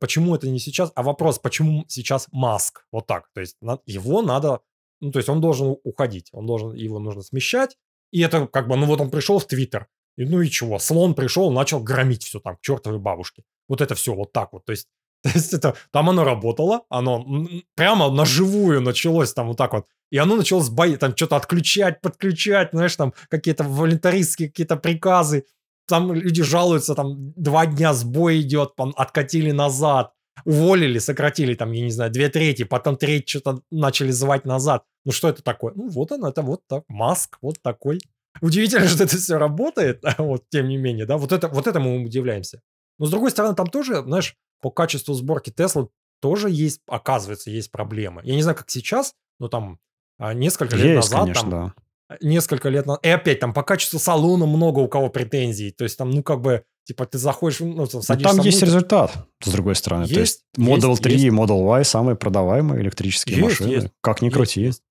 почему 0.00 0.34
это 0.34 0.48
не 0.48 0.58
сейчас, 0.58 0.92
а 0.94 1.02
вопрос, 1.02 1.38
почему 1.38 1.84
сейчас 1.88 2.28
Маск, 2.32 2.84
вот 2.92 3.06
так, 3.06 3.28
то 3.34 3.40
есть 3.40 3.56
его 3.86 4.22
надо, 4.22 4.60
ну, 5.00 5.10
то 5.10 5.18
есть 5.18 5.28
он 5.28 5.40
должен 5.40 5.76
уходить, 5.84 6.28
он 6.32 6.46
должен, 6.46 6.74
его 6.74 6.98
нужно 6.98 7.22
смещать, 7.22 7.76
и 8.12 8.20
это 8.20 8.46
как 8.46 8.68
бы, 8.68 8.76
ну, 8.76 8.86
вот 8.86 9.00
он 9.00 9.10
пришел 9.10 9.38
в 9.38 9.46
Твиттер, 9.46 9.86
и 10.16 10.24
ну 10.24 10.40
и 10.40 10.48
чего, 10.48 10.78
слон 10.78 11.14
пришел, 11.14 11.50
начал 11.50 11.80
громить 11.80 12.24
все 12.24 12.40
там, 12.40 12.56
к 12.56 12.60
чертовой 12.60 12.98
бабушке, 12.98 13.44
вот 13.68 13.80
это 13.80 13.94
все 13.94 14.14
вот 14.14 14.32
так 14.32 14.52
вот, 14.52 14.64
то 14.64 14.72
есть 14.72 14.88
то 15.22 15.30
есть 15.34 15.52
это, 15.52 15.74
там 15.90 16.08
оно 16.10 16.24
работало, 16.24 16.82
оно 16.88 17.26
прямо 17.74 18.10
на 18.10 18.24
живую 18.24 18.80
началось 18.80 19.32
там 19.32 19.48
вот 19.48 19.56
так 19.56 19.72
вот. 19.72 19.86
И 20.10 20.16
оно 20.16 20.36
началось 20.36 20.68
бои, 20.68 20.96
там 20.96 21.16
что-то 21.16 21.36
отключать, 21.36 22.00
подключать, 22.00 22.70
знаешь, 22.72 22.96
там 22.96 23.12
какие-то 23.28 23.64
волонтаристские 23.64 24.48
какие-то 24.48 24.76
приказы 24.76 25.44
там 25.88 26.12
люди 26.12 26.42
жалуются, 26.42 26.94
там 26.94 27.32
два 27.36 27.66
дня 27.66 27.94
сбой 27.94 28.40
идет, 28.40 28.72
откатили 28.96 29.50
назад, 29.50 30.12
уволили, 30.44 30.98
сократили 30.98 31.54
там, 31.54 31.72
я 31.72 31.82
не 31.82 31.90
знаю, 31.90 32.10
две 32.10 32.28
трети, 32.28 32.64
потом 32.64 32.96
треть 32.96 33.28
что-то 33.28 33.62
начали 33.70 34.10
звать 34.10 34.44
назад. 34.44 34.84
Ну 35.04 35.12
что 35.12 35.28
это 35.28 35.42
такое? 35.42 35.72
Ну 35.74 35.88
вот 35.88 36.12
он, 36.12 36.24
это 36.24 36.42
вот 36.42 36.62
так, 36.68 36.84
Маск, 36.88 37.38
вот 37.42 37.60
такой. 37.62 37.98
удивительно, 38.40 38.86
что 38.86 39.04
это 39.04 39.16
все 39.16 39.38
работает, 39.38 40.00
а 40.04 40.22
вот 40.22 40.44
тем 40.50 40.68
не 40.68 40.76
менее, 40.76 41.06
да, 41.06 41.16
вот 41.16 41.32
это, 41.32 41.48
вот 41.48 41.66
это 41.66 41.80
мы 41.80 42.02
удивляемся. 42.02 42.60
Но 42.98 43.06
с 43.06 43.10
другой 43.10 43.30
стороны, 43.30 43.54
там 43.54 43.66
тоже, 43.66 44.02
знаешь, 44.02 44.36
по 44.60 44.70
качеству 44.70 45.14
сборки 45.14 45.50
Тесла 45.50 45.88
тоже 46.20 46.50
есть, 46.50 46.80
оказывается, 46.88 47.50
есть 47.50 47.70
проблемы. 47.70 48.22
Я 48.24 48.34
не 48.34 48.42
знаю, 48.42 48.56
как 48.56 48.70
сейчас, 48.70 49.14
но 49.38 49.48
там 49.48 49.78
а, 50.18 50.34
несколько 50.34 50.76
лет 50.76 50.96
Есть, 50.96 51.10
назад, 51.12 51.20
конечно, 51.20 51.40
там, 51.42 51.50
да. 51.50 51.74
Несколько 52.20 52.68
лет 52.68 52.86
назад, 52.86 53.04
и 53.04 53.08
опять 53.08 53.40
там 53.40 53.52
по 53.52 53.62
качеству 53.62 53.98
салона 53.98 54.46
много 54.46 54.80
у 54.80 54.88
кого 54.88 55.10
претензий, 55.10 55.70
то 55.70 55.84
есть 55.84 55.96
там, 55.98 56.10
ну, 56.10 56.22
как 56.22 56.40
бы, 56.40 56.64
типа, 56.84 57.06
ты 57.06 57.18
заходишь, 57.18 57.60
ну, 57.60 57.86
там, 57.86 58.00
Но 58.00 58.02
садишься 58.02 58.34
там 58.34 58.42
в 58.42 58.44
есть 58.46 58.58
внутрь, 58.58 58.66
результат, 58.66 59.26
с 59.42 59.50
другой 59.52 59.74
стороны. 59.74 60.06
То 60.06 60.20
есть 60.20 60.44
Есть, 60.56 60.68
Model 60.68 60.90
есть, 60.90 61.02
3 61.02 61.12
есть. 61.12 61.24
и 61.24 61.28
Model 61.28 61.64
Y 61.64 61.84
самые 61.84 62.16
продаваемые 62.16 62.80
электрические 62.82 63.36
Есть, 63.36 63.60
машины. 63.60 63.72
есть. 63.72 63.88
Как 64.00 64.22
ни 64.22 64.26
Есть, 64.26 64.34
крути. 64.36 64.60
есть. 64.62 64.82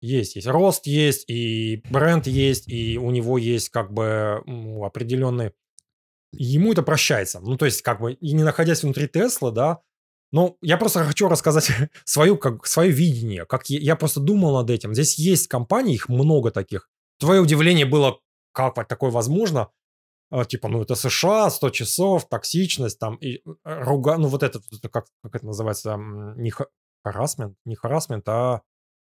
Есть, 0.00 0.36
есть. 0.36 0.46
Рост 0.48 0.86
есть, 0.86 1.30
и 1.30 1.82
бренд 1.88 2.26
есть, 2.26 2.68
и 2.68 2.98
у 2.98 3.10
него 3.10 3.38
есть 3.38 3.70
как 3.70 3.92
бы 3.92 4.42
ну, 4.46 4.84
определенный... 4.84 5.52
Ему 6.32 6.72
это 6.72 6.82
прощается. 6.82 7.38
Ну, 7.40 7.56
то 7.56 7.64
есть, 7.64 7.82
как 7.82 8.00
бы, 8.00 8.12
и 8.14 8.32
не 8.32 8.42
находясь 8.42 8.82
внутри 8.82 9.06
Тесла, 9.06 9.52
да, 9.52 9.78
ну, 10.34 10.58
я 10.62 10.76
просто 10.78 11.04
хочу 11.04 11.28
рассказать 11.28 11.70
свою, 12.04 12.36
как, 12.36 12.66
свое 12.66 12.90
видение, 12.90 13.46
как 13.46 13.70
я, 13.70 13.78
я 13.78 13.94
просто 13.94 14.18
думал 14.18 14.54
над 14.56 14.68
этим. 14.68 14.92
Здесь 14.92 15.16
есть 15.16 15.46
компании, 15.46 15.94
их 15.94 16.08
много 16.08 16.50
таких. 16.50 16.90
Твое 17.20 17.40
удивление 17.40 17.86
было, 17.86 18.18
как 18.52 18.88
такое 18.88 19.12
возможно? 19.12 19.68
А, 20.32 20.44
типа, 20.44 20.68
ну, 20.68 20.82
это 20.82 20.96
США, 20.96 21.50
100 21.50 21.70
часов, 21.70 22.28
токсичность, 22.28 22.98
там, 22.98 23.14
и 23.14 23.36
э, 23.36 23.40
руга... 23.64 24.16
Ну, 24.16 24.26
вот 24.26 24.42
это, 24.42 24.60
как, 24.90 25.06
как 25.22 25.36
это 25.36 25.46
называется, 25.46 25.96
не 26.36 26.50
ха- 26.50 26.66
харасмент, 27.04 27.56
не 27.64 27.76
харасмент, 27.76 28.28
а 28.28 28.62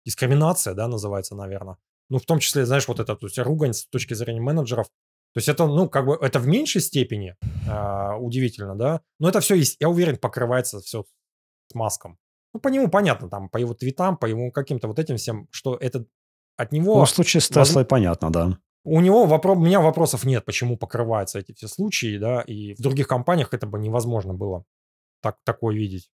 дискриминация, 0.05 0.74
да, 0.74 0.87
называется, 0.87 1.35
наверное. 1.35 1.77
Ну, 2.09 2.18
в 2.18 2.24
том 2.24 2.39
числе, 2.39 2.66
знаешь, 2.66 2.87
вот 2.87 3.01
это, 3.01 3.16
то 3.16 3.27
есть 3.27 3.39
ругань 3.41 3.72
с 3.72 3.85
точки 3.89 4.14
зрения 4.14 4.41
менеджеров. 4.41 4.87
То 5.37 5.39
есть 5.41 5.51
это, 5.51 5.66
ну, 5.66 5.87
как 5.87 6.07
бы, 6.07 6.18
это 6.22 6.39
в 6.39 6.47
меньшей 6.47 6.80
степени 6.80 7.37
а, 7.68 8.16
удивительно, 8.16 8.74
да, 8.74 9.03
но 9.18 9.28
это 9.28 9.41
все, 9.41 9.55
я 9.78 9.91
уверен, 9.91 10.16
покрывается 10.16 10.80
все 10.80 11.05
с 11.70 11.74
маском. 11.74 12.16
Ну, 12.55 12.61
по 12.61 12.68
нему 12.68 12.89
понятно, 12.89 13.28
там, 13.28 13.51
по 13.51 13.59
его 13.59 13.74
твитам, 13.74 14.16
по 14.16 14.24
его 14.24 14.51
каким-то 14.51 14.89
вот 14.89 14.99
этим 14.99 15.18
всем, 15.18 15.47
что 15.51 15.76
это 15.76 16.07
от 16.57 16.72
него... 16.72 16.97
Ну, 16.97 17.05
в 17.05 17.11
случае 17.11 17.43
с 17.43 17.51
воз- 17.51 17.68
Теслой 17.68 17.84
понятно, 17.84 18.32
да. 18.32 18.59
у 18.82 18.99
него 19.03 19.26
вопро- 19.26 19.57
у 19.57 19.61
меня 19.61 19.82
вопросов 19.82 20.24
нет, 20.24 20.47
почему 20.47 20.78
покрываются 20.78 21.39
эти 21.39 21.53
все 21.53 21.68
случаи, 21.68 22.16
да, 22.16 22.41
и 22.41 22.72
в 22.72 22.80
других 22.80 23.07
компаниях 23.07 23.53
это 23.53 23.66
бы 23.66 23.78
невозможно 23.78 24.32
было 24.32 24.64
так, 25.20 25.37
такое 25.45 25.76
видеть. 25.76 26.11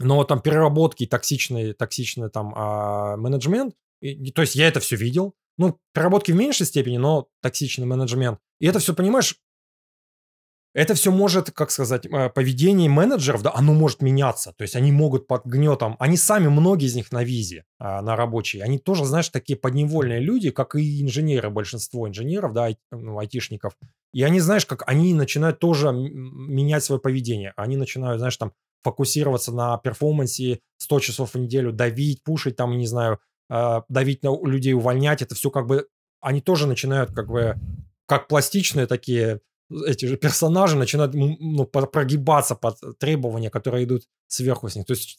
Но 0.00 0.24
там 0.24 0.40
переработки, 0.40 1.06
токсичный, 1.06 1.72
токсичный 1.72 2.30
там 2.30 2.52
а, 2.56 3.16
менеджмент, 3.16 3.76
и 4.00 4.32
то 4.32 4.42
есть 4.42 4.56
я 4.56 4.66
это 4.66 4.80
все 4.80 4.96
видел. 4.96 5.36
Ну, 5.56 5.78
переработки 5.92 6.32
в 6.32 6.36
меньшей 6.36 6.66
степени, 6.66 6.96
но 6.96 7.28
токсичный 7.42 7.86
менеджмент. 7.86 8.38
И 8.60 8.66
это 8.66 8.78
все, 8.78 8.94
понимаешь, 8.94 9.36
это 10.74 10.94
все 10.94 11.12
может, 11.12 11.52
как 11.52 11.70
сказать, 11.70 12.04
э, 12.04 12.28
поведение 12.30 12.90
менеджеров, 12.90 13.42
да, 13.42 13.52
оно 13.54 13.72
может 13.74 14.02
меняться. 14.02 14.52
То 14.56 14.62
есть 14.62 14.74
они 14.74 14.90
могут 14.90 15.28
под 15.28 15.46
гнетом, 15.46 15.94
они 16.00 16.16
сами, 16.16 16.48
многие 16.48 16.86
из 16.86 16.96
них 16.96 17.12
на 17.12 17.22
визе, 17.22 17.64
а, 17.78 18.02
на 18.02 18.16
рабочие, 18.16 18.64
они 18.64 18.80
тоже, 18.80 19.04
знаешь, 19.04 19.28
такие 19.28 19.56
подневольные 19.56 20.18
люди, 20.18 20.50
как 20.50 20.74
и 20.74 21.00
инженеры, 21.00 21.50
большинство 21.50 22.08
инженеров, 22.08 22.52
да, 22.52 22.70
ну, 22.90 23.18
айтишников. 23.18 23.76
И 24.12 24.24
они, 24.24 24.40
знаешь, 24.40 24.66
как 24.66 24.82
они 24.88 25.14
начинают 25.14 25.60
тоже 25.60 25.92
менять 25.92 26.82
свое 26.82 27.00
поведение. 27.00 27.52
Они 27.56 27.76
начинают, 27.76 28.18
знаешь, 28.18 28.36
там, 28.36 28.52
фокусироваться 28.82 29.52
на 29.52 29.78
перформансе 29.78 30.60
100 30.78 31.00
часов 31.00 31.34
в 31.34 31.38
неделю, 31.38 31.72
давить, 31.72 32.22
пушить, 32.24 32.56
там, 32.56 32.76
не 32.76 32.86
знаю, 32.86 33.20
давить 33.48 34.22
на 34.22 34.36
людей, 34.46 34.72
увольнять. 34.72 35.22
Это 35.22 35.34
все 35.34 35.50
как 35.50 35.66
бы, 35.66 35.88
они 36.20 36.40
тоже 36.40 36.66
начинают 36.66 37.12
как 37.12 37.28
бы, 37.28 37.56
как 38.06 38.28
пластичные 38.28 38.86
такие 38.86 39.40
эти 39.86 40.06
же 40.06 40.16
персонажи 40.16 40.76
начинают 40.76 41.14
ну, 41.14 41.64
прогибаться 41.66 42.54
под 42.54 42.78
требования, 42.98 43.50
которые 43.50 43.84
идут 43.84 44.04
сверху 44.26 44.68
с 44.68 44.76
них. 44.76 44.86
То 44.86 44.92
есть 44.92 45.18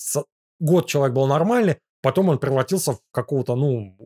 год 0.60 0.88
человек 0.88 1.16
был 1.16 1.28
нормальный, 1.28 1.78
потом 2.02 2.30
он 2.30 2.38
превратился 2.38 2.94
в 2.94 3.00
какого-то, 3.12 3.56
ну, 3.56 3.98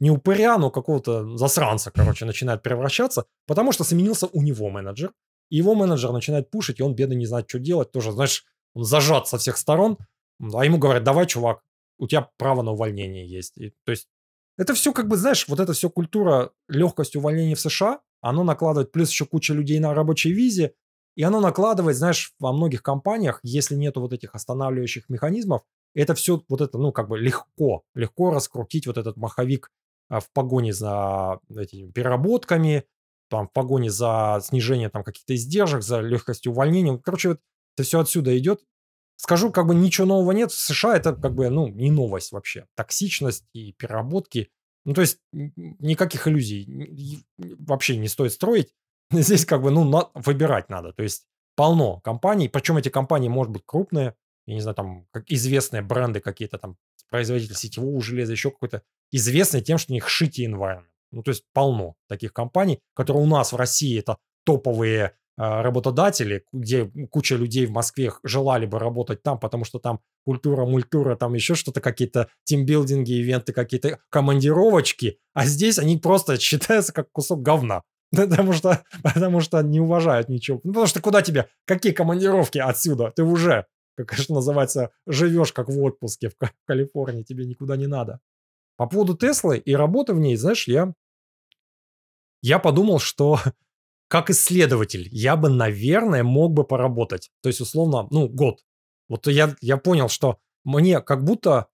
не 0.00 0.10
упыря, 0.10 0.58
но 0.58 0.70
какого-то 0.70 1.36
засранца, 1.36 1.90
короче, 1.90 2.24
начинает 2.24 2.62
превращаться, 2.62 3.26
потому 3.46 3.72
что 3.72 3.84
сменился 3.84 4.26
у 4.26 4.42
него 4.42 4.68
менеджер, 4.70 5.12
и 5.50 5.56
его 5.56 5.74
менеджер 5.74 6.12
начинает 6.12 6.50
пушить, 6.50 6.80
и 6.80 6.82
он, 6.82 6.94
бедный, 6.94 7.16
не 7.16 7.26
знает, 7.26 7.48
что 7.48 7.58
делать. 7.58 7.92
Тоже, 7.92 8.10
знаешь, 8.10 8.44
он 8.74 8.84
зажат 8.84 9.28
со 9.28 9.38
всех 9.38 9.56
сторон, 9.56 9.98
а 10.40 10.64
ему 10.64 10.78
говорят, 10.78 11.04
давай, 11.04 11.26
чувак, 11.26 11.62
у 12.02 12.08
тебя 12.08 12.28
право 12.36 12.62
на 12.62 12.72
увольнение 12.72 13.26
есть. 13.28 13.56
И, 13.58 13.72
то 13.84 13.92
есть 13.92 14.08
это 14.58 14.74
все 14.74 14.92
как 14.92 15.06
бы, 15.06 15.16
знаешь, 15.16 15.46
вот 15.46 15.60
это 15.60 15.72
все 15.72 15.88
культура 15.88 16.50
легкости 16.68 17.16
увольнения 17.16 17.54
в 17.54 17.60
США, 17.60 18.00
оно 18.20 18.42
накладывает 18.42 18.90
плюс 18.90 19.10
еще 19.10 19.24
куча 19.24 19.54
людей 19.54 19.78
на 19.78 19.94
рабочей 19.94 20.32
визе, 20.32 20.74
и 21.14 21.22
оно 21.22 21.40
накладывает, 21.40 21.96
знаешь, 21.96 22.34
во 22.40 22.52
многих 22.52 22.82
компаниях, 22.82 23.38
если 23.44 23.76
нету 23.76 24.00
вот 24.00 24.12
этих 24.12 24.34
останавливающих 24.34 25.08
механизмов, 25.08 25.62
это 25.94 26.14
все 26.14 26.42
вот 26.48 26.60
это, 26.60 26.76
ну, 26.76 26.90
как 26.90 27.08
бы 27.08 27.18
легко, 27.18 27.84
легко 27.94 28.30
раскрутить 28.30 28.88
вот 28.88 28.98
этот 28.98 29.16
маховик 29.16 29.70
а, 30.08 30.18
в 30.18 30.30
погоне 30.32 30.72
за 30.72 31.38
этими 31.54 31.90
переработками, 31.92 32.84
там, 33.30 33.46
в 33.46 33.52
погоне 33.52 33.90
за 33.90 34.40
снижение 34.42 34.88
там 34.88 35.04
каких-то 35.04 35.36
издержек, 35.36 35.82
за 35.82 36.00
легкостью 36.00 36.50
увольнения. 36.50 36.98
Короче, 36.98 37.28
вот 37.28 37.40
это 37.76 37.86
все 37.86 38.00
отсюда 38.00 38.36
идет. 38.36 38.60
Скажу, 39.22 39.52
как 39.52 39.68
бы 39.68 39.74
ничего 39.76 40.04
нового 40.08 40.32
нет. 40.32 40.50
В 40.50 40.58
США 40.58 40.96
это 40.96 41.14
как 41.14 41.32
бы, 41.32 41.48
ну, 41.48 41.68
не 41.68 41.92
новость 41.92 42.32
вообще. 42.32 42.66
Токсичность 42.74 43.44
и 43.52 43.72
переработки. 43.72 44.50
Ну, 44.84 44.94
то 44.94 45.00
есть 45.00 45.20
никаких 45.30 46.26
иллюзий 46.26 47.24
вообще 47.38 47.98
не 47.98 48.08
стоит 48.08 48.32
строить. 48.32 48.74
Здесь 49.12 49.46
как 49.46 49.62
бы, 49.62 49.70
ну, 49.70 49.84
на- 49.84 50.10
выбирать 50.14 50.68
надо. 50.68 50.92
То 50.92 51.04
есть 51.04 51.28
полно 51.54 52.00
компаний, 52.00 52.48
причем 52.48 52.78
эти 52.78 52.88
компании, 52.88 53.28
может 53.28 53.52
быть, 53.52 53.62
крупные, 53.64 54.16
я 54.46 54.54
не 54.54 54.60
знаю, 54.60 54.74
там, 54.74 55.06
как 55.12 55.22
известные 55.30 55.82
бренды 55.82 56.18
какие-то 56.18 56.58
там, 56.58 56.76
производитель 57.08 57.54
сетевого 57.54 58.02
железа, 58.02 58.32
еще 58.32 58.50
какой-то, 58.50 58.82
известный 59.12 59.60
тем, 59.60 59.78
что 59.78 59.92
у 59.92 59.94
них 59.94 60.08
шити 60.08 60.40
environment. 60.40 60.90
Ну, 61.12 61.22
то 61.22 61.30
есть 61.30 61.44
полно 61.52 61.94
таких 62.08 62.32
компаний, 62.32 62.80
которые 62.92 63.22
у 63.22 63.28
нас 63.28 63.52
в 63.52 63.56
России 63.56 64.00
это 64.00 64.18
топовые 64.44 65.16
работодатели, 65.36 66.44
где 66.52 66.90
куча 67.10 67.36
людей 67.36 67.66
в 67.66 67.70
Москве 67.70 68.12
желали 68.22 68.66
бы 68.66 68.78
работать 68.78 69.22
там, 69.22 69.38
потому 69.38 69.64
что 69.64 69.78
там 69.78 70.00
культура, 70.24 70.64
мультура, 70.66 71.16
там 71.16 71.34
еще 71.34 71.54
что-то, 71.54 71.80
какие-то 71.80 72.28
тимбилдинги, 72.44 73.12
ивенты, 73.12 73.52
какие-то 73.52 73.98
командировочки, 74.10 75.18
а 75.34 75.46
здесь 75.46 75.78
они 75.78 75.96
просто 75.96 76.36
считаются 76.40 76.92
как 76.92 77.10
кусок 77.12 77.42
говна. 77.42 77.82
Потому 78.14 78.52
что, 78.52 78.84
потому 79.02 79.40
что 79.40 79.62
не 79.62 79.80
уважают 79.80 80.28
ничего. 80.28 80.60
Ну, 80.64 80.72
потому 80.72 80.86
что 80.86 81.00
куда 81.00 81.22
тебе? 81.22 81.48
Какие 81.64 81.92
командировки 81.92 82.58
отсюда? 82.58 83.10
Ты 83.10 83.22
уже, 83.22 83.64
как 83.96 84.12
что 84.18 84.34
называется, 84.34 84.90
живешь 85.06 85.52
как 85.52 85.68
в 85.68 85.82
отпуске 85.82 86.28
в 86.28 86.34
Калифорнии, 86.66 87.22
тебе 87.22 87.46
никуда 87.46 87.76
не 87.76 87.86
надо. 87.86 88.20
По 88.76 88.86
поводу 88.86 89.16
Теслы 89.16 89.56
и 89.56 89.74
работы 89.74 90.12
в 90.12 90.18
ней, 90.18 90.36
знаешь, 90.36 90.68
я, 90.68 90.92
я 92.42 92.58
подумал, 92.58 92.98
что 92.98 93.38
как 94.12 94.28
исследователь 94.28 95.08
я 95.10 95.36
бы, 95.36 95.48
наверное, 95.48 96.22
мог 96.22 96.52
бы 96.52 96.64
поработать. 96.64 97.30
То 97.42 97.48
есть, 97.48 97.62
условно, 97.62 98.08
ну, 98.10 98.28
год. 98.28 98.58
Вот 99.08 99.26
я, 99.26 99.56
я 99.62 99.78
понял, 99.78 100.10
что 100.10 100.36
мне 100.64 101.00
как 101.00 101.24
будто, 101.24 101.68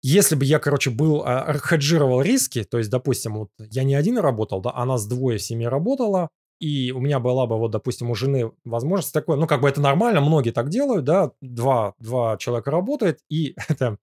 если 0.00 0.34
бы 0.34 0.46
я, 0.46 0.58
короче, 0.58 0.88
был, 0.88 1.22
а, 1.26 1.52
хеджировал 1.58 2.22
риски, 2.22 2.64
то 2.64 2.78
есть, 2.78 2.88
допустим, 2.88 3.34
вот 3.36 3.50
я 3.58 3.84
не 3.84 3.94
один 3.94 4.16
работал, 4.16 4.62
да, 4.62 4.72
а 4.74 4.86
нас 4.86 5.06
двое 5.06 5.36
в 5.36 5.42
семье 5.42 5.68
работало, 5.68 6.30
и 6.58 6.90
у 6.92 7.00
меня 7.00 7.20
была 7.20 7.46
бы, 7.46 7.58
вот, 7.58 7.70
допустим, 7.70 8.08
у 8.08 8.14
жены 8.14 8.52
возможность 8.64 9.12
такой, 9.12 9.36
ну, 9.36 9.46
как 9.46 9.60
бы 9.60 9.68
это 9.68 9.82
нормально, 9.82 10.22
многие 10.22 10.52
так 10.52 10.70
делают, 10.70 11.04
да, 11.04 11.32
два, 11.42 11.92
два 11.98 12.38
человека 12.38 12.70
работает, 12.70 13.20
и 13.28 13.54
это 13.68 13.98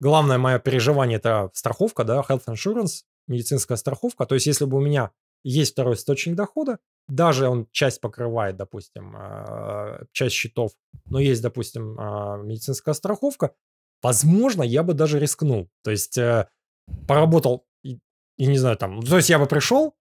главное 0.00 0.38
мое 0.38 0.58
переживание 0.58 1.18
это 1.18 1.48
страховка, 1.54 2.02
да, 2.02 2.24
health 2.28 2.46
insurance, 2.48 3.02
медицинская 3.28 3.76
страховка. 3.76 4.26
То 4.26 4.34
есть, 4.34 4.48
если 4.48 4.64
бы 4.64 4.78
у 4.78 4.80
меня 4.80 5.12
есть 5.44 5.72
второй 5.72 5.94
источник 5.94 6.34
дохода, 6.34 6.78
даже 7.08 7.48
он 7.48 7.68
часть 7.72 8.00
покрывает, 8.00 8.56
допустим, 8.56 9.14
а, 9.16 10.02
часть 10.12 10.34
счетов, 10.34 10.72
но 11.06 11.18
есть, 11.18 11.42
допустим, 11.42 11.96
а, 11.98 12.36
медицинская 12.36 12.94
страховка, 12.94 13.52
возможно, 14.02 14.62
я 14.62 14.82
бы 14.82 14.94
даже 14.94 15.18
рискнул. 15.18 15.68
То 15.82 15.90
есть, 15.90 16.16
э, 16.18 16.48
поработал, 17.06 17.66
и, 17.82 17.98
и 18.38 18.46
не 18.46 18.58
знаю, 18.58 18.76
там, 18.76 19.02
то 19.02 19.16
есть 19.16 19.30
я 19.30 19.38
бы 19.38 19.46
пришел, 19.46 19.94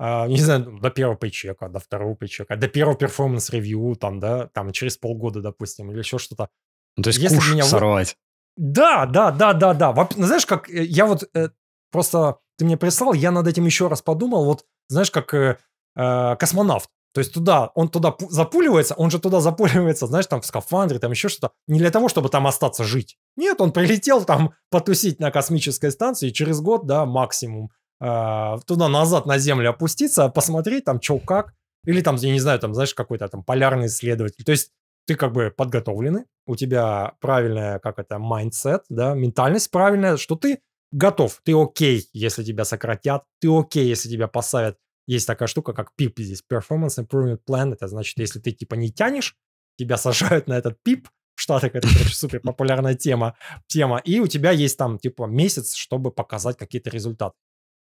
а, 0.00 0.26
не 0.28 0.38
знаю, 0.38 0.78
до 0.80 0.90
первого 0.90 1.16
paycheck 1.16 1.58
а, 1.58 1.68
до 1.68 1.80
второго 1.80 2.14
paycheck 2.16 2.48
а, 2.48 2.56
до 2.56 2.68
первого 2.68 2.96
performance 2.96 3.57
review, 3.57 3.96
там, 3.96 4.20
да, 4.20 4.48
там, 4.48 4.72
через 4.72 4.96
полгода, 4.96 5.40
допустим, 5.40 5.90
или 5.90 5.98
еще 5.98 6.18
что-то. 6.18 6.48
Ну, 6.96 7.02
то 7.02 7.08
есть 7.08 7.18
Если 7.18 7.36
куш 7.36 7.52
меня 7.52 7.64
сорвать. 7.64 8.16
Да, 8.56 9.06
да, 9.06 9.30
да, 9.30 9.54
да, 9.54 9.74
да. 9.74 10.08
Ну, 10.16 10.26
Знаешь, 10.26 10.46
как 10.46 10.68
э, 10.68 10.84
я 10.84 11.06
вот 11.06 11.28
э, 11.34 11.50
просто 11.90 12.38
ты 12.56 12.64
мне 12.64 12.76
прислал, 12.76 13.12
я 13.12 13.30
над 13.30 13.46
этим 13.46 13.66
еще 13.66 13.88
раз 13.88 14.02
подумал. 14.02 14.44
Вот 14.44 14.64
знаешь, 14.88 15.10
как 15.10 15.32
э, 15.34 15.58
э, 15.96 16.36
космонавт. 16.36 16.88
То 17.14 17.20
есть 17.20 17.32
туда, 17.32 17.70
он 17.74 17.88
туда 17.88 18.10
пу- 18.10 18.28
запуливается, 18.28 18.94
он 18.94 19.10
же 19.10 19.18
туда 19.18 19.40
запуливается, 19.40 20.06
знаешь, 20.06 20.26
там 20.26 20.40
в 20.40 20.46
скафандре, 20.46 20.98
там 20.98 21.10
еще 21.10 21.28
что-то. 21.28 21.52
Не 21.66 21.78
для 21.78 21.90
того, 21.90 22.08
чтобы 22.08 22.28
там 22.28 22.46
остаться 22.46 22.84
жить. 22.84 23.16
Нет, 23.36 23.60
он 23.60 23.72
прилетел 23.72 24.24
там 24.24 24.52
потусить 24.70 25.20
на 25.20 25.30
космической 25.30 25.90
станции, 25.90 26.28
и 26.28 26.32
через 26.32 26.60
год, 26.60 26.86
да, 26.86 27.06
максимум, 27.06 27.70
э, 28.00 28.56
туда-назад 28.66 29.26
на 29.26 29.38
землю 29.38 29.70
опуститься, 29.70 30.28
посмотреть 30.28 30.84
там, 30.84 31.00
что 31.00 31.18
как. 31.18 31.54
Или 31.84 32.02
там, 32.02 32.16
я 32.16 32.32
не 32.32 32.40
знаю, 32.40 32.58
там, 32.58 32.74
знаешь, 32.74 32.94
какой-то 32.94 33.28
там 33.28 33.42
полярный 33.42 33.86
исследователь. 33.86 34.44
То 34.44 34.52
есть 34.52 34.72
ты 35.06 35.14
как 35.14 35.32
бы 35.32 35.52
подготовленный, 35.56 36.24
у 36.46 36.54
тебя 36.54 37.14
правильная, 37.20 37.78
как 37.78 37.98
это, 37.98 38.16
mindset, 38.16 38.82
да, 38.90 39.14
ментальность 39.14 39.70
правильная, 39.70 40.18
что 40.18 40.36
ты 40.36 40.60
готов, 40.92 41.40
ты 41.44 41.54
окей, 41.54 42.08
если 42.12 42.44
тебя 42.44 42.64
сократят, 42.64 43.24
ты 43.40 43.48
окей, 43.50 43.86
если 43.86 44.08
тебя 44.08 44.28
поставят. 44.28 44.78
Есть 45.06 45.26
такая 45.26 45.48
штука, 45.48 45.72
как 45.72 45.92
PIP 45.98 46.14
здесь, 46.18 46.42
Performance 46.50 46.98
Improvement 46.98 47.40
Plan, 47.48 47.72
это 47.72 47.88
значит, 47.88 48.18
если 48.18 48.40
ты 48.40 48.52
типа 48.52 48.74
не 48.74 48.92
тянешь, 48.92 49.36
тебя 49.78 49.96
сажают 49.96 50.48
на 50.48 50.58
этот 50.58 50.78
PIP, 50.86 51.06
в 51.34 51.40
Штатах 51.40 51.74
это, 51.74 51.88
короче, 51.88 52.14
супер 52.14 52.40
популярная 52.44 52.94
тема, 52.94 53.36
тема, 53.68 53.98
и 53.98 54.20
у 54.20 54.26
тебя 54.26 54.50
есть 54.50 54.76
там 54.76 54.98
типа 54.98 55.24
месяц, 55.24 55.74
чтобы 55.74 56.10
показать 56.10 56.56
какие-то 56.56 56.90
результаты. 56.90 57.36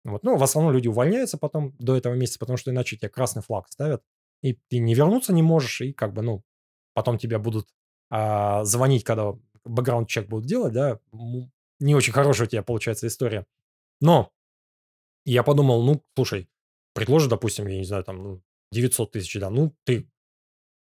Вот. 0.04 0.24
Ну, 0.24 0.38
в 0.38 0.44
основном 0.44 0.74
люди 0.74 0.88
увольняются 0.88 1.38
потом 1.38 1.76
до 1.78 1.96
этого 1.96 2.16
месяца, 2.16 2.40
потому 2.40 2.58
что 2.58 2.72
иначе 2.72 2.98
тебе 2.98 3.10
красный 3.10 3.44
флаг 3.44 3.68
ставят, 3.70 4.02
и 4.42 4.58
ты 4.70 4.80
не 4.80 4.96
вернуться 4.96 5.34
не 5.34 5.44
можешь, 5.44 5.82
и 5.82 5.94
как 5.94 6.14
бы, 6.14 6.22
ну, 6.22 6.44
потом 6.94 7.18
тебя 7.18 7.40
будут 7.40 7.68
а, 8.10 8.64
звонить, 8.64 9.04
когда 9.04 9.34
бэкграунд-чек 9.66 10.28
будут 10.28 10.48
делать, 10.48 10.74
да, 10.74 11.00
не 11.82 11.96
очень 11.96 12.14
хорошая 12.14 12.48
у 12.48 12.50
тебя 12.50 12.64
получается 12.64 13.08
история. 13.08 13.46
Но 14.00 14.32
я 15.26 15.44
подумал, 15.44 15.84
ну, 15.84 16.04
слушай, 16.16 16.50
предложи, 16.94 17.30
допустим, 17.30 17.68
я 17.68 17.78
не 17.78 17.86
знаю, 17.86 18.04
там, 18.04 18.24
ну, 18.24 18.42
900 18.72 19.12
тысяч, 19.12 19.40
да, 19.40 19.50
ну, 19.50 19.76
ты 19.84 20.10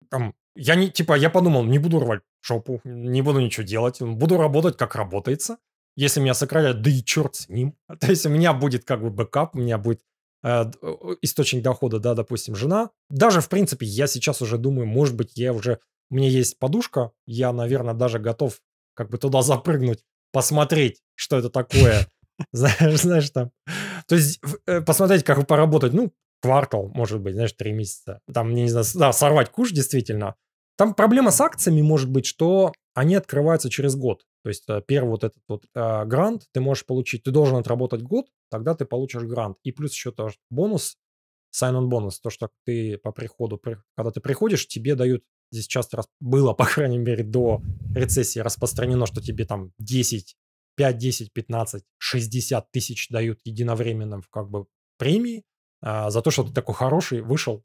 там, 0.09 0.35
я 0.55 0.75
не, 0.75 0.91
типа, 0.91 1.17
я 1.17 1.29
подумал, 1.29 1.63
не 1.63 1.79
буду 1.79 1.99
рвать 1.99 2.21
жопу, 2.41 2.81
не 2.83 3.21
буду 3.21 3.39
ничего 3.39 3.65
делать, 3.65 4.01
буду 4.01 4.37
работать, 4.37 4.77
как 4.77 4.95
работается. 4.95 5.57
Если 5.95 6.19
меня 6.19 6.33
сократят, 6.33 6.81
да 6.81 6.89
и 6.89 7.03
черт 7.03 7.35
с 7.35 7.49
ним. 7.49 7.75
То 7.99 8.07
есть 8.07 8.25
у 8.25 8.29
меня 8.29 8.53
будет 8.53 8.83
как 8.85 9.01
бы 9.01 9.09
бэкап, 9.09 9.55
у 9.55 9.59
меня 9.59 9.77
будет 9.77 10.01
э, 10.43 10.65
источник 11.21 11.63
дохода, 11.63 11.99
да, 11.99 12.13
допустим, 12.13 12.55
жена. 12.55 12.91
Даже, 13.09 13.41
в 13.41 13.49
принципе, 13.49 13.85
я 13.85 14.07
сейчас 14.07 14.41
уже 14.41 14.57
думаю, 14.57 14.87
может 14.87 15.15
быть, 15.15 15.31
я 15.35 15.53
уже, 15.53 15.79
у 16.11 16.15
меня 16.15 16.29
есть 16.29 16.59
подушка, 16.59 17.11
я, 17.25 17.51
наверное, 17.53 17.93
даже 17.93 18.19
готов 18.19 18.59
как 18.95 19.09
бы 19.09 19.17
туда 19.17 19.41
запрыгнуть, 19.41 20.03
посмотреть, 20.33 21.01
что 21.15 21.37
это 21.37 21.49
такое. 21.49 22.07
Знаешь, 22.51 22.99
знаешь, 22.99 23.29
там. 23.29 23.51
То 24.07 24.15
есть 24.15 24.41
э, 24.65 24.81
посмотреть, 24.81 25.23
как 25.23 25.45
поработать, 25.47 25.93
ну, 25.93 26.11
квартал, 26.41 26.89
может 26.93 27.21
быть, 27.21 27.35
знаешь, 27.35 27.53
три 27.53 27.71
месяца. 27.71 28.19
Там, 28.33 28.53
не 28.53 28.67
знаю, 28.67 28.85
да, 28.95 29.13
сорвать 29.13 29.51
куш 29.51 29.71
действительно. 29.71 30.35
Там 30.75 30.95
проблема 30.95 31.29
с 31.29 31.39
акциями 31.39 31.81
может 31.81 32.09
быть, 32.09 32.25
что 32.25 32.73
они 32.95 33.15
открываются 33.15 33.69
через 33.69 33.95
год. 33.95 34.23
То 34.43 34.49
есть 34.49 34.63
э, 34.67 34.81
первый 34.85 35.11
вот 35.11 35.23
этот 35.23 35.41
вот 35.47 35.65
э, 35.73 36.05
грант 36.05 36.47
ты 36.51 36.59
можешь 36.59 36.85
получить, 36.85 37.23
ты 37.23 37.31
должен 37.31 37.55
отработать 37.55 38.01
год, 38.01 38.25
тогда 38.49 38.75
ты 38.75 38.85
получишь 38.85 39.23
грант. 39.23 39.57
И 39.63 39.71
плюс 39.71 39.93
еще 39.93 40.11
тоже 40.11 40.35
бонус, 40.49 40.97
sign-on 41.55 41.85
бонус, 41.85 42.19
то, 42.19 42.29
что 42.29 42.49
ты 42.65 42.97
по 42.97 43.11
приходу, 43.11 43.61
когда 43.95 44.11
ты 44.11 44.19
приходишь, 44.19 44.67
тебе 44.67 44.95
дают, 44.95 45.23
здесь 45.53 45.67
часто 45.67 46.03
было, 46.19 46.53
по 46.53 46.65
крайней 46.65 46.97
мере, 46.97 47.23
до 47.23 47.61
рецессии 47.95 48.39
распространено, 48.39 49.05
что 49.05 49.21
тебе 49.21 49.45
там 49.45 49.71
10, 49.79 50.35
5, 50.75 50.97
10, 50.97 51.33
15, 51.33 51.83
60 51.97 52.71
тысяч 52.71 53.09
дают 53.09 53.39
единовременно 53.45 54.21
как 54.31 54.49
бы 54.49 54.65
премии 54.97 55.43
а, 55.81 56.09
за 56.09 56.21
то, 56.21 56.31
что 56.31 56.43
ты 56.43 56.53
такой 56.53 56.75
хороший, 56.75 57.21
вышел, 57.21 57.63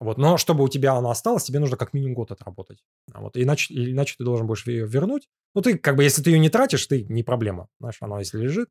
вот. 0.00 0.18
Но 0.18 0.36
чтобы 0.36 0.64
у 0.64 0.68
тебя 0.68 0.94
она 0.94 1.10
осталась, 1.10 1.44
тебе 1.44 1.60
нужно 1.60 1.76
как 1.76 1.92
минимум 1.92 2.14
год 2.14 2.30
отработать. 2.30 2.84
А 3.12 3.20
вот. 3.20 3.36
Иначе, 3.36 3.74
иначе 3.74 4.16
ты 4.18 4.24
должен 4.24 4.46
будешь 4.46 4.66
ее 4.66 4.86
вернуть. 4.86 5.28
Ну, 5.54 5.62
ты, 5.62 5.78
как 5.78 5.96
бы, 5.96 6.04
если 6.04 6.22
ты 6.22 6.30
ее 6.30 6.38
не 6.38 6.50
тратишь, 6.50 6.86
ты 6.86 7.04
не 7.04 7.22
проблема. 7.22 7.68
Знаешь, 7.80 7.96
она 8.00 8.18
если 8.18 8.38
лежит, 8.38 8.68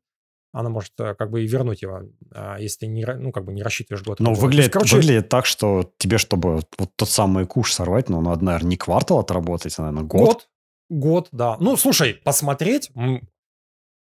она 0.54 0.70
может 0.70 0.92
э, 1.00 1.14
как 1.14 1.30
бы 1.30 1.42
и 1.42 1.48
вернуть 1.48 1.82
его, 1.82 2.02
а 2.32 2.58
если 2.58 2.80
ты 2.80 2.86
не, 2.86 3.04
ну, 3.04 3.32
как 3.32 3.44
бы 3.44 3.52
не 3.52 3.62
рассчитываешь 3.62 4.04
год. 4.04 4.20
Но 4.20 4.34
выглядит, 4.34 4.66
есть, 4.66 4.72
короче... 4.72 4.96
выглядит 4.96 5.28
так, 5.28 5.46
что 5.46 5.92
тебе, 5.98 6.16
чтобы 6.16 6.62
вот 6.78 6.90
тот 6.96 7.08
самый 7.08 7.44
куш 7.44 7.72
сорвать, 7.72 8.08
ну, 8.08 8.20
надо, 8.20 8.44
наверное, 8.44 8.70
не 8.70 8.76
квартал 8.76 9.18
отработать, 9.18 9.74
а, 9.78 9.82
наверное, 9.82 10.04
год. 10.04 10.20
Год, 10.20 10.48
год, 10.88 11.28
да. 11.32 11.56
Ну, 11.58 11.76
слушай, 11.76 12.14
посмотреть, 12.14 12.90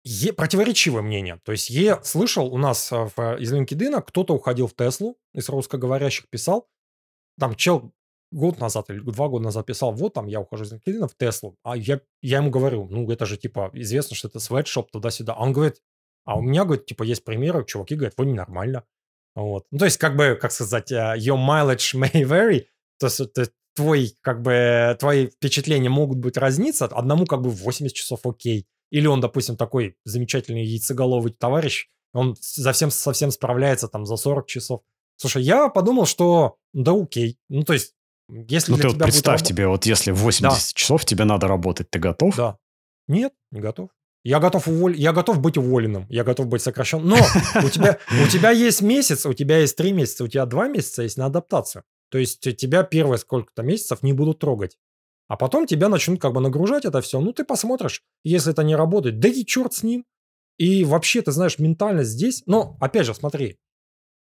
Е 0.02 0.32
противоречивое 0.32 1.02
мнение. 1.02 1.38
То 1.44 1.52
есть 1.52 1.68
я 1.68 2.02
слышал 2.02 2.52
у 2.52 2.56
нас 2.56 2.90
э, 2.90 3.08
в, 3.14 3.36
из 3.38 3.52
LinkedIn 3.52 4.02
кто-то 4.02 4.34
уходил 4.34 4.66
в 4.66 4.74
Теслу, 4.74 5.18
из 5.34 5.48
русскоговорящих 5.50 6.28
писал, 6.30 6.68
там 7.38 7.54
чел 7.54 7.92
год 8.32 8.58
назад 8.60 8.88
или 8.88 9.00
два 9.00 9.28
года 9.28 9.44
назад 9.44 9.66
писал, 9.66 9.92
вот 9.92 10.14
там 10.14 10.26
я 10.26 10.40
ухожу 10.40 10.64
из 10.64 10.72
LinkedIn 10.72 11.06
в 11.06 11.16
Теслу. 11.16 11.56
А 11.62 11.76
я, 11.76 12.00
я 12.22 12.38
ему 12.38 12.50
говорю, 12.50 12.88
ну 12.90 13.10
это 13.10 13.26
же 13.26 13.36
типа 13.36 13.70
известно, 13.74 14.16
что 14.16 14.28
это 14.28 14.40
свэтшоп 14.40 14.90
туда-сюда. 14.90 15.34
А 15.34 15.42
он 15.42 15.52
говорит, 15.52 15.82
а 16.30 16.36
у 16.36 16.42
меня, 16.42 16.64
говорит, 16.64 16.86
типа 16.86 17.02
есть 17.02 17.24
примеры, 17.24 17.64
чуваки 17.64 17.96
говорят, 17.96 18.14
вроде 18.16 18.34
нормально. 18.34 18.84
Вот. 19.34 19.64
Ну, 19.72 19.78
то 19.80 19.84
есть, 19.84 19.98
как 19.98 20.14
бы, 20.14 20.38
как 20.40 20.52
сказать, 20.52 20.92
э, 20.92 21.16
your 21.18 21.36
mileage 21.36 21.98
may 21.98 22.22
vary, 22.22 22.66
то 23.00 23.06
есть 23.06 23.32
то, 23.32 23.46
твой, 23.74 24.14
как 24.20 24.40
бы, 24.40 24.96
твои 25.00 25.26
впечатления 25.26 25.88
могут 25.88 26.18
быть 26.18 26.36
разниться, 26.36 26.84
одному 26.84 27.26
как 27.26 27.40
бы 27.40 27.50
80 27.50 27.92
часов 27.92 28.20
окей. 28.24 28.68
Или 28.92 29.08
он, 29.08 29.20
допустим, 29.20 29.56
такой 29.56 29.96
замечательный 30.04 30.64
яйцеголовый 30.64 31.32
товарищ, 31.32 31.88
он 32.12 32.36
совсем, 32.40 32.92
совсем 32.92 33.32
справляется 33.32 33.88
там 33.88 34.06
за 34.06 34.14
40 34.14 34.46
часов. 34.46 34.82
Слушай, 35.16 35.42
я 35.42 35.68
подумал, 35.68 36.06
что 36.06 36.58
да 36.72 36.92
окей. 36.92 37.40
Ну, 37.48 37.64
то 37.64 37.72
есть, 37.72 37.94
если 38.28 38.70
ну, 38.70 38.78
ты 38.78 38.88
вот 38.88 38.98
представь 38.98 39.40
будет... 39.40 39.48
тебе, 39.48 39.66
вот 39.66 39.84
если 39.84 40.12
80 40.12 40.42
да. 40.42 40.78
часов 40.78 41.04
тебе 41.04 41.24
надо 41.24 41.48
работать, 41.48 41.90
ты 41.90 41.98
готов? 41.98 42.36
Да. 42.36 42.56
Нет, 43.08 43.32
не 43.50 43.58
готов. 43.58 43.90
Я 44.22 44.38
готов, 44.38 44.68
уволь... 44.68 44.96
я 44.96 45.12
готов 45.12 45.40
быть 45.40 45.56
уволенным, 45.56 46.06
я 46.10 46.24
готов 46.24 46.46
быть 46.46 46.62
сокращен. 46.62 47.02
Но 47.04 47.16
у 47.64 47.68
тебя, 47.70 47.98
у 48.22 48.28
тебя 48.30 48.50
есть 48.50 48.82
месяц, 48.82 49.24
у 49.24 49.32
тебя 49.32 49.58
есть 49.58 49.76
три 49.76 49.92
месяца, 49.92 50.24
у 50.24 50.28
тебя 50.28 50.44
два 50.46 50.68
месяца 50.68 51.02
есть 51.02 51.16
на 51.16 51.26
адаптацию. 51.26 51.84
То 52.10 52.18
есть 52.18 52.40
тебя 52.56 52.82
первые 52.82 53.18
сколько-то 53.18 53.62
месяцев 53.62 54.02
не 54.02 54.12
будут 54.12 54.38
трогать. 54.38 54.76
А 55.28 55.36
потом 55.36 55.66
тебя 55.66 55.88
начнут 55.88 56.20
как 56.20 56.32
бы 56.32 56.40
нагружать 56.40 56.84
это 56.84 57.00
все. 57.00 57.20
Ну, 57.20 57.32
ты 57.32 57.44
посмотришь, 57.44 58.02
если 58.24 58.52
это 58.52 58.64
не 58.64 58.74
работает, 58.74 59.20
да 59.20 59.28
и 59.28 59.46
черт 59.46 59.72
с 59.72 59.82
ним. 59.82 60.04
И 60.58 60.84
вообще, 60.84 61.22
ты 61.22 61.30
знаешь, 61.32 61.58
ментальность 61.58 62.10
здесь... 62.10 62.42
Но, 62.46 62.76
опять 62.80 63.06
же, 63.06 63.14
смотри, 63.14 63.56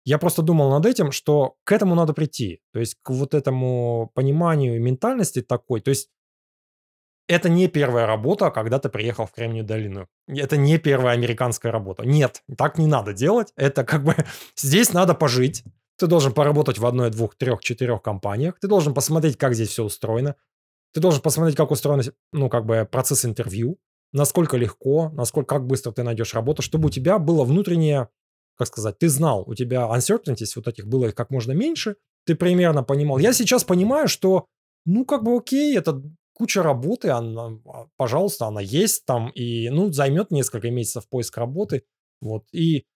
я 0.04 0.18
просто 0.18 0.42
думал 0.42 0.70
над 0.70 0.86
этим, 0.86 1.10
что 1.10 1.54
к 1.64 1.72
этому 1.72 1.94
надо 1.94 2.12
прийти. 2.12 2.60
То 2.72 2.80
есть 2.80 2.96
к 3.02 3.10
вот 3.10 3.34
этому 3.34 4.10
пониманию 4.14 4.80
ментальности 4.80 5.40
такой. 5.40 5.80
То 5.80 5.88
есть 5.88 6.10
это 7.30 7.48
не 7.48 7.68
первая 7.68 8.06
работа, 8.06 8.50
когда 8.50 8.78
ты 8.78 8.88
приехал 8.88 9.26
в 9.26 9.32
Кремниевую 9.32 9.66
долину. 9.66 10.08
Это 10.26 10.56
не 10.56 10.78
первая 10.78 11.14
американская 11.14 11.70
работа. 11.70 12.04
Нет, 12.04 12.42
так 12.58 12.76
не 12.76 12.86
надо 12.86 13.12
делать. 13.12 13.52
Это 13.56 13.84
как 13.84 14.04
бы 14.04 14.16
здесь 14.56 14.92
надо 14.92 15.14
пожить. 15.14 15.62
Ты 15.96 16.06
должен 16.06 16.32
поработать 16.32 16.78
в 16.78 16.86
одной, 16.86 17.10
двух, 17.10 17.36
трех, 17.36 17.60
четырех 17.60 18.02
компаниях. 18.02 18.58
Ты 18.60 18.68
должен 18.68 18.94
посмотреть, 18.94 19.36
как 19.36 19.54
здесь 19.54 19.68
все 19.68 19.84
устроено. 19.84 20.34
Ты 20.92 21.00
должен 21.00 21.22
посмотреть, 21.22 21.56
как 21.56 21.70
устроен, 21.70 22.02
ну, 22.32 22.48
как 22.48 22.66
бы 22.66 22.88
процесс 22.90 23.24
интервью, 23.24 23.78
насколько 24.12 24.56
легко, 24.56 25.10
насколько, 25.10 25.54
как 25.54 25.66
быстро 25.66 25.92
ты 25.92 26.02
найдешь 26.02 26.34
работу, 26.34 26.62
чтобы 26.62 26.88
у 26.88 26.90
тебя 26.90 27.18
было 27.18 27.44
внутреннее 27.44 28.08
как 28.58 28.66
сказать, 28.66 28.98
ты 28.98 29.08
знал, 29.08 29.44
у 29.46 29.54
тебя 29.54 29.88
uncertainties 29.90 30.52
вот 30.56 30.68
этих 30.68 30.86
было 30.86 31.10
как 31.12 31.30
можно 31.30 31.52
меньше, 31.52 31.96
ты 32.26 32.34
примерно 32.34 32.82
понимал. 32.82 33.16
Я 33.16 33.32
сейчас 33.32 33.64
понимаю, 33.64 34.06
что, 34.06 34.44
ну, 34.84 35.06
как 35.06 35.22
бы 35.22 35.34
окей, 35.34 35.78
это 35.78 36.02
куча 36.40 36.62
работы, 36.62 37.10
она, 37.10 37.58
а, 37.66 37.86
пожалуйста, 37.98 38.46
она 38.46 38.62
есть 38.62 39.04
там, 39.04 39.28
и, 39.28 39.68
ну, 39.68 39.92
займет 39.92 40.30
несколько 40.30 40.70
месяцев 40.70 41.06
поиск 41.06 41.36
работы, 41.36 41.82
вот, 42.22 42.44
и 42.50 42.86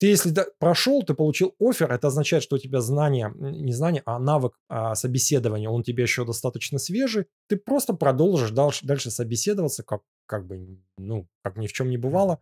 ты, 0.00 0.06
если 0.06 0.34
прошел, 0.58 1.02
ты 1.02 1.12
получил 1.12 1.54
офер, 1.60 1.92
это 1.92 2.08
означает, 2.08 2.42
что 2.42 2.56
у 2.56 2.58
тебя 2.58 2.80
знание, 2.80 3.30
не 3.36 3.74
знание, 3.74 4.02
а 4.06 4.18
навык 4.18 4.54
а, 4.70 4.94
собеседования, 4.94 5.68
он 5.68 5.82
тебе 5.82 6.04
еще 6.04 6.24
достаточно 6.24 6.78
свежий, 6.78 7.26
ты 7.50 7.58
просто 7.58 7.92
продолжишь 7.92 8.50
дальше, 8.50 8.86
дальше 8.86 9.10
собеседоваться, 9.10 9.82
как, 9.82 10.00
как 10.24 10.46
бы, 10.46 10.80
ну, 10.96 11.28
как 11.42 11.58
ни 11.58 11.66
в 11.66 11.74
чем 11.74 11.90
не 11.90 11.98
бывало, 11.98 12.40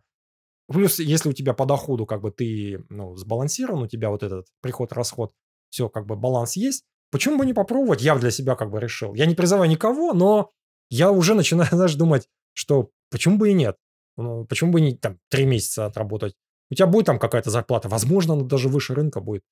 Плюс, 0.67 0.97
если 0.97 1.29
у 1.29 1.33
тебя 1.33 1.53
по 1.53 1.67
доходу 1.67 2.07
как 2.07 2.21
бы 2.21 2.31
ты 2.31 2.83
ну, 2.89 3.15
сбалансирован, 3.15 3.83
у 3.83 3.87
тебя 3.87 4.09
вот 4.09 4.23
этот 4.23 4.47
приход-расход, 4.61 5.31
все, 5.69 5.89
как 5.89 6.07
бы 6.07 6.15
баланс 6.15 6.55
есть, 6.55 6.85
почему 7.15 7.37
бы 7.37 7.45
не 7.45 7.53
попробовать? 7.53 8.01
Я 8.01 8.17
для 8.17 8.29
себя 8.29 8.55
как 8.55 8.69
бы 8.69 8.81
решил. 8.81 9.13
Я 9.13 9.25
не 9.25 9.35
призываю 9.35 9.69
никого, 9.69 10.11
но 10.11 10.51
я 10.89 11.11
уже 11.11 11.33
начинаю, 11.33 11.69
знаешь, 11.71 11.95
думать, 11.95 12.27
что 12.51 12.89
почему 13.09 13.37
бы 13.37 13.51
и 13.51 13.53
нет? 13.53 13.77
Ну, 14.17 14.43
почему 14.43 14.73
бы 14.73 14.81
не 14.81 14.97
там 14.97 15.17
три 15.29 15.45
месяца 15.45 15.85
отработать? 15.85 16.35
У 16.69 16.75
тебя 16.75 16.87
будет 16.87 17.05
там 17.05 17.17
какая-то 17.17 17.49
зарплата, 17.51 17.87
возможно, 17.87 18.33
она 18.33 18.43
даже 18.43 18.67
выше 18.67 18.93
рынка 18.93 19.21
будет. 19.21 19.43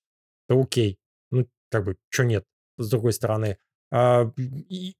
Да 0.49 0.59
окей. 0.59 0.99
Ну, 1.31 1.47
как 1.71 1.85
бы, 1.85 1.95
что 2.09 2.25
нет, 2.25 2.43
с 2.77 2.89
другой 2.89 3.13
стороны. 3.13 3.57
А, 3.93 4.29
и 4.37 4.97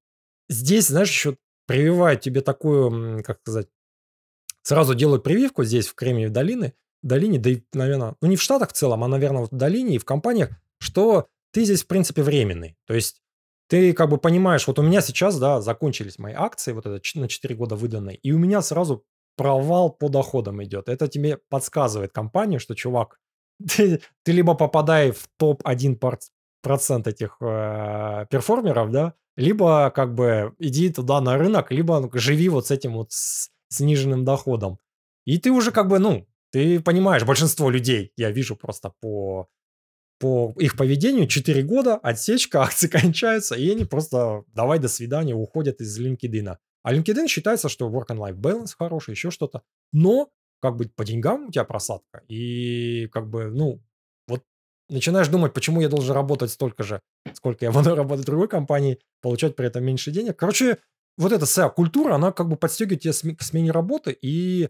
здесь, 0.47 0.87
знаешь, 0.87 1.09
еще 1.09 1.35
прививает 1.67 2.21
тебе 2.21 2.39
такую, 2.39 3.21
как 3.25 3.39
сказать, 3.41 3.67
сразу 4.61 4.95
делают 4.95 5.23
прививку 5.23 5.65
здесь, 5.65 5.87
в 5.87 5.95
Кремниевой 5.95 6.33
долине, 6.33 6.73
долине, 7.01 7.39
да 7.39 7.49
и, 7.49 7.61
наверное, 7.73 8.15
ну 8.21 8.27
не 8.29 8.37
в 8.37 8.41
Штатах 8.41 8.69
в 8.69 8.73
целом, 8.73 9.03
а, 9.03 9.09
наверное, 9.09 9.43
в 9.43 9.49
долине 9.51 9.95
и 9.95 9.99
в 9.99 10.05
компаниях, 10.05 10.51
что 10.79 11.27
ты 11.53 11.63
здесь, 11.63 11.83
в 11.83 11.87
принципе, 11.87 12.23
временный. 12.23 12.75
То 12.85 12.93
есть 12.93 13.21
ты 13.67 13.93
как 13.93 14.09
бы 14.09 14.17
понимаешь, 14.17 14.67
вот 14.67 14.79
у 14.79 14.81
меня 14.81 15.01
сейчас, 15.01 15.39
да, 15.39 15.61
закончились 15.61 16.19
мои 16.19 16.33
акции, 16.33 16.73
вот 16.73 16.85
это 16.85 16.99
на 17.15 17.27
4 17.27 17.55
года 17.55 17.75
выданные, 17.75 18.17
и 18.17 18.31
у 18.31 18.39
меня 18.39 18.61
сразу 18.61 19.05
провал 19.35 19.91
по 19.91 20.09
доходам 20.09 20.63
идет. 20.63 20.89
Это 20.89 21.07
тебе 21.07 21.39
подсказывает 21.49 22.11
компания, 22.11 22.59
что, 22.59 22.75
чувак, 22.75 23.19
ты, 23.75 24.01
ты 24.23 24.31
либо 24.31 24.55
попадай 24.55 25.11
в 25.11 25.27
топ-1 25.37 25.99
процент 26.61 27.07
этих 27.07 27.37
э, 27.41 28.25
перформеров, 28.29 28.91
да, 28.91 29.13
либо 29.35 29.91
как 29.91 30.13
бы 30.13 30.53
иди 30.59 30.89
туда 30.89 31.21
на 31.21 31.37
рынок, 31.37 31.71
либо 31.71 32.09
живи 32.13 32.49
вот 32.49 32.67
с 32.67 32.71
этим 32.71 32.93
вот 32.93 33.11
с, 33.11 33.49
сниженным 33.69 34.23
доходом. 34.23 34.79
И 35.25 35.37
ты 35.37 35.51
уже 35.51 35.71
как 35.71 35.87
бы, 35.87 35.99
ну, 35.99 36.27
ты 36.51 36.79
понимаешь, 36.79 37.23
большинство 37.23 37.69
людей, 37.69 38.11
я 38.17 38.31
вижу 38.31 38.55
просто 38.55 38.93
по, 39.01 39.47
по 40.23 40.53
их 40.57 40.77
поведению, 40.77 41.27
4 41.27 41.63
года, 41.63 41.95
отсечка, 41.97 42.61
акции 42.63 42.87
кончаются, 42.87 43.55
и 43.55 43.69
они 43.69 43.83
просто 43.83 44.45
давай 44.53 44.79
до 44.79 44.87
свидания, 44.87 45.35
уходят 45.35 45.81
из 45.81 45.99
LinkedIn. 45.99 46.55
А 46.83 46.93
LinkedIn 46.93 47.27
считается, 47.27 47.67
что 47.67 47.89
work 47.89 48.07
and 48.07 48.19
life 48.19 48.37
balance 48.39 48.73
хороший, 48.77 49.11
еще 49.11 49.31
что-то. 49.31 49.63
Но 49.91 50.29
как 50.61 50.77
бы 50.77 50.85
по 50.87 51.03
деньгам 51.03 51.47
у 51.47 51.51
тебя 51.51 51.65
просадка. 51.65 52.23
И 52.29 53.09
как 53.11 53.29
бы, 53.29 53.51
ну, 53.51 53.81
вот 54.29 54.43
начинаешь 54.87 55.27
думать, 55.27 55.53
почему 55.53 55.81
я 55.81 55.89
должен 55.89 56.15
работать 56.15 56.51
столько 56.51 56.83
же, 56.83 57.01
сколько 57.33 57.65
я 57.65 57.73
буду 57.73 57.93
работать 57.95 58.23
в 58.23 58.27
другой 58.27 58.47
компании, 58.47 58.99
получать 59.21 59.57
при 59.57 59.67
этом 59.67 59.83
меньше 59.83 60.11
денег. 60.11 60.37
Короче, 60.37 60.77
вот 61.17 61.33
эта 61.33 61.45
вся 61.45 61.67
культура, 61.69 62.15
она 62.15 62.31
как 62.31 62.47
бы 62.47 62.55
подстегивает 62.55 63.01
тебя 63.01 63.35
к 63.35 63.41
смене 63.41 63.71
работы, 63.71 64.17
и, 64.21 64.69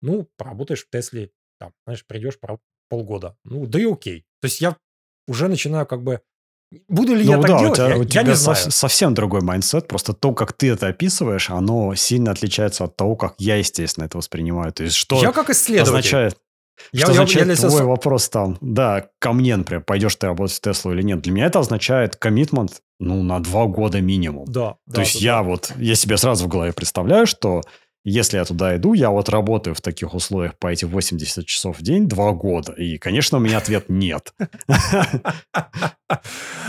ну, 0.00 0.30
поработаешь 0.38 0.86
в 0.86 0.88
Тесле, 0.88 1.30
там, 1.58 1.74
знаешь, 1.84 2.06
придешь 2.06 2.38
полгода. 2.88 3.36
Ну, 3.44 3.66
да 3.66 3.78
и 3.78 3.84
окей. 3.84 4.24
То 4.40 4.46
есть 4.46 4.62
я 4.62 4.78
уже 5.26 5.48
начинаю 5.48 5.86
как 5.86 6.02
бы 6.02 6.20
Буду 6.88 7.14
ли 7.14 7.24
ну, 7.24 7.32
я 7.32 7.40
так 7.40 7.50
да, 7.50 7.58
делать, 7.58 7.72
у 7.72 7.74
тебя, 7.76 7.88
я, 7.88 7.96
у 7.96 8.04
тебя 8.04 8.20
я 8.22 8.26
не 8.28 8.34
знаю. 8.34 8.56
совсем 8.70 9.14
другой 9.14 9.42
mindset. 9.42 9.86
Просто 9.86 10.12
то, 10.12 10.32
как 10.32 10.52
ты 10.52 10.70
это 10.70 10.88
описываешь, 10.88 11.50
оно 11.50 11.94
сильно 11.94 12.32
отличается 12.32 12.84
от 12.84 12.96
того, 12.96 13.16
как 13.16 13.34
я, 13.38 13.56
естественно, 13.56 14.04
это 14.04 14.18
воспринимаю. 14.18 14.72
То 14.72 14.84
есть, 14.84 14.96
что 14.96 15.20
я 15.20 15.32
как 15.32 15.50
исследователь. 15.50 15.90
означает... 15.90 16.36
Я, 16.92 17.04
что 17.04 17.12
я, 17.12 17.22
означает 17.22 17.46
я, 17.46 17.52
я 17.52 17.58
твой 17.58 17.70
себя... 17.70 17.84
вопрос 17.84 18.28
там, 18.28 18.58
да, 18.60 19.06
ко 19.20 19.32
мне, 19.32 19.54
например, 19.54 19.84
пойдешь 19.84 20.16
ты 20.16 20.26
работать 20.26 20.56
в 20.56 20.60
Теслу 20.60 20.92
или 20.92 21.02
нет. 21.02 21.22
Для 21.22 21.32
меня 21.32 21.46
это 21.46 21.60
означает 21.60 22.16
commitment, 22.16 22.82
ну, 22.98 23.22
на 23.22 23.38
два 23.38 23.66
года 23.66 24.00
минимум. 24.00 24.44
Да. 24.46 24.70
То 24.70 24.78
да, 24.86 25.00
есть 25.02 25.14
да, 25.14 25.20
я 25.20 25.36
да. 25.36 25.42
вот, 25.44 25.72
я 25.76 25.94
себе 25.94 26.16
сразу 26.16 26.46
в 26.46 26.48
голове 26.48 26.72
представляю, 26.72 27.26
что 27.26 27.62
если 28.04 28.36
я 28.36 28.44
туда 28.44 28.76
иду, 28.76 28.92
я 28.92 29.10
вот 29.10 29.28
работаю 29.28 29.74
в 29.74 29.80
таких 29.80 30.14
условиях 30.14 30.58
по 30.58 30.68
эти 30.68 30.84
80 30.84 31.46
часов 31.46 31.78
в 31.78 31.82
день 31.82 32.06
два 32.06 32.32
года. 32.32 32.72
И, 32.72 32.98
конечно, 32.98 33.38
у 33.38 33.40
меня 33.40 33.58
ответ 33.58 33.88
нет. 33.88 34.34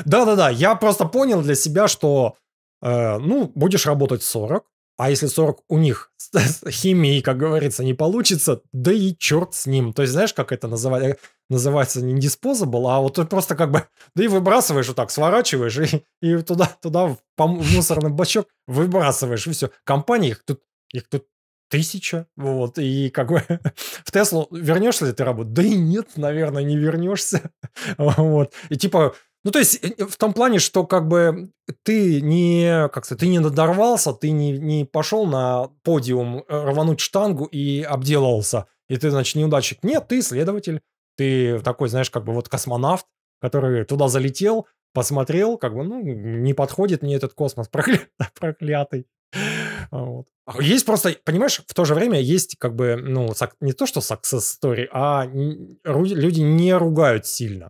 Да-да-да, 0.05 0.49
я 0.49 0.75
просто 0.75 1.05
понял 1.05 1.41
для 1.41 1.55
себя, 1.55 1.87
что, 1.87 2.37
э, 2.81 3.17
ну, 3.17 3.51
будешь 3.53 3.85
работать 3.85 4.23
40, 4.23 4.65
а 4.97 5.09
если 5.09 5.27
40 5.27 5.63
у 5.67 5.77
них 5.77 6.11
с 6.17 6.69
химией, 6.69 7.21
как 7.21 7.37
говорится, 7.37 7.83
не 7.83 7.93
получится, 7.93 8.61
да 8.71 8.93
и 8.93 9.13
черт 9.17 9.53
с 9.53 9.65
ним. 9.65 9.91
То 9.91 10.03
есть, 10.03 10.13
знаешь, 10.13 10.33
как 10.33 10.51
это 10.51 10.67
называется? 10.67 11.17
называется 11.49 12.01
не 12.01 12.19
disposable, 12.19 12.89
а 12.89 12.99
вот 12.99 13.15
ты 13.15 13.25
просто 13.25 13.55
как 13.55 13.71
бы, 13.71 13.83
да 14.15 14.23
и 14.23 14.27
выбрасываешь 14.27 14.87
вот 14.87 14.95
так, 14.95 15.11
сворачиваешь 15.11 15.77
и, 15.77 16.03
и 16.21 16.41
туда, 16.41 16.65
туда 16.81 17.07
в, 17.07 17.17
в 17.37 17.75
мусорный 17.75 18.09
бачок 18.09 18.47
выбрасываешь, 18.67 19.45
и 19.47 19.51
все. 19.51 19.69
Компаний 19.83 20.29
их 20.29 20.43
тут 20.43 20.61
их 20.95 21.07
тут 21.09 21.25
тысяча, 21.69 22.27
вот, 22.35 22.77
и 22.77 23.09
как 23.09 23.29
бы 23.29 23.41
в 24.05 24.11
Теслу 24.11 24.47
вернешься 24.51 25.05
ли 25.05 25.13
ты 25.13 25.23
работать? 25.23 25.53
Да 25.53 25.63
и 25.63 25.75
нет, 25.75 26.09
наверное, 26.15 26.63
не 26.63 26.77
вернешься, 26.77 27.51
вот, 27.97 28.53
и 28.69 28.77
типа, 28.77 29.15
ну, 29.45 29.51
то 29.51 29.59
есть, 29.59 29.79
э, 29.83 30.05
в 30.05 30.17
том 30.17 30.33
плане, 30.33 30.59
что 30.59 30.85
как 30.85 31.07
бы 31.07 31.51
ты 31.83 32.19
не, 32.19 32.89
как 32.89 33.05
сказать, 33.05 33.19
ты 33.19 33.27
не 33.27 33.39
надорвался, 33.39 34.11
ты 34.11 34.31
не, 34.31 34.57
не 34.57 34.85
пошел 34.85 35.27
на 35.27 35.69
подиум 35.83 36.39
э, 36.39 36.43
рвануть 36.47 36.99
штангу 36.99 37.45
и 37.45 37.81
обделался, 37.83 38.65
и 38.89 38.97
ты, 38.97 39.11
значит, 39.11 39.35
неудачник. 39.35 39.83
Нет, 39.83 40.07
ты 40.07 40.19
исследователь, 40.19 40.81
ты 41.15 41.59
такой, 41.59 41.89
знаешь, 41.89 42.09
как 42.09 42.25
бы 42.25 42.33
вот 42.33 42.49
космонавт, 42.49 43.05
который 43.39 43.85
туда 43.85 44.07
залетел, 44.07 44.67
посмотрел, 44.93 45.57
как 45.57 45.75
бы, 45.75 45.83
ну, 45.83 46.01
не 46.01 46.53
подходит 46.53 47.03
мне 47.03 47.15
этот 47.15 47.33
космос 47.33 47.69
проклятый. 48.39 49.05
Вот. 49.91 50.25
А 50.45 50.61
есть 50.61 50.85
просто, 50.85 51.15
понимаешь, 51.23 51.61
в 51.67 51.73
то 51.73 51.85
же 51.85 51.95
время 51.95 52.19
есть 52.19 52.55
как 52.59 52.75
бы, 52.75 52.97
ну, 52.97 53.33
не 53.61 53.73
то 53.73 53.85
что 53.85 53.99
success 53.99 54.41
story, 54.41 54.87
а 54.91 55.25
люди 55.25 56.41
не 56.41 56.75
ругают 56.75 57.25
сильно. 57.25 57.69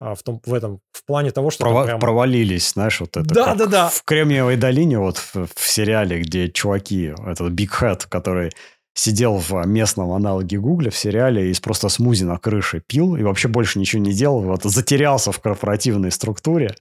А 0.00 0.14
в, 0.14 0.22
том, 0.22 0.40
в 0.44 0.54
этом, 0.54 0.80
в 0.92 1.04
плане 1.04 1.32
того, 1.32 1.50
что... 1.50 1.64
Прова- 1.64 1.84
прям... 1.84 2.00
Провалились, 2.00 2.72
знаешь, 2.72 3.00
вот 3.00 3.16
это. 3.16 3.34
Да, 3.34 3.54
да, 3.54 3.66
да. 3.66 3.88
В 3.88 4.04
Кремниевой 4.04 4.56
долине, 4.56 4.98
вот 4.98 5.18
в, 5.18 5.46
в 5.46 5.68
сериале, 5.68 6.20
где 6.20 6.48
чуваки, 6.50 7.14
этот 7.26 7.52
Big 7.52 7.70
Head, 7.80 8.06
который 8.08 8.52
сидел 8.94 9.38
в 9.38 9.64
местном 9.64 10.12
аналоге 10.12 10.58
Гугля 10.58 10.90
в 10.90 10.96
сериале 10.96 11.50
и 11.50 11.60
просто 11.60 11.88
смузи 11.88 12.24
на 12.24 12.36
крыше 12.36 12.82
пил 12.84 13.16
и 13.16 13.22
вообще 13.22 13.46
больше 13.46 13.78
ничего 13.78 14.02
не 14.02 14.12
делал, 14.12 14.40
вот 14.42 14.64
затерялся 14.64 15.30
в 15.30 15.38
корпоративной 15.38 16.10
структуре. 16.10 16.74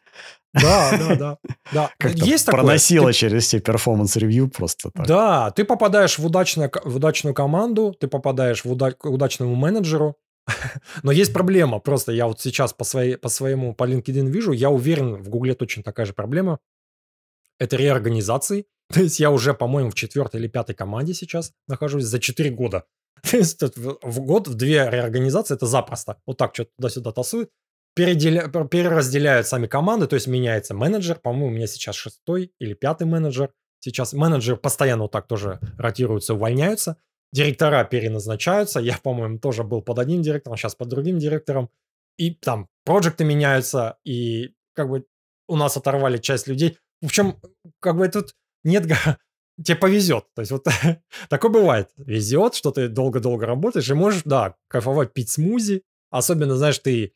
Да, 0.54 0.98
да, 0.98 1.16
да. 1.16 1.38
да. 1.74 1.92
Как-то 2.00 2.26
Есть 2.26 2.46
проносило 2.46 3.14
через 3.14 3.44
все 3.44 3.60
performance 3.60 4.18
review 4.18 4.50
просто 4.50 4.92
так. 4.92 5.06
Да, 5.06 5.52
ты 5.52 5.66
попадаешь 5.66 6.18
в, 6.18 6.26
удачную, 6.26 6.72
в 6.84 6.96
удачную 6.96 7.34
команду, 7.34 7.96
ты 8.00 8.08
попадаешь 8.08 8.66
в 8.66 8.72
уда... 8.72 8.92
к 8.92 9.06
удачному 9.06 9.56
менеджеру, 9.56 10.18
но 11.04 11.12
есть 11.12 11.34
проблема. 11.34 11.80
Просто 11.80 12.12
я 12.12 12.28
вот 12.28 12.40
сейчас 12.40 12.74
по, 12.74 12.84
своей, 12.84 13.18
по 13.18 13.30
своему, 13.30 13.74
по 13.74 13.88
LinkedIn 13.88 14.28
вижу, 14.28 14.52
я 14.52 14.70
уверен, 14.70 15.16
в 15.16 15.30
Гугле 15.30 15.54
точно 15.54 15.84
такая 15.84 16.06
же 16.06 16.14
проблема. 16.14 16.60
Это 17.60 17.76
реорганизации. 17.76 18.66
То 18.94 19.02
есть 19.02 19.20
я 19.20 19.32
уже, 19.32 19.54
по-моему, 19.54 19.90
в 19.90 19.96
четвертой 19.96 20.40
или 20.40 20.48
пятой 20.48 20.76
команде 20.76 21.14
сейчас 21.14 21.52
нахожусь 21.68 22.06
за 22.06 22.20
4 22.20 22.50
года. 22.52 22.86
То 23.24 23.38
есть 23.38 23.62
в 23.78 24.20
год 24.22 24.48
в 24.48 24.54
две 24.54 24.90
реорганизации 24.90 25.56
это 25.56 25.66
запросто. 25.66 26.22
Вот 26.26 26.38
так 26.38 26.54
что-то 26.54 26.70
туда-сюда 26.78 27.12
тасуют 27.12 27.50
переделя... 27.98 28.48
переразделяют 28.48 29.48
сами 29.48 29.68
команды, 29.68 30.08
то 30.08 30.14
есть 30.14 30.28
меняется 30.28 30.76
менеджер. 30.76 31.20
По-моему, 31.20 31.48
у 31.48 31.50
меня 31.50 31.68
сейчас 31.68 31.96
шестой 31.96 32.54
или 32.60 32.74
пятый 32.74 33.08
менеджер. 33.08 33.52
Сейчас 33.80 34.14
менеджеры 34.14 34.58
постоянно 34.58 35.04
вот 35.04 35.12
так 35.12 35.28
тоже 35.28 35.60
ротируются, 35.78 36.36
увольняются. 36.36 36.98
Директора 37.34 37.84
переназначаются. 37.84 38.80
Я, 38.80 38.98
по-моему, 39.02 39.40
тоже 39.40 39.64
был 39.64 39.82
под 39.82 40.00
одним 40.00 40.22
директором, 40.22 40.58
сейчас 40.58 40.76
под 40.76 40.90
другим 40.90 41.18
директором. 41.18 41.70
И 42.18 42.34
там 42.34 42.68
проекты 42.86 43.26
меняются, 43.26 43.98
и 44.06 44.56
как 44.74 44.90
бы 44.90 45.06
у 45.48 45.56
нас 45.56 45.76
оторвали 45.76 46.18
часть 46.18 46.48
людей. 46.48 46.78
В 47.02 47.08
общем, 47.08 47.42
как 47.80 47.98
бы 47.98 48.08
тут 48.08 48.36
нет... 48.64 48.86
Тебе 49.64 49.76
повезет. 49.76 50.26
То 50.36 50.44
есть 50.44 50.52
вот 50.52 50.68
такое 51.30 51.52
бывает. 51.52 51.90
Везет, 51.98 52.54
что 52.54 52.70
ты 52.70 52.90
долго-долго 52.90 53.48
работаешь 53.48 53.90
и 53.90 53.96
можешь, 53.96 54.22
да, 54.24 54.56
кайфовать, 54.68 55.14
пить 55.14 55.32
смузи. 55.32 55.82
Особенно, 56.12 56.56
знаешь, 56.56 56.78
ты 56.78 57.14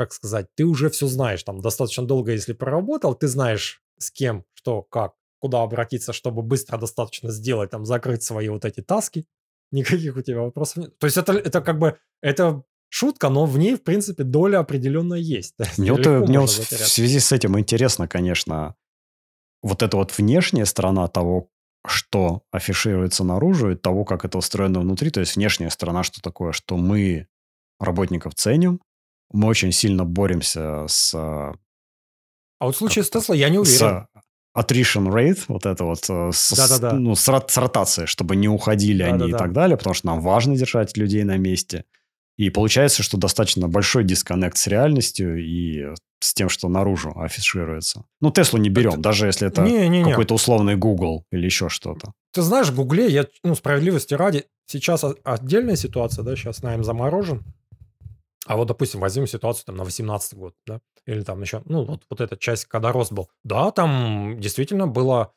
как 0.00 0.14
сказать, 0.14 0.46
ты 0.56 0.64
уже 0.64 0.88
все 0.88 1.06
знаешь, 1.06 1.42
там 1.42 1.60
достаточно 1.60 2.06
долго, 2.06 2.32
если 2.32 2.54
проработал, 2.54 3.14
ты 3.14 3.28
знаешь 3.28 3.82
с 3.98 4.10
кем, 4.10 4.46
что, 4.54 4.80
как, 4.80 5.12
куда 5.40 5.62
обратиться, 5.62 6.14
чтобы 6.14 6.40
быстро 6.40 6.78
достаточно 6.78 7.30
сделать, 7.30 7.68
там, 7.68 7.84
закрыть 7.84 8.22
свои 8.22 8.48
вот 8.48 8.64
эти 8.64 8.80
таски, 8.80 9.26
никаких 9.70 10.16
у 10.16 10.22
тебя 10.22 10.40
вопросов 10.40 10.78
нет. 10.78 10.98
То 10.98 11.04
есть 11.04 11.18
это, 11.18 11.34
это 11.34 11.60
как 11.60 11.78
бы, 11.78 11.98
это 12.22 12.62
шутка, 12.88 13.28
но 13.28 13.44
в 13.44 13.58
ней, 13.58 13.76
в 13.76 13.82
принципе, 13.82 14.24
доля 14.24 14.60
определенная 14.60 15.18
есть. 15.38 15.54
Мне, 15.76 15.92
вот, 15.92 16.06
мне 16.06 16.40
вот 16.40 16.48
в 16.48 16.88
связи 16.88 17.20
с 17.20 17.30
этим 17.30 17.58
интересно, 17.58 18.08
конечно, 18.08 18.76
вот 19.62 19.82
эта 19.82 19.98
вот 19.98 20.16
внешняя 20.16 20.64
сторона 20.64 21.08
того, 21.08 21.50
что 21.86 22.44
афишируется 22.50 23.22
наружу, 23.22 23.72
и 23.72 23.76
того, 23.76 24.06
как 24.06 24.24
это 24.24 24.38
устроено 24.38 24.80
внутри. 24.80 25.10
То 25.10 25.20
есть 25.20 25.36
внешняя 25.36 25.68
сторона, 25.68 26.04
что 26.04 26.22
такое, 26.22 26.52
что 26.52 26.78
мы 26.78 27.26
работников 27.78 28.34
ценим, 28.34 28.80
мы 29.32 29.48
очень 29.48 29.72
сильно 29.72 30.04
боремся 30.04 30.86
с... 30.88 31.14
А 31.14 31.54
вот 32.60 32.74
в 32.74 32.78
случае 32.78 33.04
с 33.04 33.10
Tesla 33.10 33.36
я 33.36 33.48
не 33.48 33.58
уверен. 33.58 33.78
С 33.78 34.06
attrition 34.56 35.08
rate, 35.08 35.44
вот 35.48 35.66
это 35.66 35.84
вот, 35.84 36.04
э, 36.08 36.30
с, 36.32 36.52
да, 36.56 36.68
да, 36.68 36.78
да. 36.90 36.92
ну, 36.96 37.14
с, 37.14 37.22
с 37.22 37.56
ротацией, 37.56 38.06
чтобы 38.06 38.36
не 38.36 38.48
уходили 38.48 39.02
да, 39.02 39.08
они 39.08 39.18
да, 39.18 39.26
и 39.26 39.32
да. 39.32 39.38
так 39.38 39.52
далее, 39.52 39.76
потому 39.76 39.94
что 39.94 40.08
нам 40.08 40.20
важно 40.20 40.56
держать 40.56 40.96
людей 40.96 41.22
на 41.24 41.36
месте. 41.36 41.84
И 42.36 42.50
получается, 42.50 43.02
что 43.02 43.18
достаточно 43.18 43.68
большой 43.68 44.02
дисконнект 44.02 44.56
с 44.56 44.66
реальностью 44.66 45.38
и 45.38 45.94
с 46.20 46.34
тем, 46.34 46.48
что 46.48 46.68
наружу 46.68 47.12
афишируется. 47.18 48.04
Ну, 48.20 48.30
Теслу 48.30 48.58
не 48.58 48.70
берем, 48.70 48.92
это... 48.92 49.00
даже 49.00 49.26
если 49.26 49.48
это 49.48 49.62
не, 49.62 49.88
не, 49.88 50.02
не. 50.02 50.10
какой-то 50.10 50.34
условный 50.34 50.76
Google 50.76 51.24
или 51.30 51.44
еще 51.44 51.68
что-то. 51.68 52.12
Ты 52.32 52.42
знаешь, 52.42 52.68
в 52.68 52.74
Гугле, 52.74 53.08
я, 53.08 53.26
ну, 53.44 53.54
справедливости 53.54 54.14
ради, 54.14 54.46
сейчас 54.66 55.04
отдельная 55.24 55.76
ситуация, 55.76 56.24
да, 56.24 56.34
сейчас 56.34 56.62
найм 56.62 56.82
заморожен, 56.82 57.42
а 58.46 58.56
вот, 58.56 58.68
допустим, 58.68 59.00
возьмем 59.00 59.26
ситуацию 59.26 59.66
там 59.66 59.76
на 59.76 59.84
18 59.84 60.34
год, 60.34 60.54
да, 60.66 60.80
или 61.06 61.22
там 61.22 61.40
еще, 61.42 61.62
ну, 61.66 61.84
вот, 61.84 62.02
вот 62.08 62.20
эта 62.20 62.36
часть, 62.36 62.66
когда 62.66 62.92
рост 62.92 63.12
был. 63.12 63.28
Да, 63.44 63.70
там 63.70 64.38
действительно 64.40 64.86
было, 64.86 65.32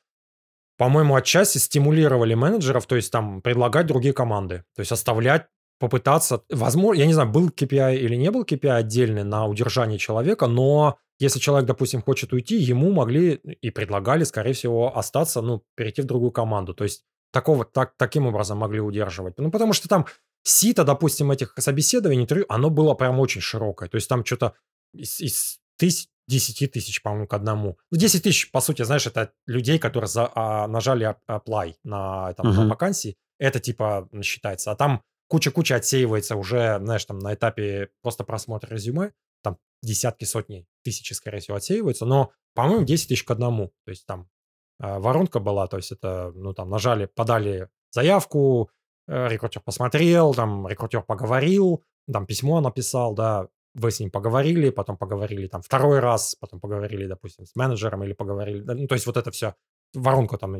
по-моему, 0.78 1.16
отчасти 1.16 1.58
стимулировали 1.58 2.34
менеджеров, 2.34 2.86
то 2.86 2.96
есть 2.96 3.12
там 3.12 3.42
предлагать 3.42 3.88
другие 3.88 4.14
команды, 4.14 4.64
то 4.76 4.80
есть 4.80 4.92
оставлять, 4.92 5.48
попытаться, 5.80 6.44
возможно, 6.50 7.00
я 7.00 7.06
не 7.06 7.14
знаю, 7.14 7.30
был 7.30 7.50
KPI 7.50 7.98
или 7.98 8.16
не 8.16 8.32
был 8.32 8.44
KPI 8.44 8.70
отдельный 8.70 9.24
на 9.24 9.48
удержание 9.48 9.98
человека, 9.98 10.48
но 10.48 10.98
если 11.20 11.40
человек, 11.40 11.68
допустим, 11.68 12.02
хочет 12.02 12.34
уйти, 12.34 12.56
ему 12.56 12.92
могли 12.92 13.34
и 13.34 13.70
предлагали, 13.70 14.24
скорее 14.24 14.54
всего, 14.54 14.98
остаться, 14.98 15.42
ну, 15.42 15.64
перейти 15.76 16.02
в 16.02 16.06
другую 16.06 16.32
команду. 16.32 16.74
То 16.74 16.84
есть 16.84 17.04
такого, 17.32 17.66
так, 17.66 17.94
таким 17.98 18.28
образом 18.28 18.58
могли 18.60 18.80
удерживать. 18.80 19.38
Ну, 19.38 19.52
потому 19.52 19.74
что 19.74 19.88
там 19.88 20.06
сито, 20.44 20.84
допустим, 20.84 21.32
этих 21.32 21.53
собеседований, 21.57 22.24
интервью, 22.24 22.45
оно 22.49 22.70
было 22.70 22.94
прям 22.94 23.20
очень 23.20 23.41
широкое. 23.41 23.90
То 23.90 23.95
есть 23.95 24.07
там 24.07 24.26
что-то 24.26 24.53
из, 24.94 25.20
из 25.20 25.60
тысяч, 25.78 26.07
10 26.28 26.72
тысяч, 26.72 27.02
по-моему, 27.02 27.28
к 27.28 27.34
одному. 27.34 27.78
Ну, 27.91 27.98
10 27.98 28.24
тысяч, 28.24 28.52
по 28.52 28.61
сути, 28.61 28.84
знаешь, 28.84 29.07
это 29.07 29.34
людей, 29.45 29.80
которые 29.80 30.07
за, 30.07 30.32
а, 30.34 30.68
нажали 30.68 31.15
apply 31.28 31.76
на, 31.84 32.34
там, 32.34 32.48
uh-huh. 32.48 32.64
на 32.64 32.68
вакансии. 32.70 33.18
Это 33.40 33.60
типа 33.60 34.10
считается. 34.22 34.72
А 34.72 34.76
там 34.76 35.03
куча-куча 35.28 35.76
отсеивается 35.76 36.36
уже, 36.36 36.80
знаешь, 36.80 37.03
там 37.06 37.20
на 37.20 37.34
этапе 37.34 37.90
просто 38.02 38.24
просмотра 38.24 38.74
резюме. 38.74 39.11
Там 39.41 39.57
десятки, 39.82 40.24
сотни, 40.24 40.65
тысячи, 40.84 41.14
скорее 41.14 41.40
всего, 41.40 41.57
отсеиваются. 41.57 42.06
Но, 42.06 42.32
по-моему, 42.53 42.86
10 42.86 43.10
тысяч 43.10 43.24
к 43.24 43.32
одному. 43.32 43.74
То 43.86 43.91
есть 43.91 44.06
там 44.06 44.30
э, 44.80 44.99
воронка 44.99 45.40
была, 45.40 45.68
то 45.68 45.78
есть 45.78 45.91
это, 45.91 46.32
ну, 46.36 46.53
там 46.53 46.70
нажали, 46.70 47.07
подали 47.07 47.70
заявку, 47.91 48.72
рекрутер 49.08 49.62
посмотрел, 49.62 50.34
там 50.34 50.68
рекрутер 50.68 51.02
поговорил, 51.02 51.84
там 52.12 52.26
письмо 52.26 52.62
написал, 52.62 53.14
да, 53.14 53.48
вы 53.74 53.92
с 53.92 54.00
ним 54.00 54.12
поговорили, 54.12 54.70
потом 54.70 54.98
поговорили 54.98 55.48
там 55.48 55.62
второй 55.62 56.00
раз, 56.00 56.36
потом 56.36 56.60
поговорили, 56.60 57.08
допустим, 57.08 57.46
с 57.46 57.56
менеджером 57.56 58.04
или 58.04 58.14
поговорили, 58.14 58.62
ну, 58.62 58.88
то 58.88 58.96
есть 58.96 59.06
вот 59.06 59.18
это 59.18 59.32
все, 59.32 59.56
воронка 59.94 60.38
там 60.38 60.56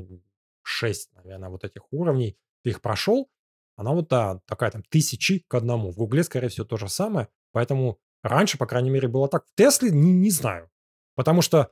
6, 0.64 1.12
наверное, 1.14 1.50
вот 1.50 1.64
этих 1.64 1.82
уровней, 1.92 2.38
ты 2.64 2.72
их 2.72 2.82
прошел, 2.82 3.30
она 3.76 3.92
вот, 3.92 4.08
да, 4.08 4.40
такая 4.46 4.72
там 4.72 4.84
тысячи 4.84 5.40
к 5.48 5.54
одному. 5.56 5.92
В 5.92 5.96
Гугле, 5.96 6.24
скорее 6.24 6.50
всего, 6.50 6.66
то 6.66 6.78
же 6.78 6.88
самое, 6.90 7.28
поэтому 7.52 8.00
раньше, 8.22 8.58
по 8.58 8.68
крайней 8.68 8.90
мере, 8.90 9.08
было 9.08 9.28
так. 9.28 9.46
В 9.46 9.56
Тесле 9.56 9.90
не, 9.92 10.14
не 10.14 10.30
знаю, 10.30 10.70
потому 11.16 11.42
что 11.42 11.72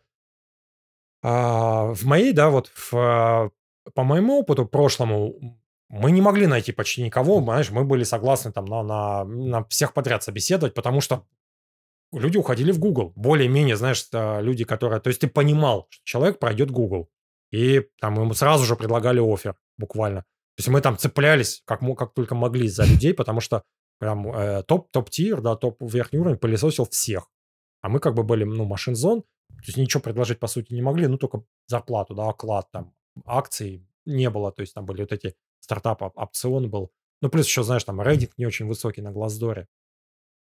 а, 1.24 1.94
в 1.94 2.04
моей, 2.04 2.34
да, 2.34 2.50
вот 2.50 2.72
в, 2.76 3.52
по 3.94 4.04
моему 4.04 4.40
опыту 4.40 4.66
прошлому 4.66 5.61
мы 5.92 6.12
не 6.12 6.22
могли 6.22 6.48
найти 6.48 6.72
почти 6.72 7.04
никого, 7.04 7.42
знаешь, 7.42 7.70
мы 7.70 7.84
были 7.84 8.04
согласны 8.04 8.54
там 8.54 8.64
на, 8.64 8.82
на, 8.82 9.24
на 9.26 9.66
всех 9.66 9.94
подряд 9.94 10.24
собеседовать, 10.24 10.74
потому 10.74 11.02
что 11.02 11.28
люди 12.14 12.38
уходили 12.38 12.72
в 12.72 12.80
Google. 12.80 13.12
Более-менее, 13.18 13.76
знаешь, 13.76 14.08
люди, 14.14 14.64
которые... 14.64 15.02
То 15.02 15.10
есть 15.10 15.20
ты 15.20 15.28
понимал, 15.28 15.88
что 15.90 16.02
человек 16.06 16.40
пройдет 16.40 16.72
Google. 16.72 17.10
И 17.52 17.82
там 18.00 18.16
ему 18.16 18.34
сразу 18.34 18.64
же 18.64 18.78
предлагали 18.78 19.20
офер, 19.20 19.58
буквально. 19.78 20.22
То 20.22 20.60
есть 20.60 20.70
мы 20.70 20.80
там 20.80 20.98
цеплялись, 20.98 21.62
как, 21.66 21.82
как 21.98 22.14
только 22.14 22.36
могли, 22.36 22.70
за 22.70 22.86
людей, 22.86 23.14
потому 23.14 23.42
что 23.42 23.64
прям 24.00 24.34
э, 24.34 24.64
топ, 24.64 24.90
топ-тир, 24.92 25.42
да, 25.42 25.58
топ 25.58 25.82
верхний 25.82 26.20
уровень 26.20 26.38
пылесосил 26.38 26.86
всех. 26.86 27.28
А 27.82 27.90
мы 27.90 28.00
как 28.00 28.14
бы 28.14 28.24
были, 28.24 28.46
ну, 28.46 28.64
машин-зон, 28.64 29.24
то 29.24 29.66
есть 29.66 29.78
ничего 29.78 30.02
предложить, 30.02 30.40
по 30.40 30.48
сути, 30.48 30.74
не 30.74 30.82
могли, 30.82 31.08
ну, 31.08 31.18
только 31.18 31.44
зарплату, 31.68 32.16
да, 32.16 32.30
оклад, 32.30 32.72
там, 32.72 32.94
акций 33.26 33.86
не 34.06 34.30
было, 34.30 34.54
то 34.54 34.62
есть 34.62 34.74
там 34.74 34.86
были 34.86 35.02
вот 35.02 35.12
эти 35.12 35.36
стартап 35.62 36.02
опцион 36.02 36.70
был. 36.70 36.92
Ну, 37.22 37.30
плюс 37.30 37.48
еще, 37.48 37.64
знаешь, 37.64 37.84
там 37.84 38.02
рейтинг 38.02 38.32
не 38.38 38.46
очень 38.46 38.68
высокий 38.68 39.02
на 39.02 39.12
Глаздоре 39.12 39.68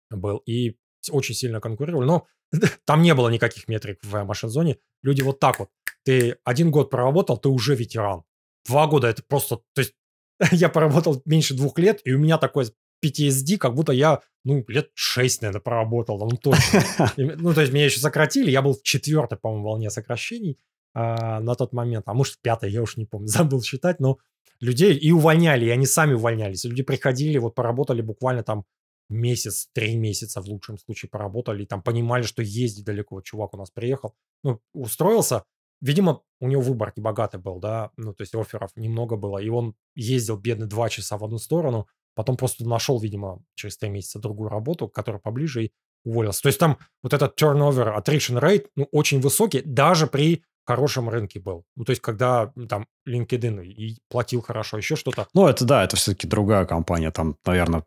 был. 0.10 0.38
И 0.46 0.78
очень 1.12 1.36
сильно 1.36 1.60
конкурировали. 1.60 2.08
Но 2.08 2.28
там 2.86 3.02
не 3.02 3.14
было 3.14 3.30
никаких 3.30 3.68
метрик 3.68 4.00
в 4.04 4.24
машин-зоне. 4.24 4.78
Люди 5.02 5.22
вот 5.22 5.40
так 5.40 5.60
вот. 5.60 5.70
Ты 6.04 6.38
один 6.44 6.72
год 6.72 6.90
проработал, 6.90 7.38
ты 7.38 7.50
уже 7.50 7.76
ветеран. 7.76 8.24
Два 8.66 8.88
года 8.88 9.08
это 9.08 9.24
просто... 9.24 9.58
То 9.74 9.82
есть 9.82 9.94
я 10.52 10.70
поработал 10.70 11.22
меньше 11.26 11.54
двух 11.54 11.78
лет, 11.78 12.02
и 12.06 12.14
у 12.14 12.20
меня 12.20 12.38
такой 12.38 12.66
PTSD, 13.04 13.58
как 13.58 13.76
будто 13.76 13.92
я, 13.92 14.22
ну, 14.46 14.64
лет 14.70 14.90
шесть, 14.94 15.42
наверное, 15.42 15.62
проработал, 15.62 16.18
ну, 16.20 16.38
точно. 16.38 16.84
Ну, 17.18 17.54
то 17.54 17.62
есть 17.62 17.74
меня 17.74 17.86
еще 17.86 18.00
сократили, 18.00 18.50
я 18.50 18.62
был 18.62 18.74
в 18.74 18.84
четвертой, 18.84 19.38
по-моему, 19.38 19.66
волне 19.66 19.90
сокращений 19.90 20.58
а, 20.94 21.40
на 21.40 21.56
тот 21.56 21.74
момент, 21.74 22.04
а 22.08 22.14
может, 22.14 22.36
в 22.36 22.42
пятой, 22.42 22.72
я 22.72 22.82
уж 22.82 22.98
не 22.98 23.06
помню, 23.06 23.28
забыл 23.30 23.62
считать, 23.62 24.00
но 24.00 24.18
людей 24.60 24.96
и 24.96 25.12
увольняли, 25.12 25.66
и 25.66 25.70
они 25.70 25.86
сами 25.86 26.14
увольнялись. 26.14 26.64
Люди 26.64 26.84
приходили, 26.84 27.38
вот 27.38 27.56
поработали 27.56 28.02
буквально 28.02 28.44
там 28.44 28.66
месяц, 29.10 29.68
три 29.74 29.96
месяца 29.96 30.42
в 30.42 30.48
лучшем 30.48 30.78
случае 30.78 31.10
поработали, 31.10 31.64
и 31.64 31.66
там 31.66 31.82
понимали, 31.82 32.24
что 32.24 32.42
ездить 32.42 32.86
далеко. 32.86 33.22
Чувак 33.22 33.54
у 33.54 33.58
нас 33.58 33.72
приехал, 33.72 34.16
ну, 34.44 34.60
устроился. 34.74 35.44
Видимо, 35.82 36.22
у 36.40 36.48
него 36.48 36.62
выбор 36.62 36.94
не 36.96 37.04
богатый 37.04 37.42
был, 37.42 37.60
да, 37.60 37.92
ну, 37.98 38.14
то 38.14 38.22
есть 38.22 38.34
офферов 38.36 38.72
немного 38.76 39.18
было, 39.18 39.38
и 39.38 39.50
он 39.50 39.76
ездил, 39.96 40.38
бедный, 40.38 40.68
два 40.68 40.88
часа 40.88 41.18
в 41.18 41.26
одну 41.26 41.38
сторону, 41.40 41.88
потом 42.16 42.38
просто 42.38 42.66
нашел, 42.66 43.00
видимо, 43.00 43.44
через 43.56 43.78
три 43.78 43.90
месяца 43.90 44.20
другую 44.20 44.50
работу, 44.50 44.88
которая 44.88 45.20
поближе, 45.20 45.66
и 45.66 45.72
уволился. 46.06 46.44
То 46.44 46.48
есть 46.48 46.60
там 46.60 46.78
вот 47.02 47.14
этот 47.14 47.40
turnover, 47.42 47.98
attrition 47.98 48.40
rate, 48.40 48.68
ну, 48.76 48.88
очень 48.92 49.20
высокий, 49.20 49.62
даже 49.62 50.08
при 50.08 50.46
хорошем 50.66 51.10
рынке 51.10 51.40
был. 51.40 51.66
Ну, 51.76 51.86
то 51.86 51.92
есть, 51.92 52.02
когда 52.02 52.52
там 52.70 52.88
LinkedIn 53.08 53.64
и 53.66 53.98
платил 54.10 54.42
хорошо, 54.42 54.78
еще 54.78 54.96
что-то. 54.96 55.28
Ну, 55.34 55.48
это 55.48 55.66
да, 55.66 55.84
это 55.84 55.96
все-таки 55.96 56.28
другая 56.28 56.66
компания. 56.66 57.12
Там, 57.12 57.38
наверное, 57.46 57.84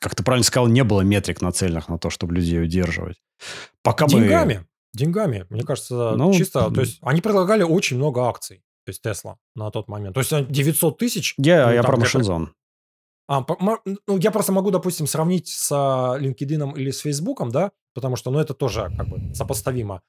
как 0.00 0.14
ты 0.14 0.22
правильно 0.22 0.44
сказал, 0.44 0.66
не 0.68 0.82
было 0.84 1.02
метрик 1.02 1.40
нацеленных 1.40 1.88
на 1.88 1.98
то, 1.98 2.10
чтобы 2.10 2.34
людей 2.34 2.62
удерживать. 2.62 3.22
Пока 3.82 4.06
деньгами, 4.06 4.54
мы... 4.54 4.66
деньгами, 4.94 5.46
мне 5.50 5.62
кажется, 5.62 6.12
ну, 6.16 6.32
чисто. 6.32 6.70
То 6.70 6.80
есть, 6.80 6.98
они 7.02 7.20
предлагали 7.20 7.62
очень 7.62 7.96
много 7.96 8.22
акций, 8.22 8.62
то 8.84 8.90
есть 8.90 9.04
Tesla 9.04 9.36
на 9.54 9.70
тот 9.70 9.88
момент. 9.88 10.14
То 10.14 10.20
есть, 10.20 10.48
900 10.50 10.98
тысяч... 10.98 11.34
Я, 11.38 11.66
ну, 11.66 11.72
я 11.74 11.82
про 11.82 11.96
Машинзон. 11.96 12.54
А, 13.28 13.46
ну, 13.84 14.18
я 14.18 14.32
просто 14.32 14.50
могу, 14.50 14.72
допустим, 14.72 15.06
сравнить 15.06 15.46
с 15.46 15.70
LinkedIn 15.70 16.76
или 16.76 16.90
с 16.90 16.98
Facebook, 16.98 17.48
да, 17.50 17.70
потому 17.94 18.16
что, 18.16 18.32
ну, 18.32 18.40
это 18.40 18.54
тоже 18.54 18.92
как 18.96 19.08
бы 19.08 19.34
сопоставимо. 19.34 20.02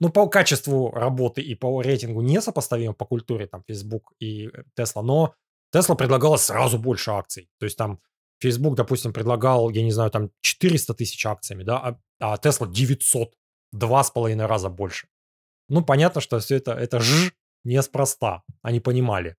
Ну, 0.00 0.10
по 0.10 0.28
качеству 0.28 0.90
работы 0.90 1.40
и 1.40 1.54
по 1.54 1.82
рейтингу 1.82 2.20
не 2.20 2.40
сопоставимо 2.40 2.94
по 2.94 3.04
культуре, 3.04 3.46
там, 3.46 3.62
Facebook 3.66 4.12
и 4.20 4.48
Tesla, 4.78 5.02
но 5.02 5.34
Tesla 5.74 5.96
предлагала 5.96 6.36
сразу 6.36 6.78
больше 6.78 7.10
акций. 7.10 7.48
То 7.58 7.66
есть 7.66 7.76
там 7.76 7.98
Facebook, 8.40 8.76
допустим, 8.76 9.12
предлагал, 9.12 9.70
я 9.70 9.82
не 9.82 9.92
знаю, 9.92 10.10
там 10.10 10.30
400 10.40 10.94
тысяч 10.94 11.26
акциями, 11.26 11.64
да, 11.64 11.78
а, 11.78 11.98
а 12.20 12.36
Tesla 12.36 12.70
900, 12.70 13.34
два 13.72 14.04
с 14.04 14.10
половиной 14.10 14.46
раза 14.46 14.68
больше. 14.68 15.08
Ну, 15.68 15.84
понятно, 15.84 16.20
что 16.20 16.38
все 16.38 16.56
это, 16.56 16.72
это 16.72 17.00
ж 17.00 17.32
неспроста, 17.64 18.42
они 18.62 18.80
понимали. 18.80 19.36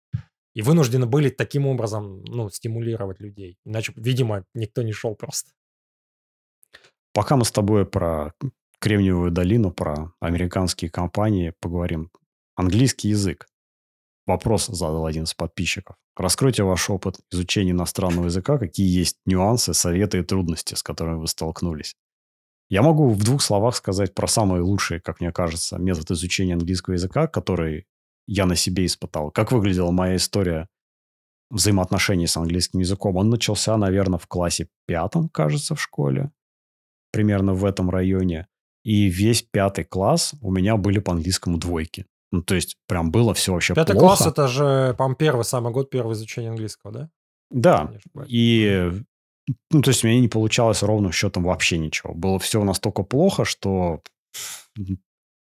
И 0.53 0.61
вынуждены 0.61 1.06
были 1.06 1.30
таким 1.30 1.68
образом, 1.68 2.23
ну, 2.26 2.49
стимулировать 2.49 3.19
людей. 3.19 3.57
Иначе, 3.65 3.94
видимо, 3.95 4.45
никто 4.53 4.81
не 4.81 4.91
шел 4.91 5.15
просто. 5.15 5.52
Пока 7.14 7.36
мы 7.36 7.45
с 7.45 7.52
тобой 7.52 7.86
про 7.86 8.34
Кремниевую 8.82 9.32
долину, 9.32 9.72
про 9.72 10.14
американские 10.22 10.90
компании 10.90 11.54
поговорим. 11.60 12.12
Английский 12.56 13.10
язык. 13.10 13.46
Вопрос 14.26 14.68
задал 14.68 15.06
один 15.06 15.24
из 15.24 15.34
подписчиков. 15.34 15.98
Раскройте 16.16 16.64
ваш 16.64 16.90
опыт 16.90 17.20
изучения 17.32 17.72
иностранного 17.72 18.26
языка, 18.26 18.58
какие 18.58 18.88
есть 18.88 19.18
нюансы, 19.26 19.74
советы 19.74 20.20
и 20.20 20.24
трудности, 20.24 20.76
с 20.76 20.84
которыми 20.84 21.20
вы 21.20 21.28
столкнулись. 21.28 21.96
Я 22.70 22.82
могу 22.82 23.10
в 23.10 23.24
двух 23.24 23.42
словах 23.42 23.76
сказать 23.76 24.14
про 24.14 24.28
самый 24.28 24.62
лучший, 24.62 25.02
как 25.02 25.20
мне 25.20 25.32
кажется, 25.32 25.78
метод 25.78 26.12
изучения 26.12 26.54
английского 26.54 26.94
языка, 26.94 27.28
который 27.28 27.86
я 28.28 28.46
на 28.46 28.56
себе 28.56 28.86
испытал. 28.86 29.32
Как 29.32 29.52
выглядела 29.52 29.92
моя 29.92 30.16
история 30.16 30.70
взаимоотношений 31.50 32.28
с 32.28 32.38
английским 32.38 32.80
языком? 32.80 33.18
Он 33.18 33.30
начался, 33.30 33.76
наверное, 33.76 34.20
в 34.20 34.28
классе 34.28 34.70
пятом, 34.86 35.28
кажется, 35.28 35.76
в 35.76 35.82
школе. 35.82 36.32
Примерно 37.12 37.56
в 37.56 37.66
этом 37.66 37.90
районе. 37.90 38.48
И 38.90 39.07
весь 39.07 39.44
пятый 39.44 39.84
класс 39.84 40.34
у 40.41 40.52
меня 40.52 40.76
были 40.76 40.98
по 40.98 41.11
английскому 41.11 41.60
двойки. 41.60 42.07
Ну, 42.32 42.41
то 42.41 42.56
есть, 42.56 42.76
прям 42.88 43.11
было 43.11 43.36
все 43.36 43.53
вообще 43.53 43.76
Пятый 43.76 43.94
плохо. 43.94 44.18
класс– 44.18 44.28
это 44.32 44.48
же, 44.48 44.95
по-моему, 44.98 45.16
первый 45.16 45.45
самый 45.45 45.72
год 45.72 45.91
первого 45.91 46.14
изучения 46.14 46.49
английского, 46.49 46.91
да? 46.91 47.10
Да. 47.52 47.91
И, 48.28 48.91
ну, 49.70 49.84
то 49.84 49.91
есть, 49.91 50.03
у 50.03 50.07
меня 50.07 50.20
не 50.20 50.28
получалось 50.28 50.82
ровным 50.82 51.11
счетом 51.11 51.44
вообще 51.44 51.78
ничего. 51.78 52.16
Было 52.16 52.40
все 52.40 52.64
настолько 52.64 53.03
плохо, 53.03 53.45
что 53.45 54.02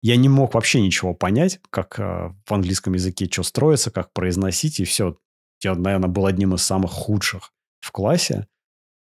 я 0.02 0.16
не 0.16 0.28
мог 0.28 0.52
вообще 0.52 0.82
ничего 0.82 1.14
понять, 1.14 1.58
как 1.70 1.98
э, 1.98 2.34
в 2.44 2.52
английском 2.52 2.92
языке 2.92 3.30
что 3.32 3.44
строится, 3.44 3.90
как 3.90 4.12
произносить, 4.12 4.78
и 4.78 4.84
все. 4.84 5.16
Я, 5.62 5.74
наверное, 5.74 6.10
был 6.10 6.26
одним 6.26 6.54
из 6.54 6.62
самых 6.62 6.90
худших 6.90 7.54
в 7.80 7.92
классе. 7.92 8.46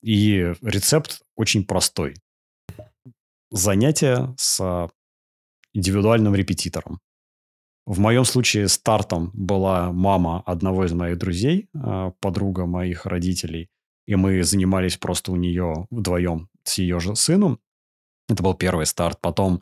И 0.04 0.54
рецепт 0.62 1.24
очень 1.36 1.66
простой 1.66 2.14
занятия 3.52 4.34
с 4.38 4.90
индивидуальным 5.74 6.36
репетитором. 6.36 7.00
В 7.86 8.00
моем 8.00 8.26
случае 8.26 8.68
стартом 8.68 9.30
была 9.34 9.92
мама 9.92 10.42
одного 10.46 10.86
из 10.86 10.94
моих 10.94 11.18
друзей, 11.18 11.70
а, 11.76 12.12
подруга 12.20 12.66
моих 12.66 13.06
родителей, 13.06 13.70
и 14.08 14.16
мы 14.16 14.44
занимались 14.44 14.98
просто 14.98 15.32
у 15.32 15.36
нее 15.36 15.88
вдвоем 15.92 16.50
с 16.64 16.80
ее 16.80 17.00
же 17.00 17.16
сыном. 17.16 17.60
Это 18.28 18.42
был 18.42 18.56
первый 18.56 18.88
старт. 18.88 19.20
Потом 19.22 19.62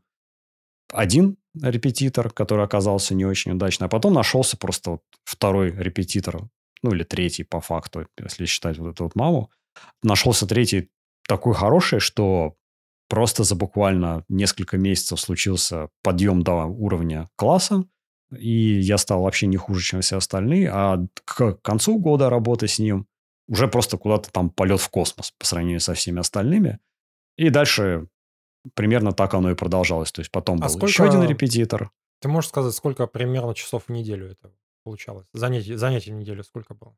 один 0.91 1.37
репетитор, 1.61 2.31
который 2.31 2.63
оказался 2.63 3.13
не 3.13 3.25
очень 3.25 3.51
удачный, 3.51 3.87
а 3.87 3.89
потом 3.89 4.13
нашелся 4.13 4.57
просто 4.57 4.91
вот 4.91 5.01
второй 5.25 5.71
репетитор, 5.71 6.47
ну 6.81 6.93
или 6.93 7.03
третий 7.03 7.43
по 7.43 7.59
факту, 7.59 8.07
если 8.17 8.45
считать 8.45 8.77
вот 8.77 8.93
эту 8.93 9.03
вот 9.03 9.15
маму. 9.15 9.51
Нашелся 10.01 10.47
третий 10.47 10.89
такой 11.27 11.53
хороший, 11.53 11.99
что 11.99 12.55
Просто 13.13 13.43
за 13.43 13.53
буквально 13.53 14.25
несколько 14.27 14.75
месяцев 14.75 15.19
случился 15.19 15.89
подъем 16.01 16.41
до 16.41 16.65
уровня 16.65 17.29
класса, 17.35 17.85
и 18.35 18.79
я 18.79 18.97
стал 18.97 19.21
вообще 19.21 19.45
не 19.45 19.55
хуже, 19.55 19.83
чем 19.83 20.01
все 20.01 20.17
остальные. 20.17 20.71
А 20.71 20.97
к 21.23 21.59
концу 21.61 21.99
года 21.99 22.31
работы 22.31 22.67
с 22.67 22.79
ним 22.79 23.05
уже 23.47 23.67
просто 23.67 23.99
куда-то 23.99 24.31
там 24.31 24.49
полет 24.49 24.79
в 24.79 24.89
космос 24.89 25.31
по 25.37 25.45
сравнению 25.45 25.79
со 25.79 25.93
всеми 25.93 26.21
остальными. 26.21 26.79
И 27.37 27.51
дальше 27.51 28.07
примерно 28.73 29.11
так 29.11 29.35
оно 29.35 29.51
и 29.51 29.55
продолжалось. 29.55 30.11
То 30.11 30.21
есть 30.21 30.31
потом 30.31 30.57
А 30.63 30.67
был 30.67 30.87
еще 30.87 31.03
один 31.03 31.19
сколько 31.19 31.33
репетитор. 31.33 31.91
ты 32.19 32.29
можешь 32.29 32.49
сказать, 32.49 32.73
сколько 32.73 33.05
примерно 33.05 33.53
часов 33.53 33.83
в 33.89 33.89
неделю 33.89 34.31
это 34.31 34.51
получалось? 34.83 35.27
Занятий 35.33 35.75
занятий 35.75 36.11
в 36.11 36.15
неделю 36.15 36.43
сколько 36.43 36.73
было? 36.73 36.97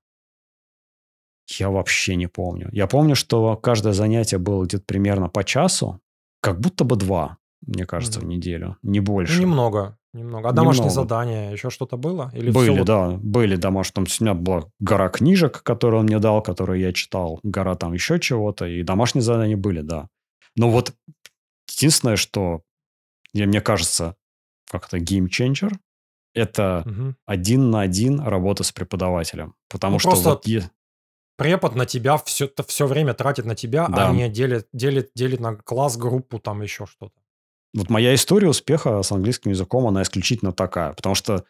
Я 1.60 1.70
вообще 1.70 2.16
не 2.16 2.28
помню. 2.28 2.70
Я 2.72 2.88
помню, 2.88 3.16
что 3.16 3.58
каждое 3.58 3.92
занятие 3.92 4.38
было 4.38 4.64
где-то 4.64 4.86
примерно 4.86 5.28
по 5.28 5.44
часу, 5.44 6.00
как 6.46 6.60
будто 6.60 6.84
бы 6.84 6.96
два, 6.96 7.38
мне 7.66 7.86
кажется, 7.86 8.20
в 8.20 8.24
Мгм. 8.24 8.32
неделю, 8.32 8.78
не 8.84 9.00
Ну, 9.00 9.06
больше. 9.06 9.42
немного, 9.42 9.98
немного. 10.14 10.50
А 10.50 10.52
домашние 10.52 10.90
Немного. 10.90 11.02
задания, 11.02 11.52
еще 11.52 11.70
что-то 11.72 11.98
было? 11.98 12.32
Или 12.36 12.52
все 12.52 12.60
Были, 12.60 12.78
вот 12.80 12.86
да, 12.86 13.10
были 13.24 13.56
домашние. 13.56 13.94
Там 13.94 14.06
у 14.20 14.24
меня 14.24 14.34
была 14.36 14.64
гора 14.80 15.10
книжек, 15.10 15.64
которые 15.64 16.02
он 16.02 16.06
мне 16.06 16.20
дал, 16.20 16.44
которые 16.44 16.82
я 16.84 16.94
читал, 16.94 17.40
гора 17.44 17.76
там 17.76 17.94
еще 17.94 18.20
чего-то, 18.20 18.68
и 18.68 18.84
домашние 18.84 19.24
задания 19.24 19.58
были, 19.58 19.82
да. 19.82 20.08
Но 20.56 20.70
вот 20.70 20.94
единственное, 21.72 22.16
что 22.16 22.62
я, 23.34 23.48
мне 23.48 23.62
кажется, 23.62 24.16
как 24.70 24.86
это 24.88 25.00
геймченджер, 25.00 25.80
это 26.36 26.84
Мгм. 26.86 27.16
один 27.26 27.72
на 27.72 27.82
один 27.82 28.20
работа 28.20 28.64
с 28.64 28.72
преподавателем. 28.72 29.56
Потому 29.70 29.94
Ну, 29.96 30.00
что 30.00 30.10
просто 30.12 30.30
вот 30.30 30.46
препод 31.38 31.76
на 31.76 31.86
тебя 31.86 32.18
все, 32.18 32.50
все 32.68 32.88
время 32.88 33.14
тратит 33.14 33.46
на 33.46 33.56
тебя, 33.56 33.86
а 33.86 33.90
да, 33.90 34.12
не 34.12 34.30
делит, 34.30 34.68
делит, 34.74 35.12
делит 35.16 35.40
на 35.40 35.56
класс, 35.56 35.98
группу, 35.98 36.40
там 36.40 36.62
еще 36.62 36.86
что-то. 36.86 37.14
вот 37.74 37.90
моя 37.90 38.16
история 38.16 38.50
успеха 38.50 39.02
с 39.02 39.12
английским 39.12 39.52
языком, 39.52 39.88
она 39.88 40.02
исключительно 40.02 40.52
такая. 40.52 40.94
Потому 40.94 41.16
что 41.16 41.46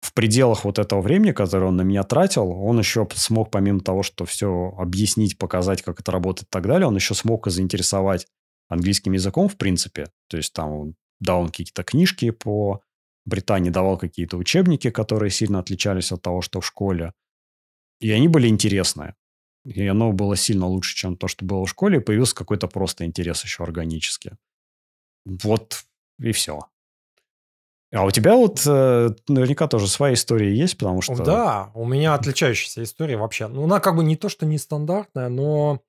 в 0.00 0.12
пределах 0.12 0.64
вот 0.64 0.78
этого 0.78 1.00
времени, 1.00 1.32
которое 1.32 1.66
он 1.66 1.76
на 1.76 1.82
меня 1.82 2.02
тратил, 2.02 2.50
он 2.50 2.78
еще 2.78 3.08
смог, 3.14 3.50
помимо 3.50 3.80
того, 3.80 4.02
что 4.02 4.24
все 4.24 4.74
объяснить, 4.78 5.38
показать, 5.38 5.82
как 5.82 6.00
это 6.00 6.12
работает 6.12 6.48
и 6.48 6.50
так 6.50 6.66
далее, 6.66 6.86
он 6.86 6.94
еще 6.94 7.14
смог 7.14 7.46
и 7.46 7.50
заинтересовать 7.50 8.26
английским 8.68 9.12
языком, 9.12 9.48
в 9.48 9.56
принципе. 9.56 10.10
То 10.28 10.36
есть 10.36 10.52
там 10.52 10.94
дал 11.20 11.40
он 11.40 11.48
какие-то 11.48 11.82
книжки 11.82 12.30
по 12.30 12.80
Британии, 13.24 13.70
давал 13.70 13.98
какие-то 13.98 14.36
учебники, 14.36 14.90
которые 14.90 15.30
сильно 15.30 15.58
отличались 15.58 16.12
от 16.12 16.22
того, 16.22 16.40
что 16.42 16.60
в 16.60 16.66
школе. 16.66 17.12
И 18.00 18.10
они 18.10 18.28
были 18.28 18.46
интересные. 18.46 19.14
И 19.66 19.86
оно 19.86 20.12
было 20.12 20.36
сильно 20.36 20.66
лучше, 20.66 20.94
чем 20.94 21.16
то, 21.16 21.26
что 21.26 21.44
было 21.44 21.66
в 21.66 21.70
школе. 21.70 21.98
И 21.98 22.02
появился 22.02 22.36
какой-то 22.36 22.68
просто 22.68 23.04
интерес 23.04 23.42
еще 23.42 23.64
органически. 23.64 24.36
Вот 25.24 25.84
и 26.20 26.32
все. 26.32 26.60
А 27.92 28.04
у 28.04 28.10
тебя 28.10 28.34
вот 28.34 28.62
э, 28.66 29.10
наверняка 29.28 29.68
тоже 29.68 29.88
своя 29.88 30.14
история 30.14 30.54
есть, 30.54 30.78
потому 30.78 31.02
что... 31.02 31.16
Да, 31.24 31.70
у 31.74 31.84
меня 31.84 32.14
отличающаяся 32.14 32.82
история 32.82 33.16
вообще. 33.16 33.48
Ну, 33.48 33.64
она 33.64 33.80
как 33.80 33.96
бы 33.96 34.04
не 34.04 34.16
то, 34.16 34.28
что 34.28 34.44
нестандартная, 34.46 35.28
но 35.28 35.82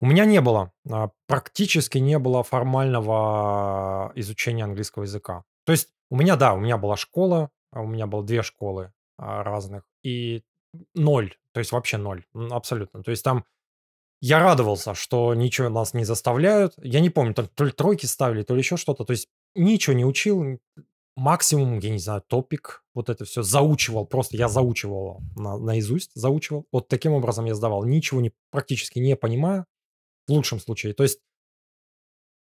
у 0.00 0.06
меня 0.06 0.24
не 0.24 0.40
было, 0.40 0.72
а, 0.88 1.10
практически 1.26 1.98
не 1.98 2.18
было 2.18 2.42
формального 2.42 4.12
изучения 4.14 4.64
английского 4.64 5.04
языка. 5.04 5.44
То 5.64 5.72
есть 5.72 5.88
у 6.10 6.16
меня, 6.16 6.36
да, 6.36 6.54
у 6.54 6.60
меня 6.60 6.76
была 6.76 6.96
школа, 6.96 7.50
а 7.72 7.82
у 7.82 7.86
меня 7.86 8.06
было 8.06 8.24
две 8.24 8.42
школы 8.42 8.92
а, 9.16 9.42
разных, 9.42 9.84
и 10.02 10.42
ноль, 10.94 11.34
то 11.52 11.60
есть 11.60 11.72
вообще 11.72 11.96
ноль, 11.96 12.24
абсолютно. 12.50 13.02
То 13.02 13.10
есть 13.10 13.24
там 13.24 13.44
я 14.20 14.40
радовался, 14.40 14.94
что 14.94 15.34
ничего 15.34 15.68
нас 15.68 15.94
не 15.94 16.04
заставляют. 16.04 16.74
Я 16.78 17.00
не 17.00 17.10
помню, 17.10 17.34
то 17.34 17.64
ли 17.64 17.70
тройки 17.70 18.06
ставили, 18.06 18.42
то 18.42 18.54
ли 18.54 18.60
еще 18.60 18.76
что-то. 18.76 19.04
То 19.04 19.12
есть 19.12 19.28
ничего 19.54 19.94
не 19.94 20.04
учил, 20.04 20.58
максимум, 21.18 21.78
я 21.78 21.90
не 21.90 21.98
знаю, 21.98 22.22
топик, 22.26 22.84
вот 22.94 23.08
это 23.10 23.24
все 23.24 23.42
заучивал, 23.42 24.06
просто 24.06 24.36
я 24.36 24.48
заучивал 24.48 25.20
на, 25.36 25.58
наизусть, 25.58 26.12
заучивал. 26.14 26.66
Вот 26.72 26.88
таким 26.88 27.12
образом 27.12 27.44
я 27.44 27.54
сдавал. 27.54 27.84
Ничего 27.84 28.20
не, 28.20 28.32
практически 28.50 28.98
не 28.98 29.16
понимаю, 29.16 29.66
в 30.26 30.32
лучшем 30.32 30.60
случае. 30.60 30.94
То 30.94 31.02
есть 31.02 31.20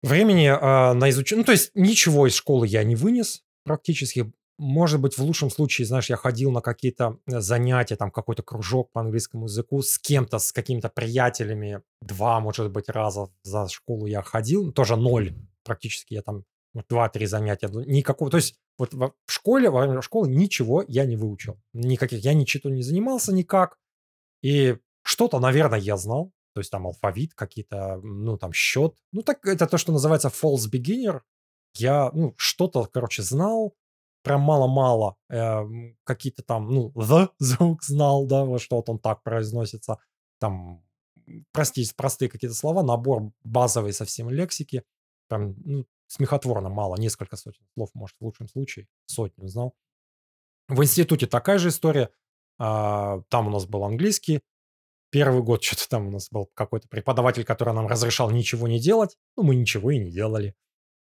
времени 0.02 0.47
а, 0.47 0.93
на 0.93 1.10
изучение, 1.10 1.41
ну 1.41 1.45
то 1.45 1.52
есть 1.52 1.72
ничего 1.73 2.27
из 2.27 2.35
школы 2.35 2.68
я 2.68 2.84
не 2.84 2.95
вынес 2.95 3.43
практически. 3.64 4.31
Может 4.57 5.02
быть, 5.02 5.18
в 5.18 5.22
лучшем 5.22 5.49
случае, 5.49 5.86
знаешь, 5.86 6.10
я 6.10 6.15
ходил 6.15 6.52
на 6.52 6.61
какие-то 6.61 7.19
э, 7.27 7.41
занятия, 7.41 7.98
там 7.98 8.10
какой-то 8.10 8.41
кружок 8.41 8.91
по 8.94 9.02
английскому 9.02 9.45
языку 9.45 9.82
с 9.82 9.98
кем-то, 9.99 10.40
с 10.40 10.53
какими-то 10.53 10.90
приятелями. 10.90 11.82
Два, 12.02 12.40
может 12.40 12.72
быть, 12.72 12.88
раза 12.88 13.27
за 13.44 13.68
школу 13.68 14.06
я 14.06 14.22
ходил, 14.22 14.72
тоже 14.72 14.95
ноль 14.95 15.36
практически. 15.64 16.14
Я 16.14 16.22
там 16.22 16.45
вот 16.73 16.86
два-три 16.88 17.26
занятия, 17.26 17.68
ну, 17.68 17.82
никакого. 17.82 18.32
То 18.32 18.38
есть 18.38 18.56
вот 18.77 18.94
во- 18.94 19.14
в 19.26 19.32
школе, 19.32 19.69
во 19.69 19.82
время 19.82 20.02
школы 20.02 20.30
ничего 20.30 20.84
я 20.88 21.06
не 21.06 21.18
выучил. 21.18 21.60
Никаких, 21.73 22.19
я 22.19 22.34
ничего 22.34 22.69
не 22.69 22.84
занимался 22.84 23.34
никак. 23.34 23.77
И 24.41 24.77
что-то, 25.03 25.40
наверное, 25.40 25.80
я 25.80 25.98
знал. 25.98 26.32
То 26.53 26.61
есть 26.61 26.72
там 26.72 26.88
алфавит 26.88 27.34
какие-то, 27.34 27.99
ну 28.02 28.38
там 28.38 28.53
счет. 28.53 28.95
Ну 29.11 29.22
так 29.22 29.45
это 29.45 29.68
то, 29.68 29.77
что 29.77 29.91
называется 29.91 30.30
false 30.30 30.72
beginner. 30.72 31.22
Я, 31.77 32.10
ну, 32.14 32.34
что-то, 32.38 32.86
короче, 32.86 33.22
знал, 33.22 33.76
прям 34.26 34.41
мало-мало. 34.41 35.15
Эм, 35.30 35.97
какие-то 36.03 36.43
там, 36.43 36.69
ну, 36.69 36.91
the 36.95 37.30
звук 37.39 37.84
знал, 37.84 38.26
да, 38.27 38.43
вот 38.45 38.61
что 38.61 38.77
вот 38.77 38.89
он 38.89 38.99
так 38.99 39.23
произносится. 39.23 39.99
Там, 40.39 40.84
м, 41.27 41.45
прости, 41.53 41.85
простые 41.95 42.30
какие-то 42.30 42.56
слова, 42.56 42.84
набор 42.84 43.31
базовой 43.43 43.93
совсем 43.93 44.30
лексики. 44.30 44.84
Там, 45.30 45.56
ну, 45.64 45.85
смехотворно 46.07 46.69
мало, 46.69 46.97
несколько 46.97 47.38
сотен 47.38 47.65
слов, 47.76 47.89
может, 47.93 48.18
в 48.19 48.26
лучшем 48.26 48.47
случае, 48.47 48.88
сотню 49.06 49.47
знал. 49.47 49.76
В 50.68 50.81
институте 50.84 51.27
такая 51.27 51.57
же 51.60 51.69
история. 51.69 52.10
А, 52.60 53.22
Там 53.30 53.47
у 53.47 53.49
нас 53.52 53.65
был 53.65 53.84
английский. 53.84 54.41
Первый 55.11 55.43
год 55.43 55.64
что-то 55.65 55.88
там 55.89 56.07
у 56.07 56.11
нас 56.11 56.30
был 56.31 56.49
какой-то 56.53 56.88
преподаватель, 56.89 57.45
который 57.45 57.73
нам 57.73 57.88
разрешал 57.88 58.31
ничего 58.31 58.68
не 58.68 58.80
делать. 58.80 59.18
Ну, 59.38 59.43
мы 59.43 59.56
ничего 59.56 59.91
и 59.91 59.99
не 59.99 60.11
делали. 60.11 60.56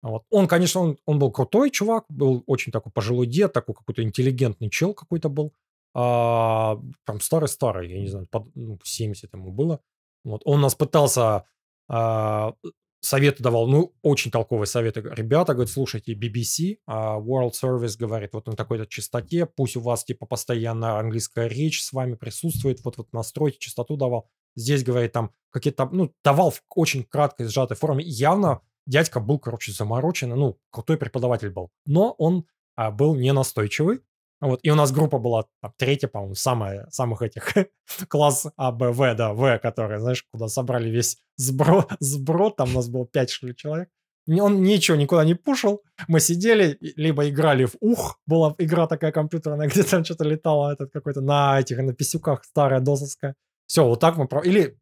Вот. 0.02 0.24
Он, 0.30 0.48
конечно, 0.48 0.80
он, 0.80 0.98
он 1.06 1.18
был 1.18 1.30
крутой 1.30 1.70
чувак, 1.70 2.04
был 2.08 2.42
очень 2.46 2.72
такой 2.72 2.90
пожилой 2.92 3.26
дед, 3.26 3.52
такой 3.52 3.74
какой-то 3.74 4.02
интеллигентный 4.02 4.68
чел 4.68 4.94
какой-то 4.94 5.28
был. 5.28 5.52
А, 5.94 6.78
там 7.04 7.20
старый-старый, 7.20 7.90
я 7.90 8.00
не 8.00 8.08
знаю, 8.08 8.26
под, 8.30 8.54
ну, 8.56 8.78
70 8.82 9.32
ему 9.32 9.52
было. 9.52 9.80
Вот. 10.24 10.42
Он 10.44 10.60
нас 10.60 10.74
пытался, 10.74 11.44
а, 11.88 12.54
советы 13.00 13.44
давал, 13.44 13.68
ну, 13.68 13.94
очень 14.02 14.32
толковые 14.32 14.66
советы. 14.66 15.02
Ребята, 15.02 15.54
говорит, 15.54 15.72
слушайте, 15.72 16.14
BBC, 16.14 16.78
а, 16.86 17.18
World 17.20 17.52
Service 17.52 17.96
говорит, 17.96 18.30
вот 18.32 18.46
на 18.48 18.54
такой-то 18.54 18.86
частоте, 18.86 19.46
пусть 19.46 19.76
у 19.76 19.80
вас, 19.80 20.04
типа, 20.04 20.26
постоянно 20.26 20.98
английская 20.98 21.46
речь 21.46 21.84
с 21.84 21.92
вами 21.92 22.14
присутствует, 22.14 22.84
вот, 22.84 22.96
вот 22.96 23.12
настройте 23.12 23.58
частоту 23.60 23.96
давал. 23.96 24.28
Здесь, 24.56 24.82
говорит, 24.82 25.12
там 25.12 25.30
какие-то, 25.50 25.88
ну, 25.92 26.12
давал 26.24 26.50
в 26.50 26.62
очень 26.74 27.04
краткой, 27.04 27.46
сжатой 27.46 27.76
форме. 27.76 28.04
Явно 28.04 28.62
дядька 28.86 29.20
был, 29.20 29.38
короче, 29.38 29.72
замороченный, 29.72 30.36
ну, 30.36 30.58
крутой 30.70 30.96
преподаватель 30.96 31.50
был. 31.50 31.70
Но 31.86 32.14
он 32.18 32.46
а, 32.76 32.90
был 32.90 33.14
не 33.14 33.32
настойчивый. 33.32 34.00
Вот, 34.40 34.58
и 34.64 34.70
у 34.70 34.74
нас 34.74 34.90
группа 34.90 35.18
была 35.18 35.44
там, 35.60 35.72
третья, 35.76 36.08
по-моему, 36.08 36.34
самая, 36.34 36.88
самых 36.90 37.22
этих, 37.22 37.54
класс 38.08 38.46
А, 38.56 38.72
Б, 38.72 38.90
В, 38.90 39.14
да, 39.14 39.34
В, 39.34 39.58
которые, 39.58 40.00
знаешь, 40.00 40.26
куда 40.32 40.48
собрали 40.48 40.90
весь 40.90 41.18
сброд, 41.36 41.92
сброд, 42.00 42.56
там 42.56 42.70
у 42.70 42.74
нас 42.74 42.88
было 42.88 43.06
5, 43.06 43.30
что 43.30 43.46
ли, 43.46 43.54
человек. 43.54 43.88
Он 44.28 44.62
ничего 44.62 44.96
никуда 44.96 45.24
не 45.24 45.34
пушил. 45.34 45.82
Мы 46.08 46.18
сидели, 46.18 46.76
либо 46.80 47.28
играли 47.28 47.66
в 47.66 47.74
ух, 47.80 48.18
была 48.26 48.54
игра 48.58 48.88
такая 48.88 49.12
компьютерная, 49.12 49.68
где 49.68 49.84
там 49.84 50.04
что-то 50.04 50.24
летало, 50.24 50.72
этот 50.72 50.90
какой-то 50.90 51.20
на 51.20 51.60
этих, 51.60 51.78
на 51.78 51.92
писюках, 51.92 52.44
старая 52.44 52.80
досовская. 52.80 53.36
Все, 53.66 53.86
вот 53.86 54.00
так 54.00 54.16
мы... 54.16 54.28
Или, 54.44 54.76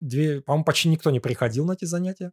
две, 0.00 0.42
по-моему, 0.42 0.64
почти 0.64 0.88
никто 0.88 1.10
не 1.10 1.18
приходил 1.18 1.66
на 1.66 1.72
эти 1.72 1.86
занятия 1.86 2.32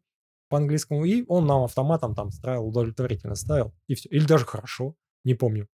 по 0.49 0.57
английскому, 0.57 1.05
и 1.05 1.23
он 1.27 1.45
нам 1.45 1.63
автоматом 1.63 2.15
там 2.15 2.31
ставил, 2.31 2.65
удовлетворительно 2.67 3.35
ставил, 3.35 3.73
и 3.87 3.95
все. 3.95 4.09
Или 4.09 4.25
даже 4.25 4.45
хорошо, 4.45 4.95
не 5.23 5.35
помню. 5.35 5.67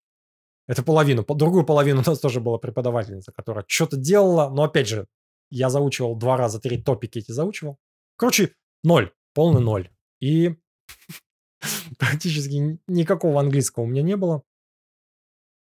Это 0.66 0.82
половину. 0.82 1.24
По- 1.24 1.34
Другую 1.34 1.64
половину 1.64 2.02
у 2.06 2.10
нас 2.10 2.20
тоже 2.20 2.40
была 2.40 2.58
преподавательница, 2.58 3.32
которая 3.32 3.64
что-то 3.68 3.96
делала, 3.96 4.50
но 4.50 4.64
опять 4.64 4.88
же, 4.88 5.06
я 5.50 5.70
заучивал 5.70 6.16
два 6.16 6.36
раза, 6.36 6.60
три 6.60 6.82
топики 6.82 7.18
эти 7.18 7.32
заучивал. 7.32 7.78
Короче, 8.16 8.54
ноль, 8.82 9.12
полный 9.34 9.60
ноль. 9.60 9.90
И 10.20 10.56
практически 11.98 12.78
никакого 12.86 13.40
английского 13.40 13.84
у 13.84 13.86
меня 13.86 14.02
не 14.02 14.16
было. 14.16 14.42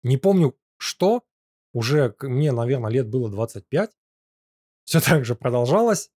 Не 0.03 0.17
помню, 0.17 0.55
что. 0.77 1.23
Уже 1.73 2.13
мне, 2.19 2.51
наверное, 2.51 2.91
лет 2.91 3.09
было 3.09 3.29
25. 3.29 3.91
Все 4.83 4.99
так 4.99 5.23
же 5.23 5.35
продолжалось. 5.35 6.11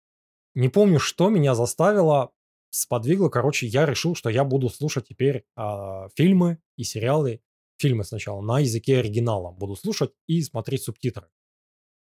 Не 0.54 0.68
помню, 0.70 0.98
что 0.98 1.28
меня 1.28 1.54
заставило, 1.54 2.32
сподвигло. 2.72 3.28
Короче, 3.28 3.66
я 3.66 3.86
решил, 3.86 4.14
что 4.14 4.30
я 4.30 4.44
буду 4.44 4.68
слушать 4.68 5.08
теперь 5.08 5.44
а, 5.54 6.08
фильмы 6.16 6.58
и 6.76 6.84
сериалы. 6.84 7.40
Фильмы 7.78 8.04
сначала 8.04 8.40
на 8.40 8.60
языке 8.60 8.98
оригинала 8.98 9.52
буду 9.52 9.76
слушать 9.76 10.12
и 10.26 10.42
смотреть 10.42 10.84
субтитры. 10.84 11.28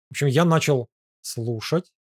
В 0.10 0.14
общем, 0.14 0.28
я 0.28 0.46
начал 0.46 0.90
слушать. 1.22 1.92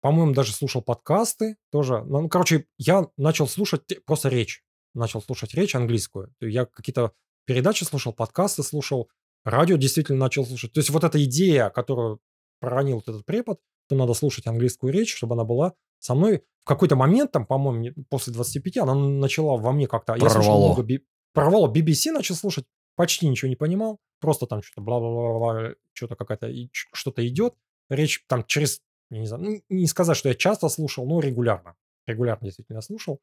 По-моему, 0.00 0.34
даже 0.34 0.52
слушал 0.52 0.82
подкасты 0.82 1.56
тоже. 1.70 2.02
Ну, 2.04 2.28
короче, 2.28 2.66
я 2.78 3.08
начал 3.16 3.48
слушать 3.48 3.82
просто 4.04 4.28
речь. 4.28 4.62
Начал 4.94 5.22
слушать 5.22 5.54
речь 5.54 5.74
английскую. 5.74 6.34
Я 6.40 6.66
какие-то 6.66 7.12
передачи 7.46 7.84
слушал, 7.84 8.12
подкасты 8.12 8.62
слушал, 8.62 9.10
радио 9.44 9.76
действительно 9.76 10.18
начал 10.18 10.44
слушать. 10.46 10.72
То 10.72 10.80
есть 10.80 10.90
вот 10.90 11.04
эта 11.04 11.22
идея, 11.24 11.70
которую 11.70 12.20
проронил 12.60 12.96
вот 12.96 13.08
этот 13.08 13.24
препод, 13.24 13.60
что 13.86 13.96
надо 13.96 14.14
слушать 14.14 14.46
английскую 14.46 14.92
речь, 14.92 15.14
чтобы 15.14 15.34
она 15.34 15.44
была 15.44 15.74
со 15.98 16.14
мной. 16.14 16.44
В 16.64 16.66
какой-то 16.66 16.96
момент, 16.96 17.30
там, 17.30 17.46
по-моему, 17.46 17.94
после 18.08 18.32
25, 18.32 18.78
она 18.78 18.94
начала 18.94 19.56
во 19.58 19.72
мне 19.72 19.86
как-то... 19.86 20.14
Я 20.14 20.20
слушал 20.30 20.42
Прорвало. 20.42 20.66
много... 20.66 20.82
би- 20.82 21.06
Прорвало 21.34 21.70
BBC, 21.70 22.10
начал 22.10 22.34
слушать, 22.34 22.64
почти 22.96 23.28
ничего 23.28 23.50
не 23.50 23.56
понимал, 23.56 23.98
просто 24.18 24.46
там 24.46 24.62
что-то 24.62 24.80
бла-бла-бла, 24.80 25.74
что-то 25.92 26.16
какая-то, 26.16 26.50
что-то 26.72 27.26
идет. 27.26 27.54
Речь 27.90 28.24
там 28.28 28.44
через, 28.44 28.80
я 29.10 29.18
не 29.18 29.26
знаю, 29.26 29.62
не 29.68 29.86
сказать, 29.86 30.16
что 30.16 30.30
я 30.30 30.34
часто 30.34 30.70
слушал, 30.70 31.06
но 31.06 31.20
регулярно. 31.20 31.74
Регулярно 32.06 32.46
действительно 32.46 32.80
слушал. 32.80 33.20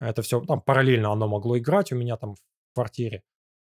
Это 0.00 0.22
все, 0.22 0.40
там 0.42 0.60
параллельно 0.60 1.10
оно 1.10 1.26
могло 1.26 1.58
играть 1.58 1.90
у 1.90 1.96
меня 1.96 2.16
там 2.16 2.34
в 2.34 2.74
квартире, 2.74 3.24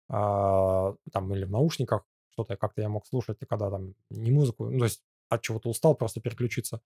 а, 0.07 0.93
там 1.11 1.33
или 1.33 1.43
в 1.43 1.51
наушниках, 1.51 2.05
что-то 2.31 2.55
как-то 2.55 2.81
я 2.81 2.89
мог 2.89 3.05
слушать, 3.05 3.39
когда 3.49 3.69
там 3.69 3.95
не 4.09 4.31
музыку, 4.31 4.69
ну, 4.69 4.79
то 4.79 4.85
есть 4.85 5.03
от 5.27 5.41
чего-то 5.41 5.69
устал, 5.69 5.95
просто 5.95 6.21
переключиться. 6.21 6.81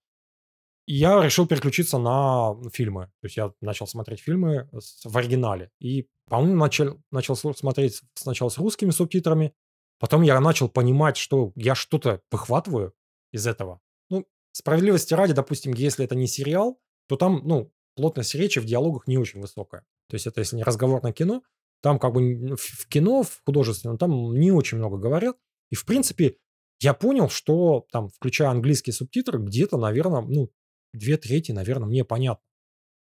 Я 0.86 1.22
решил 1.22 1.46
переключиться 1.46 1.98
на 1.98 2.54
фильмы. 2.70 3.06
То 3.20 3.26
есть 3.26 3.36
я 3.36 3.52
начал 3.60 3.86
смотреть 3.86 4.20
фильмы 4.20 4.68
в 4.72 5.16
оригинале. 5.16 5.70
И, 5.80 6.08
по-моему, 6.28 6.56
начал, 6.56 7.00
начал 7.10 7.36
смотреть 7.36 8.02
сначала 8.14 8.50
с 8.50 8.58
русскими 8.58 8.90
субтитрами, 8.90 9.54
потом 9.98 10.22
я 10.22 10.38
начал 10.40 10.68
понимать, 10.68 11.16
что 11.16 11.52
я 11.56 11.74
что-то 11.74 12.20
выхватываю 12.30 12.92
из 13.32 13.46
этого. 13.46 13.80
Ну, 14.10 14.26
справедливости 14.52 15.14
ради, 15.14 15.32
допустим, 15.32 15.72
если 15.72 16.04
это 16.04 16.14
не 16.14 16.26
сериал, 16.26 16.78
то 17.08 17.16
там, 17.16 17.40
ну, 17.44 17.72
плотность 17.96 18.34
речи 18.34 18.58
в 18.58 18.66
диалогах 18.66 19.06
не 19.06 19.16
очень 19.16 19.40
высокая. 19.40 19.84
То 20.08 20.16
есть 20.16 20.26
это 20.26 20.40
если 20.40 20.56
не 20.56 20.64
разговорное 20.64 21.12
кино, 21.12 21.42
там 21.80 21.98
как 21.98 22.12
бы 22.12 22.56
в 22.56 22.88
кино, 22.88 23.22
в 23.22 23.42
художественном, 23.44 23.98
там 23.98 24.34
не 24.34 24.52
очень 24.52 24.78
много 24.78 24.98
говорят. 24.98 25.36
И, 25.70 25.74
в 25.76 25.84
принципе, 25.86 26.36
я 26.80 26.92
понял, 26.92 27.28
что 27.28 27.86
там, 27.90 28.08
включая 28.08 28.48
английские 28.50 28.92
субтитры, 28.92 29.38
где-то, 29.38 29.78
наверное, 29.78 30.20
ну, 30.20 30.50
две 30.98 31.16
трети, 31.16 31.52
наверное, 31.52 31.88
мне 31.88 32.04
понятно 32.04 32.44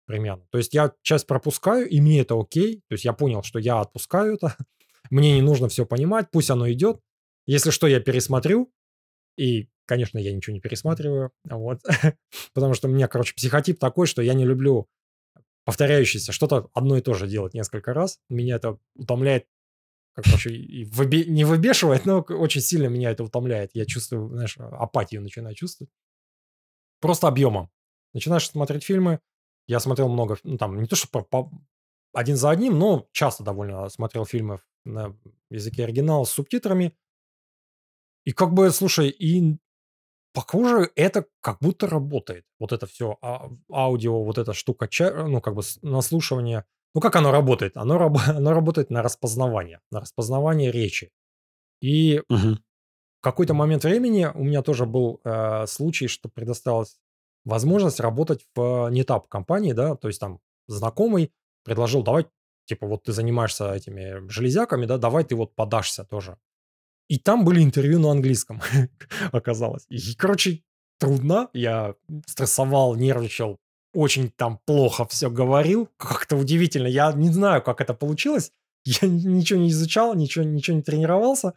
примерно. 0.06 0.46
То 0.50 0.58
есть 0.58 0.72
я 0.72 0.92
часть 1.02 1.26
пропускаю, 1.26 1.88
и 1.88 2.00
мне 2.00 2.20
это 2.20 2.40
окей. 2.40 2.82
То 2.88 2.94
есть 2.94 3.04
я 3.04 3.12
понял, 3.12 3.42
что 3.42 3.58
я 3.58 3.80
отпускаю 3.80 4.34
это. 4.36 4.56
Мне 5.10 5.36
не 5.36 5.42
нужно 5.42 5.68
все 5.68 5.84
понимать, 5.84 6.30
пусть 6.32 6.50
оно 6.50 6.70
идет. 6.70 7.00
Если 7.46 7.70
что, 7.70 7.86
я 7.86 8.00
пересмотрю. 8.00 8.72
И, 9.36 9.68
конечно, 9.84 10.18
я 10.18 10.32
ничего 10.32 10.54
не 10.54 10.60
пересматриваю. 10.60 11.30
Вот. 11.44 11.80
Потому 12.54 12.74
что 12.74 12.88
у 12.88 12.90
меня, 12.90 13.06
короче, 13.08 13.34
психотип 13.34 13.78
такой, 13.78 14.06
что 14.06 14.22
я 14.22 14.34
не 14.34 14.44
люблю 14.44 14.88
повторяющееся, 15.64 16.32
что-то 16.32 16.70
одно 16.74 16.96
и 16.96 17.02
то 17.02 17.14
же 17.14 17.26
делать 17.26 17.54
несколько 17.54 17.92
раз. 17.92 18.20
Меня 18.28 18.56
это 18.56 18.78
утомляет, 18.94 19.46
как, 20.14 20.24
короче, 20.24 20.50
и 20.54 20.84
выбе- 20.84 21.26
не 21.26 21.44
выбешивает, 21.44 22.06
но 22.06 22.20
очень 22.20 22.60
сильно 22.60 22.86
меня 22.86 23.10
это 23.10 23.24
утомляет. 23.24 23.72
Я 23.74 23.84
чувствую, 23.84 24.28
знаешь, 24.30 24.56
апатию 24.58 25.22
начинаю 25.22 25.54
чувствовать. 25.54 25.90
Просто 27.00 27.28
объемом. 27.28 27.70
Начинаешь 28.16 28.48
смотреть 28.48 28.82
фильмы. 28.82 29.20
Я 29.68 29.78
смотрел 29.78 30.08
много, 30.08 30.38
ну, 30.42 30.56
там, 30.56 30.80
не 30.80 30.86
то, 30.86 30.96
что 30.96 31.06
по- 31.06 31.22
по- 31.22 31.50
один 32.14 32.36
за 32.36 32.48
одним, 32.48 32.78
но 32.78 33.06
часто 33.12 33.44
довольно 33.44 33.90
смотрел 33.90 34.24
фильмы 34.24 34.62
на 34.86 35.14
языке 35.50 35.84
оригинала 35.84 36.24
с 36.24 36.30
субтитрами. 36.30 36.96
И 38.24 38.32
как 38.32 38.54
бы, 38.54 38.70
слушай, 38.70 39.10
и 39.10 39.58
похоже, 40.32 40.90
это 40.96 41.26
как 41.42 41.58
будто 41.60 41.88
работает. 41.88 42.46
Вот 42.58 42.72
это 42.72 42.86
все 42.86 43.18
аудио, 43.70 44.24
вот 44.24 44.38
эта 44.38 44.54
штука, 44.54 44.88
ну, 45.26 45.42
как 45.42 45.54
бы 45.54 45.60
наслушивание. 45.82 46.64
Ну, 46.94 47.02
как 47.02 47.16
оно 47.16 47.30
работает? 47.32 47.76
Оно, 47.76 47.98
раб- 47.98 48.16
оно 48.28 48.54
работает 48.54 48.88
на 48.88 49.02
распознавание, 49.02 49.82
на 49.90 50.00
распознавание 50.00 50.72
речи. 50.72 51.10
И 51.82 52.22
Мгм. 52.30 52.64
в 53.20 53.20
какой-то 53.20 53.52
момент 53.52 53.84
времени 53.84 54.26
у 54.34 54.42
меня 54.42 54.62
тоже 54.62 54.86
был 54.86 55.20
э, 55.22 55.66
случай, 55.66 56.06
что 56.08 56.30
предоставилась 56.30 56.96
возможность 57.46 58.00
работать 58.00 58.44
в 58.54 58.88
нетап 58.90 59.28
компании, 59.28 59.72
да, 59.72 59.94
то 59.96 60.08
есть 60.08 60.20
там 60.20 60.40
знакомый 60.66 61.32
предложил, 61.64 62.02
давай, 62.02 62.26
типа, 62.66 62.86
вот 62.86 63.04
ты 63.04 63.12
занимаешься 63.12 63.72
этими 63.72 64.28
железяками, 64.28 64.84
да, 64.84 64.98
давай 64.98 65.24
ты 65.24 65.34
вот 65.36 65.54
подашься 65.54 66.04
тоже. 66.04 66.36
И 67.08 67.18
там 67.18 67.44
были 67.44 67.62
интервью 67.62 68.00
на 68.00 68.10
английском, 68.10 68.60
оказалось. 69.32 69.86
И, 69.88 70.14
короче, 70.16 70.64
трудно, 70.98 71.48
я 71.52 71.94
стрессовал, 72.26 72.96
нервничал, 72.96 73.58
очень 73.94 74.30
там 74.30 74.58
плохо 74.66 75.06
все 75.06 75.30
говорил, 75.30 75.88
как-то 75.96 76.36
удивительно, 76.36 76.88
я 76.88 77.12
не 77.12 77.30
знаю, 77.30 77.62
как 77.62 77.80
это 77.80 77.94
получилось, 77.94 78.52
я 78.84 79.08
ничего 79.08 79.60
не 79.60 79.70
изучал, 79.70 80.14
ничего, 80.14 80.44
ничего 80.44 80.76
не 80.76 80.82
тренировался, 80.82 81.54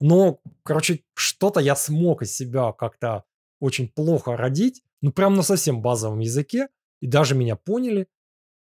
но, 0.00 0.40
короче, 0.64 1.04
что-то 1.14 1.60
я 1.60 1.76
смог 1.76 2.22
из 2.22 2.34
себя 2.34 2.72
как-то 2.72 3.24
очень 3.60 3.88
плохо 3.88 4.36
родить, 4.36 4.82
ну, 5.02 5.12
прям 5.12 5.34
на 5.34 5.42
совсем 5.42 5.82
базовом 5.82 6.20
языке, 6.20 6.68
и 7.00 7.06
даже 7.06 7.34
меня 7.34 7.56
поняли. 7.56 8.08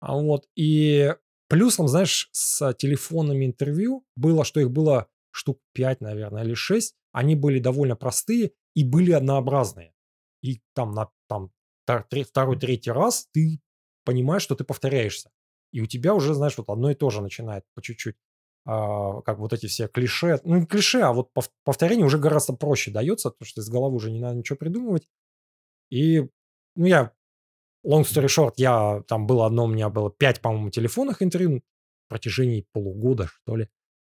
А 0.00 0.16
вот, 0.16 0.48
и 0.56 1.14
плюсом, 1.48 1.88
знаешь, 1.88 2.28
с 2.32 2.72
телефонными 2.74 3.46
интервью 3.46 4.05
было, 4.16 4.44
что 4.44 4.60
их 4.60 4.70
было 4.70 5.09
штук 5.30 5.60
5, 5.72 6.00
наверное, 6.00 6.44
или 6.44 6.55
6. 6.55 6.94
Они 7.12 7.34
были 7.34 7.59
довольно 7.59 7.96
простые 7.96 8.52
и 8.74 8.84
были 8.84 9.12
однообразные. 9.12 9.94
И 10.42 10.60
там 10.74 10.92
на 10.92 11.10
там, 11.28 11.50
тар- 11.86 12.06
тре- 12.09 12.24
второй, 12.24 12.59
третий 12.59 12.90
раз 12.90 13.28
ты 13.32 13.60
понимаешь, 14.05 14.42
что 14.42 14.55
ты 14.55 14.64
повторяешься. 14.64 15.30
И 15.72 15.80
у 15.80 15.86
тебя 15.86 16.14
уже, 16.14 16.34
знаешь, 16.34 16.56
вот 16.56 16.68
одно 16.70 16.90
и 16.90 16.94
то 16.94 17.10
же 17.10 17.20
начинает 17.20 17.64
по 17.74 17.82
чуть-чуть 17.82 18.16
а, 18.66 19.22
как 19.22 19.38
вот 19.38 19.52
эти 19.52 19.66
все 19.66 19.88
клише, 19.88 20.40
ну 20.44 20.56
не 20.56 20.66
клише, 20.66 21.00
а 21.00 21.12
вот 21.12 21.30
пов- 21.34 21.50
повторение 21.64 22.05
уже 22.05 22.18
гораздо 22.18 22.52
проще 22.52 22.90
дается, 22.90 23.30
потому 23.30 23.46
что 23.48 23.60
из 23.62 23.68
головы 23.68 23.96
уже 23.96 24.10
не 24.10 24.20
надо 24.20 24.36
ничего 24.36 24.56
придумывать. 24.56 25.09
И, 25.90 26.28
ну 26.77 26.86
я, 26.86 27.12
long 27.86 28.02
story 28.02 28.27
short, 28.27 28.55
я, 28.56 29.02
там 29.09 29.27
было 29.27 29.47
одно, 29.47 29.65
у 29.65 29.69
меня 29.69 29.89
было 29.89 30.10
5, 30.10 30.40
по-моему, 30.40 30.70
телефонных 30.70 31.23
интервью 31.23 31.62
в 32.06 32.09
протяжении 32.09 32.66
полугода, 32.73 33.28
что 33.28 33.56
ли. 33.56 33.69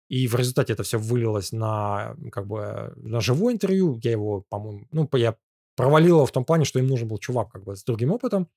И 0.09 0.27
в 0.28 0.35
результате 0.35 0.74
это 0.74 0.82
все 0.82 0.99
вылилось 0.99 1.53
на, 1.53 2.16
как 2.32 2.47
бы, 2.47 2.93
на 2.97 3.20
живое 3.20 3.55
интервью. 3.55 3.99
Я 4.03 4.11
его, 4.11 4.43
по-моему, 4.51 4.86
ну, 4.90 5.09
я 5.15 5.36
провалил 5.74 6.16
его 6.16 6.27
в 6.27 6.32
том 6.32 6.44
плане, 6.44 6.65
что 6.65 6.78
им 6.78 6.86
нужен 6.86 7.09
был 7.09 7.19
чувак, 7.19 7.51
как 7.51 7.65
бы, 7.65 7.77
с 7.77 7.85
другим 7.85 8.12
опытом. 8.12 8.49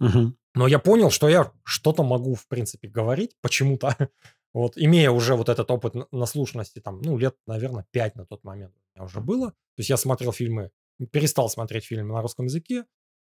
Мгм. 0.00 0.36
Но 0.54 0.66
я 0.66 0.78
понял, 0.78 1.10
что 1.10 1.28
я 1.28 1.52
что-то 1.64 2.02
могу, 2.02 2.34
в 2.34 2.48
принципе, 2.48 2.88
говорить 2.88 3.36
почему-то. 3.40 3.96
Вот, 4.54 4.72
имея 4.78 5.10
уже 5.10 5.34
вот 5.34 5.50
этот 5.50 5.70
опыт 5.70 5.94
на- 5.94 6.08
наслушанности, 6.12 6.80
там, 6.80 7.02
ну, 7.02 7.18
лет, 7.18 7.36
наверное, 7.46 7.84
5 7.90 8.16
на 8.16 8.24
тот 8.24 8.42
момент 8.42 8.74
у 8.74 8.98
меня 8.98 9.04
уже 9.04 9.20
было. 9.20 9.50
То 9.50 9.80
есть 9.80 9.90
я 9.90 9.98
смотрел 9.98 10.32
фильмы, 10.32 10.70
перестал 11.12 11.48
смотреть 11.48 11.84
фильмы 11.84 12.14
на 12.14 12.22
русском 12.22 12.46
языке, 12.46 12.84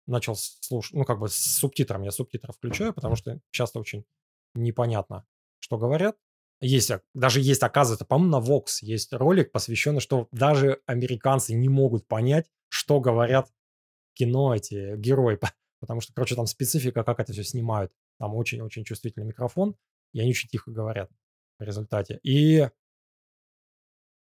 начал 0.05 0.35
слушать, 0.35 0.93
ну, 0.93 1.05
как 1.05 1.19
бы 1.19 1.29
с 1.29 1.35
субтитрами. 1.35 2.05
Я 2.05 2.11
субтитры 2.11 2.51
включаю, 2.51 2.93
потому 2.93 3.15
что 3.15 3.39
часто 3.51 3.79
очень 3.79 4.05
непонятно, 4.53 5.25
что 5.59 5.77
говорят. 5.77 6.17
Есть, 6.61 6.91
а, 6.91 7.01
даже 7.13 7.41
есть, 7.41 7.63
оказывается, 7.63 8.05
по-моему, 8.05 8.39
на 8.39 8.45
Vox 8.45 8.79
есть 8.81 9.11
ролик, 9.13 9.51
посвященный, 9.51 9.99
что 9.99 10.27
даже 10.31 10.81
американцы 10.85 11.53
не 11.53 11.67
могут 11.69 12.07
понять, 12.07 12.49
что 12.69 12.99
говорят 12.99 13.51
кино 14.13 14.55
эти 14.55 14.95
герои, 14.97 15.35
по- 15.35 15.53
потому 15.79 16.01
что, 16.01 16.13
короче, 16.13 16.35
там 16.35 16.47
специфика, 16.47 17.03
как 17.03 17.19
это 17.19 17.33
все 17.33 17.43
снимают. 17.43 17.91
Там 18.19 18.35
очень-очень 18.35 18.85
чувствительный 18.85 19.25
микрофон, 19.25 19.75
и 20.13 20.21
они 20.21 20.29
очень 20.29 20.47
тихо 20.49 20.71
говорят 20.71 21.11
в 21.59 21.63
результате. 21.63 22.19
И, 22.23 22.69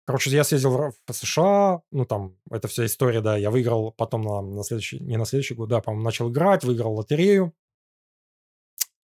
короче, 0.04 0.30
я 0.30 0.44
съездил 0.44 0.92
в 1.06 1.12
США, 1.12 1.82
ну, 1.90 2.04
там, 2.04 2.36
это 2.50 2.68
вся 2.68 2.86
история, 2.86 3.20
да, 3.20 3.36
я 3.36 3.50
выиграл 3.50 3.92
потом 3.92 4.22
на, 4.22 4.40
на 4.40 4.64
следующий, 4.64 5.00
не 5.00 5.16
на 5.16 5.24
следующий 5.24 5.54
год, 5.54 5.68
да, 5.68 5.80
по-моему, 5.80 6.04
начал 6.04 6.30
играть, 6.30 6.64
выиграл 6.64 6.94
лотерею, 6.94 7.54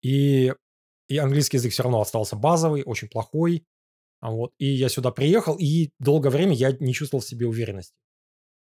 и, 0.03 0.53
и 1.09 1.19
английский 1.19 1.57
язык 1.57 1.73
все 1.73 1.83
равно 1.83 2.01
остался 2.01 2.37
базовый, 2.37 2.83
очень 2.85 3.09
плохой, 3.09 3.65
а 4.21 4.31
вот, 4.31 4.53
и 4.59 4.67
я 4.67 4.89
сюда 4.89 5.11
приехал, 5.11 5.57
и 5.59 5.91
долгое 5.99 6.31
время 6.31 6.55
я 6.55 6.73
не 6.73 6.93
чувствовал 6.93 7.23
в 7.23 7.27
себе 7.29 7.47
уверенности. 7.47 7.95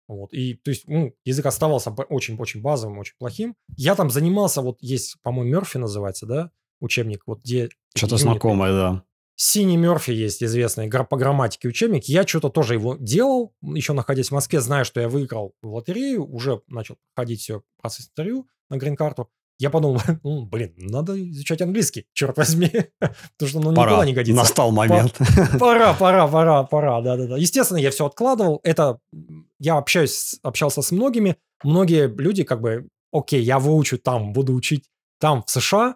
Вот, 0.07 0.34
и, 0.34 0.55
то 0.55 0.69
есть, 0.69 0.88
ну, 0.88 1.15
язык 1.23 1.45
оставался 1.45 1.91
очень-очень 1.91 2.61
базовым, 2.61 2.97
очень 2.97 3.15
плохим. 3.18 3.55
Я 3.77 3.95
там 3.95 4.10
занимался, 4.10 4.61
вот 4.61 4.77
есть, 4.81 5.15
по-моему, 5.22 5.51
Мерфи 5.51 5.77
называется, 5.77 6.26
да, 6.26 6.51
учебник, 6.81 7.23
вот 7.26 7.41
где... 7.41 7.69
Что-то 7.95 8.18
знакомое, 8.18 8.72
да. 8.73 9.05
Синий 9.35 9.77
Мерфи 9.77 10.11
есть 10.11 10.43
известный 10.43 10.89
по 10.89 11.18
грамматике 11.18 11.68
учебник. 11.68 12.05
Я 12.05 12.26
что-то 12.26 12.49
тоже 12.49 12.76
его 12.76 12.95
делал, 12.99 13.53
еще 13.61 13.93
находясь 13.93 14.30
в 14.30 14.34
Москве, 14.34 14.61
зная, 14.61 14.84
что 14.84 15.01
я 15.01 15.10
выиграл 15.10 15.53
в 15.61 15.73
лотерею, 15.73 16.26
уже 16.26 16.61
начал 16.68 16.97
ходить 17.15 17.41
все 17.41 17.64
процесс 17.81 18.10
интервью 18.10 18.47
на 18.69 18.77
грин-карту. 18.77 19.30
Я 19.60 19.69
подумал, 19.69 20.01
ну, 20.23 20.45
блин, 20.45 20.73
надо 20.77 21.18
изучать 21.31 21.61
английский, 21.61 22.05
черт 22.14 22.38
возьми, 22.38 22.69
потому 22.99 23.49
что 23.49 23.60
ну, 23.60 23.72
никуда 23.72 23.89
Пора. 23.89 24.05
не 24.05 24.14
годится. 24.14 24.41
Настал 24.41 24.72
момент. 24.72 25.15
Пора, 25.60 25.93
пора, 25.93 26.27
пора, 26.27 26.64
пора, 26.64 27.01
да-да-да. 27.01 27.38
Естественно, 27.38 27.77
я 27.77 27.89
все 27.91 28.05
откладывал. 28.05 28.60
Это 28.64 28.99
я 29.60 29.77
общаюсь, 29.77 30.39
общался 30.43 30.81
с 30.81 30.91
многими. 30.91 31.38
Многие 31.64 32.07
люди 32.07 32.43
как 32.43 32.61
бы, 32.61 32.88
окей, 33.11 33.41
я 33.41 33.57
выучу 33.57 33.97
там, 33.97 34.34
буду 34.34 34.53
учить 34.53 34.85
там 35.19 35.43
в 35.43 35.49
США, 35.49 35.95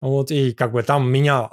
вот, 0.00 0.30
и 0.30 0.52
как 0.52 0.72
бы 0.72 0.82
там 0.82 1.10
меня 1.10 1.50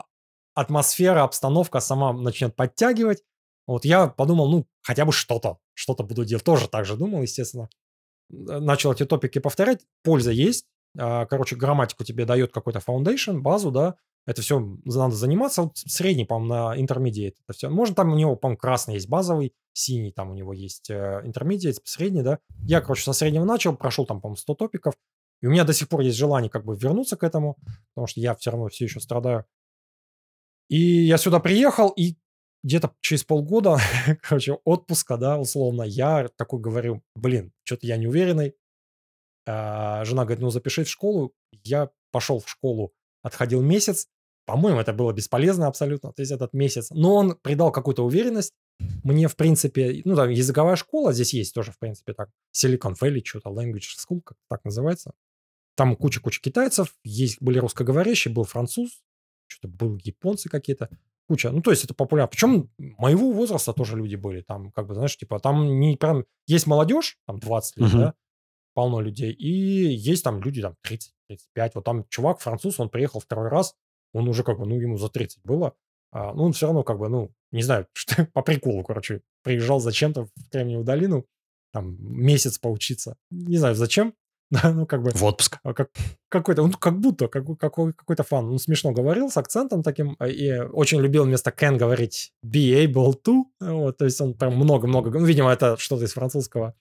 атмосфера, 0.55 1.23
обстановка 1.23 1.79
сама 1.79 2.13
начнет 2.13 2.55
подтягивать. 2.55 3.23
Вот 3.67 3.85
я 3.85 4.07
подумал, 4.07 4.49
ну, 4.49 4.65
хотя 4.81 5.05
бы 5.05 5.11
что-то, 5.11 5.59
что-то 5.73 6.03
буду 6.03 6.25
делать. 6.25 6.43
Тоже 6.43 6.67
так 6.67 6.85
же 6.85 6.95
думал, 6.95 7.21
естественно. 7.21 7.69
начал 8.29 8.91
эти 8.93 9.05
топики 9.05 9.39
повторять, 9.39 9.85
польза 10.03 10.31
есть. 10.31 10.65
А, 10.97 11.25
короче, 11.25 11.55
грамматику 11.55 12.03
тебе 12.03 12.25
дает 12.25 12.51
какой-то 12.53 12.79
foundation, 12.79 13.39
базу, 13.39 13.69
да, 13.71 13.95
это 14.25 14.41
все 14.41 14.59
надо 14.85 15.15
заниматься. 15.15 15.63
Вот 15.63 15.77
средний, 15.77 16.25
по-моему, 16.25 16.53
на 16.53 16.79
intermediate 16.79 17.35
это 17.43 17.53
все. 17.53 17.69
Можно 17.69 17.95
там 17.95 18.11
у 18.11 18.15
него, 18.15 18.35
по-моему, 18.35 18.57
красный 18.57 18.95
есть 18.95 19.09
базовый, 19.09 19.53
синий 19.73 20.11
там 20.11 20.31
у 20.31 20.33
него 20.33 20.53
есть 20.53 20.89
э, 20.89 21.21
intermediate, 21.25 21.77
средний, 21.83 22.23
да. 22.23 22.39
Я, 22.63 22.81
короче, 22.81 23.03
со 23.03 23.13
среднего 23.13 23.45
начал, 23.45 23.75
прошел 23.75 24.05
там, 24.05 24.21
по-моему, 24.21 24.37
100 24.37 24.55
топиков. 24.55 24.95
И 25.41 25.47
у 25.47 25.51
меня 25.51 25.63
до 25.63 25.73
сих 25.73 25.89
пор 25.89 26.01
есть 26.01 26.17
желание 26.17 26.49
как 26.49 26.65
бы 26.65 26.75
вернуться 26.75 27.17
к 27.17 27.23
этому, 27.23 27.57
потому 27.93 28.07
что 28.07 28.19
я 28.19 28.33
все 28.35 28.51
равно 28.51 28.69
все 28.69 28.85
еще 28.85 28.99
страдаю. 28.99 29.45
И 30.69 30.77
я 30.77 31.17
сюда 31.17 31.39
приехал, 31.39 31.89
и 31.89 32.15
где-то 32.63 32.95
через 33.01 33.23
полгода, 33.23 33.77
короче, 34.21 34.53
отпуска, 34.63 35.17
да, 35.17 35.37
условно, 35.37 35.83
я 35.83 36.27
такой 36.35 36.59
говорю, 36.59 37.03
блин, 37.15 37.53
что-то 37.63 37.85
я 37.85 37.97
не 37.97 38.07
уверенный. 38.07 38.55
А, 39.47 40.03
жена 40.03 40.23
говорит, 40.25 40.41
ну 40.41 40.49
запишись 40.49 40.87
в 40.87 40.91
школу. 40.91 41.33
Я 41.63 41.91
пошел 42.11 42.39
в 42.39 42.49
школу, 42.49 42.93
отходил 43.21 43.61
месяц. 43.61 44.07
По-моему, 44.47 44.79
это 44.79 44.93
было 44.93 45.11
бесполезно 45.11 45.67
абсолютно, 45.67 46.11
то 46.13 46.21
есть 46.21 46.31
этот 46.31 46.53
месяц. 46.53 46.89
Но 46.89 47.15
он 47.15 47.35
придал 47.41 47.71
какую-то 47.71 48.03
уверенность. 48.03 48.53
Мне, 49.03 49.27
в 49.27 49.35
принципе, 49.35 50.01
ну, 50.03 50.15
там, 50.15 50.29
языковая 50.29 50.75
школа 50.75 51.13
здесь 51.13 51.33
есть 51.33 51.53
тоже, 51.53 51.71
в 51.71 51.79
принципе, 51.79 52.13
так. 52.13 52.29
Silicon 52.55 52.95
Valley, 52.99 53.21
что-то, 53.23 53.49
Language 53.49 53.95
School, 53.97 54.21
как 54.23 54.37
так 54.49 54.63
называется. 54.65 55.13
Там 55.75 55.95
куча-куча 55.95 56.41
китайцев, 56.41 56.95
есть, 57.03 57.41
были 57.41 57.59
русскоговорящие, 57.59 58.33
был 58.33 58.43
француз, 58.43 59.01
что-то 59.47 59.67
был 59.67 59.97
японцы 60.03 60.49
какие-то 60.49 60.89
куча. 61.27 61.51
Ну, 61.51 61.61
то 61.61 61.71
есть 61.71 61.83
это 61.83 61.93
популярно. 61.93 62.29
Причем 62.29 62.69
моего 62.77 63.31
возраста 63.31 63.73
тоже 63.73 63.97
люди 63.97 64.15
были. 64.15 64.41
Там, 64.41 64.71
как 64.71 64.87
бы, 64.87 64.93
знаешь, 64.93 65.17
типа, 65.17 65.39
там 65.39 65.79
не 65.79 65.97
прям... 65.97 66.25
Есть 66.47 66.67
молодежь, 66.67 67.17
там 67.25 67.39
20 67.39 67.77
лет, 67.77 67.89
uh-huh. 67.89 67.97
да, 67.97 68.13
полно 68.73 69.01
людей, 69.01 69.31
и 69.31 69.49
есть 69.49 70.23
там 70.23 70.41
люди, 70.41 70.61
там, 70.61 70.75
30-35. 70.85 71.71
Вот 71.75 71.85
там 71.85 72.05
чувак, 72.09 72.39
француз, 72.39 72.79
он 72.79 72.89
приехал 72.89 73.19
второй 73.19 73.49
раз, 73.49 73.75
он 74.13 74.27
уже 74.27 74.43
как 74.43 74.59
бы, 74.59 74.65
ну, 74.65 74.79
ему 74.79 74.97
за 74.97 75.09
30 75.09 75.43
было. 75.43 75.73
А, 76.11 76.33
ну, 76.33 76.43
он 76.43 76.53
все 76.53 76.67
равно 76.67 76.83
как 76.83 76.99
бы, 76.99 77.09
ну, 77.09 77.33
не 77.51 77.63
знаю, 77.63 77.87
что, 77.93 78.25
по 78.33 78.41
приколу, 78.41 78.83
короче, 78.83 79.21
приезжал 79.43 79.79
зачем-то 79.79 80.25
в 80.25 80.49
Кремниевую 80.51 80.85
долину, 80.85 81.25
там, 81.71 81.97
месяц 81.99 82.57
поучиться. 82.59 83.17
Не 83.31 83.57
знаю, 83.57 83.75
зачем, 83.75 84.13
Да, 84.51 84.71
ну 84.71 84.85
как 84.85 85.01
бы... 85.01 85.09
В 85.09 85.23
отпуск. 85.23 85.57
А 85.63 85.73
как, 85.73 85.89
какой-то, 86.29 86.61
он 86.61 86.73
как 86.73 86.99
будто, 86.99 87.27
как, 87.27 87.45
какой, 87.57 87.93
какой-то 87.93 88.23
фан. 88.23 88.45
Он 88.45 88.59
смешно 88.59 88.91
говорил 88.91 89.29
с 89.29 89.37
акцентом 89.37 89.81
таким, 89.81 90.15
а, 90.19 90.27
и 90.27 90.59
очень 90.59 90.99
любил 91.01 91.23
вместо 91.23 91.49
can 91.49 91.77
говорить 91.77 92.31
be 92.45 92.85
able 92.85 93.15
to. 93.23 93.43
Вот, 93.59 93.97
то 93.97 94.05
есть 94.05 94.21
он 94.21 94.35
прям 94.35 94.55
много-много... 94.55 95.09
Ну, 95.09 95.25
видимо, 95.25 95.51
это 95.51 95.77
что-то 95.77 96.05
из 96.05 96.13
французского. 96.13 96.75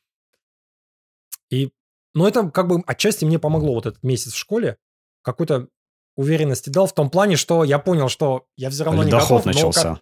И, 1.51 1.73
ну, 2.15 2.27
это 2.27 2.51
как 2.51 2.69
бы 2.69 2.83
отчасти 2.87 3.25
мне 3.25 3.39
помогло 3.39 3.75
вот 3.75 3.87
этот 3.87 4.03
месяц 4.03 4.33
в 4.33 4.39
школе. 4.39 4.77
Какой-то 5.23 5.69
уверенности 6.17 6.71
дал 6.71 6.87
в 6.87 6.93
том 6.93 7.11
плане, 7.11 7.37
что 7.37 7.65
я 7.65 7.79
понял, 7.79 8.09
что 8.09 8.47
я 8.57 8.71
все 8.71 8.85
равно 8.85 9.03
Ледоход 9.03 9.47
не 9.47 9.53
готов. 9.53 9.75
начался. 9.75 10.01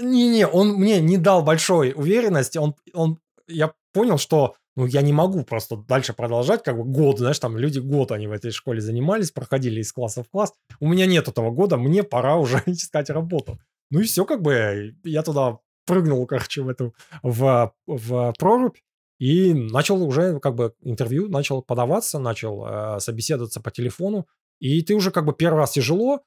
Не-не, 0.00 0.46
он 0.46 0.74
мне 0.74 1.00
не 1.00 1.16
дал 1.16 1.42
большой 1.42 1.92
уверенности. 1.94 2.58
Он, 2.58 2.74
он, 2.92 3.18
я 3.46 3.72
понял, 3.92 4.18
что 4.18 4.56
ну, 4.76 4.86
я 4.86 5.02
не 5.02 5.12
могу 5.12 5.44
просто 5.44 5.76
дальше 5.76 6.12
продолжать, 6.12 6.62
как 6.62 6.76
бы 6.76 6.84
год, 6.84 7.18
знаешь, 7.18 7.38
там 7.38 7.56
люди 7.56 7.78
год 7.78 8.10
они 8.12 8.26
в 8.26 8.32
этой 8.32 8.50
школе 8.50 8.80
занимались, 8.80 9.30
проходили 9.30 9.80
из 9.80 9.92
класса 9.92 10.22
в 10.22 10.28
класс. 10.28 10.52
У 10.80 10.88
меня 10.88 11.06
нет 11.06 11.28
этого 11.28 11.50
года, 11.50 11.76
мне 11.76 12.02
пора 12.02 12.36
уже 12.36 12.62
искать 12.66 13.10
работу. 13.10 13.58
Ну 13.90 14.00
и 14.00 14.04
все, 14.04 14.24
как 14.24 14.42
бы, 14.42 14.96
я 15.04 15.22
туда 15.22 15.58
прыгнул, 15.86 16.26
короче, 16.26 16.62
в 16.62 16.68
эту, 16.68 16.94
в, 17.22 17.72
в 17.86 18.34
прорубь, 18.38 18.78
и 19.18 19.54
начал 19.54 20.02
уже 20.02 20.40
как 20.40 20.54
бы 20.56 20.74
интервью, 20.82 21.28
начал 21.28 21.62
подаваться, 21.62 22.18
начал 22.18 22.66
э, 22.66 23.00
собеседоваться 23.00 23.60
по 23.60 23.70
телефону, 23.70 24.26
и 24.60 24.82
ты 24.82 24.94
уже 24.94 25.10
как 25.10 25.24
бы 25.24 25.32
первый 25.32 25.58
раз 25.58 25.72
тяжело, 25.72 26.22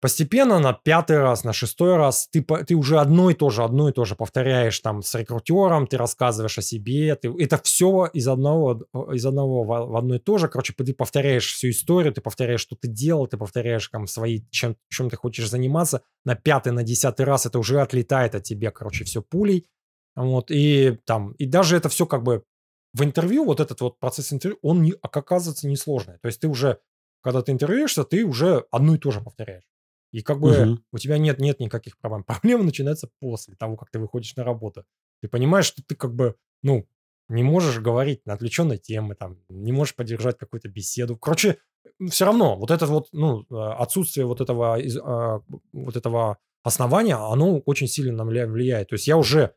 Постепенно 0.00 0.60
на 0.60 0.72
пятый 0.72 1.18
раз, 1.18 1.42
на 1.42 1.52
шестой 1.52 1.96
раз 1.96 2.28
ты, 2.30 2.40
ты 2.42 2.76
уже 2.76 3.00
одно 3.00 3.30
и 3.30 3.34
то 3.34 3.50
же, 3.50 3.64
одно 3.64 3.88
и 3.88 3.92
то 3.92 4.04
же 4.04 4.14
повторяешь 4.14 4.78
там 4.78 5.02
с 5.02 5.12
рекрутером, 5.16 5.88
ты 5.88 5.96
рассказываешь 5.96 6.56
о 6.56 6.62
себе, 6.62 7.16
ты, 7.16 7.34
это 7.36 7.60
все 7.64 8.08
из 8.12 8.28
одного, 8.28 8.84
из 9.12 9.26
одного 9.26 9.64
в, 9.64 9.66
в 9.66 9.96
одно 9.96 10.14
и 10.14 10.18
то 10.20 10.38
же. 10.38 10.46
Короче, 10.46 10.72
ты 10.72 10.94
повторяешь 10.94 11.52
всю 11.52 11.70
историю, 11.70 12.12
ты 12.12 12.20
повторяешь, 12.20 12.60
что 12.60 12.76
ты 12.76 12.86
делал, 12.86 13.26
ты 13.26 13.36
повторяешь 13.36 13.88
там 13.88 14.06
свои, 14.06 14.42
чем, 14.50 14.76
чем 14.88 15.10
ты 15.10 15.16
хочешь 15.16 15.50
заниматься. 15.50 16.02
На 16.24 16.36
пятый, 16.36 16.72
на 16.72 16.84
десятый 16.84 17.26
раз 17.26 17.46
это 17.46 17.58
уже 17.58 17.80
отлетает 17.80 18.36
от 18.36 18.44
тебя, 18.44 18.70
короче, 18.70 19.02
все 19.02 19.20
пулей. 19.20 19.66
Вот, 20.14 20.52
и 20.52 20.98
там, 21.06 21.32
и 21.32 21.46
даже 21.46 21.76
это 21.76 21.88
все 21.88 22.06
как 22.06 22.22
бы 22.22 22.44
в 22.92 23.02
интервью, 23.02 23.44
вот 23.44 23.58
этот 23.58 23.80
вот 23.80 23.98
процесс 23.98 24.32
интервью, 24.32 24.58
он, 24.62 24.82
не, 24.82 24.94
оказывается, 25.02 25.66
несложный. 25.66 26.18
То 26.18 26.26
есть 26.26 26.40
ты 26.40 26.46
уже, 26.46 26.78
когда 27.20 27.42
ты 27.42 27.50
интервьюешься, 27.50 28.04
ты 28.04 28.24
уже 28.24 28.64
одно 28.70 28.94
и 28.94 28.98
то 28.98 29.10
же 29.10 29.20
повторяешь. 29.20 29.64
И 30.10 30.22
как 30.22 30.40
бы 30.40 30.72
угу. 30.72 30.80
у 30.92 30.98
тебя 30.98 31.18
нет, 31.18 31.38
нет 31.38 31.60
никаких 31.60 31.98
проблем. 31.98 32.24
Проблема 32.26 32.64
начинается 32.64 33.10
после 33.20 33.54
того, 33.56 33.76
как 33.76 33.90
ты 33.90 33.98
выходишь 33.98 34.34
на 34.36 34.44
работу. 34.44 34.84
Ты 35.20 35.28
понимаешь, 35.28 35.66
что 35.66 35.82
ты 35.82 35.94
как 35.94 36.14
бы, 36.14 36.36
ну, 36.62 36.88
не 37.28 37.42
можешь 37.42 37.78
говорить 37.78 38.24
на 38.24 38.34
отвлеченные 38.34 38.78
темы, 38.78 39.14
там, 39.14 39.38
не 39.48 39.72
можешь 39.72 39.94
поддержать 39.94 40.38
какую-то 40.38 40.68
беседу. 40.68 41.16
Короче, 41.16 41.58
все 42.08 42.24
равно 42.24 42.56
вот 42.56 42.70
это 42.70 42.86
вот, 42.86 43.08
ну, 43.12 43.44
а, 43.50 43.74
отсутствие 43.74 44.26
вот 44.26 44.40
этого, 44.40 44.78
а, 44.78 45.42
вот 45.72 45.96
этого 45.96 46.38
основания, 46.62 47.16
оно 47.16 47.58
очень 47.60 47.86
сильно 47.86 48.24
на 48.24 48.28
меня 48.28 48.46
влияет. 48.46 48.88
То 48.88 48.94
есть 48.94 49.06
я 49.06 49.16
уже, 49.16 49.54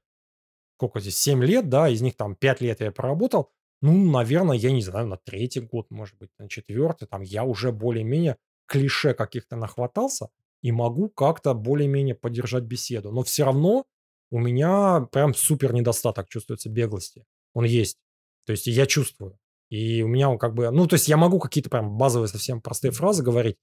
сколько 0.78 1.00
здесь, 1.00 1.18
7 1.18 1.44
лет, 1.44 1.70
да, 1.70 1.88
из 1.88 2.02
них 2.02 2.16
там 2.18 2.36
5 2.36 2.62
лет 2.62 2.82
я 2.82 2.92
проработал, 2.92 3.52
ну, 3.82 4.12
наверное, 4.12 4.58
я 4.58 4.72
не 4.72 4.82
знаю, 4.82 5.08
на 5.08 5.18
третий 5.18 5.60
год, 5.60 5.90
может 5.90 6.18
быть, 6.18 6.30
на 6.38 6.48
четвертый, 6.48 7.08
там 7.08 7.22
я 7.22 7.44
уже 7.44 7.72
более-менее 7.72 8.38
клише 8.68 9.14
каких-то 9.14 9.56
нахватался, 9.56 10.30
и 10.62 10.72
могу 10.72 11.10
как-то 11.10 11.54
более-менее 11.54 12.16
поддержать 12.16 12.64
беседу. 12.64 13.12
Но 13.12 13.24
все 13.24 13.46
равно 13.46 13.86
у 14.30 14.40
меня 14.40 15.08
прям 15.12 15.34
супер 15.34 15.74
недостаток 15.74 16.30
чувствуется 16.30 16.70
беглости. 16.70 17.26
Он 17.54 17.66
есть. 17.66 17.98
То 18.46 18.52
есть 18.52 18.68
я 18.68 18.86
чувствую. 18.86 19.38
И 19.70 20.02
у 20.04 20.08
меня 20.08 20.30
он 20.30 20.38
как 20.38 20.54
бы... 20.54 20.70
Ну, 20.72 20.88
то 20.88 20.96
есть 20.96 21.08
я 21.08 21.18
могу 21.18 21.40
какие-то 21.40 21.70
прям 21.70 21.98
базовые 21.98 22.28
совсем 22.28 22.62
простые 22.62 22.92
фразы 22.92 23.24
говорить, 23.24 23.58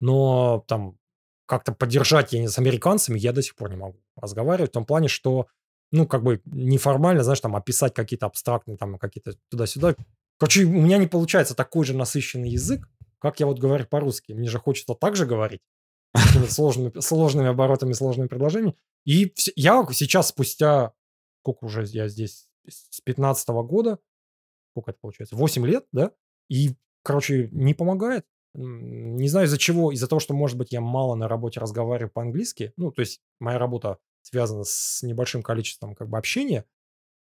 но 0.00 0.64
там 0.66 0.98
как-то 1.46 1.72
поддержать 1.72 2.32
я 2.32 2.40
не 2.40 2.48
с 2.48 2.58
американцами 2.58 3.18
я 3.18 3.32
до 3.32 3.42
сих 3.42 3.54
пор 3.56 3.70
не 3.70 3.76
могу 3.76 3.98
разговаривать 4.16 4.70
в 4.70 4.74
том 4.74 4.86
плане, 4.86 5.08
что 5.08 5.48
ну, 5.90 6.06
как 6.06 6.22
бы 6.22 6.40
неформально, 6.46 7.22
знаешь, 7.22 7.40
там 7.40 7.54
описать 7.54 7.92
какие-то 7.92 8.26
абстрактные, 8.26 8.78
там, 8.78 8.98
какие-то 8.98 9.34
туда-сюда. 9.50 9.94
Короче, 10.38 10.64
у 10.64 10.70
меня 10.70 10.96
не 10.96 11.06
получается 11.06 11.54
такой 11.54 11.84
же 11.84 11.94
насыщенный 11.94 12.48
язык, 12.48 12.88
как 13.18 13.38
я 13.40 13.46
вот 13.46 13.58
говорю 13.58 13.86
по-русски. 13.86 14.32
Мне 14.32 14.48
же 14.48 14.58
хочется 14.58 14.94
так 14.94 15.14
же 15.14 15.26
говорить, 15.26 15.60
сложными, 16.48 17.00
сложными 17.00 17.48
оборотами, 17.48 17.92
сложными 17.92 18.28
предложениями. 18.28 18.76
И 19.04 19.32
я 19.56 19.86
сейчас 19.92 20.28
спустя, 20.28 20.92
сколько 21.42 21.64
уже 21.64 21.84
я 21.84 22.08
здесь, 22.08 22.48
с 22.68 23.00
15 23.00 23.48
-го 23.48 23.64
года, 23.64 23.98
сколько 24.70 24.90
это 24.90 25.00
получается, 25.00 25.36
8 25.36 25.66
лет, 25.66 25.86
да, 25.92 26.12
и, 26.48 26.74
короче, 27.02 27.48
не 27.52 27.74
помогает. 27.74 28.24
Не 28.54 29.28
знаю 29.28 29.46
из-за 29.46 29.58
чего, 29.58 29.92
из-за 29.92 30.06
того, 30.06 30.20
что, 30.20 30.34
может 30.34 30.58
быть, 30.58 30.72
я 30.72 30.80
мало 30.80 31.14
на 31.14 31.26
работе 31.26 31.58
разговариваю 31.58 32.10
по-английски, 32.10 32.72
ну, 32.76 32.92
то 32.92 33.00
есть 33.00 33.20
моя 33.40 33.58
работа 33.58 33.98
связана 34.20 34.64
с 34.64 35.02
небольшим 35.02 35.42
количеством 35.42 35.94
как 35.94 36.08
бы 36.08 36.18
общения, 36.18 36.66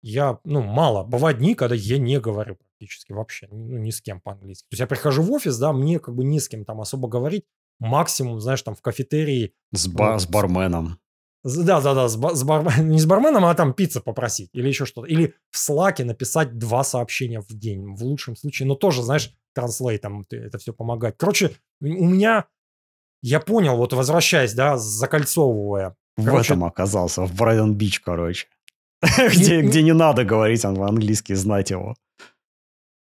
я, 0.03 0.39
ну, 0.45 0.63
мало. 0.63 1.05
Бывают 1.05 1.39
дни, 1.39 1.55
когда 1.55 1.75
я 1.75 1.99
не 1.99 2.21
говорю 2.21 2.57
практически 2.57 3.13
вообще, 3.13 3.49
ну, 3.51 3.79
ни 3.79 3.91
с 3.91 4.01
кем 4.01 4.21
по-английски. 4.21 4.65
То 4.69 4.75
есть 4.75 4.81
я 4.81 4.87
прихожу 4.87 5.23
в 5.23 5.33
офис, 5.33 5.59
да, 5.59 5.73
мне 5.73 5.99
как 5.99 6.15
бы 6.15 6.23
ни 6.23 6.39
с 6.39 6.49
кем 6.49 6.65
там 6.65 6.81
особо 6.81 7.09
говорить 7.09 7.45
максимум, 7.79 8.41
знаешь, 8.41 8.63
там 8.63 8.75
в 8.75 8.83
кафетерии. 8.83 9.55
С, 9.73 9.89
ба- 9.89 10.13
вот, 10.13 10.23
с 10.23 10.27
барменом. 10.27 10.99
Да, 11.45 11.81
да, 11.81 11.95
да, 11.95 12.09
с, 12.09 12.17
ба- 12.17 12.35
с 12.35 12.43
бар- 12.43 12.81
не 12.81 12.99
с 12.99 13.07
барменом, 13.07 13.45
а 13.45 13.55
там 13.55 13.73
пиццу 13.73 14.01
попросить 14.01 14.51
или 14.53 14.69
еще 14.69 14.85
что-то. 14.85 15.07
Или 15.07 15.35
в 15.51 15.59
слаке 15.59 16.05
написать 16.05 16.59
два 16.59 16.85
сообщения 16.85 17.41
в 17.41 17.49
день, 17.49 17.95
в 17.95 18.03
лучшем 18.03 18.37
случае. 18.37 18.67
Но 18.69 18.75
тоже, 18.75 19.03
знаешь, 19.03 19.33
транслейтом 19.55 20.27
это 20.31 20.59
все 20.59 20.73
помогает. 20.73 21.17
Короче, 21.17 21.53
у 21.81 21.87
меня, 21.87 22.47
я 23.23 23.41
понял, 23.41 23.77
вот 23.77 23.93
возвращаясь, 23.93 24.55
да, 24.55 24.77
закольцовывая. 24.77 25.97
В 26.17 26.35
этом 26.35 26.65
оказался, 26.65 27.23
в 27.27 27.35
Брайден-Бич, 27.35 28.01
короче. 28.01 28.49
где, 29.03 29.61
где 29.61 29.83
не 29.83 29.93
надо 29.93 30.25
говорить 30.25 30.65
английский, 30.65 31.35
знать 31.35 31.71
его. 31.71 31.95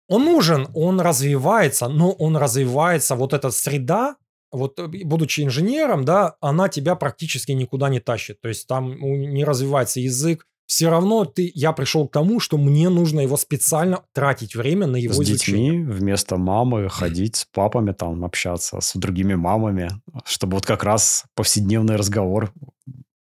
Он 0.09 0.24
нужен, 0.24 0.69
он 0.74 1.01
развивается, 1.01 1.89
но 1.89 2.12
он 2.12 2.36
развивается, 2.36 3.15
вот 3.15 3.32
эта 3.32 3.51
среда, 3.51 4.16
вот 4.50 4.78
э, 4.78 4.86
будучи 5.04 5.42
инженером, 5.42 6.04
да, 6.04 6.36
она 6.40 6.68
тебя 6.68 6.94
практически 6.94 7.52
никуда 7.52 7.88
не 7.88 8.00
тащит. 8.00 8.40
То 8.40 8.48
есть 8.48 8.66
там 8.66 8.98
не 8.98 9.44
развивается 9.44 10.00
язык. 10.00 10.46
Все 10.66 10.90
равно 10.90 11.24
ты, 11.24 11.50
я 11.54 11.72
пришел 11.72 12.06
к 12.06 12.12
тому, 12.12 12.40
что 12.40 12.58
мне 12.58 12.90
нужно 12.90 13.20
его 13.20 13.38
специально 13.38 14.04
тратить 14.12 14.54
время 14.54 14.86
на 14.86 14.96
его 14.96 15.14
с 15.14 15.16
изучение. 15.16 15.70
детьми 15.70 15.84
вместо 15.84 16.36
мамы 16.36 16.88
ходить 16.90 17.36
с 17.36 17.44
папами 17.46 17.92
там 17.92 18.24
общаться, 18.24 18.80
с 18.80 18.94
другими 18.94 19.34
мамами, 19.34 19.90
чтобы 20.24 20.56
вот 20.56 20.66
как 20.66 20.84
раз 20.84 21.24
повседневный 21.34 21.96
разговор 21.96 22.52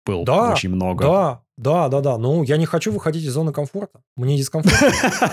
был 0.05 0.23
да, 0.23 0.51
очень 0.51 0.69
много. 0.69 1.05
Да, 1.05 1.41
Да, 1.57 1.89
да, 1.89 2.01
да. 2.01 2.17
Ну, 2.17 2.43
я 2.43 2.57
не 2.57 2.65
хочу 2.65 2.91
выходить 2.91 3.23
из 3.23 3.31
зоны 3.31 3.51
комфорта. 3.51 4.01
Мне 4.15 4.37
дискомфортно. 4.37 5.31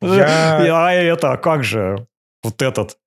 Я... 0.02 0.86
А 0.86 0.92
это, 0.92 1.36
как 1.36 1.64
же 1.64 2.06
вот 2.42 2.60
этот 2.62 2.98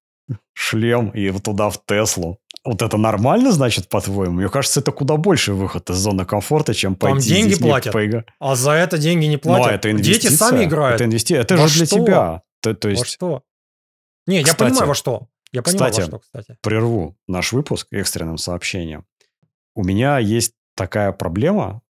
шлем 0.53 1.09
и 1.11 1.29
вот 1.29 1.43
туда 1.43 1.69
в 1.69 1.79
Теслу? 1.85 2.39
Вот 2.65 2.81
это 2.81 2.97
нормально, 2.97 3.51
значит, 3.53 3.87
по-твоему? 3.87 4.33
Мне 4.39 4.49
кажется, 4.49 4.81
это 4.81 4.91
куда 4.91 5.15
больше 5.15 5.53
выход 5.53 5.89
из 5.89 5.95
зоны 5.95 6.25
комфорта, 6.25 6.73
чем 6.73 6.95
пойти 6.95 7.13
Там 7.19 7.35
деньги 7.37 7.53
здесь 7.53 7.59
платят. 7.67 7.93
поиграть. 7.93 8.25
А 8.39 8.55
за 8.55 8.71
это 8.71 8.97
деньги 8.97 9.25
не 9.25 9.35
Ну, 9.35 9.39
платят. 9.39 9.67
а 9.67 9.75
это 9.75 9.91
Дети 9.93 10.01
инвестиция. 10.09 10.37
сами 10.37 10.63
играют. 10.65 10.95
Это 10.95 11.05
инвестиция. 11.05 11.41
Это 11.41 11.55
Во 11.57 11.67
же 11.67 11.77
для 11.79 11.85
что? 11.85 11.95
тебя. 11.95 12.41
То, 12.61 12.73
то 12.73 12.87
Во 12.87 12.91
есть, 12.91 13.05
что? 13.07 13.43
Не, 14.25 14.37
я 14.39 14.43
Кстати, 14.43 14.69
понимаю, 14.71 14.87
во 14.87 14.95
что. 14.95 15.27
Я 15.53 15.61
понимаю, 15.63 15.91
кстати, 15.91 16.01
во 16.11 16.19
что, 16.19 16.19
кстати. 16.19 16.57
прерву 16.61 17.15
наш 17.27 17.53
выпуск 17.53 17.87
экстренным 17.91 18.37
сообщением. 18.37 19.05
У 19.73 19.83
меня 19.85 20.17
есть 20.19 20.51
такая 20.75 21.13
проблема 21.13 21.81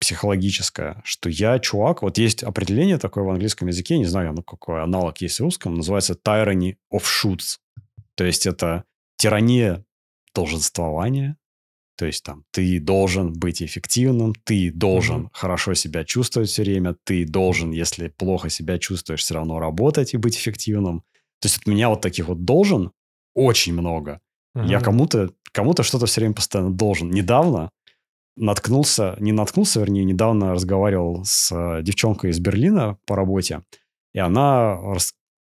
психологическая, 0.00 1.00
что 1.04 1.28
я 1.30 1.58
чувак, 1.60 2.02
вот 2.02 2.18
есть 2.18 2.42
определение 2.42 2.98
такое 2.98 3.24
в 3.24 3.30
английском 3.30 3.68
языке, 3.68 3.96
не 3.98 4.04
знаю, 4.04 4.32
ну 4.34 4.42
какой 4.42 4.82
аналог 4.82 5.18
есть 5.18 5.38
в 5.38 5.42
русском, 5.42 5.74
называется 5.76 6.14
tyranny 6.14 6.74
of 6.92 7.02
shoots. 7.04 7.58
То 8.16 8.24
есть 8.24 8.46
это 8.46 8.84
тирания 9.16 9.84
долженствования, 10.34 11.36
то 11.96 12.06
есть 12.06 12.24
там 12.24 12.44
ты 12.50 12.80
должен 12.80 13.32
быть 13.32 13.62
эффективным, 13.62 14.34
ты 14.44 14.72
должен 14.72 15.16
Мгм. 15.22 15.30
хорошо 15.32 15.74
себя 15.74 16.04
чувствовать 16.04 16.48
все 16.50 16.62
время, 16.62 16.96
ты 17.04 17.24
должен, 17.24 17.70
если 17.70 18.08
плохо 18.08 18.50
себя 18.50 18.78
чувствуешь, 18.78 19.20
все 19.20 19.34
равно 19.34 19.58
работать 19.60 20.12
и 20.14 20.16
быть 20.16 20.36
эффективным. 20.36 21.00
То 21.40 21.46
есть 21.46 21.58
от 21.58 21.66
меня 21.66 21.88
вот 21.88 22.00
таких 22.00 22.28
вот 22.28 22.44
должен 22.44 22.90
очень 23.34 23.74
много. 23.74 24.20
Я 24.54 24.76
Мгм. 24.78 24.84
кому-то 24.84 25.30
кому-то 25.52 25.84
что-то 25.84 26.06
все 26.06 26.20
время 26.20 26.34
постоянно 26.34 26.72
должен. 26.72 27.10
Недавно 27.10 27.70
наткнулся, 28.36 29.16
не 29.20 29.30
наткнулся, 29.32 29.80
вернее, 29.80 30.04
недавно 30.04 30.52
разговаривал 30.52 31.24
с 31.24 31.80
девчонкой 31.82 32.30
из 32.30 32.40
Берлина 32.40 32.98
по 33.06 33.14
работе, 33.14 33.62
и 34.12 34.18
она, 34.18 34.74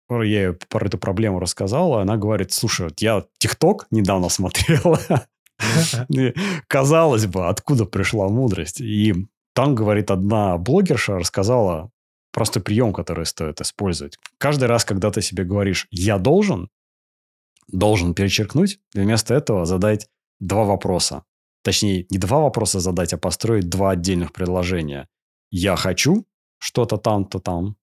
я 0.09 0.23
ей 0.23 0.53
про 0.53 0.85
эту 0.85 0.97
проблему 0.97 1.39
рассказала, 1.39 2.01
она 2.01 2.17
говорит, 2.17 2.51
слушай, 2.51 2.87
вот 2.87 3.01
я 3.01 3.25
ТикТок 3.37 3.87
недавно 3.91 4.29
смотрела, 4.29 4.99
казалось 6.67 7.25
бы, 7.25 7.47
откуда 7.47 7.85
пришла 7.85 8.27
мудрость. 8.27 8.81
И 8.81 9.27
там, 9.53 9.73
говорит, 9.73 10.11
одна 10.11 10.57
блогерша 10.57 11.17
рассказала 11.17 11.89
простой 12.31 12.61
прием, 12.61 12.93
который 12.93 13.25
стоит 13.25 13.61
использовать. 13.61 14.17
Каждый 14.37 14.65
раз, 14.65 14.83
когда 14.83 15.09
ты 15.09 15.21
себе 15.21 15.45
говоришь 15.45 15.87
«я 15.89 16.17
должен», 16.17 16.69
должен 17.69 18.13
перечеркнуть, 18.13 18.79
и 18.93 18.99
вместо 18.99 19.33
этого 19.33 19.65
задать 19.65 20.09
два 20.39 20.65
вопроса. 20.65 21.23
Точнее, 21.63 22.05
не 22.09 22.17
два 22.17 22.39
вопроса 22.39 22.79
задать, 22.79 23.13
а 23.13 23.17
построить 23.17 23.69
два 23.69 23.91
отдельных 23.91 24.33
предложения. 24.33 25.07
«Я 25.49 25.77
хочу 25.77 26.25
что-то 26.59 26.97
там-то 26.97 27.39
там», 27.39 27.77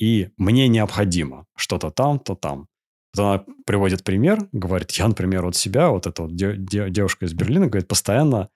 и 0.00 0.30
«мне 0.36 0.66
необходимо 0.68 1.46
что-то 1.56 1.90
там-то 1.90 2.34
там». 2.34 2.66
Вот 3.14 3.22
она 3.22 3.44
приводит 3.66 4.02
пример, 4.04 4.48
говорит, 4.52 4.92
я, 4.92 5.08
например, 5.08 5.44
от 5.44 5.56
себя, 5.56 5.90
вот 5.90 6.06
эта 6.06 6.22
вот 6.22 6.34
де- 6.34 6.56
де- 6.56 6.90
девушка 6.90 7.26
из 7.26 7.34
Берлина, 7.34 7.66
говорит, 7.66 7.88
постоянно 7.88 8.48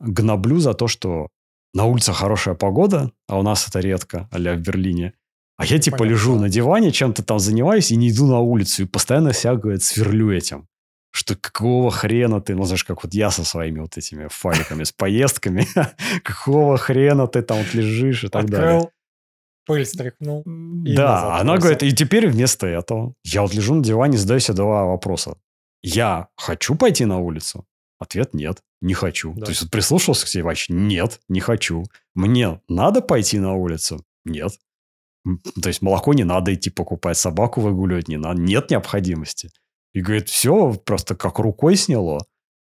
гноблю 0.00 0.58
за 0.58 0.74
то, 0.74 0.88
что 0.88 1.28
на 1.74 1.84
улице 1.86 2.12
хорошая 2.12 2.54
погода, 2.54 3.12
а 3.28 3.38
у 3.38 3.42
нас 3.42 3.66
это 3.68 3.80
редко, 3.80 4.28
а 4.30 4.38
в 4.38 4.60
Берлине. 4.60 5.14
А 5.56 5.64
я 5.64 5.78
типа 5.78 5.98
Понятно. 5.98 6.12
лежу 6.12 6.34
на 6.38 6.48
диване, 6.48 6.90
чем-то 6.90 7.22
там 7.22 7.38
занимаюсь 7.38 7.92
и 7.92 7.96
не 7.96 8.10
иду 8.10 8.26
на 8.26 8.40
улицу. 8.40 8.82
И 8.82 8.86
постоянно 8.86 9.32
себя, 9.32 9.54
говорит, 9.54 9.82
сверлю 9.82 10.32
этим. 10.32 10.66
Что 11.14 11.36
какого 11.36 11.90
хрена 11.90 12.40
ты, 12.40 12.54
ну 12.54 12.64
знаешь, 12.64 12.84
как 12.84 13.04
вот 13.04 13.14
я 13.14 13.30
со 13.30 13.44
своими 13.44 13.80
вот 13.80 13.96
этими 13.96 14.28
файликами, 14.28 14.82
с 14.82 14.92
поездками, 14.92 15.66
какого 16.24 16.76
хрена 16.78 17.28
ты 17.28 17.42
там 17.42 17.58
вот 17.58 17.74
лежишь 17.74 18.24
и 18.24 18.28
так 18.28 18.46
далее. 18.50 18.90
Пыль 19.64 19.86
стряхнул. 19.86 20.42
Да, 20.44 21.14
назад 21.14 21.40
она 21.40 21.52
бросил. 21.52 21.60
говорит, 21.60 21.82
и 21.82 21.92
теперь 21.94 22.28
вместо 22.28 22.66
этого 22.66 23.14
я 23.24 23.42
вот 23.42 23.54
лежу 23.54 23.74
на 23.74 23.84
диване, 23.84 24.18
задаю 24.18 24.40
себе 24.40 24.56
два 24.56 24.84
вопроса. 24.84 25.36
Я 25.82 26.28
хочу 26.36 26.74
пойти 26.74 27.04
на 27.04 27.18
улицу? 27.18 27.66
Ответ 27.98 28.34
нет, 28.34 28.62
не 28.80 28.94
хочу. 28.94 29.34
Да. 29.34 29.46
То 29.46 29.50
есть 29.50 29.62
вот 29.62 29.70
прислушался 29.70 30.26
к 30.26 30.28
себе 30.28 30.42
вообще, 30.42 30.72
нет, 30.72 31.20
не 31.28 31.40
хочу. 31.40 31.84
Мне 32.14 32.60
надо 32.68 33.00
пойти 33.00 33.38
на 33.38 33.54
улицу? 33.54 34.04
Нет. 34.24 34.52
То 35.24 35.68
есть 35.68 35.82
молоко 35.82 36.14
не 36.14 36.24
надо 36.24 36.52
идти 36.52 36.70
покупать, 36.70 37.16
собаку 37.16 37.60
выгуливать 37.60 38.08
не 38.08 38.16
надо, 38.16 38.40
нет 38.40 38.70
необходимости. 38.70 39.50
И 39.92 40.00
говорит, 40.00 40.28
все 40.28 40.72
просто 40.72 41.14
как 41.14 41.38
рукой 41.38 41.76
сняло. 41.76 42.26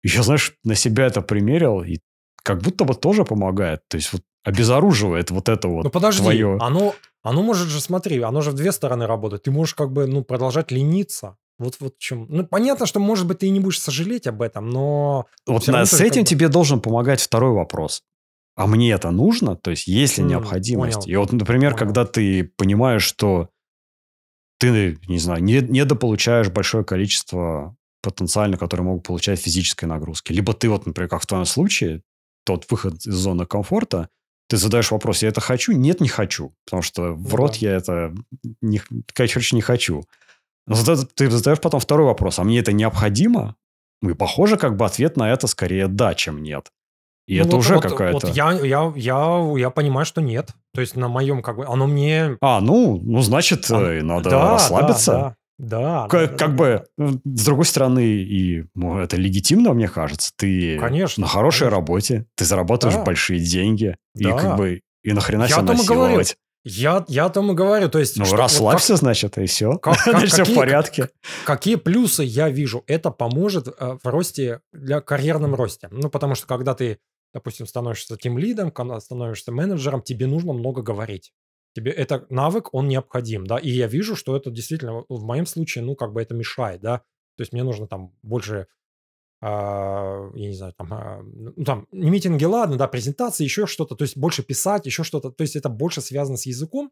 И 0.04 0.10
я, 0.10 0.24
знаешь, 0.24 0.58
на 0.64 0.76
себя 0.76 1.06
это 1.06 1.22
примерил, 1.22 1.82
и 1.84 2.00
как 2.44 2.62
будто 2.62 2.84
бы 2.84 2.94
тоже 2.94 3.24
помогает. 3.24 3.88
То 3.88 3.96
есть 3.96 4.12
вот 4.12 4.24
обезоруживает 4.44 5.32
вот 5.32 5.50
это 5.50 5.68
вот 5.68 5.84
Ну 5.86 5.90
подожди, 5.90 6.22
твое... 6.24 6.58
оно, 6.60 6.94
оно 7.22 7.42
может 7.44 7.68
же, 7.70 7.80
смотри, 7.82 8.20
оно 8.22 8.42
же 8.42 8.52
в 8.52 8.56
две 8.56 8.72
стороны 8.72 9.08
работает. 9.08 9.44
Ты 9.44 9.52
можешь 9.52 9.74
как 9.76 9.92
бы, 9.92 10.06
ну, 10.06 10.24
продолжать 10.24 10.72
лениться. 10.72 11.38
Вот, 11.60 11.76
вот 11.80 11.96
в 11.96 12.00
чем. 12.00 12.26
Ну, 12.30 12.46
понятно, 12.46 12.86
что, 12.86 13.00
может 13.00 13.28
быть, 13.28 13.40
ты 13.40 13.48
и 13.48 13.50
не 13.52 13.60
будешь 13.60 13.80
сожалеть 13.80 14.28
об 14.28 14.42
этом, 14.42 14.70
но... 14.70 15.26
Вот 15.48 15.68
на- 15.68 15.86
с 15.86 16.02
этим 16.02 16.26
тебе 16.26 16.50
должен 16.50 16.82
помогать 16.82 17.22
второй 17.22 17.52
вопрос. 17.54 18.02
А 18.56 18.68
мне 18.68 18.92
это 18.92 19.12
нужно? 19.12 19.56
То 19.56 19.72
есть, 19.72 19.88
есть 19.88 20.18
ли 20.18 20.24
М, 20.24 20.30
необходимость? 20.30 20.96
понял. 21.06 21.08
И 21.10 21.16
вот, 21.16 21.32
например, 21.32 21.72
Понял. 21.74 21.80
когда 21.86 22.06
ты 22.06 22.44
понимаешь, 22.58 23.04
что 23.04 23.50
ты, 24.60 25.00
не 25.08 25.18
знаю, 25.20 25.44
не, 25.44 25.60
недополучаешь 25.60 26.50
большое 26.50 26.84
количество 26.84 27.76
потенциально, 28.02 28.58
которые 28.58 28.86
могут 28.86 29.04
получать 29.08 29.40
физической 29.40 29.86
нагрузки. 29.86 30.32
Либо 30.34 30.54
ты 30.54 30.70
вот, 30.70 30.86
например, 30.86 31.10
как 31.10 31.22
в 31.24 31.26
твоем 31.26 31.46
случае, 31.46 32.02
тот 32.46 32.66
выход 32.70 32.96
из 33.06 33.14
зоны 33.14 33.46
комфорта, 33.46 34.10
ты 34.48 34.58
задаешь 34.58 34.92
вопрос, 34.92 35.24
я 35.24 35.30
это 35.30 35.42
хочу? 35.42 35.72
Нет, 35.72 36.02
не 36.02 36.10
хочу. 36.10 36.54
Потому 36.66 36.82
что 36.82 37.14
в 37.14 37.30
Ну 37.32 37.36
рот 37.36 37.52
да. 37.54 37.58
я 37.60 37.72
это, 37.76 38.14
не, 38.62 38.82
короче, 39.14 39.56
не 39.56 39.62
хочу. 39.62 40.06
Но 40.68 40.76
зато 40.76 41.06
ты 41.16 41.30
задаешь 41.30 41.60
потом 41.60 41.80
второй 41.80 42.06
вопрос, 42.06 42.40
а 42.40 42.44
мне 42.44 42.60
это 42.60 42.72
необходимо? 42.72 43.56
Ну 44.02 44.10
и 44.12 44.14
похоже, 44.14 44.58
как 44.58 44.76
бы 44.78 44.86
ответ 44.86 45.18
на 45.18 45.32
это 45.32 45.48
скорее 45.48 45.88
да, 45.88 46.14
чем 46.14 46.44
нет. 46.44 46.72
И 47.28 47.38
Ну, 47.38 47.42
это 47.46 47.52
вот- 47.52 47.60
уже 47.60 47.74
вот- 47.76 47.84
какая-то... 47.84 48.28
Вот 48.28 48.36
я, 48.36 48.52
я, 48.52 48.92
я, 48.96 49.54
я 49.58 49.70
понимаю, 49.70 50.06
что 50.06 50.22
нет. 50.22 50.50
То 50.74 50.82
есть 50.82 50.96
на 50.98 51.08
моем, 51.08 51.42
как 51.42 51.56
бы, 51.58 51.66
оно 51.66 51.88
мне... 51.88 52.38
А, 52.42 52.60
ну, 52.60 53.00
ну 53.02 53.22
значит, 53.22 53.66
А, 53.72 53.82
э, 53.82 54.02
надо 54.02 54.30
да, 54.30 54.52
расслабиться. 54.52 55.12
Да, 55.12 55.20
да. 55.22 55.36
Как, 55.60 55.70
да, 55.70 56.08
как 56.10 56.38
да, 56.38 56.48
бы, 56.48 56.86
э, 56.98 57.08
с 57.26 57.46
другой 57.46 57.66
стороны, 57.66 58.06
и 58.06 58.66
ну, 58.76 58.98
это 59.00 59.16
легитимно, 59.18 59.74
мне 59.74 59.88
кажется. 59.88 60.32
Ты 60.36 60.78
Конечно, 60.80 61.22
на 61.22 61.28
хорошей 61.28 61.62
конечно. 61.62 61.78
работе, 61.78 62.26
ты 62.36 62.46
зарабатываешь 62.46 62.98
Да. 62.98 63.04
большие 63.04 63.40
деньги. 63.40 63.96
И 64.16 64.24
Да. 64.24 64.38
как 64.38 64.58
бы, 64.58 64.82
и 65.04 65.14
нахрена 65.14 65.48
себя 65.48 65.60
и 65.60 65.64
насиловать? 65.64 66.38
Я, 66.66 67.04
я 67.10 67.26
о 67.26 67.30
том 67.30 67.52
и 67.52 67.56
говорю. 67.56 67.90
То 67.90 68.00
есть, 68.00 68.18
Ну, 68.18 68.24
что- 68.26 68.36
вот 68.36 68.42
расслабься, 68.42 68.96
значит, 68.96 69.38
и 69.38 69.46
все. 69.48 69.78
как- 69.78 69.98
как- 70.06 70.12
Значит, 70.14 70.30
все 70.32 70.44
в 70.44 70.46
какие- 70.46 70.56
порядке. 70.56 71.10
Какие 71.46 71.76
плюсы 71.76 72.24
я 72.24 72.50
вижу? 72.50 72.84
Это 72.88 73.12
поможет 73.12 73.68
э, 73.68 73.98
в 74.02 74.08
росте, 74.08 74.62
для 74.72 75.02
карьерном 75.02 75.56
росте. 75.56 75.90
Ну, 75.92 76.10
потому 76.10 76.36
что 76.36 76.48
когда 76.48 76.74
ты, 76.74 77.00
допустим, 77.34 77.68
становишься 77.68 78.16
тем 78.16 78.38
лидом, 78.38 78.72
становишься 79.02 79.52
менеджером, 79.52 80.02
тебе 80.02 80.26
нужно 80.26 80.54
много 80.54 80.82
говорить. 80.82 81.34
Тебе 81.74 81.92
это 81.92 82.26
навык, 82.30 82.74
он 82.74 82.88
необходим, 82.88 83.46
да, 83.46 83.58
и 83.58 83.70
я 83.70 83.88
вижу, 83.88 84.16
что 84.16 84.36
это 84.36 84.52
действительно, 84.52 85.04
в 85.10 85.24
моем 85.24 85.46
случае, 85.46 85.84
ну, 85.84 85.96
как 85.96 86.14
бы 86.14 86.22
это 86.22 86.36
мешает, 86.36 86.82
да, 86.82 87.00
то 87.36 87.42
есть 87.42 87.52
мне 87.52 87.64
нужно 87.64 87.88
там 87.88 88.14
больше, 88.22 88.68
а, 89.42 90.30
я 90.36 90.48
не 90.48 90.54
знаю, 90.54 90.74
там, 90.78 90.94
а, 90.94 91.22
ну, 91.24 91.64
там, 91.64 91.88
не 91.92 92.12
митинги, 92.12 92.46
ладно, 92.46 92.78
да, 92.78 92.88
презентации, 92.88 93.44
еще 93.44 93.66
что-то, 93.66 93.96
то 93.96 94.04
есть 94.04 94.18
больше 94.18 94.44
писать, 94.44 94.86
еще 94.86 95.04
что-то, 95.04 95.32
то 95.32 95.42
есть 95.42 95.56
это 95.56 95.70
больше 95.70 96.02
связано 96.02 96.38
с 96.38 96.46
языком, 96.46 96.92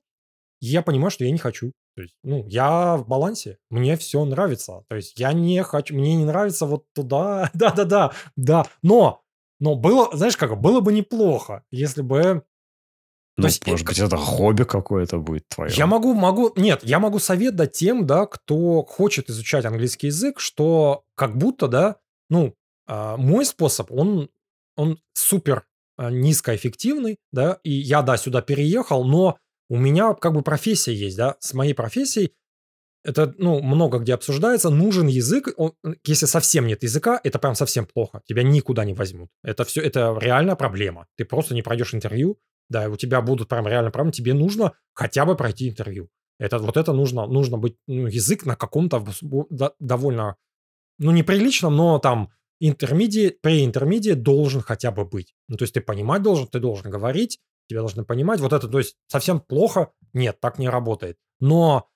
и 0.62 0.68
я 0.68 0.84
понимаю, 0.84 1.10
что 1.10 1.26
я 1.26 1.32
не 1.32 1.40
хочу. 1.40 1.74
То 1.96 2.04
есть, 2.04 2.16
ну, 2.24 2.46
я 2.48 2.96
в 2.96 3.08
балансе, 3.08 3.58
мне 3.70 3.98
все 3.98 4.24
нравится. 4.24 4.86
То 4.88 4.96
есть 4.96 5.20
я 5.20 5.34
не 5.34 5.62
хочу, 5.64 5.96
мне 5.96 6.16
не 6.16 6.24
нравится 6.24 6.66
вот 6.66 6.86
туда, 6.94 7.50
да-да-да, 7.54 8.14
да. 8.36 8.66
Но, 8.82 9.22
но 9.60 9.76
было, 9.76 10.16
знаешь 10.16 10.38
как, 10.38 10.60
было 10.60 10.80
бы 10.80 10.94
неплохо, 10.94 11.64
если 11.72 12.02
бы... 12.02 12.44
Ну, 13.38 13.48
есть, 13.48 13.66
может 13.66 13.86
э, 13.86 13.90
быть, 13.90 14.00
это 14.00 14.18
хобби 14.18 14.64
какое-то 14.64 15.18
будет 15.18 15.48
твое. 15.48 15.74
Я 15.74 15.88
могу, 15.88 16.14
могу, 16.14 16.52
нет, 16.56 16.82
я 16.84 17.00
могу 17.00 17.20
совет 17.20 17.56
дать 17.56 17.72
тем, 17.72 18.06
да, 18.06 18.26
кто 18.26 18.84
хочет 18.84 19.30
изучать 19.30 19.66
английский 19.66 20.08
язык, 20.08 20.40
что 20.40 21.04
как 21.16 21.38
будто, 21.38 21.68
да, 21.68 21.98
ну, 22.30 22.56
а, 22.88 23.18
мой 23.18 23.46
способ, 23.46 23.92
он, 23.92 24.30
он 24.76 25.00
супер 25.14 25.66
а, 25.98 26.12
низкоэффективный, 26.12 27.18
да, 27.32 27.60
и 27.64 27.72
я, 27.72 28.02
да, 28.02 28.18
сюда 28.18 28.42
переехал, 28.42 29.06
но 29.06 29.38
у 29.70 29.78
меня 29.78 30.14
как 30.14 30.34
бы 30.34 30.42
профессия 30.42 30.94
есть, 30.94 31.18
да, 31.18 31.38
с 31.40 31.54
моей 31.54 31.74
профессией, 31.74 32.34
это, 33.04 33.34
ну, 33.38 33.62
много 33.62 33.98
где 34.00 34.14
обсуждается, 34.14 34.70
нужен 34.70 35.08
язык, 35.08 35.50
он- 35.58 35.74
если 36.06 36.26
совсем 36.26 36.68
нет 36.68 36.84
языка, 36.84 37.20
это 37.24 37.40
прям 37.40 37.56
совсем 37.56 37.86
плохо, 37.86 38.22
тебя 38.26 38.44
никуда 38.44 38.86
не 38.86 38.94
возьмут. 38.94 39.30
Это 39.44 39.64
все, 39.64 39.82
это 39.82 40.16
реальная 40.20 40.56
проблема. 40.56 41.08
Ты 41.18 41.26
просто 41.26 41.56
не 41.56 41.62
пройдешь 41.64 41.94
интервью, 41.94 42.38
да, 42.72 42.90
у 42.90 42.96
тебя 42.96 43.22
будут 43.22 43.50
прям 43.50 43.68
реально 43.68 43.92
проблемы, 43.92 44.14
тебе 44.14 44.34
нужно 44.34 44.74
хотя 44.94 45.26
бы 45.26 45.36
пройти 45.36 45.70
интервью. 45.70 46.10
Это, 46.40 46.58
вот 46.58 46.78
это 46.78 46.94
нужно, 46.94 47.28
нужно 47.28 47.58
быть, 47.58 47.76
ну, 47.88 48.08
язык 48.08 48.46
на 48.46 48.56
каком-то 48.56 49.06
довольно, 49.80 50.38
ну, 50.98 51.12
неприличном, 51.12 51.76
но 51.76 52.00
там 52.00 52.32
интермедиат, 52.60 53.42
преинтермедиат 53.42 54.24
должен 54.24 54.62
хотя 54.62 54.92
бы 54.92 55.06
быть. 55.06 55.36
Ну, 55.50 55.58
то 55.58 55.64
есть 55.64 55.74
ты 55.74 55.82
понимать 55.82 56.24
должен, 56.24 56.48
ты 56.48 56.60
должен 56.60 56.90
говорить, 56.90 57.40
тебя 57.68 57.82
должны 57.82 58.06
понимать. 58.06 58.40
Вот 58.40 58.54
это, 58.54 58.68
то 58.68 58.80
есть, 58.80 58.96
совсем 59.08 59.40
плохо? 59.40 59.92
Нет, 60.14 60.40
так 60.40 60.58
не 60.58 60.70
работает. 60.70 61.18
Но 61.40 61.88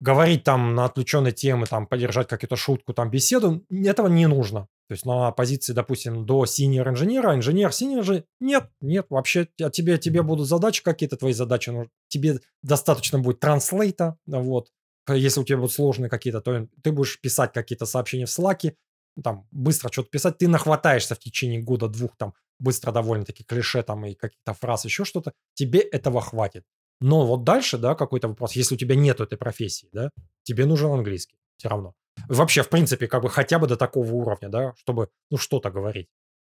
говорить 0.00 0.44
там 0.44 0.74
на 0.74 0.84
отвлеченные 0.84 1.32
темы, 1.32 1.66
там, 1.66 1.86
поддержать 1.86 2.28
какую-то 2.28 2.56
шутку, 2.56 2.92
там, 2.92 3.10
беседу, 3.10 3.64
этого 3.70 4.08
не 4.08 4.26
нужно. 4.26 4.68
То 4.92 4.94
есть 4.94 5.06
на 5.06 5.32
позиции, 5.32 5.72
допустим, 5.72 6.26
до 6.26 6.44
синьор 6.44 6.86
инженера, 6.90 7.34
инженер, 7.34 7.72
синьор 7.72 8.04
же 8.04 8.26
нет, 8.40 8.68
нет, 8.82 9.06
вообще 9.08 9.48
а 9.62 9.70
тебе, 9.70 9.96
тебе 9.96 10.20
будут 10.20 10.46
задачи 10.46 10.82
какие-то, 10.82 11.16
твои 11.16 11.32
задачи, 11.32 11.70
ну, 11.70 11.88
тебе 12.08 12.40
достаточно 12.62 13.18
будет 13.18 13.40
транслейта, 13.40 14.18
вот, 14.26 14.68
если 15.08 15.40
у 15.40 15.44
тебя 15.44 15.56
будут 15.56 15.72
сложные 15.72 16.10
какие-то, 16.10 16.42
то 16.42 16.68
ты 16.82 16.92
будешь 16.92 17.18
писать 17.22 17.54
какие-то 17.54 17.86
сообщения 17.86 18.26
в 18.26 18.38
Slack, 18.38 18.74
там, 19.24 19.48
быстро 19.50 19.90
что-то 19.90 20.10
писать, 20.10 20.36
ты 20.36 20.46
нахватаешься 20.46 21.14
в 21.14 21.20
течение 21.20 21.62
года-двух, 21.62 22.14
там, 22.18 22.34
быстро 22.58 22.92
довольно-таки 22.92 23.44
клише, 23.44 23.82
там, 23.82 24.04
и 24.04 24.12
какие-то 24.12 24.52
фразы, 24.52 24.88
еще 24.88 25.06
что-то, 25.06 25.32
тебе 25.54 25.80
этого 25.80 26.20
хватит. 26.20 26.64
Но 27.00 27.26
вот 27.26 27.44
дальше, 27.44 27.78
да, 27.78 27.94
какой-то 27.94 28.28
вопрос, 28.28 28.52
если 28.52 28.74
у 28.74 28.78
тебя 28.78 28.94
нет 28.94 29.22
этой 29.22 29.38
профессии, 29.38 29.88
да, 29.94 30.10
тебе 30.42 30.66
нужен 30.66 30.90
английский 30.90 31.38
все 31.56 31.70
равно. 31.70 31.94
Вообще, 32.28 32.62
в 32.62 32.68
принципе, 32.68 33.08
как 33.08 33.22
бы 33.22 33.30
хотя 33.30 33.58
бы 33.58 33.66
до 33.66 33.76
такого 33.76 34.10
уровня, 34.12 34.48
да, 34.48 34.74
чтобы, 34.76 35.08
ну, 35.30 35.38
что-то 35.38 35.70
говорить. 35.70 36.08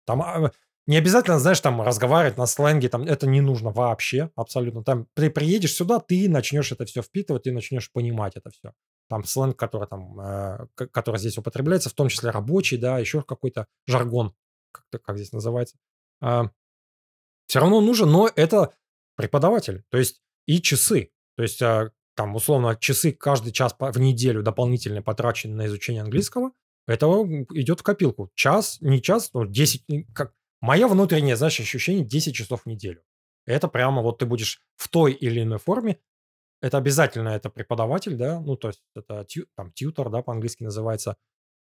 Там 0.04 0.22
а, 0.22 0.50
не 0.86 0.98
обязательно, 0.98 1.38
знаешь, 1.38 1.60
там 1.60 1.80
разговаривать 1.80 2.36
на 2.36 2.46
сленге, 2.46 2.88
там 2.88 3.04
это 3.04 3.26
не 3.26 3.40
нужно 3.40 3.70
вообще, 3.70 4.30
абсолютно. 4.36 4.84
Там 4.84 5.06
ты 5.14 5.30
приедешь 5.30 5.74
сюда, 5.74 5.98
ты 5.98 6.28
начнешь 6.28 6.72
это 6.72 6.84
все 6.84 7.02
впитывать, 7.02 7.44
ты 7.44 7.52
начнешь 7.52 7.90
понимать 7.90 8.36
это 8.36 8.50
все. 8.50 8.72
Там 9.08 9.24
сленг, 9.24 9.56
который 9.56 9.88
там, 9.88 10.20
э, 10.20 10.66
который 10.92 11.18
здесь 11.18 11.38
употребляется, 11.38 11.88
в 11.88 11.94
том 11.94 12.08
числе 12.08 12.30
рабочий, 12.30 12.76
да, 12.76 12.98
еще 12.98 13.22
какой-то 13.22 13.66
жаргон, 13.86 14.34
как, 14.72 15.02
как 15.02 15.16
здесь 15.16 15.32
называется. 15.32 15.76
Э, 16.20 16.26
а, 16.26 16.50
все 17.46 17.60
равно 17.60 17.80
нужен, 17.80 18.10
но 18.10 18.30
это 18.34 18.74
преподаватель, 19.16 19.84
то 19.90 19.98
есть 19.98 20.22
и 20.46 20.60
часы. 20.60 21.12
То 21.36 21.42
есть 21.42 21.60
там, 22.14 22.34
условно, 22.34 22.76
часы 22.76 23.12
каждый 23.12 23.52
час 23.52 23.74
в 23.78 23.98
неделю 23.98 24.42
дополнительно 24.42 25.02
потрачены 25.02 25.54
на 25.54 25.66
изучение 25.66 26.02
английского, 26.02 26.52
это 26.86 27.06
идет 27.06 27.80
в 27.80 27.82
копилку. 27.82 28.30
Час, 28.34 28.78
не 28.80 29.00
час, 29.00 29.30
но 29.32 29.44
10, 29.44 29.84
как, 30.14 30.32
Мое 30.64 30.88
внутреннее, 30.88 31.36
знаешь, 31.36 31.60
ощущение 31.60 32.06
10 32.06 32.34
часов 32.34 32.62
в 32.62 32.66
неделю. 32.66 33.02
Это 33.44 33.68
прямо 33.68 34.00
вот 34.00 34.16
ты 34.16 34.24
будешь 34.24 34.62
в 34.76 34.88
той 34.88 35.12
или 35.12 35.42
иной 35.42 35.58
форме. 35.58 35.98
Это 36.62 36.78
обязательно 36.78 37.28
это 37.28 37.50
преподаватель, 37.50 38.16
да, 38.16 38.40
ну, 38.40 38.56
то 38.56 38.68
есть 38.68 38.82
это 38.96 39.26
тью, 39.26 39.46
там 39.56 39.72
тьютор, 39.72 40.08
да, 40.08 40.22
по-английски 40.22 40.62
называется. 40.62 41.18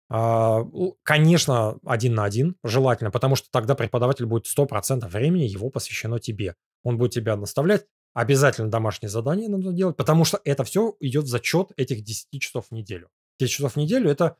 А, 0.09 0.65
конечно, 1.03 1.79
один 1.85 2.15
на 2.15 2.25
один, 2.25 2.57
желательно, 2.65 3.11
потому 3.11 3.37
что 3.37 3.51
тогда 3.51 3.75
преподаватель 3.75 4.25
будет 4.25 4.47
100% 4.47 5.07
времени 5.07 5.45
его 5.45 5.69
посвящено 5.69 6.19
тебе. 6.19 6.55
Он 6.83 6.97
будет 6.97 7.13
тебя 7.13 7.37
наставлять, 7.37 7.85
обязательно 8.19 8.69
домашнее 8.69 9.09
задание 9.09 9.49
надо 9.49 9.73
делать, 9.73 9.97
потому 9.97 10.25
что 10.25 10.41
это 10.45 10.65
все 10.65 10.97
идет 10.99 11.27
в 11.27 11.29
зачет 11.29 11.71
этих 11.77 12.03
10 12.03 12.41
часов 12.41 12.67
в 12.67 12.73
неделю. 12.73 13.11
10 13.39 13.53
часов 13.53 13.75
в 13.75 13.77
неделю– 13.77 14.11
это 14.13 14.37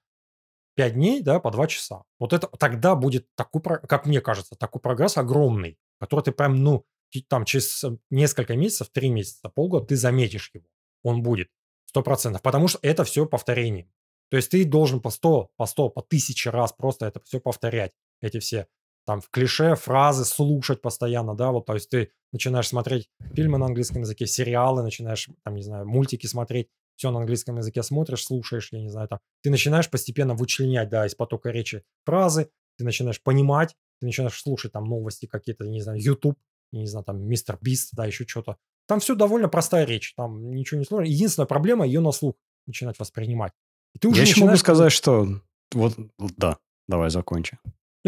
5 0.75 0.95
дней, 0.95 1.23
да, 1.23 1.39
по 1.39 1.53
2 1.53 1.69
часа. 1.69 2.03
Вот 2.19 2.33
это 2.33 2.49
тогда 2.59 2.97
будет 2.97 3.29
такой, 3.37 3.63
как 3.63 4.05
мне 4.05 4.21
кажется, 4.21 4.57
такой 4.57 4.81
прогресс 4.81 5.17
огромный, 5.17 5.79
который 6.01 6.25
ты 6.25 6.33
прям, 6.33 6.57
ну, 6.57 6.87
там 7.29 7.45
через 7.45 7.85
э, 7.85 7.97
несколько 8.11 8.57
месяцев, 8.57 8.89
3 8.93 9.11
месяца, 9.11 9.49
полгода 9.49 9.87
ты 9.87 9.97
заметишь 9.97 10.51
его. 10.53 10.67
Он 11.05 11.23
будет. 11.23 11.49
Сто 11.87 12.03
процентов. 12.03 12.43
Потому 12.43 12.67
что 12.67 12.81
это 12.83 13.05
все 13.05 13.27
повторение. 13.27 13.89
То 14.29 14.37
есть 14.37 14.51
ты 14.51 14.65
должен 14.65 15.01
по 15.01 15.11
100, 15.11 15.53
по 15.57 15.67
100, 15.67 15.91
по 15.91 16.01
1000 16.01 16.51
раз 16.51 16.73
просто 16.73 17.07
это 17.07 17.21
все 17.23 17.41
повторять. 17.41 17.93
Эти 18.21 18.41
все 18.41 18.67
там 19.09 19.23
в 19.23 19.31
клише 19.31 19.75
фразы 19.75 20.27
слушать 20.27 20.83
постоянно, 20.83 21.35
да, 21.35 21.51
вот, 21.51 21.65
то 21.65 21.73
есть 21.73 21.89
ты 21.89 22.11
начинаешь 22.31 22.69
смотреть 22.69 23.09
фильмы 23.33 23.57
на 23.57 23.65
английском 23.65 24.03
языке, 24.03 24.27
сериалы, 24.27 24.83
начинаешь, 24.83 25.31
там, 25.45 25.55
не 25.55 25.63
знаю, 25.63 25.89
мультики 25.89 26.27
смотреть, 26.27 26.69
все 26.95 27.11
на 27.11 27.21
английском 27.21 27.57
языке 27.57 27.83
смотришь, 27.83 28.25
слушаешь, 28.25 28.69
я 28.71 28.83
не 28.83 28.91
знаю, 28.91 29.09
там, 29.09 29.21
ты 29.43 29.49
начинаешь 29.49 29.89
постепенно 29.89 30.35
вычленять, 30.35 30.91
да, 30.91 31.07
из 31.07 31.15
потока 31.15 31.49
речи 31.49 31.85
фразы, 32.05 32.51
ты 32.77 32.85
начинаешь 32.85 33.23
понимать, 33.23 33.75
ты 33.99 34.05
начинаешь 34.05 34.39
слушать 34.39 34.73
там 34.73 34.85
новости 34.85 35.25
какие-то, 35.25 35.65
не 35.65 35.81
знаю, 35.81 35.99
YouTube, 35.99 36.39
не 36.71 36.87
знаю, 36.87 37.07
там, 37.07 37.27
Мистер 37.27 37.57
Бист, 37.63 37.95
да, 37.95 38.05
еще 38.05 38.27
что-то. 38.27 38.59
Там 38.87 39.01
все 39.01 39.15
довольно 39.15 39.49
простая 39.49 39.87
речь, 39.87 40.13
там 40.17 40.51
ничего 40.51 40.81
не 40.81 40.85
сложно. 40.85 41.09
Единственная 41.09 41.47
проблема 41.47 41.87
ее 41.87 42.01
на 42.01 42.13
слух 42.13 42.35
начинать 42.67 42.99
воспринимать. 42.99 43.55
И 43.95 43.99
ты 44.01 44.09
уже 44.09 44.21
я 44.21 44.29
еще 44.29 44.45
могу 44.45 44.57
сказать, 44.57 44.93
что 44.93 45.27
вот, 45.73 45.95
да, 46.19 46.59
давай 46.89 47.09
закончи. 47.09 47.59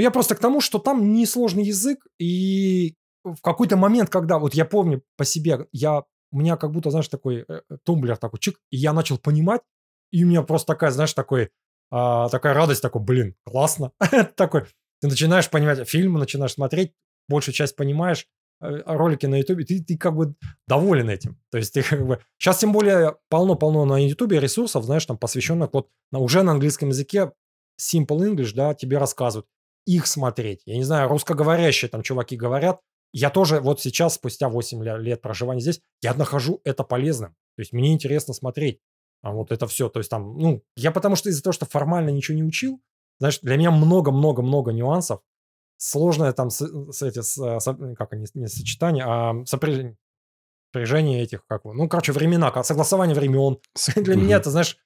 Ну, 0.01 0.05
я 0.05 0.10
просто 0.10 0.35
к 0.35 0.39
тому, 0.39 0.62
что 0.62 0.78
там 0.78 1.12
несложный 1.12 1.62
язык, 1.62 2.06
и 2.18 2.94
в 3.22 3.43
какой-то 3.43 3.77
момент, 3.77 4.09
когда, 4.09 4.39
вот 4.39 4.55
я 4.55 4.64
помню 4.64 5.02
по 5.18 5.27
себе, 5.27 5.66
я 5.72 6.05
у 6.32 6.39
меня 6.39 6.56
как 6.56 6.72
будто, 6.72 6.90
знаешь, 6.90 7.09
такой 7.09 7.44
э, 7.47 7.60
э, 7.68 7.77
тумблер 7.85 8.16
такой 8.16 8.40
чик, 8.40 8.59
и 8.70 8.78
я 8.78 8.94
начал 8.94 9.18
понимать, 9.18 9.60
и 10.10 10.24
у 10.24 10.27
меня 10.27 10.40
просто 10.40 10.68
такая, 10.68 10.90
знаешь, 10.90 11.12
такой, 11.12 11.51
а, 11.90 12.31
такая 12.31 12.55
радость, 12.55 12.81
такой, 12.81 13.02
блин, 13.02 13.35
классно. 13.44 13.93
такой, 14.36 14.62
ты 15.02 15.09
начинаешь 15.09 15.51
понимать 15.51 15.86
фильмы, 15.86 16.18
начинаешь 16.18 16.55
смотреть, 16.55 16.94
большую 17.28 17.55
часть 17.55 17.77
понимаешь, 17.77 18.27
э, 18.62 18.81
ролики 18.86 19.27
на 19.27 19.36
Ютубе, 19.36 19.66
ты, 19.66 19.85
ты 19.85 19.98
как 19.98 20.16
бы 20.16 20.35
доволен 20.66 21.10
этим. 21.10 21.39
То 21.51 21.59
есть 21.59 21.74
ты 21.74 21.82
как 21.82 22.06
бы... 22.06 22.20
Сейчас 22.39 22.56
тем 22.56 22.72
более 22.72 23.16
полно-полно 23.28 23.85
на 23.85 24.02
Ютубе 24.02 24.40
ресурсов, 24.40 24.82
знаешь, 24.85 25.05
там 25.05 25.18
посвященных 25.18 25.74
вот 25.74 25.90
на, 26.10 26.20
уже 26.20 26.43
на 26.43 26.52
английском 26.52 26.89
языке 26.89 27.32
Simple 27.78 28.35
English, 28.35 28.55
да, 28.55 28.72
тебе 28.72 28.97
рассказывают. 28.97 29.47
Их 29.90 30.06
смотреть. 30.06 30.62
Я 30.66 30.76
не 30.76 30.84
знаю, 30.84 31.08
русскоговорящие 31.08 31.88
там 31.88 32.02
чуваки 32.02 32.36
говорят, 32.36 32.80
я 33.12 33.30
тоже 33.30 33.60
вот 33.60 33.80
сейчас, 33.80 34.14
спустя 34.14 34.48
8 34.48 34.84
лет 35.02 35.20
проживания 35.20 35.60
здесь, 35.60 35.80
я 36.02 36.14
нахожу 36.14 36.60
это 36.64 36.84
полезным. 36.84 37.30
То 37.56 37.62
есть 37.62 37.72
мне 37.72 37.92
интересно 37.92 38.34
смотреть 38.34 38.80
а 39.22 39.32
вот 39.32 39.52
это 39.52 39.66
все. 39.66 39.88
То 39.88 40.00
есть 40.00 40.10
там, 40.10 40.38
ну, 40.38 40.62
я 40.76 40.92
потому 40.92 41.16
что 41.16 41.28
из-за 41.28 41.42
того, 41.42 41.52
что 41.52 41.66
формально 41.66 42.10
ничего 42.10 42.36
не 42.36 42.44
учил, 42.44 42.80
знаешь, 43.18 43.40
для 43.40 43.56
меня 43.56 43.70
много-много-много 43.70 44.72
нюансов. 44.72 45.20
Сложное 45.76 46.32
там 46.32 46.50
с, 46.50 46.66
с 46.92 47.02
эти, 47.02 47.22
с, 47.22 47.36
с, 47.36 47.94
как 47.96 48.12
они, 48.12 48.26
не 48.34 48.48
сочетание, 48.48 49.04
а 49.06 49.34
сопряжение 49.46 51.22
этих, 51.22 51.46
как 51.46 51.64
ну, 51.64 51.88
короче, 51.88 52.12
времена, 52.12 52.62
согласование 52.62 53.14
времен. 53.14 53.58
Для 53.96 54.16
меня 54.16 54.36
это, 54.36 54.50
знаешь, 54.50 54.76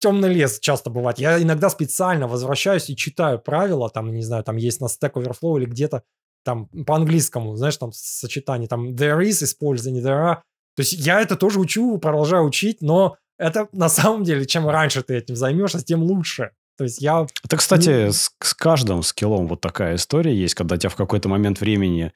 темный 0.00 0.32
лес 0.32 0.58
часто 0.60 0.90
бывает. 0.90 1.18
Я 1.18 1.40
иногда 1.42 1.70
специально 1.70 2.26
возвращаюсь 2.26 2.90
и 2.90 2.96
читаю 2.96 3.38
правила, 3.38 3.90
там, 3.90 4.12
не 4.12 4.22
знаю, 4.22 4.44
там 4.44 4.56
есть 4.56 4.80
на 4.80 4.86
Stack 4.86 5.12
Overflow 5.14 5.58
или 5.58 5.66
где-то, 5.66 6.02
там 6.44 6.66
по-английскому, 6.66 7.56
знаешь, 7.56 7.76
там 7.76 7.92
сочетание, 7.92 8.68
там 8.68 8.90
there 8.94 9.20
is 9.20 9.42
использование, 9.44 10.02
there 10.02 10.32
are. 10.32 10.36
То 10.76 10.82
есть 10.82 10.92
я 10.92 11.20
это 11.20 11.36
тоже 11.36 11.58
учу, 11.58 11.98
продолжаю 11.98 12.44
учить, 12.44 12.80
но 12.80 13.16
это 13.38 13.68
на 13.72 13.88
самом 13.88 14.24
деле, 14.24 14.46
чем 14.46 14.68
раньше 14.68 15.02
ты 15.02 15.16
этим 15.16 15.36
займешься, 15.36 15.84
тем 15.84 16.02
лучше. 16.02 16.52
То 16.76 16.84
есть 16.84 17.00
я... 17.00 17.26
Это, 17.44 17.56
кстати, 17.56 18.10
с, 18.10 18.30
с 18.40 18.54
каждым 18.54 19.02
скиллом 19.02 19.48
вот 19.48 19.60
такая 19.60 19.96
история 19.96 20.34
есть, 20.34 20.54
когда 20.54 20.76
тебя 20.76 20.90
в 20.90 20.96
какой-то 20.96 21.28
момент 21.28 21.60
времени 21.60 22.12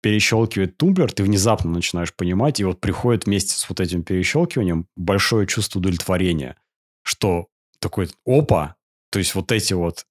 перещелкивает 0.00 0.78
тумблер, 0.78 1.12
ты 1.12 1.22
внезапно 1.22 1.70
начинаешь 1.70 2.14
понимать, 2.14 2.60
и 2.60 2.64
вот 2.64 2.80
приходит 2.80 3.26
вместе 3.26 3.52
с 3.52 3.68
вот 3.68 3.80
этим 3.80 4.04
перещелкиванием 4.04 4.86
большое 4.96 5.46
чувство 5.46 5.80
удовлетворения, 5.80 6.56
что 7.08 7.48
такой, 7.80 8.10
опа, 8.26 8.76
то 9.10 9.18
есть 9.18 9.34
вот 9.34 9.50
эти 9.50 9.72
вот 9.72 10.06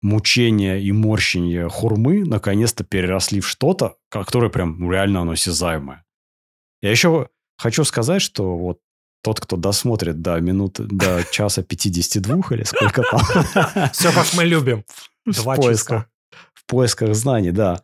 мучения 0.00 0.78
и 0.78 0.92
морщения 0.92 1.68
хурмы 1.68 2.24
наконец-то 2.24 2.84
переросли 2.84 3.40
в 3.40 3.48
что-то, 3.48 3.96
которое 4.08 4.48
прям 4.48 4.78
ну, 4.78 4.92
реально 4.92 5.22
оно 5.22 5.32
осязаемое. 5.32 6.04
Я 6.82 6.90
еще 6.90 7.28
хочу 7.58 7.82
сказать, 7.84 8.22
что 8.22 8.56
вот 8.56 8.78
тот, 9.22 9.40
кто 9.40 9.56
досмотрит 9.56 10.22
до 10.22 10.38
минуты, 10.40 10.84
до 10.84 11.24
часа 11.32 11.62
52 11.64 12.40
или 12.50 12.62
сколько 12.62 13.02
там. 13.02 13.20
Все, 13.92 14.12
как 14.12 14.32
мы 14.34 14.44
любим. 14.44 14.84
Два 15.24 15.54
в 15.54 15.56
поисках, 15.56 16.02
часа. 16.02 16.10
В 16.54 16.66
поисках 16.66 17.14
знаний, 17.14 17.50
да. 17.50 17.82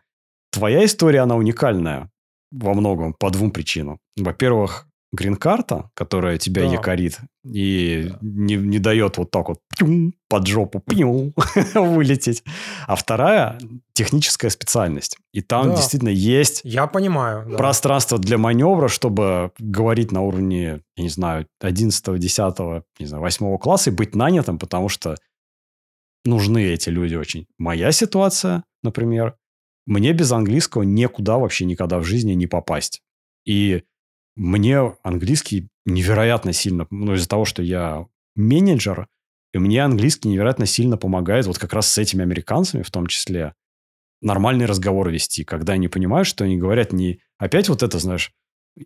Твоя 0.52 0.84
история, 0.84 1.20
она 1.20 1.34
уникальная 1.34 2.10
во 2.52 2.74
многом 2.74 3.14
по 3.14 3.30
двум 3.30 3.50
причинам. 3.50 3.98
Во-первых, 4.16 4.86
грин-карта, 5.12 5.90
которая 5.94 6.38
тебя 6.38 6.62
да. 6.62 6.72
якорит 6.72 7.18
и 7.44 8.08
да. 8.10 8.18
не, 8.22 8.56
не 8.56 8.78
дает 8.78 9.18
вот 9.18 9.30
так 9.30 9.48
вот 9.48 9.58
пьюм, 9.76 10.14
под 10.28 10.46
жопу 10.46 10.80
пьюм, 10.80 11.34
вылететь. 11.74 12.42
А 12.86 12.96
вторая– 12.96 13.58
техническая 13.92 14.50
специальность. 14.50 15.18
И 15.32 15.42
там 15.42 15.70
да. 15.70 15.76
действительно 15.76 16.08
есть 16.08 16.62
Я 16.64 16.86
понимаю, 16.86 17.46
да. 17.50 17.56
пространство 17.56 18.18
для 18.18 18.38
маневра, 18.38 18.88
чтобы 18.88 19.52
говорить 19.58 20.12
на 20.12 20.22
уровне, 20.22 20.80
я 20.96 21.02
не 21.02 21.10
знаю, 21.10 21.46
11, 21.60 22.18
10, 22.18 22.58
не 22.98 23.06
знаю, 23.06 23.22
8 23.22 23.58
класса 23.58 23.90
и 23.90 23.92
быть 23.92 24.14
нанятым, 24.14 24.58
потому 24.58 24.88
что 24.88 25.16
нужны 26.24 26.64
эти 26.64 26.88
люди 26.88 27.16
очень. 27.16 27.46
Моя 27.58 27.92
ситуация, 27.92 28.64
например, 28.82 29.36
мне 29.84 30.12
без 30.12 30.32
английского 30.32 30.82
никуда 30.82 31.38
вообще 31.38 31.64
никогда 31.66 31.98
в 31.98 32.04
жизни 32.04 32.32
не 32.32 32.46
попасть. 32.46 33.02
И 33.44 33.82
мне 34.36 34.94
английский 35.02 35.68
невероятно 35.84 36.52
сильно, 36.52 36.86
ну, 36.90 37.14
из-за 37.14 37.28
того, 37.28 37.44
что 37.44 37.62
я 37.62 38.06
менеджер, 38.34 39.06
и 39.52 39.58
мне 39.58 39.84
английский 39.84 40.28
невероятно 40.28 40.64
сильно 40.66 40.96
помогает 40.96 41.46
вот 41.46 41.58
как 41.58 41.72
раз 41.72 41.88
с 41.88 41.98
этими 41.98 42.22
американцами 42.22 42.82
в 42.82 42.90
том 42.90 43.06
числе. 43.06 43.54
нормальный 44.22 44.66
разговор 44.66 45.10
вести, 45.10 45.42
когда 45.44 45.72
они 45.72 45.88
понимают, 45.88 46.28
что 46.28 46.44
они 46.44 46.56
говорят 46.56 46.92
не... 46.92 47.18
Опять 47.38 47.68
вот 47.68 47.82
это, 47.82 47.98
знаешь, 47.98 48.30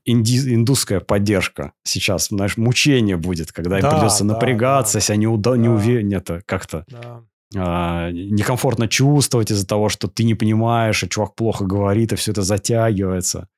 инди... 0.06 0.55
индусская 0.55 1.01
поддержка 1.01 1.73
сейчас, 1.85 2.28
знаешь, 2.28 2.56
мучение 2.56 3.16
будет, 3.18 3.52
когда 3.52 3.78
Да, 3.81 3.89
им 3.90 3.94
придется 3.97 4.24
да, 4.24 4.32
напрягаться, 4.32 4.94
да. 4.94 5.01
себя 5.01 5.16
не 5.16 5.27
Да. 5.27 5.70
уверен, 5.70 6.12
это 6.14 6.43
как-то 6.47 6.85
Да. 6.89 7.23
а, 7.55 8.10
некомфортно 8.10 8.89
чувствовать 8.89 9.51
из-за 9.52 9.66
того, 9.66 9.90
что 9.90 10.09
ты 10.09 10.24
не 10.24 10.35
понимаешь, 10.35 11.05
а 11.05 11.09
чувак 11.09 11.35
плохо 11.35 11.64
говорит, 11.66 12.12
и 12.12 12.16
все 12.16 12.32
это 12.32 12.40
затягивается. 12.43 13.48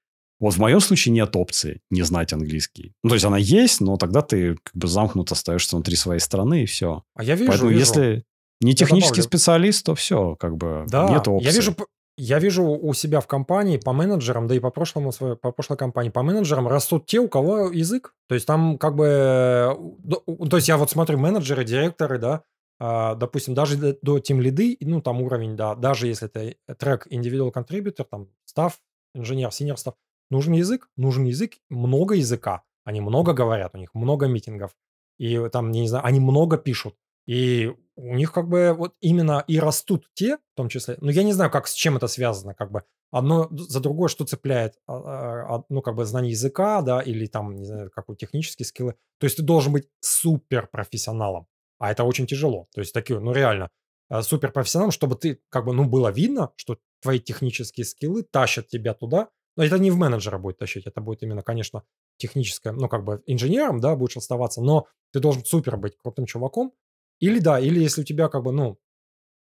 Вот 0.40 0.54
в 0.54 0.58
моем 0.58 0.80
случае 0.80 1.12
нет 1.12 1.34
опции 1.34 1.80
не 1.90 2.02
знать 2.02 2.32
английский. 2.32 2.94
Ну, 3.02 3.10
то 3.10 3.14
есть 3.14 3.24
она 3.24 3.38
есть, 3.38 3.80
но 3.80 3.96
тогда 3.96 4.22
ты 4.22 4.56
как 4.62 4.74
бы 4.74 4.86
замкнут 4.86 5.32
остаешься 5.32 5.76
внутри 5.76 5.96
своей 5.96 6.20
страны, 6.20 6.62
и 6.62 6.66
все. 6.66 7.02
А 7.14 7.24
я 7.24 7.34
вижу, 7.34 7.50
Поэтому 7.50 7.70
вижу. 7.70 7.80
если 7.80 8.24
не 8.60 8.74
технический 8.74 9.22
специалист, 9.22 9.84
то 9.84 9.94
все, 9.94 10.36
как 10.36 10.56
бы 10.56 10.84
Да, 10.88 11.08
нет 11.08 11.26
опции. 11.26 11.46
я 11.46 11.52
вижу, 11.52 11.74
я 12.16 12.38
вижу 12.38 12.64
у 12.64 12.92
себя 12.94 13.20
в 13.20 13.26
компании 13.26 13.78
по 13.78 13.92
менеджерам, 13.92 14.46
да 14.48 14.54
и 14.54 14.60
по 14.60 14.70
прошлому 14.70 15.12
по 15.12 15.52
прошлой 15.52 15.76
компании, 15.76 16.10
по 16.10 16.22
менеджерам 16.22 16.66
растут 16.66 17.06
те, 17.06 17.20
у 17.20 17.28
кого 17.28 17.70
язык. 17.70 18.14
То 18.28 18.34
есть 18.34 18.46
там 18.46 18.78
как 18.78 18.96
бы, 18.96 19.06
э, 19.06 20.46
то 20.50 20.56
есть 20.56 20.68
я 20.68 20.76
вот 20.76 20.90
смотрю 20.90 21.18
менеджеры, 21.18 21.64
директоры, 21.64 22.18
да, 22.18 22.42
а, 22.80 23.14
допустим, 23.14 23.54
даже 23.54 23.76
до, 23.76 23.96
до 24.02 24.18
тим 24.20 24.40
лиды, 24.40 24.76
ну 24.80 25.00
там 25.00 25.20
уровень, 25.20 25.56
да, 25.56 25.74
даже 25.74 26.06
если 26.06 26.28
это 26.28 26.54
трек 26.74 27.06
individual 27.08 27.52
contributor, 27.52 28.04
там 28.08 28.28
став, 28.44 28.80
инженер, 29.14 29.48
senior 29.48 29.76
став, 29.76 29.94
нужен 30.30 30.54
язык, 30.54 30.88
нужен 30.96 31.24
язык, 31.24 31.54
много 31.70 32.14
языка, 32.14 32.62
они 32.84 33.00
много 33.00 33.32
говорят, 33.32 33.74
у 33.74 33.78
них 33.78 33.94
много 33.94 34.26
митингов, 34.26 34.72
и 35.18 35.48
там, 35.50 35.70
не 35.70 35.88
знаю, 35.88 36.04
они 36.04 36.20
много 36.20 36.56
пишут. 36.56 36.94
И 37.26 37.74
у 37.96 38.14
них 38.14 38.32
как 38.32 38.48
бы 38.48 38.72
вот 38.72 38.94
именно 39.00 39.44
и 39.46 39.58
растут 39.60 40.08
те, 40.14 40.36
в 40.36 40.56
том 40.56 40.68
числе, 40.70 40.96
ну 41.00 41.10
я 41.10 41.22
не 41.22 41.34
знаю, 41.34 41.50
как 41.50 41.66
с 41.66 41.74
чем 41.74 41.96
это 41.96 42.06
связано, 42.06 42.54
как 42.54 42.70
бы 42.70 42.84
одно 43.10 43.48
за 43.50 43.80
другое, 43.80 44.08
что 44.08 44.24
цепляет, 44.24 44.74
а, 44.86 44.94
а, 44.94 45.56
а, 45.56 45.64
ну 45.68 45.82
как 45.82 45.94
бы 45.94 46.04
знание 46.04 46.30
языка, 46.30 46.80
да, 46.82 47.00
или 47.00 47.26
там, 47.26 47.56
не 47.56 47.66
знаю, 47.66 47.90
какой 47.90 48.16
технические 48.16 48.66
скиллы. 48.66 48.94
То 49.18 49.24
есть 49.24 49.36
ты 49.36 49.42
должен 49.42 49.72
быть 49.72 49.88
супер 50.00 50.68
профессионалом, 50.68 51.46
а 51.78 51.90
это 51.90 52.04
очень 52.04 52.26
тяжело. 52.26 52.66
То 52.74 52.80
есть 52.80 52.94
такие, 52.94 53.18
ну 53.18 53.32
реально, 53.32 53.70
э, 54.10 54.22
супер 54.22 54.52
профессионалом, 54.52 54.92
чтобы 54.92 55.16
ты 55.16 55.40
как 55.50 55.64
бы, 55.66 55.74
ну 55.74 55.84
было 55.84 56.10
видно, 56.10 56.52
что 56.56 56.78
твои 57.02 57.20
технические 57.20 57.84
скиллы 57.84 58.22
тащат 58.22 58.68
тебя 58.68 58.94
туда. 58.94 59.28
Но 59.58 59.64
это 59.64 59.76
не 59.80 59.90
в 59.90 59.96
менеджера 59.96 60.38
будет 60.38 60.56
тащить, 60.58 60.86
это 60.86 61.00
будет 61.00 61.24
именно, 61.24 61.42
конечно, 61.42 61.82
техническое, 62.16 62.72
ну 62.72 62.88
как 62.88 63.02
бы 63.02 63.24
инженером, 63.26 63.80
да, 63.80 63.96
будешь 63.96 64.16
оставаться, 64.16 64.62
но 64.62 64.86
ты 65.12 65.18
должен 65.18 65.44
супер 65.44 65.76
быть 65.76 65.96
крутым 66.00 66.26
чуваком, 66.26 66.72
или 67.18 67.40
да, 67.40 67.58
или 67.58 67.80
если 67.80 68.02
у 68.02 68.04
тебя 68.04 68.28
как 68.28 68.44
бы, 68.44 68.52
ну, 68.52 68.78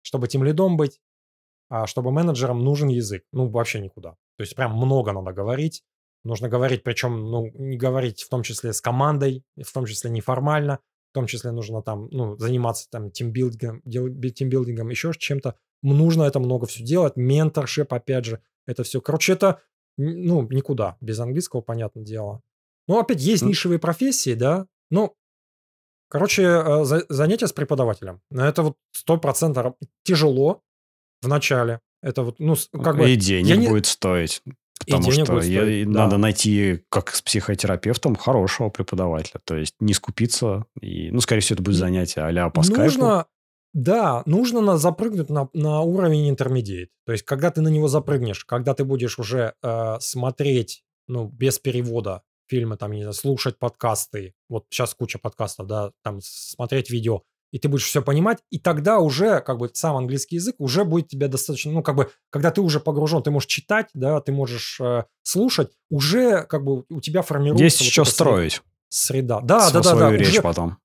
чтобы 0.01 0.27
тем 0.27 0.43
лидом 0.43 0.77
быть, 0.77 0.99
а 1.69 1.85
чтобы 1.85 2.11
менеджером 2.11 2.63
нужен 2.63 2.87
язык. 2.87 3.23
Ну, 3.31 3.49
вообще 3.49 3.79
никуда. 3.79 4.13
То 4.37 4.41
есть 4.41 4.55
прям 4.55 4.75
много 4.75 5.11
надо 5.11 5.31
говорить. 5.31 5.83
Нужно 6.23 6.49
говорить, 6.49 6.81
причем, 6.81 7.29
ну, 7.29 7.51
не 7.53 7.77
говорить 7.77 8.23
в 8.23 8.29
том 8.29 8.41
числе 8.41 8.73
с 8.73 8.81
командой, 8.81 9.43
в 9.61 9.71
том 9.71 9.85
числе 9.85 10.09
неформально, 10.09 10.79
в 11.11 11.13
том 11.13 11.27
числе 11.27 11.51
нужно 11.51 11.83
там, 11.83 12.07
ну, 12.09 12.35
заниматься 12.37 12.89
там 12.89 13.11
тимбилдингом, 13.11 13.83
тимбилдингом, 13.83 14.89
еще 14.89 15.11
чем-то. 15.15 15.55
Нужно 15.83 16.23
это 16.23 16.39
много 16.39 16.65
все 16.65 16.83
делать, 16.83 17.15
менторшип, 17.15 17.93
опять 17.93 18.25
же, 18.25 18.41
это 18.65 18.83
все. 18.83 19.01
Короче, 19.01 19.33
это, 19.33 19.61
ну, 19.99 20.47
никуда, 20.49 20.97
без 21.01 21.19
английского, 21.19 21.61
понятное 21.61 22.03
дело. 22.03 22.41
Ну, 22.87 22.99
опять 22.99 23.21
есть 23.21 23.43
нишевые 23.43 23.79
профессии, 23.79 24.33
да, 24.33 24.65
ну, 24.89 25.15
Короче, 26.09 26.41
э, 26.41 26.83
за- 26.85 27.05
занятие 27.07 27.47
с 27.47 27.53
преподавателем. 27.53 28.19
Это 28.31 28.63
вот 28.63 28.77
сто 28.91 29.17
процентов 29.17 29.75
тяжело 30.03 30.63
в 31.21 31.27
начале. 31.27 31.81
Это 32.01 32.23
вот, 32.23 32.39
ну, 32.39 32.55
как 32.83 32.97
бы... 32.97 33.11
и 33.11 33.15
денег 33.15 33.47
я 33.47 33.55
не- 33.55 33.67
будет 33.67 33.85
стоить. 33.85 34.41
Потому 34.87 35.11
что 35.11 35.25
будет 35.33 35.45
я- 35.45 35.61
стоить, 35.61 35.81
и 35.83 35.85
да. 35.85 36.05
надо 36.05 36.17
найти, 36.17 36.83
как 36.89 37.13
с 37.13 37.21
психотерапевтом, 37.21 38.15
хорошего 38.15 38.69
преподавателя. 38.69 39.39
То 39.43 39.55
есть 39.55 39.75
не 39.79 39.93
скупиться. 39.93 40.65
И, 40.81 41.11
ну, 41.11 41.21
скорее 41.21 41.41
всего, 41.41 41.55
это 41.55 41.63
будет 41.63 41.75
занятие 41.75 42.21
а 42.21 42.49
по 42.49 42.63
скайпу. 42.63 43.25
Да, 43.73 44.23
нужно 44.25 44.61
на, 44.61 44.77
запрыгнуть 44.77 45.29
на, 45.29 45.49
на 45.53 45.81
уровень 45.81 46.29
интермедиат. 46.29 46.89
То 47.05 47.11
есть, 47.11 47.23
когда 47.23 47.51
ты 47.51 47.61
на 47.61 47.67
него 47.67 47.87
запрыгнешь, 47.87 48.45
когда 48.45 48.73
ты 48.73 48.83
будешь 48.83 49.19
уже 49.19 49.53
э, 49.61 49.97
смотреть, 49.99 50.83
ну, 51.07 51.27
без 51.27 51.59
перевода 51.59 52.23
фильмы, 52.47 52.77
там, 52.77 52.91
не 52.91 53.01
знаю, 53.01 53.13
слушать 53.13 53.59
подкасты, 53.59 54.33
вот 54.49 54.65
сейчас 54.69 54.95
куча 54.95 55.19
подкастов, 55.19 55.67
да, 55.67 55.91
там, 56.03 56.19
смотреть 56.21 56.89
видео, 56.89 57.21
и 57.51 57.59
ты 57.59 57.67
будешь 57.67 57.85
все 57.85 58.01
понимать, 58.01 58.39
и 58.49 58.59
тогда 58.59 58.99
уже, 58.99 59.41
как 59.41 59.57
бы, 59.57 59.69
сам 59.73 59.97
английский 59.97 60.35
язык 60.35 60.55
уже 60.59 60.83
будет 60.83 61.07
тебе 61.07 61.27
достаточно, 61.27 61.71
ну, 61.71 61.83
как 61.83 61.95
бы, 61.95 62.11
когда 62.29 62.51
ты 62.51 62.61
уже 62.61 62.79
погружен, 62.79 63.23
ты 63.23 63.31
можешь 63.31 63.47
читать, 63.47 63.87
да, 63.93 64.19
ты 64.21 64.31
можешь 64.31 64.79
э, 64.79 65.05
слушать, 65.23 65.71
уже, 65.89 66.43
как 66.43 66.63
бы, 66.63 66.85
у 66.89 67.01
тебя 67.01 67.21
формируется... 67.21 67.63
Есть 67.63 67.81
вот 67.81 67.89
что 67.89 68.05
строить. 68.05 68.61
Среда. 68.89 69.41
Да, 69.41 69.71
да, 69.71 69.71
да, 69.71 69.81
да. 69.81 69.89
свою 69.89 70.17
речь 70.17 70.29
уже- 70.29 70.41
потом. 70.41 70.77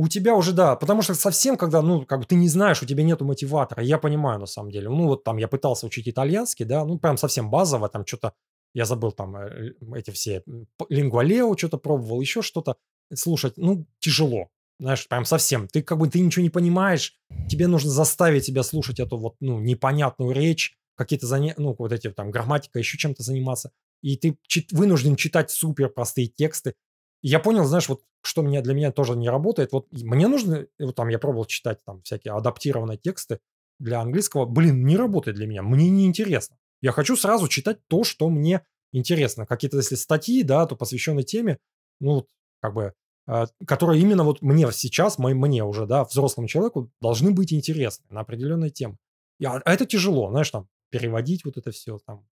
У 0.00 0.08
тебя 0.08 0.34
уже, 0.34 0.52
да, 0.52 0.76
потому 0.76 1.02
что 1.02 1.12
совсем, 1.12 1.58
когда, 1.58 1.82
ну, 1.82 2.06
как 2.06 2.20
бы 2.20 2.24
ты 2.24 2.34
не 2.34 2.48
знаешь, 2.48 2.82
у 2.82 2.86
тебя 2.86 3.04
нету 3.04 3.26
мотиватора, 3.26 3.82
я 3.82 3.98
понимаю, 3.98 4.40
на 4.40 4.46
самом 4.46 4.70
деле. 4.70 4.88
Ну, 4.88 5.06
вот 5.06 5.24
там 5.24 5.36
я 5.36 5.46
пытался 5.46 5.84
учить 5.86 6.08
итальянский, 6.08 6.64
да, 6.64 6.86
ну, 6.86 6.98
прям 6.98 7.18
совсем 7.18 7.50
базово, 7.50 7.90
там 7.90 8.06
что-то, 8.06 8.32
я 8.72 8.86
забыл 8.86 9.12
там 9.12 9.36
э, 9.36 9.74
эти 9.94 10.10
все, 10.10 10.42
лингвалео 10.88 11.54
что-то 11.54 11.76
пробовал, 11.76 12.22
еще 12.22 12.40
что-то 12.40 12.76
слушать, 13.12 13.58
ну, 13.58 13.84
тяжело, 13.98 14.48
знаешь, 14.78 15.06
прям 15.06 15.26
совсем. 15.26 15.68
Ты 15.68 15.82
как 15.82 15.98
бы, 15.98 16.08
ты 16.08 16.20
ничего 16.20 16.44
не 16.44 16.50
понимаешь, 16.50 17.20
тебе 17.50 17.66
нужно 17.66 17.90
заставить 17.90 18.46
себя 18.46 18.62
слушать 18.62 19.00
эту 19.00 19.18
вот, 19.18 19.34
ну, 19.40 19.60
непонятную 19.60 20.32
речь, 20.32 20.78
какие-то 20.96 21.26
занятия, 21.26 21.60
ну, 21.60 21.76
вот 21.78 21.92
эти 21.92 22.10
там 22.10 22.30
грамматика, 22.30 22.78
еще 22.78 22.96
чем-то 22.96 23.22
заниматься, 23.22 23.70
и 24.00 24.16
ты 24.16 24.38
чит- 24.46 24.72
вынужден 24.72 25.16
читать 25.16 25.50
супер 25.50 25.90
простые 25.90 26.28
тексты, 26.28 26.74
я 27.22 27.38
понял, 27.40 27.64
знаешь, 27.64 27.88
вот 27.88 28.02
что 28.22 28.42
меня, 28.42 28.62
для 28.62 28.74
меня 28.74 28.92
тоже 28.92 29.16
не 29.16 29.28
работает. 29.28 29.72
Вот 29.72 29.86
мне 29.92 30.28
нужно, 30.28 30.66
вот 30.78 30.94
там 30.94 31.08
я 31.08 31.18
пробовал 31.18 31.46
читать 31.46 31.82
там 31.84 32.02
всякие 32.02 32.34
адаптированные 32.34 32.98
тексты 32.98 33.40
для 33.78 34.00
английского. 34.00 34.46
Блин, 34.46 34.84
не 34.84 34.96
работает 34.96 35.36
для 35.36 35.46
меня. 35.46 35.62
Мне 35.62 35.90
не 35.90 36.06
интересно. 36.06 36.56
Я 36.82 36.92
хочу 36.92 37.16
сразу 37.16 37.48
читать 37.48 37.78
то, 37.88 38.04
что 38.04 38.28
мне 38.28 38.64
интересно. 38.92 39.46
Какие-то, 39.46 39.76
если 39.78 39.94
статьи, 39.94 40.42
да, 40.42 40.66
то 40.66 40.76
посвященные 40.76 41.24
теме, 41.24 41.58
ну, 42.00 42.26
как 42.60 42.74
бы, 42.74 42.92
э, 43.26 43.46
которые 43.66 44.00
именно 44.02 44.24
вот 44.24 44.42
мне 44.42 44.70
сейчас, 44.72 45.18
мой- 45.18 45.34
мне 45.34 45.64
уже, 45.64 45.86
да, 45.86 46.04
взрослому 46.04 46.48
человеку 46.48 46.90
должны 47.00 47.32
быть 47.32 47.52
интересны 47.52 48.04
на 48.10 48.20
определенные 48.20 48.70
темы. 48.70 48.96
А, 49.44 49.60
а 49.64 49.72
это 49.72 49.86
тяжело, 49.86 50.30
знаешь, 50.30 50.50
там, 50.50 50.68
переводить 50.90 51.44
вот 51.44 51.56
это 51.56 51.70
все, 51.70 51.98
там, 52.06 52.26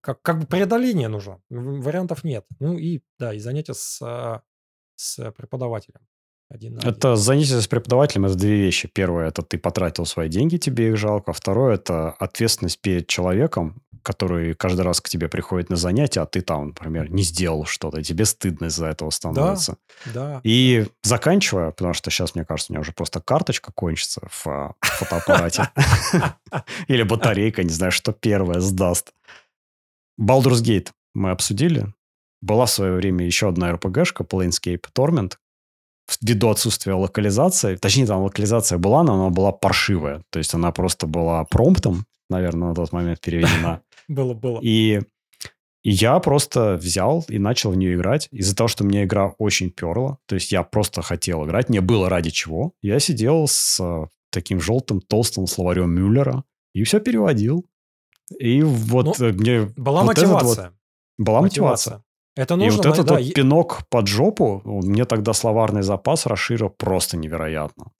как, 0.00 0.22
как 0.22 0.40
бы 0.40 0.46
преодоление 0.46 1.08
нужно. 1.08 1.40
Вариантов 1.50 2.24
нет. 2.24 2.44
Ну 2.60 2.76
и, 2.76 3.00
да, 3.18 3.34
и 3.34 3.38
занятия 3.38 3.74
с, 3.74 4.00
а, 4.02 4.42
с 4.96 5.30
преподавателем. 5.32 6.00
Один. 6.50 6.78
Это 6.78 7.16
занятие 7.16 7.60
с 7.60 7.68
преподавателем– 7.68 8.24
это 8.26 8.34
две 8.34 8.56
вещи. 8.56 8.88
Первое– 8.88 9.28
это 9.28 9.42
ты 9.42 9.58
потратил 9.58 10.06
свои 10.06 10.30
деньги, 10.30 10.56
тебе 10.56 10.88
их 10.88 10.96
жалко. 10.96 11.34
Второе– 11.34 11.74
это 11.76 12.10
ответственность 12.10 12.80
перед 12.80 13.06
человеком, 13.06 13.82
который 14.02 14.54
каждый 14.54 14.80
раз 14.80 15.02
к 15.02 15.10
тебе 15.10 15.28
приходит 15.28 15.68
на 15.68 15.76
занятия, 15.76 16.22
а 16.22 16.26
ты 16.26 16.40
там, 16.40 16.68
например, 16.68 17.10
не 17.10 17.22
сделал 17.22 17.66
что-то, 17.66 18.02
тебе 18.02 18.24
стыдно 18.24 18.66
из-за 18.66 18.86
этого 18.86 19.10
становится. 19.10 19.76
Да. 20.14 20.40
И 20.42 20.86
заканчивая, 21.02 21.72
потому 21.72 21.92
что 21.92 22.10
сейчас, 22.10 22.34
мне 22.34 22.46
кажется, 22.46 22.72
у 22.72 22.74
меня 22.74 22.80
уже 22.80 22.92
просто 22.92 23.20
карточка 23.20 23.70
кончится 23.70 24.22
в 24.30 24.46
а, 24.46 24.74
фотоаппарате. 24.80 25.70
Или 26.88 27.02
батарейка, 27.02 27.62
не 27.62 27.72
знаю, 27.72 27.92
что 27.92 28.12
первое 28.12 28.60
сдаст. 28.60 29.12
Baldur's 30.20 30.62
Gate 30.62 30.88
мы 31.14 31.30
обсудили. 31.30 31.86
Была 32.40 32.66
в 32.66 32.70
свое 32.70 32.92
время 32.92 33.26
еще 33.26 33.48
одна 33.48 33.70
RPG-шка, 33.72 34.24
Planescape 34.24 34.84
Torment. 34.96 35.34
Ввиду 36.22 36.48
отсутствия 36.48 36.94
локализации, 36.94 37.76
точнее, 37.76 38.06
там 38.06 38.22
локализация 38.22 38.78
была, 38.78 39.02
но 39.02 39.14
она 39.14 39.30
была 39.30 39.52
паршивая. 39.52 40.22
То 40.30 40.38
есть 40.38 40.54
она 40.54 40.72
просто 40.72 41.06
была 41.06 41.44
промптом, 41.44 42.06
наверное, 42.30 42.68
на 42.68 42.74
тот 42.74 42.92
момент 42.92 43.20
переведена. 43.20 43.82
Было, 44.08 44.32
было. 44.32 44.58
И, 44.62 45.02
и 45.82 45.90
я 45.90 46.18
просто 46.20 46.78
взял 46.80 47.26
и 47.28 47.38
начал 47.38 47.72
в 47.72 47.76
нее 47.76 47.94
играть. 47.94 48.26
Из-за 48.30 48.56
того, 48.56 48.68
что 48.68 48.84
мне 48.84 49.04
игра 49.04 49.34
очень 49.36 49.68
перла, 49.68 50.16
то 50.24 50.34
есть 50.34 50.50
я 50.50 50.62
просто 50.62 51.02
хотел 51.02 51.44
играть, 51.44 51.68
мне 51.68 51.82
было 51.82 52.08
ради 52.08 52.30
чего. 52.30 52.72
Я 52.80 53.00
сидел 53.00 53.46
с 53.46 53.78
э, 53.78 54.06
таким 54.30 54.62
желтым 54.62 55.02
толстым 55.02 55.46
словарем 55.46 55.90
Мюллера 55.90 56.44
и 56.72 56.84
все 56.84 57.00
переводил. 57.00 57.66
И 58.38 58.62
вот 58.62 59.18
Ну, 59.18 59.26
э, 59.26 59.32
мне... 59.32 59.72
Была 59.76 60.02
вот 60.02 60.18
этот 60.18 60.28
вот- 60.28 60.42
мотивация. 60.42 60.72
была 61.18 61.40
мотивация. 61.42 62.04
Это 62.36 62.54
И 62.54 62.56
нужно, 62.58 62.76
вот 62.76 62.86
этот 62.86 63.06
да, 63.06 63.14
вот 63.14 63.34
пинок 63.34 63.88
под 63.88 64.06
жопу, 64.06 64.62
мне 64.64 65.04
тогда 65.04 65.32
словарный 65.32 65.82
запас 65.82 66.26
расширил 66.26 66.70
просто 66.70 67.16
невероятно. 67.16 67.90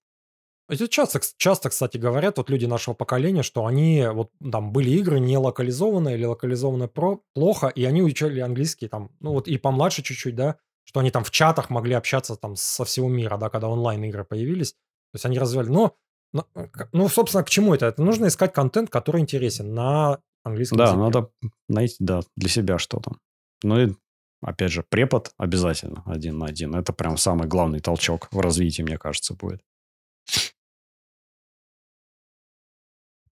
Это 0.69 0.87
часто, 0.87 1.19
часто, 1.37 1.69
кстати, 1.69 1.97
говорят 1.97 2.37
вот 2.37 2.49
люди 2.49 2.65
нашего 2.65 2.93
поколения, 2.93 3.41
что 3.41 3.65
они, 3.65 4.05
вот 4.13 4.29
там 4.51 4.71
были 4.71 4.91
игры 4.91 5.19
не 5.19 5.37
локализованные 5.37 6.15
или 6.15 6.25
локализованные 6.25 6.87
про, 6.87 7.21
плохо, 7.33 7.67
и 7.67 7.83
они 7.85 8.03
учили 8.03 8.39
английский 8.39 8.87
там, 8.87 9.09
ну 9.19 9.31
вот 9.33 9.47
и 9.47 9.57
помладше 9.57 10.03
чуть-чуть, 10.03 10.35
да, 10.35 10.57
что 10.83 10.99
они 10.99 11.09
там 11.11 11.23
в 11.23 11.31
чатах 11.31 11.69
могли 11.69 11.95
общаться 11.95 12.35
там 12.35 12.55
со 12.55 12.85
всего 12.85 13.09
мира, 13.09 13.37
да, 13.37 13.49
когда 13.49 13.67
онлайн-игры 13.67 14.23
появились. 14.23 14.73
То 14.73 15.15
есть 15.15 15.25
они 15.25 15.39
развивали. 15.39 15.69
Но 15.69 15.95
Ну, 16.33 16.45
э, 16.55 16.67
ну, 16.91 17.09
собственно, 17.09 17.43
к 17.43 17.49
чему 17.49 17.73
это? 17.73 17.87
Это 17.87 18.03
нужно 18.03 18.27
искать 18.27 18.53
контент, 18.53 18.89
который 18.89 19.21
интересен 19.21 19.73
на 19.73 20.19
английском 20.43 20.77
Да, 20.77 20.85
языке. 20.85 20.99
надо 20.99 21.29
найти, 21.67 21.95
да, 21.99 22.21
для 22.35 22.49
себя 22.49 22.77
что-то. 22.77 23.13
Ну 23.63 23.79
и, 23.79 23.93
опять 24.41 24.71
же, 24.71 24.83
препод 24.87 25.31
обязательно 25.37 26.03
один 26.05 26.37
на 26.37 26.45
один. 26.45 26.75
Это 26.75 26.93
прям 26.93 27.17
самый 27.17 27.47
главный 27.47 27.79
толчок 27.79 28.27
в 28.31 28.39
развитии, 28.39 28.81
мне 28.83 28.97
кажется, 28.97 29.33
будет. 29.33 29.61